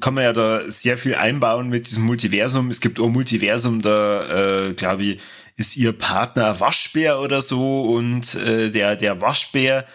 kann 0.00 0.14
man 0.14 0.24
ja 0.24 0.32
da 0.32 0.68
sehr 0.68 0.98
viel 0.98 1.14
einbauen 1.14 1.68
mit 1.68 1.86
diesem 1.86 2.04
Multiversum. 2.04 2.70
Es 2.70 2.80
gibt 2.80 2.98
auch 2.98 3.08
Multiversum, 3.08 3.82
da 3.82 4.68
äh, 4.68 4.74
glaube 4.74 5.04
ich 5.04 5.20
ist 5.56 5.76
ihr 5.76 5.92
Partner 5.92 6.60
Waschbär 6.60 7.20
oder 7.20 7.40
so 7.40 7.82
und 7.82 8.34
äh, 8.34 8.70
der 8.70 8.96
der 8.96 9.20
Waschbär 9.20 9.86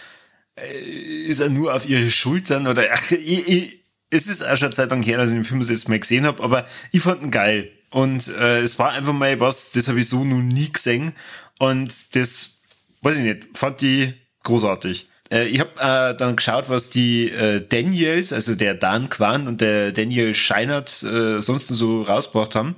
äh, 0.55 0.79
ist 0.79 1.39
er 1.39 1.49
nur 1.49 1.73
auf 1.73 1.87
ihre 1.87 2.09
Schultern 2.09 2.67
oder 2.67 2.85
ach, 2.91 3.11
ich, 3.11 3.47
ich, 3.47 3.81
es 4.11 4.27
ist 4.27 4.45
auch 4.47 4.57
schon 4.57 4.71
Zeit 4.71 4.91
lang 4.91 5.01
her, 5.01 5.17
dass 5.17 5.29
ich 5.31 5.37
den 5.37 5.43
Film 5.43 5.61
jetzt 5.61 5.89
mal 5.89 5.99
gesehen 5.99 6.25
habe, 6.25 6.43
aber 6.43 6.67
ich 6.91 7.01
fand 7.01 7.23
ihn 7.23 7.31
geil. 7.31 7.71
Und 7.91 8.27
äh, 8.27 8.59
es 8.59 8.79
war 8.79 8.91
einfach 8.91 9.13
mal 9.13 9.39
was, 9.39 9.71
das 9.71 9.87
habe 9.87 9.99
ich 9.99 10.09
so 10.09 10.23
noch 10.23 10.41
nie 10.41 10.71
gesehen. 10.71 11.13
Und 11.59 12.15
das, 12.15 12.61
weiß 13.01 13.17
ich 13.17 13.23
nicht, 13.23 13.47
fand 13.53 13.81
ich 13.83 14.13
großartig. 14.43 15.07
Äh, 15.31 15.47
ich 15.47 15.59
habe 15.59 15.71
äh, 15.77 16.17
dann 16.17 16.35
geschaut, 16.35 16.69
was 16.69 16.89
die 16.89 17.29
äh, 17.29 17.65
Daniels, 17.67 18.33
also 18.33 18.55
der 18.55 18.75
Dan 18.75 19.09
Kwan 19.09 19.47
und 19.47 19.61
der 19.61 19.91
Daniel 19.91 20.33
Scheinert 20.33 21.03
äh, 21.03 21.41
sonst 21.41 21.67
so 21.67 22.01
rausgebracht 22.01 22.55
haben, 22.55 22.75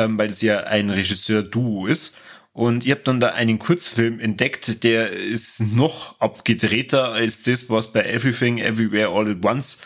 ähm, 0.00 0.18
weil 0.18 0.28
das 0.28 0.42
ja 0.42 0.60
ein 0.64 0.90
Regisseur-Duo 0.90 1.86
ist. 1.86 2.16
Und 2.52 2.84
ich 2.84 2.90
habe 2.90 3.02
dann 3.04 3.20
da 3.20 3.28
einen 3.28 3.58
Kurzfilm 3.58 4.18
entdeckt, 4.18 4.82
der 4.82 5.12
ist 5.12 5.60
noch 5.60 6.20
abgedrehter 6.20 7.12
als 7.12 7.44
das, 7.44 7.70
was 7.70 7.92
bei 7.92 8.02
Everything 8.04 8.58
Everywhere 8.58 9.08
All 9.08 9.30
at 9.30 9.44
Once 9.44 9.78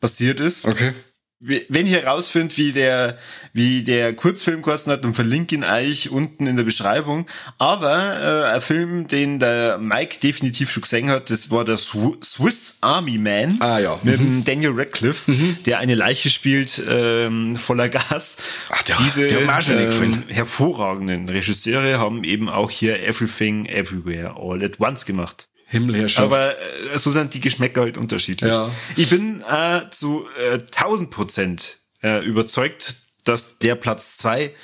passiert 0.00 0.40
ist. 0.40 0.66
Okay 0.66 0.92
wenn 1.40 1.86
ich 1.86 1.92
herausfinde, 1.92 2.56
wie 2.56 2.72
der, 2.72 3.16
wie 3.52 3.84
der 3.84 4.12
Kurzfilm 4.12 4.60
kosten 4.60 4.90
hat, 4.90 5.04
dann 5.04 5.14
verlinke 5.14 5.54
ihn 5.54 5.62
euch 5.62 6.10
unten 6.10 6.48
in 6.48 6.56
der 6.56 6.64
Beschreibung. 6.64 7.26
Aber 7.58 8.44
äh, 8.50 8.54
ein 8.54 8.60
Film, 8.60 9.06
den 9.06 9.38
der 9.38 9.78
Mike 9.78 10.18
definitiv 10.20 10.72
schon 10.72 10.82
gesehen 10.82 11.10
hat, 11.10 11.30
das 11.30 11.52
war 11.52 11.64
der 11.64 11.76
Swiss 11.76 12.78
Army 12.80 13.18
Man 13.18 13.56
ah, 13.60 13.78
ja. 13.78 14.00
mit 14.02 14.20
mhm. 14.20 14.44
Daniel 14.44 14.72
Radcliffe, 14.74 15.30
mhm. 15.30 15.58
der 15.64 15.78
eine 15.78 15.94
Leiche 15.94 16.28
spielt 16.28 16.82
ähm, 16.88 17.54
voller 17.54 17.88
Gas. 17.88 18.38
Ach, 18.70 18.82
der, 18.82 18.96
Diese 18.96 19.28
der 19.28 19.42
ähm, 19.42 20.24
hervorragenden 20.26 21.28
Regisseure 21.28 21.98
haben 21.98 22.24
eben 22.24 22.48
auch 22.48 22.70
hier 22.70 23.00
Everything 23.06 23.66
Everywhere 23.66 24.34
All 24.36 24.64
at 24.64 24.80
Once 24.80 25.06
gemacht. 25.06 25.48
Himmelherrschaft. 25.68 26.24
Aber 26.24 26.54
äh, 26.92 26.98
so 26.98 27.10
sind 27.10 27.34
die 27.34 27.40
Geschmäcker 27.40 27.82
halt 27.82 27.98
unterschiedlich. 27.98 28.50
Ja. 28.50 28.70
Ich 28.96 29.10
bin 29.10 29.42
äh, 29.48 29.82
zu 29.90 30.26
äh, 30.50 30.54
1000 30.54 31.10
Prozent 31.10 31.78
äh, 32.02 32.24
überzeugt, 32.24 32.96
dass 33.24 33.58
der 33.58 33.74
Platz 33.74 34.16
zwei, 34.16 34.54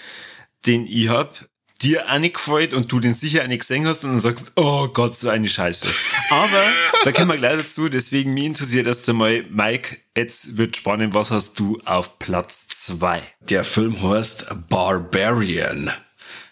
den 0.66 0.86
ich 0.86 1.09
hab, 1.09 1.38
dir 1.82 2.11
auch 2.11 2.18
nicht 2.18 2.36
gefällt 2.36 2.72
und 2.72 2.90
du 2.90 3.00
den 3.00 3.12
sicher 3.12 3.42
auch 3.42 3.48
nicht 3.48 3.61
gesehen 3.61 3.86
hast 3.86 4.05
und 4.05 4.12
dann 4.12 4.20
sagst, 4.20 4.52
oh 4.57 4.88
Gott, 4.88 5.16
so 5.16 5.28
eine 5.28 5.48
Scheiße. 5.48 5.88
Aber 6.30 6.64
da 7.05 7.12
kommen 7.12 7.30
wir 7.30 7.36
gleich 7.36 7.59
dazu, 7.59 7.90
deswegen 7.90 8.32
mich 8.32 8.44
interessiert 8.44 8.86
erst 8.86 9.09
einmal, 9.09 9.44
Mike, 9.50 9.98
jetzt 10.16 10.57
wird 10.57 10.76
spannend, 10.76 11.14
was 11.14 11.30
hast 11.30 11.59
du 11.59 11.78
auf 11.84 12.18
Platz 12.18 12.68
zwei? 12.68 13.22
Der 13.40 13.64
Film 13.64 14.00
heißt 14.00 14.46
Barbarian. 14.70 15.90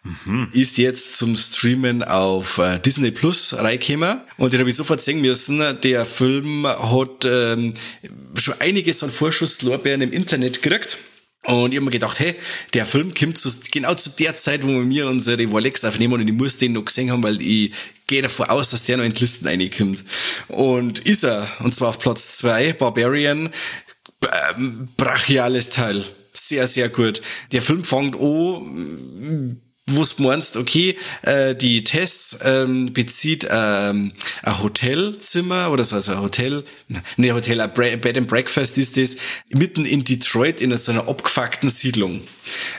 Mhm. 0.05 0.49
Ist 0.53 0.79
jetzt 0.79 1.17
zum 1.17 1.37
Streamen 1.37 2.03
auf 2.03 2.59
äh, 2.59 2.79
Disney 2.79 3.13
Plus 3.13 3.55
reingekommen. 3.55 4.21
Und 4.37 4.53
den 4.53 4.61
habe 4.61 4.71
ich 4.71 4.77
sofort 4.77 5.01
sehen 5.01 5.21
müssen. 5.21 5.63
Der 5.83 6.05
Film 6.05 6.67
hat 6.67 7.25
ähm, 7.25 7.73
schon 8.35 8.55
einiges 8.61 9.03
an 9.03 9.11
Vorschusslorbeeren 9.11 10.03
im 10.03 10.13
Internet 10.13 10.61
gekriegt. 10.61 10.99
Und 11.45 11.73
ich 11.73 11.77
habe 11.77 11.87
mir 11.87 11.91
gedacht, 11.91 12.21
hey, 12.21 12.37
der 12.73 12.87
Film 12.87 13.15
kommt 13.15 13.37
zu, 13.37 13.51
genau 13.71 13.95
zu 13.95 14.11
der 14.11 14.37
Zeit, 14.37 14.63
wo 14.63 14.69
wir 14.69 14.85
mir 14.85 15.09
unsere 15.09 15.45
Rolex 15.45 15.85
aufnehmen 15.85 16.15
und 16.15 16.29
ich 16.29 16.35
muss 16.35 16.57
den 16.57 16.73
noch 16.73 16.85
gesehen 16.85 17.11
haben, 17.11 17.23
weil 17.25 17.43
ich 17.43 17.73
gehe 18.07 18.23
davon 18.23 18.49
aus, 18.49 18.71
dass 18.71 18.85
der 18.85 18.99
noch 18.99 19.05
in 19.05 19.13
die 19.13 19.21
Listen 19.21 19.49
reinkommt. 19.49 20.05
Und 20.47 21.01
ist 21.01 21.25
er, 21.25 21.49
und 21.61 21.75
zwar 21.75 21.89
auf 21.89 21.99
Platz 21.99 22.39
zwei 22.39 22.73
Barbarian, 22.73 23.51
ähm, 24.57 24.89
brachiales 24.97 25.71
Teil. 25.71 26.05
Sehr, 26.33 26.69
sehr 26.69 26.89
gut. 26.89 27.23
Der 27.51 27.61
Film 27.61 27.83
fängt 27.83 28.15
an 28.15 29.61
wo 29.91 30.05
du 30.05 30.23
meinst, 30.23 30.57
okay, 30.57 30.97
äh, 31.23 31.57
die 31.57 31.83
Tess 31.83 32.39
ähm, 32.45 32.93
bezieht 32.93 33.47
ähm, 33.51 34.13
ein 34.43 34.63
Hotelzimmer 34.63 35.71
oder 35.71 35.83
so, 35.83 35.97
also 35.97 36.13
ein 36.13 36.21
Hotel, 36.21 36.65
ne 37.17 37.35
Hotel, 37.35 37.61
ein 37.61 37.73
Bed 37.73 38.17
and 38.17 38.29
Breakfast 38.29 38.79
ist 38.79 38.97
das, 38.97 39.17
mitten 39.49 39.85
in 39.85 40.05
Detroit 40.05 40.61
in 40.61 40.77
so 40.77 40.93
einer 40.93 41.09
abgefuckten 41.09 41.69
Siedlung. 41.69 42.23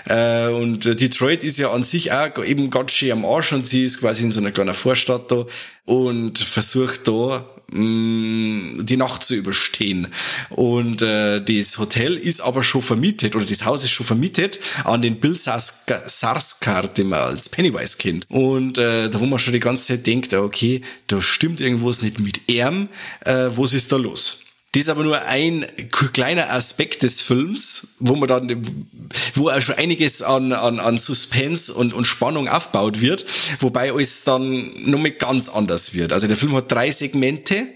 Äh, 0.05 0.47
und 0.47 0.85
Detroit 0.85 1.43
ist 1.43 1.57
ja 1.57 1.71
an 1.71 1.83
sich 1.83 2.11
auch 2.13 2.43
eben 2.43 2.69
ganz 2.69 2.93
schön 2.93 3.11
am 3.11 3.25
Arsch 3.25 3.51
und 3.51 3.67
sie 3.67 3.83
ist 3.83 3.99
quasi 3.99 4.23
in 4.23 4.31
so 4.31 4.39
einer 4.39 4.51
kleinen 4.51 4.73
Vorstadt 4.73 5.29
da 5.29 5.45
und 5.85 6.39
versucht 6.39 7.07
da 7.07 7.45
Mm, 7.73 8.85
die 8.85 8.97
Nacht 8.97 9.23
zu 9.23 9.33
überstehen. 9.33 10.07
Und 10.49 11.01
äh, 11.01 11.41
das 11.43 11.79
Hotel 11.79 12.15
ist 12.17 12.39
aber 12.39 12.61
schon 12.61 12.83
vermietet, 12.83 13.35
oder 13.35 13.45
das 13.45 13.65
Haus 13.65 13.83
ist 13.83 13.89
schon 13.89 14.05
vermietet 14.05 14.59
an 14.83 15.01
den 15.01 15.19
Bill 15.19 15.35
Sarsgaard, 15.35 16.97
den 16.97 17.09
man 17.09 17.21
als 17.21 17.49
Pennywise 17.49 17.97
kennt. 17.97 18.29
Und 18.29 18.77
äh, 18.77 19.09
da 19.09 19.19
wo 19.19 19.25
man 19.25 19.39
schon 19.39 19.53
die 19.53 19.59
ganze 19.59 19.85
Zeit 19.85 20.05
denkt, 20.05 20.33
okay, 20.35 20.81
da 21.07 21.19
stimmt 21.19 21.61
irgendwas 21.61 22.03
nicht 22.03 22.19
mit 22.19 22.47
ihm, 22.47 22.89
äh, 23.21 23.49
was 23.55 23.73
ist 23.73 23.91
da 23.91 23.97
los? 23.97 24.43
Das 24.73 24.83
ist 24.83 24.89
aber 24.89 25.03
nur 25.03 25.21
ein 25.25 25.67
kleiner 26.13 26.51
Aspekt 26.51 27.03
des 27.03 27.21
Films, 27.21 27.89
wo 27.99 28.15
man 28.15 28.27
dann, 28.27 28.87
wo 29.35 29.49
auch 29.49 29.61
schon 29.61 29.75
einiges 29.75 30.23
an, 30.23 30.51
an, 30.51 30.79
an 30.79 30.97
Suspense 30.97 31.71
und, 31.71 31.93
und 31.93 32.05
Spannung 32.05 32.47
aufgebaut 32.47 32.99
wird, 32.99 33.23
wobei 33.59 33.93
alles 33.93 34.23
dann 34.23 34.71
noch 34.89 34.97
mal 34.97 35.11
ganz 35.11 35.47
anders 35.47 35.93
wird. 35.93 36.11
Also 36.11 36.25
der 36.25 36.35
Film 36.35 36.55
hat 36.55 36.71
drei 36.71 36.89
Segmente, 36.89 37.67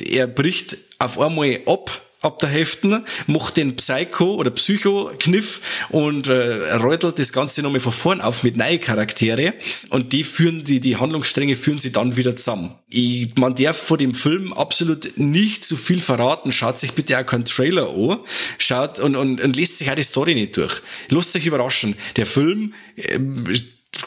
er 0.00 0.28
bricht 0.28 0.76
auf 1.00 1.18
einmal 1.18 1.58
ab 1.66 2.03
ab 2.24 2.38
der 2.38 2.48
Hälfte, 2.48 3.04
macht 3.26 3.56
den 3.56 3.76
Psycho- 3.76 4.34
oder 4.34 4.50
Psycho-Kniff 4.50 5.60
und 5.90 6.28
äh, 6.28 6.74
räutelt 6.74 7.18
das 7.18 7.32
Ganze 7.32 7.62
nochmal 7.62 7.80
von 7.80 7.92
vorn 7.92 8.20
auf 8.20 8.42
mit 8.42 8.56
neuen 8.56 8.80
Charaktere 8.80 9.54
und 9.90 10.12
die 10.12 10.24
führen, 10.24 10.64
die, 10.64 10.80
die 10.80 10.96
Handlungsstränge 10.96 11.56
führen 11.56 11.78
sie 11.78 11.92
dann 11.92 12.16
wieder 12.16 12.36
zusammen. 12.36 12.74
Ich, 12.88 13.34
man 13.36 13.54
darf 13.54 13.76
vor 13.76 13.98
dem 13.98 14.14
Film 14.14 14.52
absolut 14.52 15.16
nicht 15.16 15.64
zu 15.64 15.76
viel 15.76 16.00
verraten. 16.00 16.52
Schaut 16.52 16.78
sich 16.78 16.92
bitte 16.92 17.18
auch 17.18 17.26
keinen 17.26 17.44
Trailer 17.44 17.88
an. 17.90 18.20
Schaut 18.58 18.98
und, 18.98 19.16
und, 19.16 19.40
und 19.40 19.56
lest 19.56 19.78
sich 19.78 19.90
auch 19.90 19.94
die 19.94 20.02
Story 20.02 20.34
nicht 20.34 20.56
durch. 20.56 20.80
Lasst 21.08 21.34
euch 21.36 21.46
überraschen. 21.46 21.96
Der 22.16 22.26
Film 22.26 22.72
äh, 22.96 23.18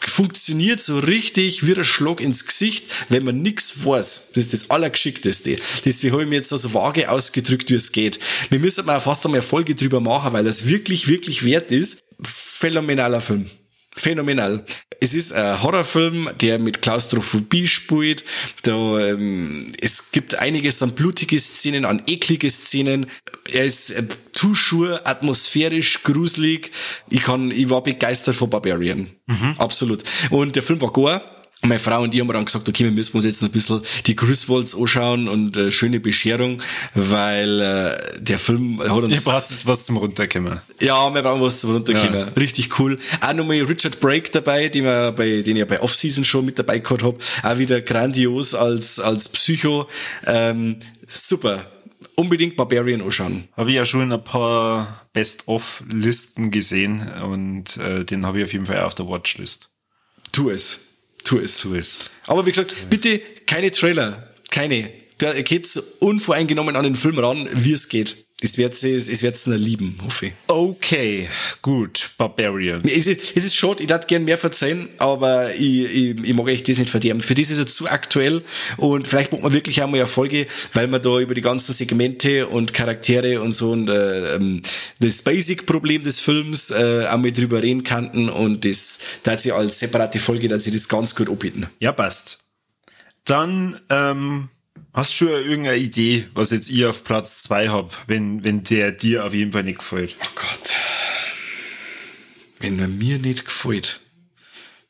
funktioniert 0.06 0.82
so 0.82 1.00
richtig 1.00 1.66
wie 1.66 1.76
ein 1.76 1.84
Schlag 1.84 2.22
ins 2.22 2.46
Gesicht, 2.46 2.86
wenn 3.10 3.24
man 3.24 3.42
nichts 3.42 3.86
weiß. 3.86 4.32
Das 4.34 4.46
ist 4.46 4.54
das 4.54 4.70
Allergeschickteste. 4.70 5.58
Deswegen 5.86 6.14
habe 6.14 6.24
ich 6.24 6.30
mir 6.30 6.36
jetzt 6.36 6.50
so 6.50 6.74
vage 6.74 7.10
ausgedrückt, 7.10 7.70
wie 7.70 7.76
es 7.76 7.92
geht. 7.92 8.20
Wir 8.50 8.60
müssen 8.60 8.86
mal 8.86 9.00
fast 9.00 9.26
einmal 9.26 9.40
eine 9.40 9.48
Folge 9.48 9.76
drüber 9.76 10.00
machen, 10.00 10.34
weil 10.34 10.44
das 10.44 10.68
wirklich, 10.68 11.08
wirklich 11.08 11.46
wert 11.46 11.72
ist. 11.72 12.00
Phänomenaler 12.24 13.22
Film 13.22 13.50
phänomenal. 14.00 14.64
Es 15.00 15.14
ist 15.14 15.34
ein 15.34 15.62
Horrorfilm, 15.62 16.30
der 16.40 16.60
mit 16.60 16.82
Klaustrophobie 16.82 17.68
spielt. 17.68 18.24
Da, 18.64 19.00
ähm, 19.00 19.74
es 19.80 20.12
gibt 20.12 20.36
einiges 20.36 20.82
an 20.82 20.94
blutige 20.94 21.40
Szenen, 21.40 21.86
an 21.86 22.02
eklige 22.08 22.50
Szenen. 22.50 23.08
Er 23.52 23.66
ist 23.66 23.94
Tuschur, 24.38 25.02
atmosphärisch, 25.04 26.04
gruselig. 26.04 26.72
Ich 27.10 27.24
kann, 27.24 27.50
ich 27.50 27.72
war 27.72 27.82
begeistert 27.82 28.36
von 28.36 28.52
Barbarian. 28.52 29.10
Mhm. 29.26 29.56
Absolut. 29.58 30.04
Und 30.30 30.56
der 30.56 30.62
Film 30.62 30.80
war 30.80 30.92
gore 30.92 31.22
meine 31.64 31.80
Frau 31.80 32.04
und 32.04 32.14
ich 32.14 32.22
haben 32.22 32.28
dann 32.28 32.46
gesagt, 32.46 32.70
okay, 32.70 32.84
wir 32.84 32.92
müssen 32.92 33.18
uns 33.18 33.26
jetzt 33.26 33.42
ein 33.42 33.50
bisschen 33.50 33.82
die 34.06 34.16
Griswolds 34.16 34.76
anschauen 34.76 35.28
und 35.28 35.58
äh, 35.58 35.72
schöne 35.72 36.00
Bescherung, 36.00 36.62
weil 36.94 37.60
äh, 37.60 38.22
der 38.22 38.38
Film 38.38 38.80
hat 38.80 38.92
uns... 38.92 39.12
Ihr 39.12 39.22
braucht 39.22 39.66
was 39.66 39.86
zum 39.86 39.98
Runterkommen. 39.98 40.62
Ja, 40.80 41.12
wir 41.12 41.22
brauchen 41.24 41.42
was 41.42 41.62
zum 41.62 41.72
Runterkommen. 41.72 42.14
Ja. 42.14 42.28
Richtig 42.38 42.80
cool. 42.80 43.00
Auch 43.22 43.34
nochmal 43.34 43.60
Richard 43.64 44.00
Brake 44.00 44.30
dabei, 44.32 44.70
den, 44.70 44.84
wir 44.84 45.12
bei, 45.14 45.42
den 45.42 45.56
ich 45.56 45.60
ja 45.60 45.66
bei 45.66 45.82
Off-Season 45.82 46.24
schon 46.24 46.46
mit 46.46 46.60
dabei 46.60 46.78
gehabt 46.78 47.02
habe. 47.02 47.18
Auch 47.42 47.58
wieder 47.58 47.82
grandios 47.82 48.54
als, 48.54 49.00
als 49.00 49.28
Psycho. 49.28 49.88
Ähm, 50.28 50.78
super. 51.08 51.66
Unbedingt 52.20 52.56
Barbarian 52.56 53.02
anschauen. 53.02 53.48
Habe 53.56 53.70
ich 53.70 53.76
ja 53.76 53.86
schon 53.86 54.12
ein 54.12 54.24
paar 54.24 55.08
Best-of-Listen 55.14 56.50
gesehen 56.50 57.08
und 57.22 57.78
äh, 57.78 58.04
den 58.04 58.26
habe 58.26 58.40
ich 58.40 58.46
auf 58.46 58.54
jeden 58.54 58.66
Fall 58.66 58.80
auf 58.80 58.96
der 58.96 59.08
Watchlist. 59.08 59.70
Tu 60.32 60.50
es. 60.50 60.98
Tu 61.24 61.38
es. 61.38 61.60
Tu 61.62 61.76
es. 61.76 62.10
Aber 62.26 62.46
wie 62.46 62.52
gesagt, 62.52 62.90
bitte 62.90 63.20
keine 63.46 63.70
Trailer. 63.72 64.32
Keine. 64.50 64.90
Da 65.20 65.40
geht's 65.42 65.78
unvoreingenommen 65.78 66.76
an 66.76 66.84
den 66.84 66.96
Film 66.96 67.20
ran, 67.20 67.48
wie 67.54 67.74
es 67.74 67.88
geht. 67.90 68.27
Es 68.40 68.60
wird 68.60 68.76
sie, 68.76 68.92
es 68.94 69.24
wird 69.24 69.36
sie 69.36 69.58
lieben, 69.58 69.98
hoffe 70.04 70.28
ich. 70.28 70.34
Okay, 70.46 71.28
gut, 71.64 72.12
Barbarian. 72.20 72.84
Es 72.86 73.08
ist, 73.08 73.36
es 73.36 73.46
ist 73.46 73.56
schade, 73.56 73.82
ich 73.82 73.90
hätte 73.90 74.06
gern 74.06 74.26
mehr 74.26 74.38
verzeihen, 74.38 74.90
aber 75.00 75.56
ich, 75.56 75.86
ich, 75.86 76.24
ich 76.24 76.34
mag 76.36 76.48
echt 76.50 76.70
das 76.70 76.78
nicht 76.78 76.92
verderben. 76.92 77.22
Für 77.22 77.34
das 77.34 77.50
ist 77.50 77.58
es 77.58 77.76
zu 77.76 77.90
aktuell 77.90 78.44
und 78.78 79.08
vielleicht 79.08 79.32
macht 79.32 79.42
man 79.42 79.54
wirklich 79.54 79.82
auch 79.82 79.90
mal 79.90 79.98
Erfolge, 79.98 80.46
weil 80.74 80.86
man 80.86 81.02
da 81.02 81.20
über 81.20 81.34
die 81.34 81.42
ganzen 81.42 81.74
Segmente 81.74 82.46
und 82.46 82.74
Charaktere 82.74 83.42
und 83.42 83.54
so 83.54 83.72
und 83.72 83.90
äh, 83.90 84.36
ähm, 84.36 84.62
das 85.00 85.24
Basic-Problem 85.24 86.04
des 86.04 86.20
Films 86.20 86.70
äh, 86.70 87.08
auch 87.10 87.18
mal 87.18 87.32
drüber 87.32 87.64
reden 87.64 87.84
kannten 87.84 88.30
und 88.30 88.66
das, 88.66 89.00
da 89.24 89.32
hat 89.32 89.40
sie 89.40 89.52
als 89.52 89.80
separate 89.80 90.20
Folge, 90.20 90.48
dass 90.48 90.64
sie 90.64 90.72
das 90.72 90.88
ganz 90.88 91.16
gut 91.16 91.28
anbieten. 91.28 91.66
Ja, 91.80 91.92
passt. 91.92 92.44
Dann, 93.26 93.80
ähm, 93.90 94.50
Hast 94.94 95.20
du 95.22 95.28
irgendeine 95.28 95.78
Idee, 95.78 96.28
was 96.34 96.52
jetzt 96.52 96.70
ich 96.70 96.86
auf 96.86 97.04
Platz 97.04 97.44
zwei 97.44 97.70
hab, 97.70 98.08
wenn, 98.08 98.44
wenn 98.44 98.64
der 98.64 98.92
dir 98.92 99.26
auf 99.26 99.34
jeden 99.34 99.52
Fall 99.52 99.64
nicht 99.64 99.80
gefällt? 99.80 100.16
Oh 100.22 100.28
Gott. 100.36 100.74
Wenn 102.60 102.80
er 102.80 102.88
mir 102.88 103.20
nicht 103.20 103.46
gefällt. 103.46 104.00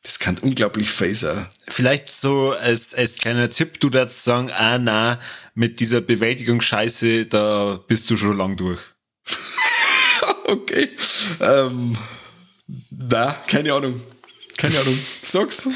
Das 0.02 0.18
kann 0.18 0.38
unglaublich 0.38 0.90
phaser. 0.90 1.48
Vielleicht 1.68 2.10
so 2.10 2.52
als, 2.52 2.94
als 2.94 3.16
kleiner 3.16 3.50
Tipp, 3.50 3.80
du 3.80 3.90
darfst 3.90 4.24
sagen, 4.24 4.50
ah 4.50 4.78
na, 4.78 5.20
mit 5.54 5.80
dieser 5.80 6.00
Bewältigungsscheiße, 6.00 7.26
da 7.26 7.80
bist 7.86 8.08
du 8.08 8.16
schon 8.16 8.38
lang 8.38 8.56
durch. 8.56 8.80
okay. 10.44 10.88
Ähm, 11.40 11.96
na, 12.90 13.32
keine 13.46 13.74
Ahnung. 13.74 14.00
Keine 14.56 14.80
Ahnung. 14.80 14.98
Sag's. 15.22 15.68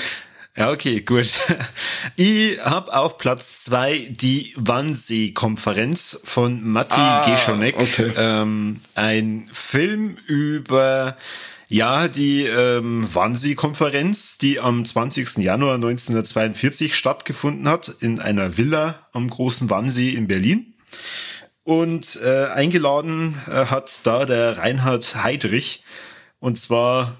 Ja, 0.56 0.70
okay, 0.70 1.00
gut. 1.00 1.28
Ich 2.16 2.60
habe 2.60 2.92
auf 2.94 3.16
Platz 3.16 3.64
zwei 3.64 4.06
die 4.10 4.52
Wannsee-Konferenz 4.56 6.20
von 6.24 6.62
Matti 6.62 7.00
ah, 7.00 7.30
Geschonek. 7.30 7.76
Okay. 7.78 8.12
Ähm, 8.16 8.80
ein 8.94 9.48
Film 9.50 10.18
über 10.26 11.16
ja, 11.68 12.06
die 12.06 12.42
ähm, 12.42 13.08
Wannsee-Konferenz, 13.10 14.36
die 14.36 14.60
am 14.60 14.84
20. 14.84 15.38
Januar 15.38 15.76
1942 15.76 16.94
stattgefunden 16.94 17.66
hat, 17.66 17.88
in 18.00 18.18
einer 18.18 18.58
Villa 18.58 19.06
am 19.12 19.28
großen 19.28 19.70
Wannsee 19.70 20.10
in 20.10 20.26
Berlin. 20.26 20.74
Und 21.64 22.18
äh, 22.22 22.48
eingeladen 22.48 23.40
äh, 23.46 23.66
hat 23.66 24.00
da 24.04 24.26
der 24.26 24.58
Reinhard 24.58 25.24
Heydrich. 25.24 25.82
Und 26.40 26.58
zwar, 26.58 27.16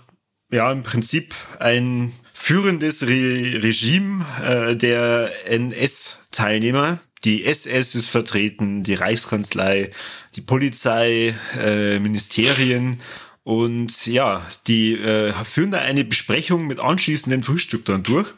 ja, 0.51 0.71
im 0.71 0.83
Prinzip 0.83 1.35
ein 1.59 2.13
führendes 2.43 3.07
Re 3.07 3.63
Regime 3.63 4.27
äh, 4.43 4.75
der 4.75 5.31
NS-Teilnehmer. 5.47 6.99
Die 7.25 7.45
SS 7.45 7.95
ist 7.95 8.09
vertreten, 8.09 8.83
die 8.83 8.95
Reichskanzlei, 8.95 9.93
die 10.35 10.41
Polizei, 10.41 11.37
äh, 11.57 12.01
Ministerien 12.01 13.01
und 13.45 14.09
ja, 14.09 14.45
die 14.67 14.95
äh, 14.95 15.33
führen 15.45 15.71
da 15.71 15.79
eine 15.79 16.05
Besprechung 16.05 16.67
mit 16.67 16.81
anschließenden 16.81 17.45
Frühstück 17.45 17.85
dann 17.85 18.03
durch. 18.03 18.35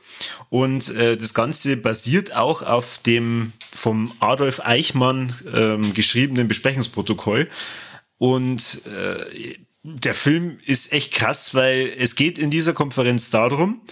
Und 0.51 0.95
äh, 0.97 1.17
das 1.17 1.33
Ganze 1.33 1.79
basiert 1.79 2.37
auch 2.37 2.61
auf 2.61 2.99
dem 3.07 3.55
vom 3.73 4.13
Adolf 4.21 4.61
Eichmann 4.61 5.35
ähm, 5.51 5.95
geschriebenen 5.95 6.47
Besprechungsprotokoll. 6.47 7.49
Und 8.19 8.83
äh, 8.85 9.57
der 9.85 10.15
Film 10.15 10.59
ist 10.65 10.93
echt 10.93 11.13
krass, 11.13 11.55
weil 11.55 11.93
es 11.99 12.17
geht 12.17 12.39
in 12.39 12.51
dieser 12.51 12.73
Konferenz 12.73 13.29
darum, 13.29 13.83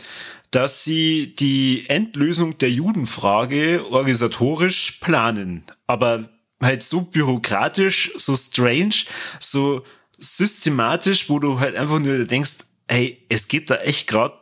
dass 0.51 0.85
sie 0.85 1.35
die 1.35 1.85
Endlösung 1.89 2.57
der 2.59 2.71
Judenfrage 2.71 3.85
organisatorisch 3.91 4.99
planen. 5.03 5.65
Aber 5.87 6.31
halt 6.63 6.83
so 6.83 7.03
bürokratisch, 7.03 8.13
so 8.17 8.37
strange, 8.37 9.05
so 9.39 9.85
systematisch, 10.19 11.29
wo 11.29 11.39
du 11.39 11.61
halt 11.61 11.77
einfach 11.77 11.99
nur 11.99 12.25
denkst, 12.25 12.65
hey, 12.89 13.25
es 13.29 13.49
geht 13.49 13.69
da 13.69 13.77
echt 13.77 14.07
gerade 14.07 14.35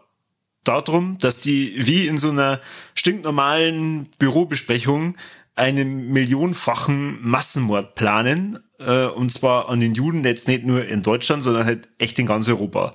darum, 0.63 1.19
dass 1.19 1.41
die 1.41 1.75
wie 1.87 2.07
in 2.07 2.19
so 2.19 2.31
einer 2.31 2.61
stinknormalen 2.95 4.09
Bürobesprechung 4.19 5.17
einen 5.55 6.09
millionenfachen 6.13 7.19
Massenmord 7.23 7.95
planen, 7.95 8.59
äh, 8.79 9.07
und 9.07 9.33
zwar 9.33 9.69
an 9.69 9.81
den 9.81 9.95
Juden 9.95 10.25
jetzt 10.25 10.49
nicht 10.49 10.65
nur 10.65 10.87
in 10.87 11.03
Deutschland, 11.03 11.43
sondern 11.43 11.67
halt 11.67 11.89
echt 11.99 12.19
in 12.19 12.27
ganz 12.27 12.49
Europa. 12.49 12.95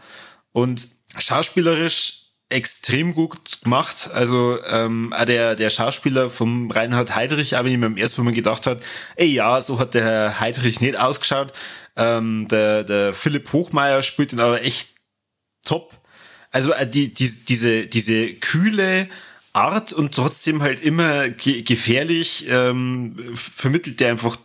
Und 0.52 0.88
schauspielerisch 1.18 2.26
extrem 2.50 3.14
gut 3.14 3.62
gemacht. 3.64 4.10
Also 4.14 4.60
ähm, 4.66 5.14
der, 5.28 5.56
der 5.56 5.70
Schauspieler 5.70 6.30
vom 6.30 6.70
Reinhard 6.70 7.16
Heydrich, 7.16 7.54
wenn 7.54 7.66
ich 7.68 7.78
mir 7.78 7.88
im 7.88 7.98
ersten 7.98 8.22
Moment 8.22 8.36
gedacht 8.36 8.68
hat, 8.68 8.82
ey 9.16 9.28
ja, 9.28 9.62
so 9.62 9.80
hat 9.80 9.94
der 9.94 10.04
Herr 10.04 10.40
Heydrich 10.40 10.80
nicht 10.80 10.98
ausgeschaut. 10.98 11.54
Ähm, 11.96 12.48
der, 12.50 12.84
der 12.84 13.14
Philipp 13.14 13.52
Hochmeier 13.52 14.04
spielt 14.04 14.34
ihn 14.34 14.40
aber 14.40 14.62
echt 14.62 14.96
top. 15.64 15.94
Also 16.52 16.72
äh, 16.72 16.88
die, 16.88 17.14
die, 17.14 17.30
diese, 17.46 17.88
diese 17.88 18.34
kühle 18.36 19.10
Art 19.56 19.94
und 19.94 20.14
trotzdem 20.14 20.62
halt 20.62 20.84
immer 20.84 21.30
ge 21.30 21.62
gefährlich 21.62 22.46
ähm, 22.50 23.16
vermittelt 23.34 24.00
der 24.00 24.12
einfach 24.12 24.38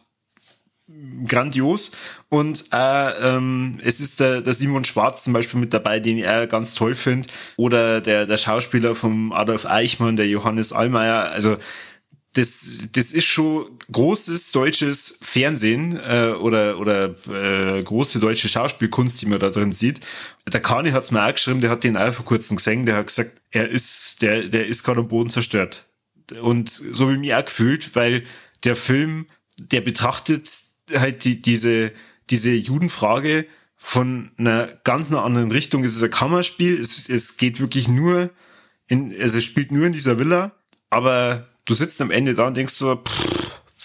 grandios. 1.27 1.93
Und 2.28 2.65
äh, 2.73 3.37
ähm, 3.37 3.81
es 3.82 4.01
ist 4.01 4.20
der, 4.20 4.41
der 4.41 4.55
Simon 4.55 4.85
Schwarz 4.85 5.24
zum 5.24 5.32
Beispiel 5.32 5.59
mit 5.59 5.73
dabei, 5.73 6.01
den 6.01 6.19
äh, 6.19 6.47
ganz 6.49 6.74
toll 6.74 6.95
finde. 6.95 7.28
Oder 7.57 8.01
der, 8.01 8.27
der 8.27 8.37
Schauspieler 8.37 8.95
vom 8.95 9.32
Adolf 9.32 9.66
Eichmann, 9.66 10.16
der 10.16 10.28
Johannes 10.28 10.73
Allmeier. 10.73 11.31
Also 11.31 11.57
das, 12.35 12.89
das 12.93 13.11
ist 13.11 13.27
schon 13.27 13.78
großes 13.90 14.52
deutsches 14.52 15.19
Fernsehen 15.20 15.98
äh, 15.98 16.32
oder, 16.39 16.78
oder 16.78 17.15
äh, 17.28 17.82
große 17.82 18.20
deutsche 18.20 18.48
Schauspielkunst, 18.48 19.20
die 19.20 19.27
man 19.27 19.40
da 19.40 19.51
drin 19.51 19.73
sieht. 19.73 20.01
Der 20.47 20.61
Kani 20.61 20.93
hat's 20.93 21.11
mir 21.11 21.24
auch 21.27 21.32
geschrieben, 21.32 21.61
der 21.61 21.70
hat 21.70 21.82
den 21.82 21.97
auch 21.97 22.12
vor 22.12 22.24
kurzem 22.24 22.57
gesehen, 22.57 22.86
der 22.86 22.97
hat 22.97 23.09
gesagt, 23.09 23.40
er 23.51 23.69
ist, 23.69 24.23
der, 24.23 24.44
der 24.44 24.66
ist 24.66 24.85
gerade 24.85 25.01
am 25.01 25.09
Boden 25.09 25.31
zerstört. 25.31 25.86
Und 26.40 26.69
so 26.69 27.11
wie 27.11 27.19
mir 27.19 27.36
auch 27.36 27.44
gefühlt, 27.44 27.97
weil 27.97 28.23
der 28.62 28.77
Film, 28.77 29.27
der 29.59 29.81
betrachtet 29.81 30.48
halt 30.93 31.24
die, 31.24 31.40
diese, 31.40 31.90
diese 32.31 32.52
Judenfrage 32.52 33.47
von 33.77 34.31
einer 34.36 34.69
ganz 34.85 35.12
anderen 35.12 35.51
Richtung. 35.51 35.82
Es 35.82 35.97
ist 35.97 36.02
ein 36.05 36.11
Kammerspiel, 36.11 36.78
es, 36.78 37.09
es 37.09 37.39
geht 37.39 37.59
wirklich 37.59 37.89
nur 37.89 38.31
in, 38.86 39.19
also 39.20 39.39
es 39.39 39.44
spielt 39.44 39.73
nur 39.73 39.86
in 39.86 39.93
dieser 39.93 40.19
Villa, 40.19 40.52
aber 40.90 41.49
du 41.65 41.74
sitzt 41.74 42.01
am 42.01 42.11
Ende 42.11 42.35
da 42.35 42.47
und 42.47 42.57
denkst 42.57 42.74
so, 42.74 42.97
pff, 42.97 43.41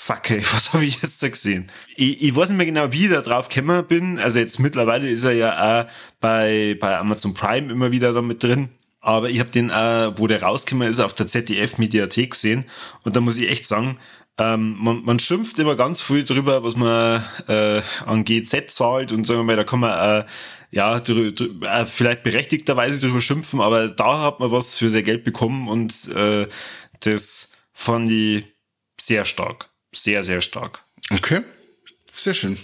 fuck, 0.05 0.29
ey, 0.29 0.41
was 0.53 0.73
habe 0.73 0.85
ich 0.85 1.01
jetzt 1.01 1.21
da 1.23 1.29
gesehen? 1.29 1.71
Ich, 1.95 2.21
ich 2.21 2.35
weiß 2.35 2.49
nicht 2.49 2.57
mehr 2.57 2.65
genau, 2.65 2.91
wie 2.91 3.05
ich 3.05 3.11
da 3.11 3.21
drauf 3.21 3.49
gekommen 3.49 3.85
bin. 3.85 4.19
Also 4.19 4.39
jetzt 4.39 4.59
mittlerweile 4.59 5.09
ist 5.09 5.23
er 5.23 5.33
ja 5.33 5.81
auch 5.81 5.91
bei, 6.19 6.77
bei 6.79 6.97
Amazon 6.97 7.33
Prime 7.33 7.71
immer 7.71 7.91
wieder 7.91 8.13
da 8.13 8.21
mit 8.21 8.43
drin. 8.43 8.69
Aber 9.01 9.29
ich 9.29 9.39
habe 9.39 9.49
den, 9.49 9.69
äh, 9.69 10.17
wo 10.17 10.25
der 10.27 10.41
rausgekommen 10.41 10.89
ist, 10.89 10.99
auf 10.99 11.13
der 11.13 11.27
ZDF-Mediathek 11.27 12.31
gesehen. 12.31 12.65
Und 13.03 13.15
da 13.15 13.21
muss 13.21 13.37
ich 13.37 13.49
echt 13.49 13.67
sagen, 13.67 13.99
ähm, 14.37 14.75
man, 14.79 15.03
man 15.03 15.19
schimpft 15.19 15.57
immer 15.59 15.75
ganz 15.75 16.01
viel 16.01 16.23
drüber, 16.23 16.63
was 16.63 16.75
man 16.75 17.23
äh, 17.47 17.81
an 18.05 18.25
GZ 18.25 18.69
zahlt 18.69 19.11
und 19.11 19.25
sagen 19.25 19.39
wir 19.39 19.43
mal, 19.43 19.55
da 19.55 19.63
kann 19.63 19.79
man 19.79 20.21
äh, 20.21 20.25
ja 20.71 20.99
drü, 20.99 21.31
drü, 21.31 21.51
äh, 21.65 21.85
vielleicht 21.85 22.23
berechtigterweise 22.23 22.99
drüber 22.99 23.21
schimpfen, 23.21 23.61
aber 23.61 23.87
da 23.87 24.23
hat 24.23 24.41
man 24.41 24.51
was 24.51 24.77
für 24.77 24.89
sehr 24.89 25.03
Geld 25.03 25.23
bekommen 25.23 25.69
und 25.69 26.09
äh, 26.13 26.47
das 26.99 27.54
fand 27.75 28.09
ich 28.11 28.45
sehr 28.99 29.25
stark. 29.25 29.69
Sehr, 29.93 30.23
sehr 30.23 30.41
stark. 30.41 30.83
Okay. 31.11 31.43
Sehr 32.09 32.33
schön. 32.33 32.57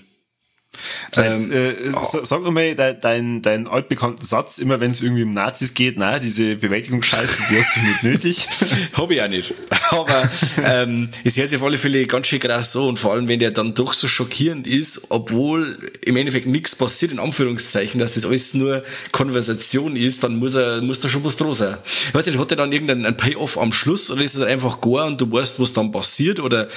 Ähm, 1.18 1.52
äh, 1.52 1.74
oh. 1.94 2.24
Sag 2.24 2.42
nochmal 2.44 2.76
deinen 2.76 3.42
dein, 3.42 3.68
altbekannten 3.68 4.26
Satz, 4.26 4.58
immer 4.58 4.80
wenn 4.80 4.92
es 4.92 5.02
irgendwie 5.02 5.24
um 5.24 5.34
Nazis 5.34 5.74
geht, 5.74 5.98
na, 5.98 6.20
diese 6.20 6.56
Bewältigungsscheiße, 6.56 7.44
die 7.50 7.60
hast 7.60 7.76
du 7.76 7.80
nicht 7.82 8.04
nötig. 8.04 8.48
Hab 8.94 9.12
ich 9.12 9.22
auch 9.22 9.28
nicht. 9.28 9.54
Aber 9.90 10.30
ähm, 10.64 11.10
es 11.26 11.36
hört 11.36 11.50
sich 11.50 11.58
auf 11.58 11.66
alle 11.66 11.78
Fälle 11.78 12.06
ganz 12.08 12.28
schön 12.28 12.40
krass 12.40 12.72
so 12.72 12.88
und 12.88 12.98
vor 12.98 13.14
allem, 13.14 13.28
wenn 13.28 13.40
der 13.40 13.52
dann 13.52 13.74
doch 13.74 13.94
so 13.94 14.08
schockierend 14.08 14.66
ist, 14.66 15.08
obwohl 15.10 15.78
im 16.06 16.16
Endeffekt 16.16 16.48
nichts 16.48 16.76
passiert, 16.76 17.12
in 17.12 17.20
Anführungszeichen, 17.20 18.00
dass 18.00 18.14
das 18.14 18.26
alles 18.26 18.54
nur 18.54 18.84
Konversation 19.12 19.98
ist, 19.98 20.24
dann 20.24 20.38
muss 20.38 20.56
er, 20.56 20.82
muss 20.82 21.02
da 21.02 21.10
schon 21.10 21.24
was 21.26 21.36
draus 21.36 21.58
sein. 21.58 21.78
Ich 21.84 22.14
weiß 22.14 22.26
nicht, 22.26 22.40
hat 22.40 22.52
er 22.52 22.58
dann 22.58 22.72
irgendeinen 22.72 23.18
Payoff 23.18 23.58
am 23.58 23.74
Schluss 23.74 24.10
oder 24.10 24.22
ist 24.22 24.36
es 24.36 24.44
einfach 24.44 24.80
gar 24.80 25.06
und 25.06 25.20
du 25.20 25.30
weißt, 25.30 25.60
was 25.60 25.74
dann 25.74 25.92
passiert 25.92 26.40
oder 26.40 26.70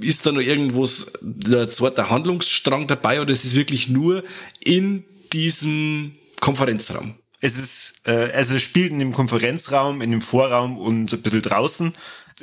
ist 0.00 0.26
da 0.26 0.32
noch 0.32 0.40
irgendwas, 0.40 1.12
der 1.22 1.68
zweite 1.68 2.10
Handlungsstrang 2.10 2.88
dabei? 2.88 2.95
Dabei 2.96 3.20
oder 3.20 3.32
es 3.32 3.44
ist 3.44 3.54
wirklich 3.54 3.88
nur 3.88 4.22
in 4.64 5.04
diesem 5.32 6.12
Konferenzraum? 6.40 7.14
Es 7.40 7.56
ist, 7.56 8.02
äh, 8.06 8.32
also 8.32 8.56
es 8.56 8.62
spielt 8.62 8.90
in 8.90 8.98
dem 8.98 9.12
Konferenzraum, 9.12 10.00
in 10.00 10.10
dem 10.10 10.22
Vorraum 10.22 10.78
und 10.78 11.12
ein 11.12 11.22
bisschen 11.22 11.42
draußen. 11.42 11.92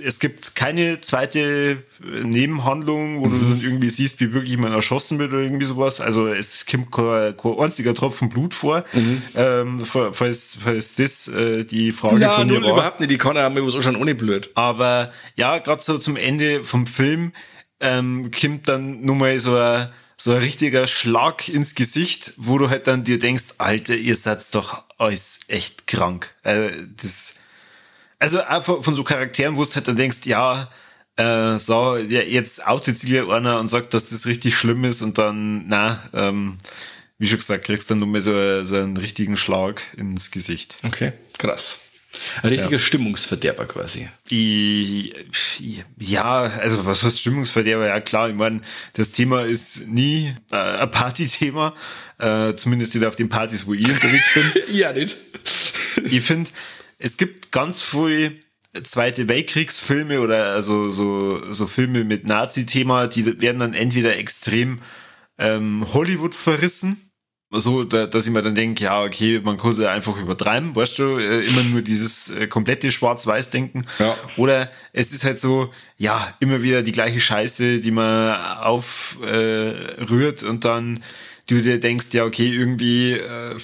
Es 0.04 0.20
gibt 0.20 0.56
keine 0.56 1.02
zweite 1.02 1.84
Nebenhandlung, 2.02 3.22
wo 3.22 3.26
mhm. 3.26 3.40
du 3.40 3.50
dann 3.50 3.62
irgendwie 3.62 3.90
siehst, 3.90 4.20
wie 4.20 4.34
wirklich 4.34 4.52
jemand 4.52 4.74
erschossen 4.74 5.20
wird 5.20 5.34
oder 5.34 5.44
irgendwie 5.44 5.66
sowas. 5.66 6.02
Also 6.02 6.28
es 6.28 6.66
kommt 6.66 6.92
kein, 6.92 7.38
kein 7.38 7.60
einziger 7.60 7.94
Tropfen 7.94 8.30
Blut 8.30 8.56
vor. 8.56 8.86
Mhm. 8.94 9.22
Ähm, 9.36 9.86
falls, 9.86 10.58
falls 10.64 10.96
das 10.96 11.28
äh, 11.28 11.64
die 11.64 11.92
Frage 11.92 12.22
ja, 12.22 12.30
von 12.30 12.48
mir 12.48 12.62
war. 12.64 12.72
überhaupt 12.72 13.00
nicht. 13.02 13.12
Die 13.12 13.20
kann 13.20 13.36
ja 13.36 13.48
mir 13.50 13.66
was 13.66 13.76
anschauen 13.76 13.96
ohne 13.96 14.16
Blut. 14.16 14.50
Aber 14.56 15.12
ja, 15.36 15.60
gerade 15.60 15.82
so 15.84 16.00
zum 16.00 16.16
Ende 16.16 16.64
vom 16.64 16.88
Film 16.88 17.32
ähm, 17.80 18.32
kommt 18.32 18.68
dann 18.68 19.02
nur 19.02 19.16
mal 19.16 19.38
so 19.38 19.56
ein 19.56 19.90
so 20.18 20.31
ein 20.31 20.38
richtiger 20.38 20.88
Schlag 20.88 21.48
ins 21.49 21.76
Gesicht, 21.76 22.34
wo 22.38 22.57
du 22.57 22.69
halt 22.69 22.88
dann 22.88 23.03
dir 23.03 23.19
denkst, 23.19 23.56
Alter, 23.57 23.95
ihr 23.95 24.15
seid 24.15 24.44
doch 24.53 24.84
alles 24.98 25.41
echt 25.48 25.88
krank. 25.88 26.34
Äh, 26.44 26.69
das, 26.95 27.35
also 28.19 28.41
auch 28.44 28.64
von, 28.84 28.95
so 28.95 29.03
Charakteren, 29.03 29.57
wo 29.57 29.64
du 29.64 29.76
halt 29.76 29.88
dann 29.88 29.95
denkst, 29.95 30.26
ja, 30.26 30.69
äh, 31.15 31.60
so, 31.60 31.98
ja, 31.98 32.22
jetzt 32.22 32.65
outet 32.65 33.02
dir 33.03 33.30
einer 33.30 33.60
und 33.60 33.68
sagt, 33.68 33.94
dass 33.94 34.10
das 34.10 34.26
richtig 34.26 34.56
schlimm 34.56 34.84
ist 34.84 35.02
und 35.02 35.18
dann, 35.18 35.68
na, 35.68 36.02
ähm, 36.14 36.57
wie 37.18 37.27
schon 37.27 37.40
gesagt, 37.40 37.65
kriegst 37.65 37.90
du 37.90 37.94
dann 37.94 37.99
nur 37.99 38.07
mal 38.07 38.22
so, 38.22 38.64
so 38.64 38.76
einen 38.76 38.98
richtigen 38.98 39.38
Schlag 39.38 39.81
ins 39.98 40.31
Gesicht. 40.31 40.77
Okay, 40.84 41.14
krass. 41.38 41.82
Ein 42.41 42.49
richtiger 42.49 42.73
ja. 42.73 42.80
Stimmungsverderber 42.80 43.65
quasi. 43.65 44.10
ja, 45.99 46.41
also 46.41 46.85
was 46.85 47.03
heißt 47.03 47.19
Stimmungsverderber? 47.19 47.88
Ja 47.88 48.02
klar, 48.02 48.30
ich 48.30 48.35
meine, 48.35 48.61
das 48.94 49.11
Thema 49.11 49.44
ist 49.44 49.88
nie 49.88 50.34
äh, 50.52 50.56
ein 50.56 50.91
Partythema, 50.91 51.76
äh, 52.19 52.53
zumindest 52.53 52.95
nicht 52.95 53.06
auf 53.06 53.15
den 53.15 53.30
Partys, 53.30 53.65
wo 53.65 53.73
ich 53.73 53.88
unterwegs 53.88 54.30
bin. 54.34 54.44
ja, 54.73 54.94
nicht. 54.94 55.18
ich 56.03 56.22
finde, 56.23 56.49
es 56.99 57.18
gibt 57.18 57.52
ganz 57.52 57.81
viele 57.81 58.34
Zweite 58.84 59.27
Weltkriegsfilme 59.27 60.19
oder 60.19 60.53
also 60.53 60.90
so, 60.90 61.53
so 61.53 61.68
Filme 61.68 62.03
mit 62.03 62.26
Nazi-Thema, 62.26 63.06
die 63.06 63.40
werden 63.40 63.60
dann 63.60 63.76
entweder 63.76 64.18
extrem 64.18 64.80
ähm, 65.38 65.85
Hollywood 65.94 66.34
verrissen 66.34 67.12
so, 67.60 67.84
da, 67.84 68.08
dass 68.08 68.26
ich 68.26 68.32
mir 68.32 68.42
dann 68.42 68.56
denke, 68.56 68.84
ja, 68.84 69.04
okay, 69.04 69.40
man 69.44 69.58
kann 69.58 69.72
es 69.72 69.78
ja 69.78 69.92
einfach 69.92 70.18
übertreiben, 70.18 70.76
weißt 70.76 71.00
du, 71.00 71.18
äh, 71.18 71.42
immer 71.42 71.64
nur 71.64 71.82
dieses 71.82 72.30
äh, 72.32 72.48
komplette 72.48 72.92
Schwarz-Weiß-Denken. 72.92 73.86
Ja. 74.00 74.16
Oder 74.38 74.72
es 74.92 75.12
ist 75.12 75.24
halt 75.24 75.40
so, 75.40 75.72
ja, 75.98 76.34
immer 76.40 76.62
wieder 76.62 76.84
die 76.84 76.92
gleiche 76.92 77.20
Scheiße, 77.20 77.82
die 77.82 77.92
man 77.92 78.36
aufrührt 78.62 80.44
äh, 80.44 80.48
und 80.48 80.66
dann 80.66 81.04
du 81.50 81.62
dir 81.62 81.80
denkst, 81.80 82.08
ja, 82.14 82.26
okay, 82.26 82.50
irgendwie 82.50 83.14
äh, 83.14 83.56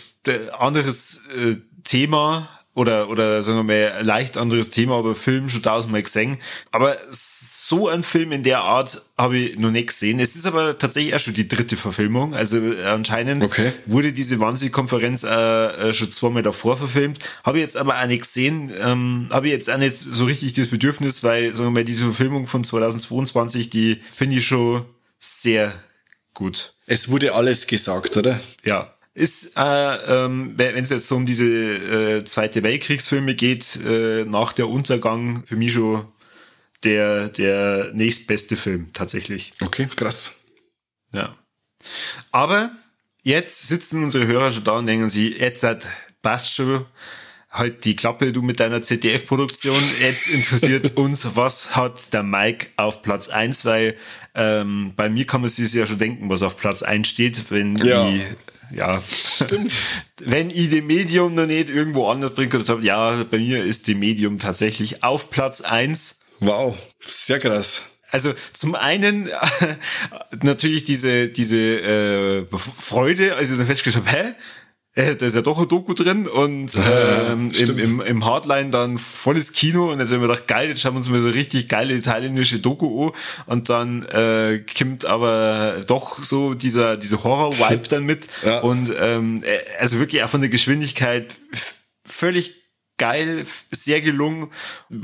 anderes 0.57 1.28
äh, 1.36 1.56
Thema, 1.84 2.48
oder, 2.80 3.10
oder 3.10 3.43
sagen 3.43 3.68
wir 3.68 3.91
mal, 3.91 4.06
leicht 4.06 4.38
anderes 4.38 4.69
Thema, 4.69 4.97
aber 4.97 5.14
Film 5.14 5.49
schon 5.49 5.61
tausendmal 5.61 6.01
gesehen. 6.01 6.38
Aber 6.72 6.97
so 7.11 7.89
ein 7.89 8.03
Film 8.03 8.31
in 8.31 8.41
der 8.41 8.61
Art 8.61 9.01
habe 9.18 9.38
ich 9.38 9.60
noch 9.60 9.69
nicht 9.69 9.88
gesehen. 9.88 10.22
Es 10.22 10.38
ist 10.38 10.45
aber 10.45 10.77
tatsächlich 10.77 11.14
auch 11.14 11.19
schon 11.19 11.34
die 11.34 11.49
dritte 11.49 11.76
Verfilmung. 11.76 12.34
Also 12.34 12.57
äh, 12.57 12.85
anscheinend 12.85 13.43
okay. 13.43 13.73
wurde 13.85 14.14
diese 14.14 14.39
Wahnsinn-Konferenz 14.39 15.23
äh, 15.23 15.89
äh, 15.89 15.93
schon 15.93 16.10
zweimal 16.11 16.41
davor 16.41 16.77
verfilmt. 16.77 17.19
Habe 17.43 17.57
ich 17.57 17.64
jetzt 17.64 17.76
aber 17.76 18.01
auch 18.01 18.07
nicht 18.07 18.22
gesehen. 18.22 18.72
Ähm, 18.80 19.27
habe 19.30 19.47
ich 19.47 19.53
jetzt 19.53 19.69
auch 19.69 19.77
nicht 19.77 19.97
so 19.97 20.23
richtig 20.23 20.53
das 20.53 20.69
Bedürfnis, 20.69 21.22
weil, 21.23 21.53
sagen 21.53 21.68
wir 21.68 21.81
mal, 21.81 21.84
diese 21.84 22.06
Verfilmung 22.06 22.47
von 22.47 22.64
2022, 22.64 23.69
die 23.69 23.99
finde 24.10 24.38
ich 24.38 24.47
schon 24.47 24.85
sehr 25.19 25.73
gut. 26.34 26.76
Es 26.85 27.10
wurde 27.10 27.35
alles 27.35 27.68
gesagt, 27.68 28.15
oder? 28.15 28.39
Ja, 28.65 28.93
ist, 29.19 29.57
äh, 29.57 29.61
ähm, 30.25 30.53
wenn 30.55 30.81
es 30.81 30.89
jetzt 30.89 31.07
so 31.07 31.17
um 31.17 31.25
diese 31.25 31.45
äh, 31.45 32.23
Zweite 32.23 32.63
Weltkriegsfilme 32.63 33.35
geht, 33.35 33.79
äh, 33.85 34.23
nach 34.25 34.53
der 34.53 34.69
Untergang 34.69 35.43
für 35.45 35.57
mich 35.57 35.73
schon 35.73 36.05
der, 36.85 37.27
der 37.27 37.91
nächstbeste 37.93 38.55
Film 38.55 38.93
tatsächlich. 38.93 39.51
Okay, 39.61 39.89
krass. 39.93 40.43
Ja. 41.11 41.35
Aber 42.31 42.71
jetzt 43.21 43.67
sitzen 43.67 44.03
unsere 44.03 44.25
Hörer 44.25 44.51
schon 44.51 44.63
da 44.63 44.71
und 44.73 44.85
denken 44.85 45.09
sie, 45.09 45.33
jetzt 45.37 45.63
hat 45.63 45.85
passt 46.21 46.55
schon 46.55 46.85
halt 47.49 47.83
die 47.83 47.95
Klappe, 47.95 48.31
du 48.31 48.41
mit 48.41 48.61
deiner 48.61 48.81
ZDF-Produktion. 48.81 49.81
Jetzt 50.01 50.29
interessiert 50.29 50.95
uns, 50.97 51.35
was 51.35 51.75
hat 51.75 52.13
der 52.13 52.23
Mike 52.23 52.67
auf 52.77 53.01
Platz 53.01 53.27
eins, 53.27 53.65
weil 53.65 53.97
ähm, 54.33 54.93
bei 54.95 55.09
mir 55.09 55.25
kann 55.25 55.41
man 55.41 55.49
sich 55.49 55.73
ja 55.73 55.85
schon 55.85 55.97
denken, 55.97 56.29
was 56.29 56.41
auf 56.41 56.55
Platz 56.57 56.83
eins 56.83 57.09
steht, 57.09 57.51
wenn 57.51 57.75
ja. 57.77 58.09
die 58.09 58.21
ja. 58.71 59.01
Stimmt. 59.15 59.71
Wenn 60.19 60.49
ich 60.49 60.69
dem 60.69 60.87
Medium 60.87 61.33
noch 61.33 61.45
nicht 61.45 61.69
irgendwo 61.69 62.09
anders 62.09 62.35
drin 62.35 62.51
habe, 62.51 62.83
ja, 62.83 63.23
bei 63.23 63.37
mir 63.37 63.63
ist 63.63 63.87
dem 63.87 63.99
Medium 63.99 64.39
tatsächlich 64.39 65.03
auf 65.03 65.29
Platz 65.29 65.61
eins. 65.61 66.19
Wow, 66.39 66.77
sehr 67.03 67.39
krass. 67.39 67.83
Also 68.11 68.33
zum 68.53 68.75
einen 68.75 69.29
natürlich 70.41 70.83
diese 70.83 71.29
diese 71.29 71.57
äh, 71.57 72.45
Freude, 72.57 73.35
also 73.35 73.55
dann 73.55 73.65
festgestellt 73.65 74.05
habe, 74.07 74.17
hä, 74.17 74.33
äh, 74.95 75.16
da 75.16 75.26
ist 75.26 75.36
ja 75.36 75.41
doch 75.41 75.60
ein 75.60 75.68
Doku 75.68 75.94
drin 75.94 76.28
und 76.28 76.72
ähm, 76.76 77.52
im, 77.52 77.80
im, 77.80 78.02
im 78.02 78.26
Hardline 78.26 78.70
dann 78.72 78.98
volles 78.98 79.53
Kino 79.53 79.91
und 79.91 79.99
jetzt 79.99 80.11
haben 80.11 80.22
wir 80.22 80.28
gedacht, 80.28 80.48
geil, 80.48 80.70
jetzt 80.70 80.82
schauen 80.82 80.94
wir 80.94 80.98
uns 80.98 81.10
mal 81.10 81.20
so 81.20 81.30
richtig 81.30 81.70
geile 81.70 82.02
thailändische 82.02 82.60
Doku 82.60 83.07
an 83.07 83.14
und 83.45 83.70
dann 83.70 84.03
äh, 84.03 84.64
kommt 84.78 85.06
aber 85.06 85.82
doch 85.88 86.24
so 86.24 86.53
dieser 86.53 86.98
diese 86.98 87.24
Horror-Vibe 87.24 87.88
dann 87.88 88.06
mit 88.06 88.28
ja. 88.44 88.61
und 88.61 88.91
ähm, 88.99 89.44
äh, 89.44 89.60
also 89.80 89.99
wirklich 89.99 90.24
auch 90.24 90.30
von 90.30 90.41
der 90.41 90.49
Geschwindigkeit 90.49 91.36
völlig 92.03 92.60
geil, 92.98 93.45
sehr 93.72 94.02
gelungen. 94.02 94.52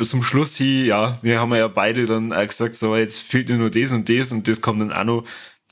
Zum 0.04 0.22
Schluss 0.22 0.56
hier, 0.58 0.86
ja, 0.86 1.20
wir 1.22 1.40
haben 1.40 1.56
ja 1.56 1.68
beide 1.68 2.06
dann 2.06 2.34
auch 2.34 2.46
gesagt, 2.46 2.76
so 2.76 2.96
jetzt 2.96 3.20
fehlt 3.20 3.50
nur 3.50 3.70
das 3.72 3.92
und 3.92 4.10
das 4.10 4.32
und 4.32 4.48
das 4.48 4.62
kommt 4.62 4.82
dann 4.82 4.94
auch 4.94 5.04
noch 5.06 5.24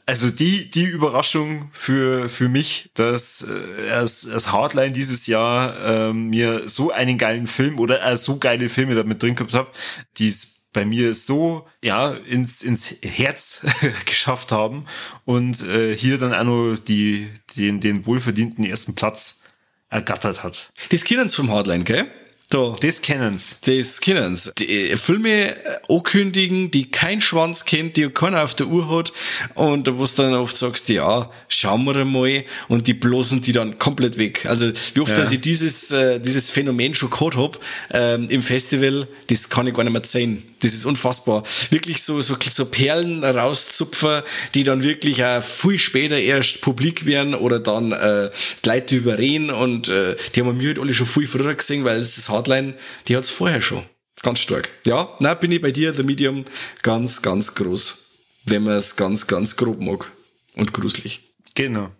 also 0.05 0.30
die, 0.30 0.69
die 0.69 0.85
Überraschung 0.85 1.69
für, 1.71 2.27
für 2.27 2.49
mich, 2.49 2.91
dass 2.93 3.47
äh, 3.47 3.89
als, 3.89 4.30
als 4.30 4.51
Hardline 4.51 4.91
dieses 4.91 5.27
Jahr 5.27 6.09
äh, 6.09 6.13
mir 6.13 6.67
so 6.67 6.91
einen 6.91 7.17
geilen 7.17 7.47
Film 7.47 7.80
oder 7.80 8.05
äh, 8.05 8.17
so 8.17 8.38
geile 8.38 8.69
Filme 8.69 8.95
damit 8.95 9.21
drin 9.23 9.35
gehabt 9.35 9.53
habe, 9.53 9.71
die 10.17 10.27
es 10.27 10.63
bei 10.73 10.85
mir 10.85 11.13
so 11.13 11.67
ja 11.84 12.11
ins 12.11 12.63
ins 12.63 12.95
Herz 13.03 13.65
geschafft 14.05 14.51
haben 14.51 14.85
und 15.23 15.61
äh, 15.67 15.95
hier 15.95 16.17
dann 16.17 16.34
auch 16.34 16.43
noch 16.43 16.77
die 16.77 17.30
den 17.55 17.80
den 17.80 18.05
wohlverdienten 18.05 18.65
ersten 18.65 18.95
Platz 18.95 19.41
ergattert 19.89 20.43
hat. 20.43 20.71
Das 20.89 21.03
kennen 21.03 21.30
vom 21.30 21.51
Hardline, 21.51 21.84
gell? 21.84 22.07
Da. 22.53 22.71
Das 22.80 23.01
kennen's. 23.01 23.59
Das 23.61 23.99
kennen's. 23.99 24.51
Die 24.59 24.91
äh, 24.91 24.97
Filme 24.97 25.55
äh, 25.55 25.80
ankündigen, 25.89 26.69
die 26.69 26.91
kein 26.91 27.19
Schwanz 27.19 27.65
kennt, 27.65 27.97
die 27.97 28.07
keiner 28.09 28.43
auf 28.43 28.53
der 28.53 28.67
Uhr 28.67 28.95
hat 28.95 29.11
und 29.55 29.88
wo 29.97 30.05
du 30.05 30.11
dann 30.17 30.35
oft 30.35 30.55
sagst, 30.55 30.88
ja, 30.89 31.31
schauen 31.47 31.84
wir 31.85 32.05
mal 32.05 32.43
und 32.67 32.85
die 32.85 32.93
bloßen 32.93 33.41
die 33.41 33.53
dann 33.53 33.80
komplett 33.80 34.19
weg. 34.19 34.45
Also 34.45 34.71
wie 34.93 34.99
oft, 34.99 35.11
ja. 35.13 35.17
dass 35.17 35.31
ich 35.31 35.41
dieses, 35.41 35.89
äh, 35.89 36.19
dieses 36.19 36.51
Phänomen 36.51 36.93
schon 36.93 37.09
gehabt 37.09 37.35
hab 37.38 37.59
ähm, 37.91 38.30
im 38.30 38.43
Festival, 38.43 39.07
das 39.27 39.49
kann 39.49 39.65
ich 39.65 39.73
gar 39.73 39.84
nicht 39.84 39.93
mehr 39.93 40.03
sehen 40.05 40.43
Das 40.64 40.73
ist 40.73 40.85
unfassbar. 40.85 41.44
Wirklich 41.72 42.03
so, 42.03 42.22
so, 42.22 42.38
so 42.40 42.65
Perlen 42.65 43.23
rauszupfen, 43.23 44.23
die 44.56 44.64
dann 44.64 44.81
wirklich 44.81 45.23
auch 45.23 45.44
viel 45.44 45.77
später 45.77 46.18
erst 46.18 46.61
publik 46.61 47.06
werden 47.06 47.35
oder 47.35 47.60
dann 47.60 47.91
äh, 47.91 48.31
die 48.64 48.69
Leute 48.69 48.95
überreden 48.95 49.52
und 49.52 49.90
äh, 49.90 50.15
die 50.34 50.41
haben 50.41 50.60
wir 50.60 50.68
halt 50.69 50.80
alle 50.80 50.94
schon 50.94 51.06
viel 51.06 51.27
früher 51.27 51.53
gesehen, 51.53 51.84
weil 51.84 51.99
das 51.99 52.30
Hardline, 52.30 52.76
die 53.07 53.18
hat's 53.18 53.30
vorher 53.30 53.61
schon. 53.61 53.84
Ganz 54.22 54.40
stark. 54.40 54.69
Ja, 54.85 55.14
na 55.19 55.34
bin 55.34 55.52
ich 55.52 55.61
bei 55.61 55.72
dir, 55.72 55.94
The 55.94 56.03
Medium, 56.03 56.45
ganz, 56.81 57.22
ganz 57.22 57.53
groß. 57.56 58.10
Wenn 58.45 58.64
man 58.64 58.76
es 58.76 58.95
ganz, 58.95 59.27
ganz 59.27 59.57
grob 59.57 59.81
mag. 59.81 60.10
Und 60.56 60.73
gruselig. 60.73 61.34
Genau. 61.56 61.91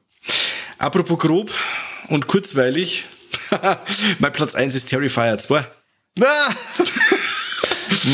Apropos 0.78 1.20
grob 1.20 1.52
und 2.08 2.28
kurzweilig, 2.28 3.04
mein 4.20 4.32
Platz 4.32 4.56
1 4.56 4.76
ist 4.76 4.86
Terrifier 4.88 5.38
2. 5.38 5.66
Na! 6.18 6.56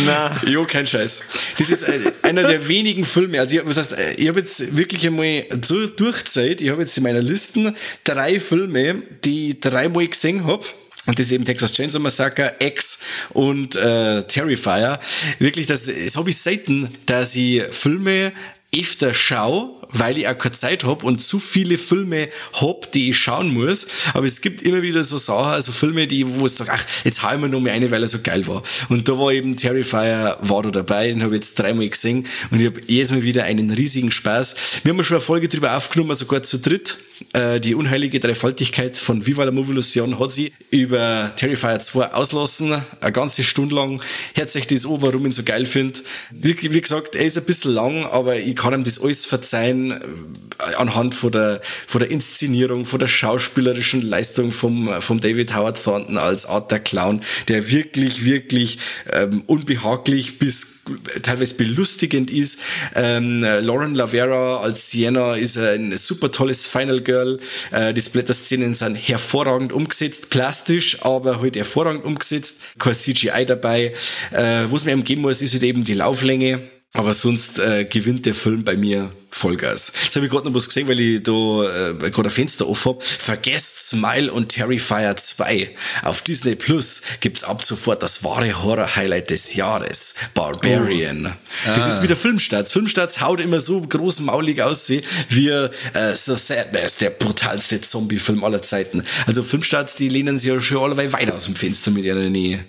Na. 0.06 0.42
Jo, 0.46 0.66
kein 0.66 0.86
Scheiß. 0.86 1.24
Das 1.58 1.70
ist 1.70 1.84
äh, 1.84 2.00
einer 2.24 2.44
der 2.44 2.68
wenigen 2.68 3.06
Filme. 3.06 3.40
Also, 3.40 3.58
ich, 3.58 3.66
was 3.66 3.78
heißt, 3.78 3.92
äh, 3.94 4.14
ich 4.14 4.28
habe 4.28 4.40
jetzt 4.40 4.76
wirklich 4.76 5.06
einmal 5.06 5.46
so 5.62 5.88
durchzeit, 5.88 6.62
ich 6.62 6.70
habe 6.70 6.82
jetzt 6.82 6.98
in 6.98 7.04
meiner 7.04 7.22
Listen 7.22 7.76
drei 8.04 8.40
Filme, 8.40 9.04
die 9.24 9.52
ich 9.52 9.60
dreimal 9.60 10.08
gesehen 10.08 10.46
habe. 10.46 10.66
Und 11.06 11.18
das 11.18 11.28
ist 11.28 11.32
eben 11.32 11.46
Texas 11.46 11.74
Chainsaw 11.74 12.00
Massacre, 12.00 12.56
X 12.60 13.00
und 13.32 13.76
äh, 13.76 14.24
Terrifier. 14.24 15.00
Wirklich, 15.40 15.66
das, 15.66 15.86
das 15.86 16.16
habe 16.16 16.30
ich 16.30 16.38
selten, 16.38 16.90
dass 17.06 17.36
ich 17.36 17.64
Filme 17.72 18.32
öfter 18.76 19.14
schaue, 19.14 19.76
weil 19.92 20.18
ich 20.18 20.28
auch 20.28 20.38
keine 20.38 20.54
Zeit 20.54 20.84
hab 20.84 21.04
und 21.04 21.20
zu 21.20 21.40
viele 21.40 21.78
Filme 21.78 22.30
hab, 22.54 22.92
die 22.92 23.10
ich 23.10 23.18
schauen 23.18 23.54
muss. 23.54 23.88
Aber 24.14 24.26
es 24.26 24.42
gibt 24.42 24.62
immer 24.62 24.82
wieder 24.82 25.04
so 25.04 25.18
Sachen, 25.18 25.52
also 25.52 25.72
Filme, 25.72 26.08
die, 26.08 26.28
wo 26.28 26.46
ich 26.46 26.54
sage, 26.54 26.72
ach, 26.74 26.86
jetzt 27.04 27.24
hau 27.24 27.34
ich 27.34 27.40
mir 27.40 27.50
noch 27.50 27.60
mal 27.60 27.72
eine, 27.72 27.90
weil 27.90 28.04
er 28.04 28.08
so 28.08 28.20
geil 28.22 28.46
war. 28.48 28.62
Und 28.90 29.10
da 29.10 29.18
war 29.18 29.32
eben 29.32 29.56
Terrifier, 29.56 30.38
war 30.42 30.64
da 30.64 30.70
dabei, 30.70 31.08
den 31.08 31.24
habe 31.24 31.36
ich 31.36 31.42
jetzt 31.42 31.58
dreimal 31.58 31.90
gesehen 31.90 32.28
und 32.52 32.60
ich 32.60 32.68
habe 32.68 32.82
jedes 32.88 33.12
Mal 33.12 33.24
wieder 33.24 33.44
einen 33.44 33.72
riesigen 33.72 34.12
Spaß. 34.12 34.84
Wir 34.84 34.94
haben 34.94 35.04
schon 35.04 35.18
eine 35.18 35.22
Folge 35.22 35.48
drüber 35.48 35.76
aufgenommen, 35.76 36.16
sogar 36.16 36.44
zu 36.44 36.60
dritt. 36.60 36.98
Äh, 37.34 37.60
die 37.60 37.76
unheilige 37.76 38.20
Dreifaltigkeit 38.20 38.98
von 38.98 39.26
Viva 39.26 39.44
la 39.44 39.52
Movilusion 39.52 40.20
hat 40.20 40.32
sie 40.32 40.54
über 40.70 41.34
Terrifier 41.36 41.80
2 41.80 42.14
auslassen, 42.14 42.76
eine 43.02 43.12
ganze 43.12 43.44
Stunde 43.44 43.76
lang. 43.76 44.02
Hört 44.36 44.50
sich 44.50 44.68
das 44.68 44.86
an, 44.86 45.02
warum 45.02 45.22
ich 45.22 45.28
ihn 45.28 45.32
so 45.34 45.44
geil 45.44 45.66
finde. 45.66 46.00
Wie, 46.32 46.56
wie 46.74 46.82
gesagt, 46.82 47.16
er 47.16 47.26
ist 47.26 47.38
ein 47.38 47.44
bisschen 47.44 47.74
lang, 47.74 48.06
aber 48.06 48.38
ich 48.38 48.56
kann 48.56 48.74
ihm 48.74 48.84
das 48.84 49.02
alles 49.02 49.26
verzeihen 49.26 49.79
äh, 49.92 50.76
anhand 50.78 51.16
von 51.16 51.32
der, 51.32 51.62
von 51.88 52.00
der 52.00 52.12
Inszenierung, 52.12 52.86
von 52.86 53.00
der 53.00 53.08
schauspielerischen 53.08 54.02
Leistung 54.02 54.52
vom, 54.52 54.90
vom 55.02 55.20
David 55.20 55.56
Howard 55.56 55.82
Thornton 55.82 56.18
als 56.18 56.46
Art 56.46 56.72
der 56.72 56.80
Clown, 56.80 57.22
der 57.48 57.72
wirklich, 57.72 58.26
wirklich 58.26 58.80
ähm, 59.14 59.44
unbehaglich 59.48 60.40
bis 60.40 60.80
teilweise 61.22 61.56
belustigend 61.56 62.32
ist. 62.32 62.60
Ähm, 62.96 63.42
Lauren 63.42 63.96
Lavera 63.96 64.60
als 64.60 64.92
Sienna 64.92 65.36
ist 65.36 65.58
ein 65.58 65.96
super 65.96 66.32
tolles 66.32 66.66
Final 66.66 67.02
Girl. 67.02 67.40
Äh, 67.72 67.94
die 67.94 68.02
Splatter-Szenen 68.02 68.76
sind 68.76 68.96
hervorragend 68.96 69.74
umgesetzt, 69.74 70.30
plastisch, 70.30 71.04
aber 71.04 71.42
halt 71.42 71.56
hervorragend 71.56 72.06
umgesetzt. 72.06 72.58
Kein 72.80 72.94
CGI 72.94 73.46
dabei. 73.46 73.94
Äh, 74.32 74.66
Was 74.70 74.86
mir 74.86 74.98
geben 74.98 75.22
muss, 75.22 75.42
ist 75.42 75.54
halt 75.54 75.64
eben 75.64 75.84
die 75.84 75.94
Lauflänge. 75.94 76.60
Aber 76.94 77.14
sonst 77.14 77.60
äh, 77.60 77.86
gewinnt 77.86 78.26
der 78.26 78.34
Film 78.34 78.64
bei 78.64 78.76
mir 78.76 79.12
Vollgas. 79.30 79.92
Jetzt 80.06 80.16
habe 80.16 80.26
ich 80.26 80.32
gerade 80.32 80.48
noch 80.48 80.56
was 80.56 80.68
gesehen, 80.68 80.88
weil 80.88 81.00
ich 81.00 81.22
da 81.22 81.32
äh, 81.32 81.94
gerade 82.10 82.30
ein 82.30 82.30
Fenster 82.32 82.68
offen 82.68 82.94
hab. 82.94 83.04
Vergesst 83.04 83.90
Smile 83.90 84.34
und 84.34 84.50
Terrifier 84.50 85.16
2. 85.16 85.70
Auf 86.02 86.24
Disney 86.24 86.56
Plus 86.56 87.04
gibt's 87.20 87.44
ab 87.44 87.64
sofort 87.64 88.02
das 88.02 88.24
wahre 88.24 88.64
Horror-Highlight 88.64 89.30
des 89.30 89.54
Jahres. 89.54 90.16
Barbarian. 90.34 91.28
Oh. 91.28 91.68
Das 91.68 91.84
ah. 91.84 91.90
ist 91.90 92.02
wieder 92.02 92.16
Filmstarts. 92.16 92.72
Filmstarts 92.72 93.22
haut 93.22 93.40
immer 93.40 93.60
so 93.60 93.82
großmaulig 93.82 94.64
aus 94.64 94.90
wie 94.90 95.48
äh, 95.48 95.70
The 96.16 96.36
Sadness, 96.36 96.98
der 96.98 97.12
brutalste 97.12 97.82
Zombie-Film 97.82 98.44
aller 98.44 98.64
Zeiten. 98.64 99.04
Also 99.28 99.44
Filmstarts, 99.44 99.94
die 99.94 100.10
lehnen 100.10 100.40
sich 100.40 100.50
ja 100.50 100.60
schon 100.60 100.92
alle 100.92 100.98
weit 100.98 101.32
aus 101.32 101.46
dem 101.46 101.56
Fenster 101.56 101.92
mit 101.92 102.04
ihrer 102.04 102.18
Nähe. 102.18 102.66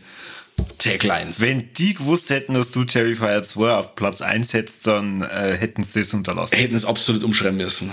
Taglines. 0.78 1.40
Wenn 1.40 1.72
die 1.74 1.94
gewusst 1.94 2.30
hätten, 2.30 2.54
dass 2.54 2.70
du 2.70 2.84
Terrifier 2.84 3.42
2 3.42 3.72
auf 3.72 3.94
Platz 3.94 4.20
1 4.20 4.52
hättest, 4.52 4.86
dann 4.86 5.22
äh, 5.22 5.56
hätten 5.56 5.82
sie 5.82 6.00
das 6.00 6.14
unterlassen. 6.14 6.56
Hätten 6.56 6.74
es 6.74 6.84
absolut 6.84 7.24
umschreiben 7.24 7.56
müssen. 7.56 7.92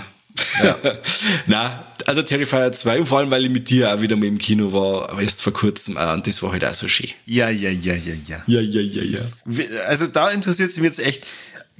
Ja. 0.62 0.78
Na, 1.46 1.84
also 2.06 2.22
Terrifier 2.22 2.72
2 2.72 3.00
und 3.00 3.06
vor 3.06 3.18
allem, 3.18 3.30
weil 3.30 3.44
ich 3.44 3.50
mit 3.50 3.70
dir 3.70 3.94
auch 3.94 4.00
wieder 4.00 4.16
mal 4.16 4.26
im 4.26 4.38
Kino 4.38 4.72
war, 4.72 5.10
aber 5.10 5.22
erst 5.22 5.42
vor 5.42 5.52
kurzem 5.52 5.96
äh, 5.96 6.12
und 6.12 6.26
das 6.26 6.42
war 6.42 6.52
halt 6.52 6.64
auch 6.64 6.74
so 6.74 6.88
schön. 6.88 7.10
Ja, 7.26 7.48
ja, 7.48 7.70
ja, 7.70 7.94
ja, 7.94 8.14
ja. 8.26 8.42
Ja, 8.46 8.60
ja, 8.60 8.80
ja, 8.80 9.02
ja. 9.02 9.80
Also 9.80 10.06
da 10.06 10.30
interessiert 10.30 10.70
es 10.70 10.76
mich 10.76 10.86
jetzt 10.86 11.00
echt, 11.00 11.26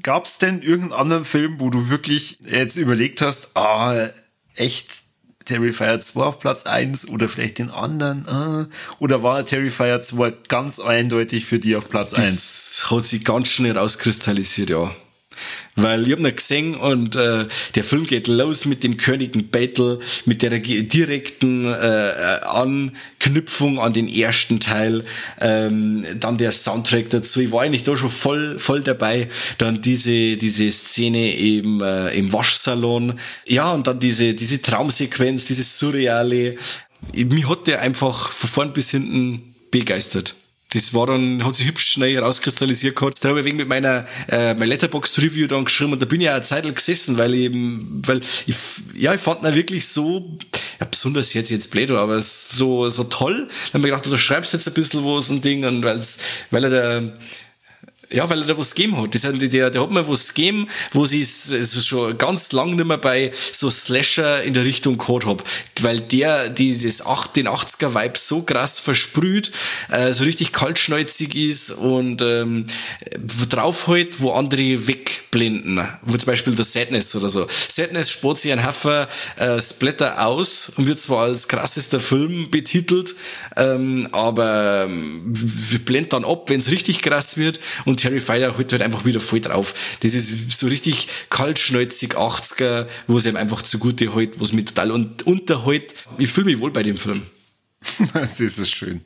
gab 0.03 0.27
es 0.27 0.39
denn 0.39 0.63
irgendeinen 0.63 1.01
anderen 1.01 1.25
Film, 1.25 1.57
wo 1.59 1.71
du 1.71 1.89
wirklich 1.89 2.39
jetzt 2.49 2.77
überlegt 2.77 3.23
hast, 3.23 3.57
ah, 3.57 4.11
echt, 4.55 4.89
Terrifier 5.49 5.99
2 5.99 6.23
auf 6.23 6.39
Platz 6.39 6.65
1 6.65 7.09
oder 7.09 7.29
vielleicht 7.29 7.59
den 7.59 7.71
anderen? 7.71 8.27
Äh, 8.27 9.03
oder 9.03 9.23
war 9.23 9.45
Terrifier 9.45 10.01
2 10.01 10.33
ganz 10.49 10.79
eindeutig 10.79 11.47
für 11.47 11.59
die 11.59 11.75
auf 11.75 11.89
Platz 11.89 12.13
das 12.13 12.27
1? 12.27 12.87
Hat 12.91 13.05
sich 13.05 13.25
ganz 13.25 13.49
schnell 13.49 13.77
rauskristallisiert, 13.77 14.71
ja. 14.71 14.91
Weil 15.77 16.07
ich 16.07 16.13
hab 16.13 16.21
ihn 16.21 16.37
gesehen 16.37 16.75
und 16.75 17.15
äh, 17.15 17.47
der 17.75 17.85
Film 17.85 18.07
geht 18.07 18.27
los 18.27 18.65
mit 18.65 18.83
dem 18.83 18.97
Königen 18.97 19.49
Battle, 19.49 20.01
mit 20.25 20.43
der 20.43 20.59
direkten 20.59 21.67
äh, 21.67 22.13
Anknüpfung 22.45 23.79
an 23.79 23.93
den 23.93 24.09
ersten 24.09 24.59
Teil, 24.59 25.05
ähm, 25.41 26.05
dann 26.19 26.37
der 26.39 26.53
Soundtrack 26.53 27.11
dazu. 27.11 27.41
Ich 27.41 27.53
war 27.53 27.63
eigentlich 27.63 27.85
da 27.85 27.97
schon 27.97 28.11
voll, 28.11 28.59
voll 28.59 28.81
dabei. 28.83 29.29
Dann 29.59 29.81
diese, 29.81 30.37
diese 30.37 30.71
Szene 30.71 31.35
im, 31.37 31.81
äh, 31.81 32.09
im 32.17 32.33
Waschsalon. 32.33 33.15
Ja, 33.47 33.71
und 33.71 33.87
dann 33.87 34.01
diese, 34.01 34.35
diese 34.35 34.61
Traumsequenz, 34.61 35.45
dieses 35.45 35.79
Surreale. 35.79 36.57
Mich 37.15 37.49
hat 37.49 37.67
der 37.67 37.83
einfach 37.83 38.33
von 38.33 38.51
vorn 38.51 38.73
bis 38.73 38.91
hinten 38.91 39.55
begeistert. 39.71 40.35
Das 40.71 40.93
war 40.93 41.07
dann, 41.07 41.45
hat 41.45 41.55
sich 41.55 41.67
hübsch 41.67 41.93
schnell 41.93 42.13
herauskristallisiert 42.13 42.95
gehabt. 42.95 43.25
Dann 43.25 43.31
habe 43.31 43.41
ich 43.41 43.47
wegen 43.47 43.57
mit 43.57 43.69
meiner 43.69 44.07
äh, 44.29 44.53
mein 44.53 44.69
Letterbox 44.69 45.19
Review 45.19 45.47
dann 45.47 45.65
geschrieben 45.65 45.95
und 45.95 46.03
da 46.03 46.07
bin 46.07 46.21
ich 46.21 46.29
auch 46.29 46.35
eine 46.35 46.43
Zeit 46.43 46.65
lang 46.65 46.75
gesessen, 46.75 47.17
weil 47.17 47.33
ich 47.35 47.41
eben, 47.41 48.03
weil 48.05 48.21
ich, 48.47 48.57
ja, 48.95 49.15
ich 49.15 49.21
fand 49.21 49.45
ihn 49.45 49.55
wirklich 49.55 49.89
so, 49.89 50.37
ja, 50.79 50.87
besonders 50.91 51.33
jetzt, 51.33 51.51
jetzt 51.51 51.71
blöd, 51.71 51.91
aber 51.91 52.21
so, 52.21 52.89
so 52.91 53.05
toll. 53.05 53.49
Dann 53.73 53.81
habe 53.81 53.89
ich 53.89 53.95
gedacht, 53.95 54.13
du 54.13 54.17
schreibst 54.19 54.53
jetzt 54.53 54.69
ein 54.69 54.75
bisschen 54.75 55.05
was 55.05 55.31
und 55.31 55.43
Ding 55.43 55.65
und 55.65 55.83
weil's, 55.83 56.19
weil 56.51 56.65
er 56.65 56.71
der, 56.71 57.19
ja, 58.11 58.29
weil 58.31 58.41
er 58.41 58.47
da 58.47 58.59
was 58.59 58.75
gegeben 58.75 59.01
hat. 59.01 59.15
Das, 59.15 59.23
der, 59.23 59.71
der 59.71 59.83
hat 59.83 59.91
mir 59.91 60.09
was 60.09 60.33
gegeben, 60.33 60.69
wo 60.93 61.05
sie 61.05 61.21
es 61.21 61.87
schon 61.87 62.17
ganz 62.17 62.53
lang 62.53 62.75
nicht 62.75 62.87
mehr 62.87 62.97
bei 62.97 63.31
so 63.53 63.71
Slasher 63.71 64.43
in 64.43 64.55
der 64.55 64.65
Richtung 64.65 64.97
gehabt 64.97 65.27
hab. 65.27 65.45
Weil 65.83 66.01
der 66.01 66.49
dieses 66.49 67.05
8, 67.05 67.37
den 67.37 67.49
80er-Vibe 67.49 68.19
so 68.19 68.43
krass 68.43 68.81
versprüht, 68.81 69.53
äh, 69.91 70.13
so 70.13 70.25
richtig 70.25 70.53
kaltschneuzig 70.53 71.35
ist 71.35 71.71
und 71.71 72.23
ähm, 72.23 72.65
drauf 73.51 73.89
halt, 73.89 74.21
wo 74.21 74.33
andere 74.33 74.89
wegblenden. 74.89 75.87
Wo 76.03 76.17
zum 76.17 76.27
Beispiel 76.27 76.55
der 76.55 76.65
Sadness 76.65 77.15
oder 77.15 77.29
so. 77.29 77.47
Sadness 77.69 78.11
spart 78.11 78.39
sich 78.39 78.53
ein 78.53 78.65
Haufen 78.65 79.07
äh, 79.37 79.61
Splatter 79.61 80.27
aus 80.27 80.71
und 80.77 80.87
wird 80.87 80.99
zwar 80.99 81.25
als 81.25 81.47
krassester 81.49 82.01
Film 82.01 82.51
betitelt, 82.51 83.15
ähm, 83.57 84.09
aber 84.13 84.87
ähm, 84.89 85.33
blendet 85.85 86.15
dann 86.15 86.25
ab, 86.25 86.49
wenn 86.49 86.61
es 86.61 86.71
richtig 86.71 87.03
krass 87.03 87.37
wird 87.37 87.61
und 87.85 87.98
Terrifier 87.99 88.57
holt 88.57 88.73
halt 88.73 88.83
einfach 88.83 89.05
wieder 89.05 89.21
voll 89.21 89.41
drauf. 89.41 89.75
Das 90.01 90.15
ist 90.15 90.59
so 90.59 90.67
richtig 90.69 91.09
kaltschnäuzig 91.29 92.15
80er, 92.17 92.87
wo 93.07 93.19
es 93.19 93.27
ihm 93.27 93.37
einfach 93.37 93.61
zugute 93.61 94.15
hält, 94.15 94.41
was 94.41 94.53
mich 94.53 94.65
total 94.65 94.91
un 94.91 95.15
unterhält. 95.25 95.95
Ich 96.17 96.31
fühle 96.31 96.47
mich 96.47 96.61
wohl 96.61 96.71
bei 96.71 96.83
dem 96.83 96.97
Film. 96.97 97.23
das 98.15 98.41
ist 98.41 98.71
schön. 98.71 99.03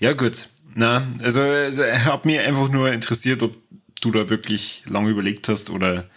Ja, 0.00 0.12
gut. 0.12 0.48
Na, 0.74 1.12
also, 1.22 1.40
also 1.40 1.84
hat 1.84 2.24
mir 2.24 2.42
einfach 2.42 2.68
nur 2.68 2.92
interessiert, 2.92 3.42
ob 3.42 3.56
du 4.00 4.10
da 4.10 4.28
wirklich 4.28 4.82
lange 4.88 5.10
überlegt 5.10 5.48
hast 5.48 5.70
oder 5.70 6.08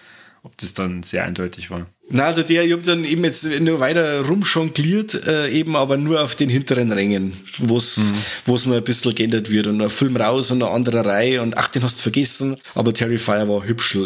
ob 0.48 0.57
das 0.57 0.74
dann 0.74 1.03
sehr 1.03 1.26
eindeutig 1.26 1.69
war. 1.69 1.88
Na, 2.10 2.26
also 2.28 2.41
der, 2.41 2.64
ich 2.64 2.72
hab 2.72 2.84
dann 2.84 3.03
eben 3.03 3.26
jetzt 3.26 3.44
nur 3.60 3.82
weiter 3.82 4.22
rumjongliert, 4.22 5.28
äh, 5.28 5.49
eben 5.49 5.76
aber 5.76 5.98
nur 5.98 6.22
auf 6.22 6.36
den 6.36 6.49
hinteren 6.49 6.94
Rängen, 6.94 7.34
wo's 7.57 7.98
mhm. 7.98 8.14
wo's 8.45 8.65
noch 8.65 8.78
ein 8.78 8.84
bisschen 8.84 9.14
geändert 9.14 9.49
wird 9.49 9.68
und 9.68 9.82
ein 9.82 9.90
Film 9.90 10.15
raus 10.15 10.49
und 10.52 10.64
eine 10.64 10.72
andere 10.72 11.06
Reihe 11.06 11.41
und 11.41 11.57
ach, 11.57 11.68
den 11.68 11.84
hast 11.84 11.98
du 11.98 12.03
vergessen, 12.03 12.56
aber 12.76 12.94
Terrifier 12.94 13.49
war 13.49 13.65
hübsch 13.65 13.98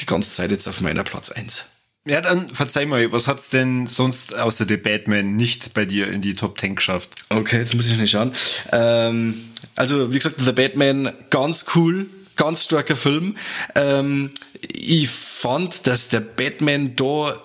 die 0.00 0.06
ganze 0.06 0.30
Zeit 0.30 0.50
jetzt 0.50 0.66
auf 0.66 0.80
meiner 0.80 1.04
Platz 1.04 1.30
eins. 1.30 1.66
Ja, 2.06 2.22
dann 2.22 2.48
verzeih 2.48 2.86
mal, 2.86 3.12
was 3.12 3.26
hat's 3.26 3.50
denn 3.50 3.86
sonst 3.86 4.34
außer 4.34 4.64
The 4.66 4.76
Batman 4.76 5.36
nicht 5.36 5.74
bei 5.74 5.84
dir 5.84 6.08
in 6.08 6.22
die 6.22 6.34
Top 6.34 6.58
10 6.58 6.76
geschafft? 6.76 7.10
Okay, 7.28 7.58
jetzt 7.58 7.74
muss 7.74 7.90
ich 7.90 7.98
nicht 7.98 8.12
schauen. 8.12 8.32
Ähm, 8.72 9.34
also, 9.74 10.12
wie 10.14 10.18
gesagt, 10.18 10.36
The 10.38 10.52
Batman, 10.52 11.12
ganz 11.30 11.66
cool, 11.74 12.06
ganz 12.36 12.62
starker 12.62 12.94
Film. 12.94 13.34
Ähm, 13.74 14.30
ich 14.78 15.08
fand, 15.08 15.86
dass 15.86 16.08
der 16.08 16.20
Batman 16.20 16.94
da 16.96 17.40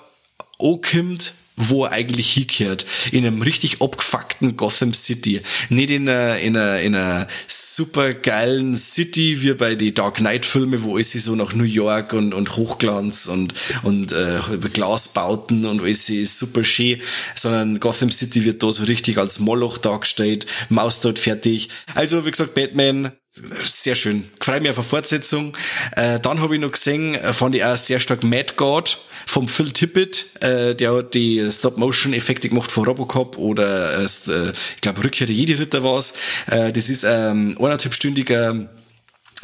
ankommt, 0.59 1.33
wo 1.55 1.85
er 1.85 1.91
eigentlich 1.91 2.31
hingehört. 2.31 2.85
In 3.11 3.25
einem 3.25 3.41
richtig 3.41 3.81
abgefuckten 3.81 4.57
Gotham 4.57 4.93
City. 4.93 5.41
Nicht 5.69 5.89
in 5.89 6.07
einer, 6.09 6.37
in 6.37 6.57
einer, 6.57 6.79
in 6.79 6.95
einer 6.95 7.27
super 7.47 8.13
geilen 8.13 8.75
City 8.75 9.41
wie 9.41 9.53
bei 9.53 9.75
den 9.75 9.93
Dark 9.93 10.15
Knight 10.15 10.45
Filme, 10.45 10.83
wo 10.83 10.95
alles 10.95 11.11
so 11.11 11.35
nach 11.35 11.53
New 11.53 11.63
York 11.63 12.13
und, 12.13 12.33
und 12.33 12.55
Hochglanz 12.55 13.27
und, 13.27 13.53
und 13.83 14.11
äh, 14.11 14.39
Glasbauten 14.73 15.65
und 15.65 15.81
alles 15.81 16.09
ist 16.09 16.39
super 16.39 16.63
schön, 16.63 17.01
sondern 17.35 17.79
Gotham 17.79 18.11
City 18.11 18.45
wird 18.45 18.63
da 18.63 18.71
so 18.71 18.83
richtig 18.85 19.17
als 19.17 19.39
Moloch 19.39 19.77
dargestellt, 19.77 20.45
Maus 20.69 21.01
dort 21.01 21.19
fertig. 21.19 21.69
Also, 21.95 22.25
wie 22.25 22.31
gesagt, 22.31 22.55
Batman, 22.55 23.11
sehr 23.59 23.95
schön. 23.95 24.29
Freue 24.39 24.59
mich 24.59 24.69
auf 24.71 24.77
eine 24.77 24.83
Fortsetzung. 24.83 25.55
Äh, 25.95 26.19
dann 26.19 26.41
habe 26.41 26.55
ich 26.55 26.61
noch 26.61 26.71
gesehen, 26.71 27.15
äh, 27.15 27.33
fand 27.33 27.55
ich 27.55 27.63
auch 27.63 27.77
sehr 27.77 27.99
stark 27.99 28.23
Mad 28.23 28.53
God 28.57 28.97
vom 29.31 29.47
Phil 29.47 29.71
Tippett, 29.71 30.25
äh, 30.41 30.75
der 30.75 30.93
hat 30.93 31.13
die 31.13 31.49
Stop-Motion-Effekte 31.49 32.49
gemacht 32.49 32.69
von 32.69 32.83
Robocop 32.83 33.37
oder 33.37 34.01
äh, 34.01 34.03
äh 34.03 34.51
ich 34.75 34.81
glaube 34.81 35.05
Rückkehr 35.05 35.25
der 35.25 35.33
Jedi-Ritter 35.33 35.85
war's. 35.85 36.13
Äh, 36.47 36.73
das 36.73 36.89
ist 36.89 37.05
ähm, 37.05 37.55
eineinhalbstündiger 37.57 38.67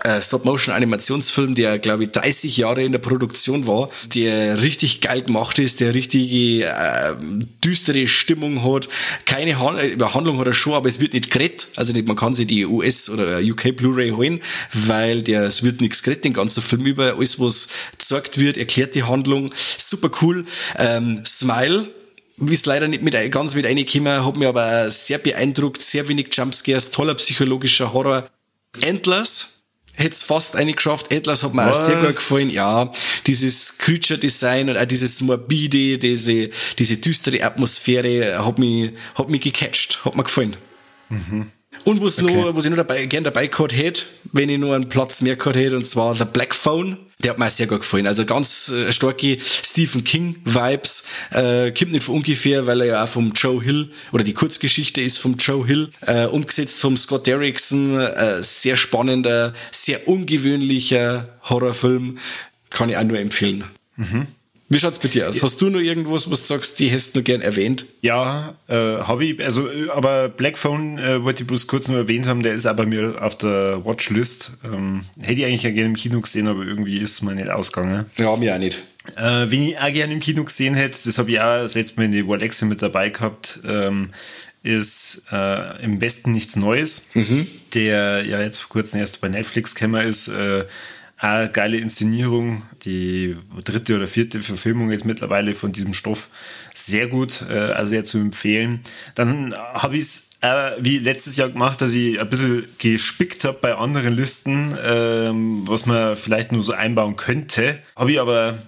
äh, 0.03 0.21
Stop-Motion-Animationsfilm, 0.21 1.55
der, 1.55 1.79
glaube 1.79 2.03
ich, 2.03 2.11
30 2.11 2.57
Jahre 2.57 2.83
in 2.83 2.91
der 2.91 2.99
Produktion 2.99 3.67
war, 3.67 3.89
der 4.13 4.61
richtig 4.61 5.01
geil 5.01 5.23
gemacht 5.23 5.59
ist, 5.59 5.79
der 5.79 5.93
richtige 5.93 6.65
äh, 6.65 7.15
düstere 7.63 8.07
Stimmung 8.07 8.63
hat. 8.63 8.87
Keine 9.25 9.59
Han 9.59 9.77
äh, 9.77 9.97
Handlung 9.99 10.39
hat 10.39 10.47
er 10.47 10.53
schon, 10.53 10.73
aber 10.73 10.87
es 10.87 10.99
wird 10.99 11.13
nicht 11.13 11.31
gerettet. 11.31 11.67
Also 11.75 11.93
nicht, 11.93 12.07
man 12.07 12.15
kann 12.15 12.35
sich 12.35 12.47
die 12.47 12.65
US- 12.65 13.09
oder 13.09 13.39
UK 13.39 13.75
Blu-ray 13.75 14.11
holen, 14.11 14.39
weil 14.73 15.21
der, 15.21 15.43
es 15.43 15.63
wird 15.63 15.81
nichts 15.81 16.03
gerettet, 16.03 16.25
den 16.25 16.33
ganzen 16.33 16.61
Film 16.61 16.85
über. 16.85 17.15
Alles, 17.17 17.39
was 17.39 17.69
gezeigt 17.97 18.37
wird, 18.37 18.57
erklärt 18.57 18.95
die 18.95 19.03
Handlung. 19.03 19.49
Super 19.55 20.11
cool. 20.21 20.45
Ähm, 20.77 21.23
Smile, 21.25 21.87
wie 22.37 22.53
es 22.53 22.65
leider 22.65 22.87
nicht 22.87 23.01
mit, 23.01 23.15
ganz 23.31 23.55
mit 23.55 23.65
reingekommen, 23.65 24.25
hat 24.25 24.37
mir 24.37 24.49
aber 24.49 24.91
sehr 24.91 25.17
beeindruckt, 25.17 25.81
sehr 25.81 26.07
wenig 26.07 26.27
Jumpscares, 26.31 26.91
toller 26.91 27.15
psychologischer 27.15 27.93
Horror. 27.93 28.25
Endless, 28.81 29.56
hätte 29.97 30.11
es 30.11 30.23
fast 30.23 30.55
eingeschafft. 30.55 31.13
Atlas 31.13 31.43
hat 31.43 31.53
mir 31.53 31.65
Was? 31.65 31.77
auch 31.77 31.85
sehr 31.85 31.95
gut 31.97 32.15
gefallen. 32.15 32.49
Ja, 32.49 32.91
dieses 33.25 33.77
Creature-Design 33.79 34.69
und 34.69 34.77
auch 34.77 34.85
dieses 34.85 35.19
morbide, 35.21 35.97
diese, 35.97 36.49
diese 36.77 36.97
düstere 36.97 37.43
Atmosphäre 37.43 38.45
hat 38.45 38.59
mich, 38.59 38.93
hat 39.15 39.29
mich 39.29 39.41
gecatcht, 39.41 40.05
hat 40.05 40.15
mir 40.15 40.23
gefallen. 40.23 40.55
Mhm. 41.09 41.51
Und 41.87 42.01
was, 42.01 42.21
okay. 42.21 42.35
noch, 42.35 42.53
was 42.53 42.65
ich 42.65 42.69
noch 42.69 42.77
dabei, 42.77 43.05
gern 43.05 43.23
dabei 43.23 43.47
gehabt 43.47 43.73
hätte, 43.73 44.03
wenn 44.33 44.49
ich 44.49 44.57
nur 44.57 44.75
einen 44.75 44.89
Platz 44.89 45.21
mehr 45.21 45.37
gehabt 45.37 45.55
hätte, 45.55 45.77
und 45.77 45.87
zwar 45.87 46.15
The 46.15 46.25
Black 46.25 46.53
Phone. 46.53 46.97
Der 47.19 47.31
hat 47.31 47.39
mir 47.39 47.49
sehr 47.49 47.65
gut 47.65 47.79
gefallen. 47.79 48.05
Also 48.05 48.25
ganz 48.25 48.69
äh, 48.69 48.91
starke 48.91 49.37
Stephen 49.39 50.03
King-Vibes. 50.03 51.05
Äh, 51.31 51.71
kommt 51.71 51.93
nicht 51.93 52.03
von 52.03 52.15
ungefähr, 52.15 52.67
weil 52.67 52.81
er 52.81 52.87
ja 52.87 53.03
auch 53.03 53.07
vom 53.07 53.31
Joe 53.31 53.63
Hill, 53.63 53.89
oder 54.11 54.23
die 54.23 54.33
Kurzgeschichte 54.33 55.01
ist 55.01 55.17
vom 55.17 55.37
Joe 55.37 55.65
Hill, 55.65 55.89
äh, 56.01 56.25
umgesetzt 56.25 56.81
vom 56.81 56.97
Scott 56.97 57.25
Derrickson. 57.25 57.97
Äh, 57.97 58.43
sehr 58.43 58.75
spannender, 58.75 59.53
sehr 59.71 60.07
ungewöhnlicher 60.07 61.29
Horrorfilm. 61.43 62.17
Kann 62.69 62.89
ich 62.89 62.97
auch 62.97 63.03
nur 63.03 63.17
empfehlen. 63.17 63.63
Mhm. 63.95 64.27
Wie 64.69 64.79
schaut's 64.79 64.99
bei 64.99 65.07
dir 65.07 65.29
aus? 65.29 65.41
Hast 65.41 65.61
du 65.61 65.69
noch 65.69 65.79
irgendwas, 65.79 66.29
was 66.29 66.41
du 66.41 66.47
sagst, 66.47 66.79
die 66.79 66.89
hättest 66.89 67.15
du 67.15 67.23
gern 67.23 67.41
erwähnt? 67.41 67.85
Ja, 68.01 68.55
äh, 68.67 68.73
habe 68.73 69.25
ich. 69.25 69.43
Also, 69.43 69.69
äh, 69.69 69.89
aber 69.89 70.27
Blackphone 70.27 70.97
äh, 70.97 71.23
wollte 71.23 71.43
ich 71.43 71.47
bloß 71.47 71.67
kurz 71.67 71.87
noch 71.87 71.95
erwähnt 71.95 72.27
haben, 72.27 72.43
der 72.43 72.53
ist 72.53 72.63
bei 72.63 72.85
mir 72.85 73.21
auf 73.21 73.37
der 73.37 73.85
Watchlist. 73.85 74.53
Ähm, 74.65 75.05
hätte 75.21 75.39
ich 75.39 75.45
eigentlich 75.45 75.63
ja 75.63 75.71
gerne 75.71 75.89
im 75.89 75.95
Kino 75.95 76.19
gesehen, 76.19 76.47
aber 76.47 76.65
irgendwie 76.65 76.97
ist 76.97 77.13
es 77.13 77.21
mir 77.21 77.33
nicht 77.33 77.49
ausgegangen. 77.49 78.07
Ja, 78.17 78.35
mir 78.35 78.55
auch 78.55 78.59
nicht. 78.59 78.79
Äh, 79.15 79.49
wenn 79.49 79.63
ich 79.63 79.79
auch 79.79 79.93
gerne 79.93 80.11
im 80.11 80.19
Kino 80.19 80.43
gesehen 80.43 80.75
hätte, 80.75 80.97
das 81.05 81.17
habe 81.17 81.31
ich 81.31 81.39
auch 81.39 81.61
das 81.61 81.75
letzte 81.75 81.97
Mal 81.97 82.05
in 82.05 82.11
die 82.11 82.27
Walexe 82.27 82.65
mit 82.65 82.81
dabei 82.81 83.09
gehabt, 83.09 83.59
ähm, 83.65 84.09
ist 84.63 85.23
äh, 85.31 85.81
im 85.81 86.01
Westen 86.01 86.33
nichts 86.33 86.57
Neues, 86.57 87.09
mhm. 87.13 87.47
der 87.73 88.25
ja 88.25 88.41
jetzt 88.41 88.57
vor 88.57 88.69
kurzem 88.69 88.99
erst 88.99 89.21
bei 89.21 89.29
Netflix 89.29 89.75
gekommen 89.75 90.05
ist. 90.05 90.27
Äh, 90.27 90.65
eine 91.19 91.49
geile 91.49 91.77
Inszenierung, 91.77 92.63
die 92.87 93.35
dritte 93.63 93.95
oder 93.95 94.07
vierte 94.07 94.41
Verfilmung 94.41 94.91
jetzt 94.91 95.05
mittlerweile 95.05 95.53
von 95.53 95.71
diesem 95.71 95.93
Stoff. 95.93 96.29
Sehr 96.73 97.07
gut, 97.07 97.45
äh, 97.49 97.53
also 97.53 97.89
sehr 97.89 98.03
zu 98.03 98.17
empfehlen. 98.17 98.81
Dann 99.15 99.53
habe 99.53 99.97
ich 99.97 100.03
es 100.03 100.29
äh, 100.41 100.71
wie 100.79 100.99
letztes 100.99 101.35
Jahr 101.35 101.49
gemacht, 101.49 101.81
dass 101.81 101.93
ich 101.93 102.19
ein 102.19 102.29
bisschen 102.29 102.65
gespickt 102.77 103.43
habe 103.43 103.57
bei 103.59 103.75
anderen 103.75 104.15
Listen, 104.15 104.75
ähm, 104.85 105.63
was 105.67 105.85
man 105.85 106.15
vielleicht 106.15 106.51
nur 106.51 106.63
so 106.63 106.73
einbauen 106.73 107.15
könnte. 107.15 107.79
Habe 107.95 108.11
ich 108.11 108.19
aber 108.19 108.59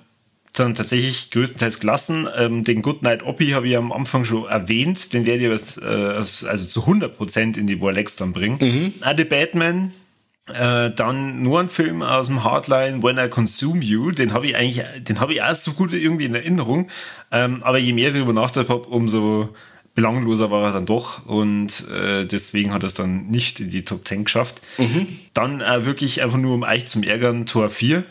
dann 0.53 0.73
tatsächlich 0.73 1.31
größtenteils 1.31 1.79
gelassen. 1.79 2.27
Ähm, 2.35 2.63
den 2.63 2.81
Goodnight 2.81 3.23
Oppie 3.23 3.53
habe 3.53 3.67
ich 3.67 3.77
am 3.77 3.91
Anfang 3.91 4.25
schon 4.25 4.45
erwähnt. 4.47 5.13
Den 5.13 5.25
werde 5.25 5.53
ich 5.53 5.77
äh, 5.81 5.85
also 5.85 6.67
zu 6.67 6.81
100% 6.81 7.57
in 7.57 7.67
die 7.67 7.79
Warlex 7.79 8.15
dann 8.17 8.33
bringen. 8.33 8.57
Mhm. 8.59 8.93
Ah, 9.01 9.13
The 9.15 9.23
Batman 9.23 9.93
äh, 10.49 10.91
dann 10.93 11.41
nur 11.41 11.59
ein 11.59 11.69
Film 11.69 12.01
aus 12.01 12.27
dem 12.27 12.43
Hardline, 12.43 13.03
When 13.03 13.17
I 13.17 13.29
Consume 13.29 13.83
You, 13.83 14.11
den 14.11 14.33
habe 14.33 14.47
ich 14.47 14.55
eigentlich, 14.55 14.83
den 14.99 15.19
habe 15.19 15.33
ich 15.33 15.41
auch 15.41 15.55
so 15.55 15.73
gut 15.73 15.93
irgendwie 15.93 16.25
in 16.25 16.35
Erinnerung. 16.35 16.89
Ähm, 17.31 17.63
aber 17.63 17.77
je 17.77 17.93
mehr 17.93 18.09
ich 18.09 18.15
darüber 18.15 18.33
nachgedacht 18.33 18.69
habe, 18.69 18.87
umso 18.87 19.49
belangloser 19.95 20.49
war 20.49 20.67
er 20.67 20.71
dann 20.71 20.85
doch 20.85 21.25
und 21.25 21.89
äh, 21.89 22.25
deswegen 22.25 22.73
hat 22.73 22.83
er 22.83 22.87
es 22.87 22.93
dann 22.93 23.27
nicht 23.27 23.59
in 23.59 23.69
die 23.69 23.83
Top 23.83 24.07
10 24.07 24.23
geschafft. 24.23 24.61
Mhm. 24.77 25.07
Dann 25.33 25.61
äh, 25.61 25.85
wirklich 25.85 26.21
einfach 26.23 26.37
nur 26.37 26.53
um 26.53 26.63
euch 26.63 26.85
zum 26.85 27.03
Ärgern 27.03 27.45
Tor 27.45 27.69
4. 27.69 28.03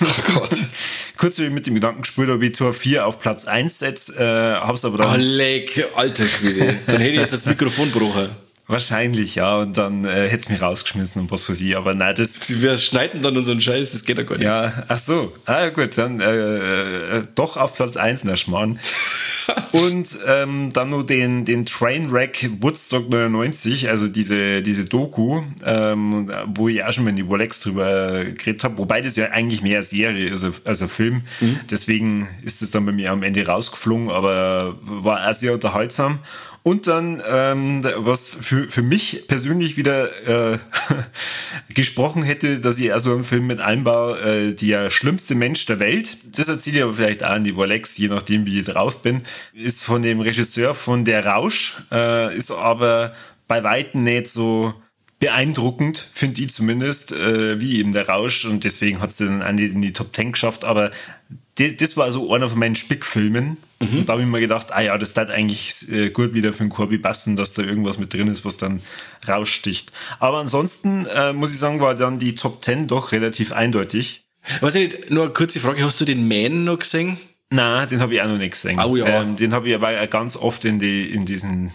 Oh 0.00 0.06
Gott. 0.34 0.56
Kurz 1.16 1.38
wie 1.38 1.48
mit 1.48 1.66
dem 1.66 1.74
Gedanken 1.74 2.02
gespielt 2.02 2.28
ob 2.30 2.42
ich 2.42 2.52
Tor 2.52 2.72
4 2.72 3.06
auf 3.06 3.20
Platz 3.20 3.46
1 3.46 3.78
setze, 3.78 4.18
äh, 4.18 4.66
hab's 4.66 4.84
aber 4.84 4.98
dann. 4.98 5.14
Oh, 5.14 5.16
leck, 5.16 5.88
alter 5.94 6.24
Schwede. 6.24 6.76
dann 6.86 6.96
hätte 6.96 7.10
ich 7.10 7.20
jetzt 7.20 7.32
das 7.32 7.46
Mikrofon 7.46 7.92
gebrochen. 7.92 8.28
Wahrscheinlich, 8.68 9.36
ja. 9.36 9.58
Und 9.58 9.78
dann 9.78 10.04
äh, 10.04 10.28
hätte 10.28 10.38
es 10.38 10.48
mich 10.48 10.60
rausgeschmissen 10.60 11.22
und 11.22 11.30
was 11.30 11.44
für 11.44 11.54
sie. 11.54 11.76
Aber 11.76 11.94
nein, 11.94 12.16
das. 12.16 12.60
Wir 12.60 12.76
schneiden 12.76 13.22
dann 13.22 13.36
unseren 13.36 13.60
Scheiß, 13.60 13.92
das 13.92 14.04
geht 14.04 14.18
ja 14.18 14.24
gar 14.24 14.36
nicht. 14.36 14.44
Ja, 14.44 14.84
ach 14.88 14.98
so. 14.98 15.32
Ah, 15.44 15.68
gut, 15.68 15.96
dann 15.96 16.20
äh, 16.20 17.18
äh, 17.18 17.26
doch 17.36 17.56
auf 17.56 17.76
Platz 17.76 17.96
1 17.96 18.24
na 18.24 18.34
Schmarrn. 18.34 18.80
und 19.72 20.18
ähm, 20.26 20.70
dann 20.72 20.90
nur 20.90 21.06
den, 21.06 21.44
den 21.44 21.64
Trainwreck 21.64 22.50
Woodstock 22.60 23.08
99, 23.08 23.88
also 23.88 24.08
diese, 24.08 24.62
diese 24.62 24.84
Doku, 24.84 25.42
ähm, 25.64 26.32
wo 26.54 26.68
ich 26.68 26.82
auch 26.82 26.90
schon 26.90 27.04
mal 27.04 27.10
in 27.10 27.16
die 27.16 27.22
Rolex 27.22 27.60
drüber 27.60 28.24
geredet 28.24 28.64
habe, 28.64 28.78
wobei 28.78 29.00
das 29.00 29.14
ja 29.14 29.30
eigentlich 29.30 29.62
mehr 29.62 29.84
Serie 29.84 30.30
ist 30.30 30.44
als 30.66 30.82
ein 30.82 30.88
Film. 30.88 31.22
Mhm. 31.40 31.60
Deswegen 31.70 32.28
ist 32.42 32.62
es 32.62 32.72
dann 32.72 32.84
bei 32.86 32.92
mir 32.92 33.12
am 33.12 33.22
Ende 33.22 33.46
rausgeflogen, 33.46 34.10
aber 34.10 34.74
war 34.82 35.28
auch 35.28 35.34
sehr 35.34 35.52
unterhaltsam. 35.52 36.18
Und 36.66 36.88
dann, 36.88 37.22
ähm, 37.30 37.80
was 37.98 38.28
für, 38.28 38.68
für 38.68 38.82
mich 38.82 39.28
persönlich 39.28 39.76
wieder 39.76 40.54
äh, 40.54 40.58
gesprochen 41.74 42.24
hätte, 42.24 42.58
dass 42.58 42.80
ich 42.80 42.92
also 42.92 43.14
im 43.14 43.22
Film 43.22 43.46
mit 43.46 43.60
einbaue, 43.60 44.18
äh, 44.18 44.52
der 44.52 44.90
schlimmste 44.90 45.36
Mensch 45.36 45.64
der 45.66 45.78
Welt. 45.78 46.16
Das 46.24 46.48
erzähle 46.48 46.78
ich 46.78 46.82
aber 46.82 46.94
vielleicht 46.94 47.22
auch 47.22 47.30
an 47.30 47.44
die 47.44 47.50
Rolex, 47.50 47.96
je 47.98 48.08
nachdem, 48.08 48.46
wie 48.46 48.58
ich 48.58 48.66
drauf 48.66 49.00
bin. 49.00 49.22
Ist 49.54 49.84
von 49.84 50.02
dem 50.02 50.18
Regisseur 50.18 50.74
von 50.74 51.04
Der 51.04 51.24
Rausch, 51.24 51.84
äh, 51.92 52.36
ist 52.36 52.50
aber 52.50 53.14
bei 53.46 53.62
Weitem 53.62 54.02
nicht 54.02 54.26
so 54.26 54.74
beeindruckend, 55.18 56.10
finde 56.12 56.42
ich 56.42 56.50
zumindest, 56.50 57.12
äh, 57.12 57.60
wie 57.60 57.78
eben 57.78 57.92
der 57.92 58.08
Rausch. 58.08 58.44
Und 58.44 58.64
deswegen 58.64 59.00
hat 59.00 59.10
es 59.10 59.16
dann 59.16 59.58
in 59.58 59.80
die 59.80 59.92
Top 59.92 60.14
10 60.14 60.32
geschafft. 60.32 60.64
Aber 60.64 60.90
das, 61.56 61.76
das 61.76 61.96
war 61.96 62.12
so 62.12 62.32
einer 62.32 62.48
von 62.48 62.58
meinen 62.58 62.76
Spickfilmen. 62.76 63.56
Mhm. 63.80 63.98
Und 63.98 64.08
da 64.08 64.14
habe 64.14 64.22
ich 64.22 64.28
mir 64.28 64.40
gedacht, 64.40 64.72
ah 64.72 64.80
ja, 64.80 64.96
das 64.98 65.16
hat 65.16 65.30
eigentlich 65.30 65.90
äh, 65.90 66.10
gut 66.10 66.34
wieder 66.34 66.52
für 66.52 66.60
einen 66.60 66.70
Corby 66.70 66.98
passen, 66.98 67.36
dass 67.36 67.54
da 67.54 67.62
irgendwas 67.62 67.98
mit 67.98 68.12
drin 68.12 68.28
ist, 68.28 68.44
was 68.44 68.58
dann 68.58 68.82
raussticht. 69.26 69.92
Aber 70.18 70.38
ansonsten 70.38 71.06
äh, 71.06 71.32
muss 71.32 71.52
ich 71.52 71.58
sagen, 71.58 71.80
war 71.80 71.94
dann 71.94 72.18
die 72.18 72.34
Top 72.34 72.62
10 72.62 72.86
doch 72.86 73.12
relativ 73.12 73.52
eindeutig. 73.52 74.24
Weiß 74.60 74.74
ich 74.76 74.94
nicht, 74.94 75.10
nur 75.10 75.24
eine 75.24 75.32
kurze 75.32 75.60
Frage, 75.60 75.84
hast 75.84 76.00
du 76.00 76.04
den 76.04 76.28
Man 76.28 76.64
noch 76.64 76.78
gesehen? 76.78 77.18
Na, 77.50 77.86
den 77.86 78.00
habe 78.00 78.14
ich 78.14 78.22
auch 78.22 78.28
noch 78.28 78.38
nicht 78.38 78.52
gesehen. 78.52 78.80
Oh, 78.80 78.96
ja. 78.96 79.22
Ähm, 79.22 79.36
den 79.36 79.52
habe 79.52 79.68
ich 79.68 79.74
aber 79.74 80.06
ganz 80.08 80.36
oft 80.36 80.64
in, 80.64 80.78
die, 80.78 81.10
in 81.10 81.24
diesen 81.24 81.72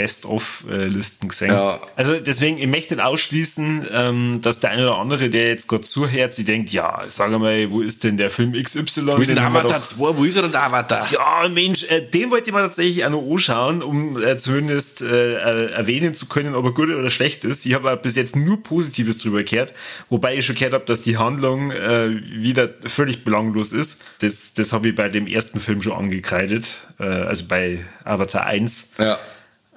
Best-of-Listen 0.00 1.28
gesehen. 1.28 1.50
Ja. 1.50 1.78
Also 1.94 2.18
deswegen, 2.18 2.56
ich 2.56 2.66
möchte 2.66 2.96
nicht 2.96 3.04
ausschließen, 3.04 3.86
ähm, 3.92 4.38
dass 4.40 4.60
der 4.60 4.70
eine 4.70 4.84
oder 4.84 4.96
andere, 4.96 5.28
der 5.28 5.48
jetzt 5.48 5.68
gerade 5.68 5.82
zuhört, 5.82 6.32
sie 6.32 6.44
denkt, 6.44 6.70
ja, 6.70 7.02
sag 7.08 7.30
mal, 7.32 7.70
wo 7.70 7.82
ist 7.82 8.02
denn 8.04 8.16
der 8.16 8.30
Film 8.30 8.52
XY? 8.52 9.08
Wo 9.08 9.20
ist 9.20 9.28
denn 9.28 9.38
Avatar 9.38 9.82
2? 9.82 10.16
Wo 10.16 10.24
ist 10.24 10.36
er 10.36 10.42
denn 10.42 10.52
der 10.52 10.62
Avatar? 10.62 11.06
Ja, 11.12 11.46
Mensch, 11.50 11.84
äh, 11.90 12.00
den 12.00 12.30
wollte 12.30 12.48
ich 12.48 12.54
mal 12.54 12.62
tatsächlich 12.62 13.04
auch 13.04 13.10
noch 13.10 13.30
anschauen, 13.30 13.82
um 13.82 14.22
äh, 14.22 14.38
zumindest 14.38 15.02
äh, 15.02 15.34
erwähnen 15.66 16.14
zu 16.14 16.28
können, 16.28 16.54
ob 16.54 16.64
er 16.64 16.72
gut 16.72 16.88
oder 16.88 17.10
schlecht 17.10 17.44
ist. 17.44 17.66
Ich 17.66 17.74
habe 17.74 17.94
bis 17.98 18.16
jetzt 18.16 18.36
nur 18.36 18.62
Positives 18.62 19.18
drüber 19.18 19.42
gehört, 19.42 19.74
wobei 20.08 20.36
ich 20.36 20.46
schon 20.46 20.54
gehört 20.54 20.72
habe, 20.72 20.86
dass 20.86 21.02
die 21.02 21.18
Handlung 21.18 21.70
wieder 21.70 22.70
völlig 22.86 23.24
belanglos 23.24 23.72
ist. 23.72 24.02
Das, 24.20 24.54
das 24.54 24.72
habe 24.72 24.88
ich 24.88 24.94
bei 24.94 25.08
dem 25.08 25.26
ersten 25.26 25.60
Film 25.60 25.82
schon 25.82 25.92
angekreidet, 25.92 26.68
also 26.98 27.46
bei 27.46 27.84
Avatar 28.04 28.46
1. 28.46 28.92
Ja. 28.98 29.18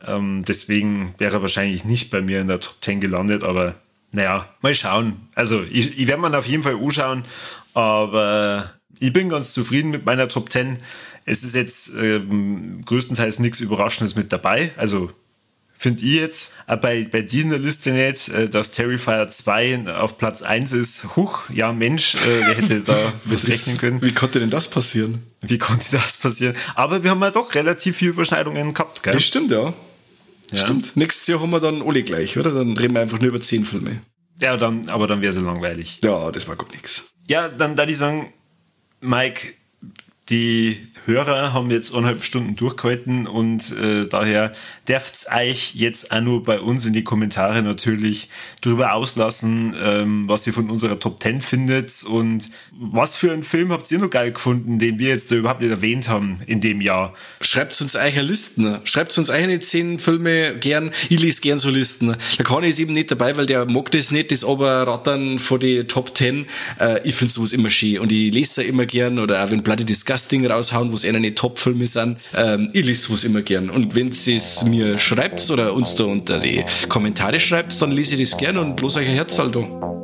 Ähm, 0.05 0.43
deswegen 0.47 1.15
wäre 1.17 1.33
er 1.33 1.41
wahrscheinlich 1.41 1.85
nicht 1.85 2.09
bei 2.09 2.21
mir 2.21 2.41
in 2.41 2.47
der 2.47 2.59
Top 2.59 2.75
10 2.81 2.99
gelandet, 2.99 3.43
aber 3.43 3.75
naja, 4.11 4.47
mal 4.61 4.73
schauen. 4.75 5.27
Also 5.35 5.63
ich, 5.63 5.97
ich 5.97 6.07
werde 6.07 6.21
mir 6.21 6.37
auf 6.37 6.45
jeden 6.45 6.63
Fall 6.63 6.75
anschauen, 6.75 7.25
aber 7.73 8.71
Ich 8.99 9.11
bin 9.11 9.29
ganz 9.29 9.53
zufrieden 9.53 9.89
mit 9.89 10.05
meiner 10.05 10.27
Top 10.27 10.51
10. 10.51 10.77
Es 11.25 11.43
ist 11.43 11.55
jetzt 11.55 11.95
ähm, 11.95 12.81
größtenteils 12.85 13.39
nichts 13.39 13.59
Überraschendes 13.59 14.15
mit 14.15 14.31
dabei. 14.31 14.71
Also 14.77 15.11
finde 15.83 16.03
ich 16.03 16.15
jetzt. 16.15 16.53
Aber 16.67 16.81
bei, 16.81 17.07
bei 17.11 17.21
dir 17.21 17.43
in 17.43 17.49
der 17.49 17.59
Liste 17.59 17.91
nicht, 17.91 18.29
äh, 18.29 18.49
dass 18.49 18.71
Terrifier 18.71 19.27
2 19.27 19.87
auf 19.95 20.17
Platz 20.17 20.41
1 20.41 20.71
ist. 20.73 21.15
Huch, 21.15 21.49
ja 21.49 21.73
Mensch, 21.73 22.15
äh, 22.15 22.19
wer 22.19 22.55
hätte 22.55 22.79
da 22.85 23.13
mit 23.25 23.47
rechnen 23.47 23.77
können. 23.77 24.01
Wie 24.01 24.13
konnte 24.13 24.39
denn 24.39 24.49
das 24.49 24.69
passieren? 24.69 25.23
Wie 25.41 25.57
konnte 25.57 25.91
das 25.91 26.17
passieren? 26.17 26.55
Aber 26.75 27.03
wir 27.03 27.11
haben 27.11 27.21
ja 27.21 27.31
doch 27.31 27.53
relativ 27.55 27.97
viele 27.97 28.11
Überschneidungen 28.11 28.73
gehabt, 28.73 29.03
gell? 29.03 29.13
Das 29.13 29.23
stimmt, 29.23 29.51
ja. 29.51 29.73
Ja. 30.51 30.57
Stimmt. 30.57 30.95
Nächstes 30.95 31.27
Jahr 31.27 31.41
haben 31.41 31.51
wir 31.51 31.59
dann 31.59 31.81
alle 31.81 32.03
gleich, 32.03 32.37
oder? 32.37 32.51
Dann 32.51 32.77
reden 32.77 32.93
wir 32.93 33.01
einfach 33.01 33.19
nur 33.19 33.29
über 33.29 33.41
10 33.41 33.65
Filme. 33.65 34.01
Ja, 34.41 34.57
dann, 34.57 34.87
aber 34.89 35.07
dann 35.07 35.21
wäre 35.21 35.33
es 35.33 35.39
langweilig. 35.39 35.99
Ja, 36.03 36.31
das 36.31 36.47
war 36.47 36.55
gut 36.55 36.71
nix. 36.73 37.03
Ja, 37.27 37.47
dann 37.47 37.75
da 37.75 37.85
ich 37.85 37.97
sagen, 37.97 38.33
Mike, 39.01 39.53
die 40.29 40.77
Hörer 41.05 41.51
haben 41.51 41.69
jetzt 41.69 41.93
eineinhalb 41.93 42.23
Stunden 42.23 42.55
durchgehalten 42.55 43.27
und 43.27 43.71
äh, 43.73 44.07
daher 44.07 44.53
dürft 44.87 45.27
euch 45.35 45.75
jetzt 45.75 46.13
auch 46.13 46.21
nur 46.21 46.43
bei 46.43 46.61
uns 46.61 46.85
in 46.85 46.93
die 46.93 47.03
Kommentare 47.03 47.61
natürlich 47.61 48.29
darüber 48.61 48.93
auslassen, 48.93 49.75
ähm, 49.81 50.29
was 50.29 50.47
ihr 50.47 50.53
von 50.53 50.69
unserer 50.69 50.97
Top 50.97 51.21
10 51.21 51.41
findet 51.41 52.03
und 52.05 52.49
was 52.71 53.17
für 53.17 53.33
einen 53.33 53.43
Film 53.43 53.73
habt 53.73 53.91
ihr 53.91 53.99
noch 53.99 54.09
geil 54.09 54.31
gefunden, 54.31 54.79
den 54.79 54.97
wir 54.97 55.09
jetzt 55.09 55.29
da 55.29 55.35
überhaupt 55.35 55.59
nicht 55.59 55.71
erwähnt 55.71 56.07
haben 56.07 56.39
in 56.47 56.61
dem 56.61 56.79
Jahr. 56.79 57.13
Schreibt 57.41 57.79
uns 57.81 57.95
eure 57.95 58.21
Listen. 58.21 58.79
Schreibt 58.85 59.17
uns 59.17 59.29
eigene 59.29 59.59
10 59.59 59.99
Filme 59.99 60.57
gern. 60.57 60.91
Ich 61.09 61.19
lese 61.19 61.41
gern 61.41 61.59
so 61.59 61.69
Listen. 61.69 62.15
Der 62.37 62.45
Conny 62.45 62.69
ist 62.69 62.79
eben 62.79 62.93
nicht 62.93 63.11
dabei, 63.11 63.35
weil 63.35 63.45
der 63.45 63.65
mag 63.65 63.91
das 63.91 64.11
nicht, 64.11 64.31
das 64.31 64.45
Oberrattern 64.45 65.39
von 65.39 65.59
die 65.59 65.83
Top 65.83 66.15
10. 66.15 66.45
Äh, 66.79 67.07
ich 67.07 67.15
finde 67.15 67.33
sowas 67.33 67.51
immer 67.51 67.69
schön 67.69 67.99
und 67.99 68.11
ich 68.11 68.33
lese 68.33 68.63
immer 68.63 68.85
gern 68.85 69.19
oder 69.19 69.43
auch 69.43 69.51
wenn 69.51 69.63
Bloody 69.63 69.83
Disgusting 70.13 70.45
raushauen, 70.45 70.91
wo 70.91 70.95
es 70.95 71.05
eine 71.05 71.33
Top-Filme 71.33 71.87
sind. 71.87 72.17
Ähm, 72.35 72.69
ich 72.73 72.85
lese 72.85 73.07
sowas 73.07 73.23
immer 73.23 73.41
gern. 73.41 73.69
Und 73.69 73.95
wenn 73.95 74.11
ihr 74.25 74.35
es 74.35 74.63
mir 74.63 74.97
schreibt 74.97 75.49
oder 75.49 75.73
uns 75.73 75.95
da 75.95 76.03
unter 76.03 76.39
die 76.39 76.63
Kommentare 76.87 77.39
schreibt, 77.39 77.81
dann 77.81 77.91
lese 77.91 78.13
ich 78.15 78.29
das 78.29 78.37
gern 78.37 78.57
und 78.57 78.79
los 78.81 78.95
euch 78.95 79.07
ein 79.07 79.15
Herz 79.15 79.39
halt 79.39 79.57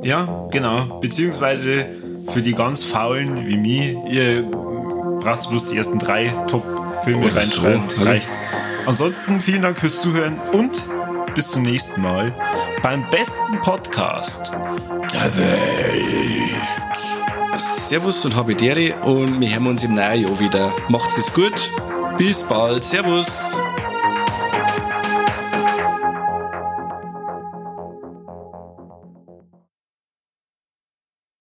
Ja, 0.04 0.48
genau. 0.52 1.00
Beziehungsweise 1.00 1.86
für 2.30 2.42
die 2.42 2.54
ganz 2.54 2.84
Faulen 2.84 3.48
wie 3.48 3.58
mich, 3.58 3.96
ihr 4.12 4.44
braucht 5.20 5.50
bloß 5.50 5.70
die 5.70 5.78
ersten 5.78 6.00
drei 6.00 6.34
Top-Filme 6.48 7.28
oh, 7.32 7.36
reinschreiben. 7.36 7.84
Das 7.88 8.06
reicht. 8.06 8.30
Ansonsten 8.86 9.40
vielen 9.40 9.62
Dank 9.62 9.80
fürs 9.80 10.02
Zuhören 10.02 10.40
und 10.54 10.88
bis 11.36 11.52
zum 11.52 11.62
nächsten 11.62 12.02
Mal 12.02 12.34
beim 12.82 13.08
besten 13.12 13.60
Podcast 13.62 14.52
der 14.52 15.38
Welt. 15.38 16.60
Servus 17.58 18.26
und 18.26 18.36
Habidere 18.36 18.96
und 19.02 19.40
wir 19.42 19.52
hören 19.52 19.68
uns 19.68 19.84
im 19.84 19.94
neuen 19.94 20.22
Jahr 20.22 20.40
wieder. 20.40 20.74
Macht's 20.90 21.18
es 21.18 21.34
gut. 21.34 21.72
Bis 22.18 22.44
bald. 22.44 22.84
Servus. 22.84 23.58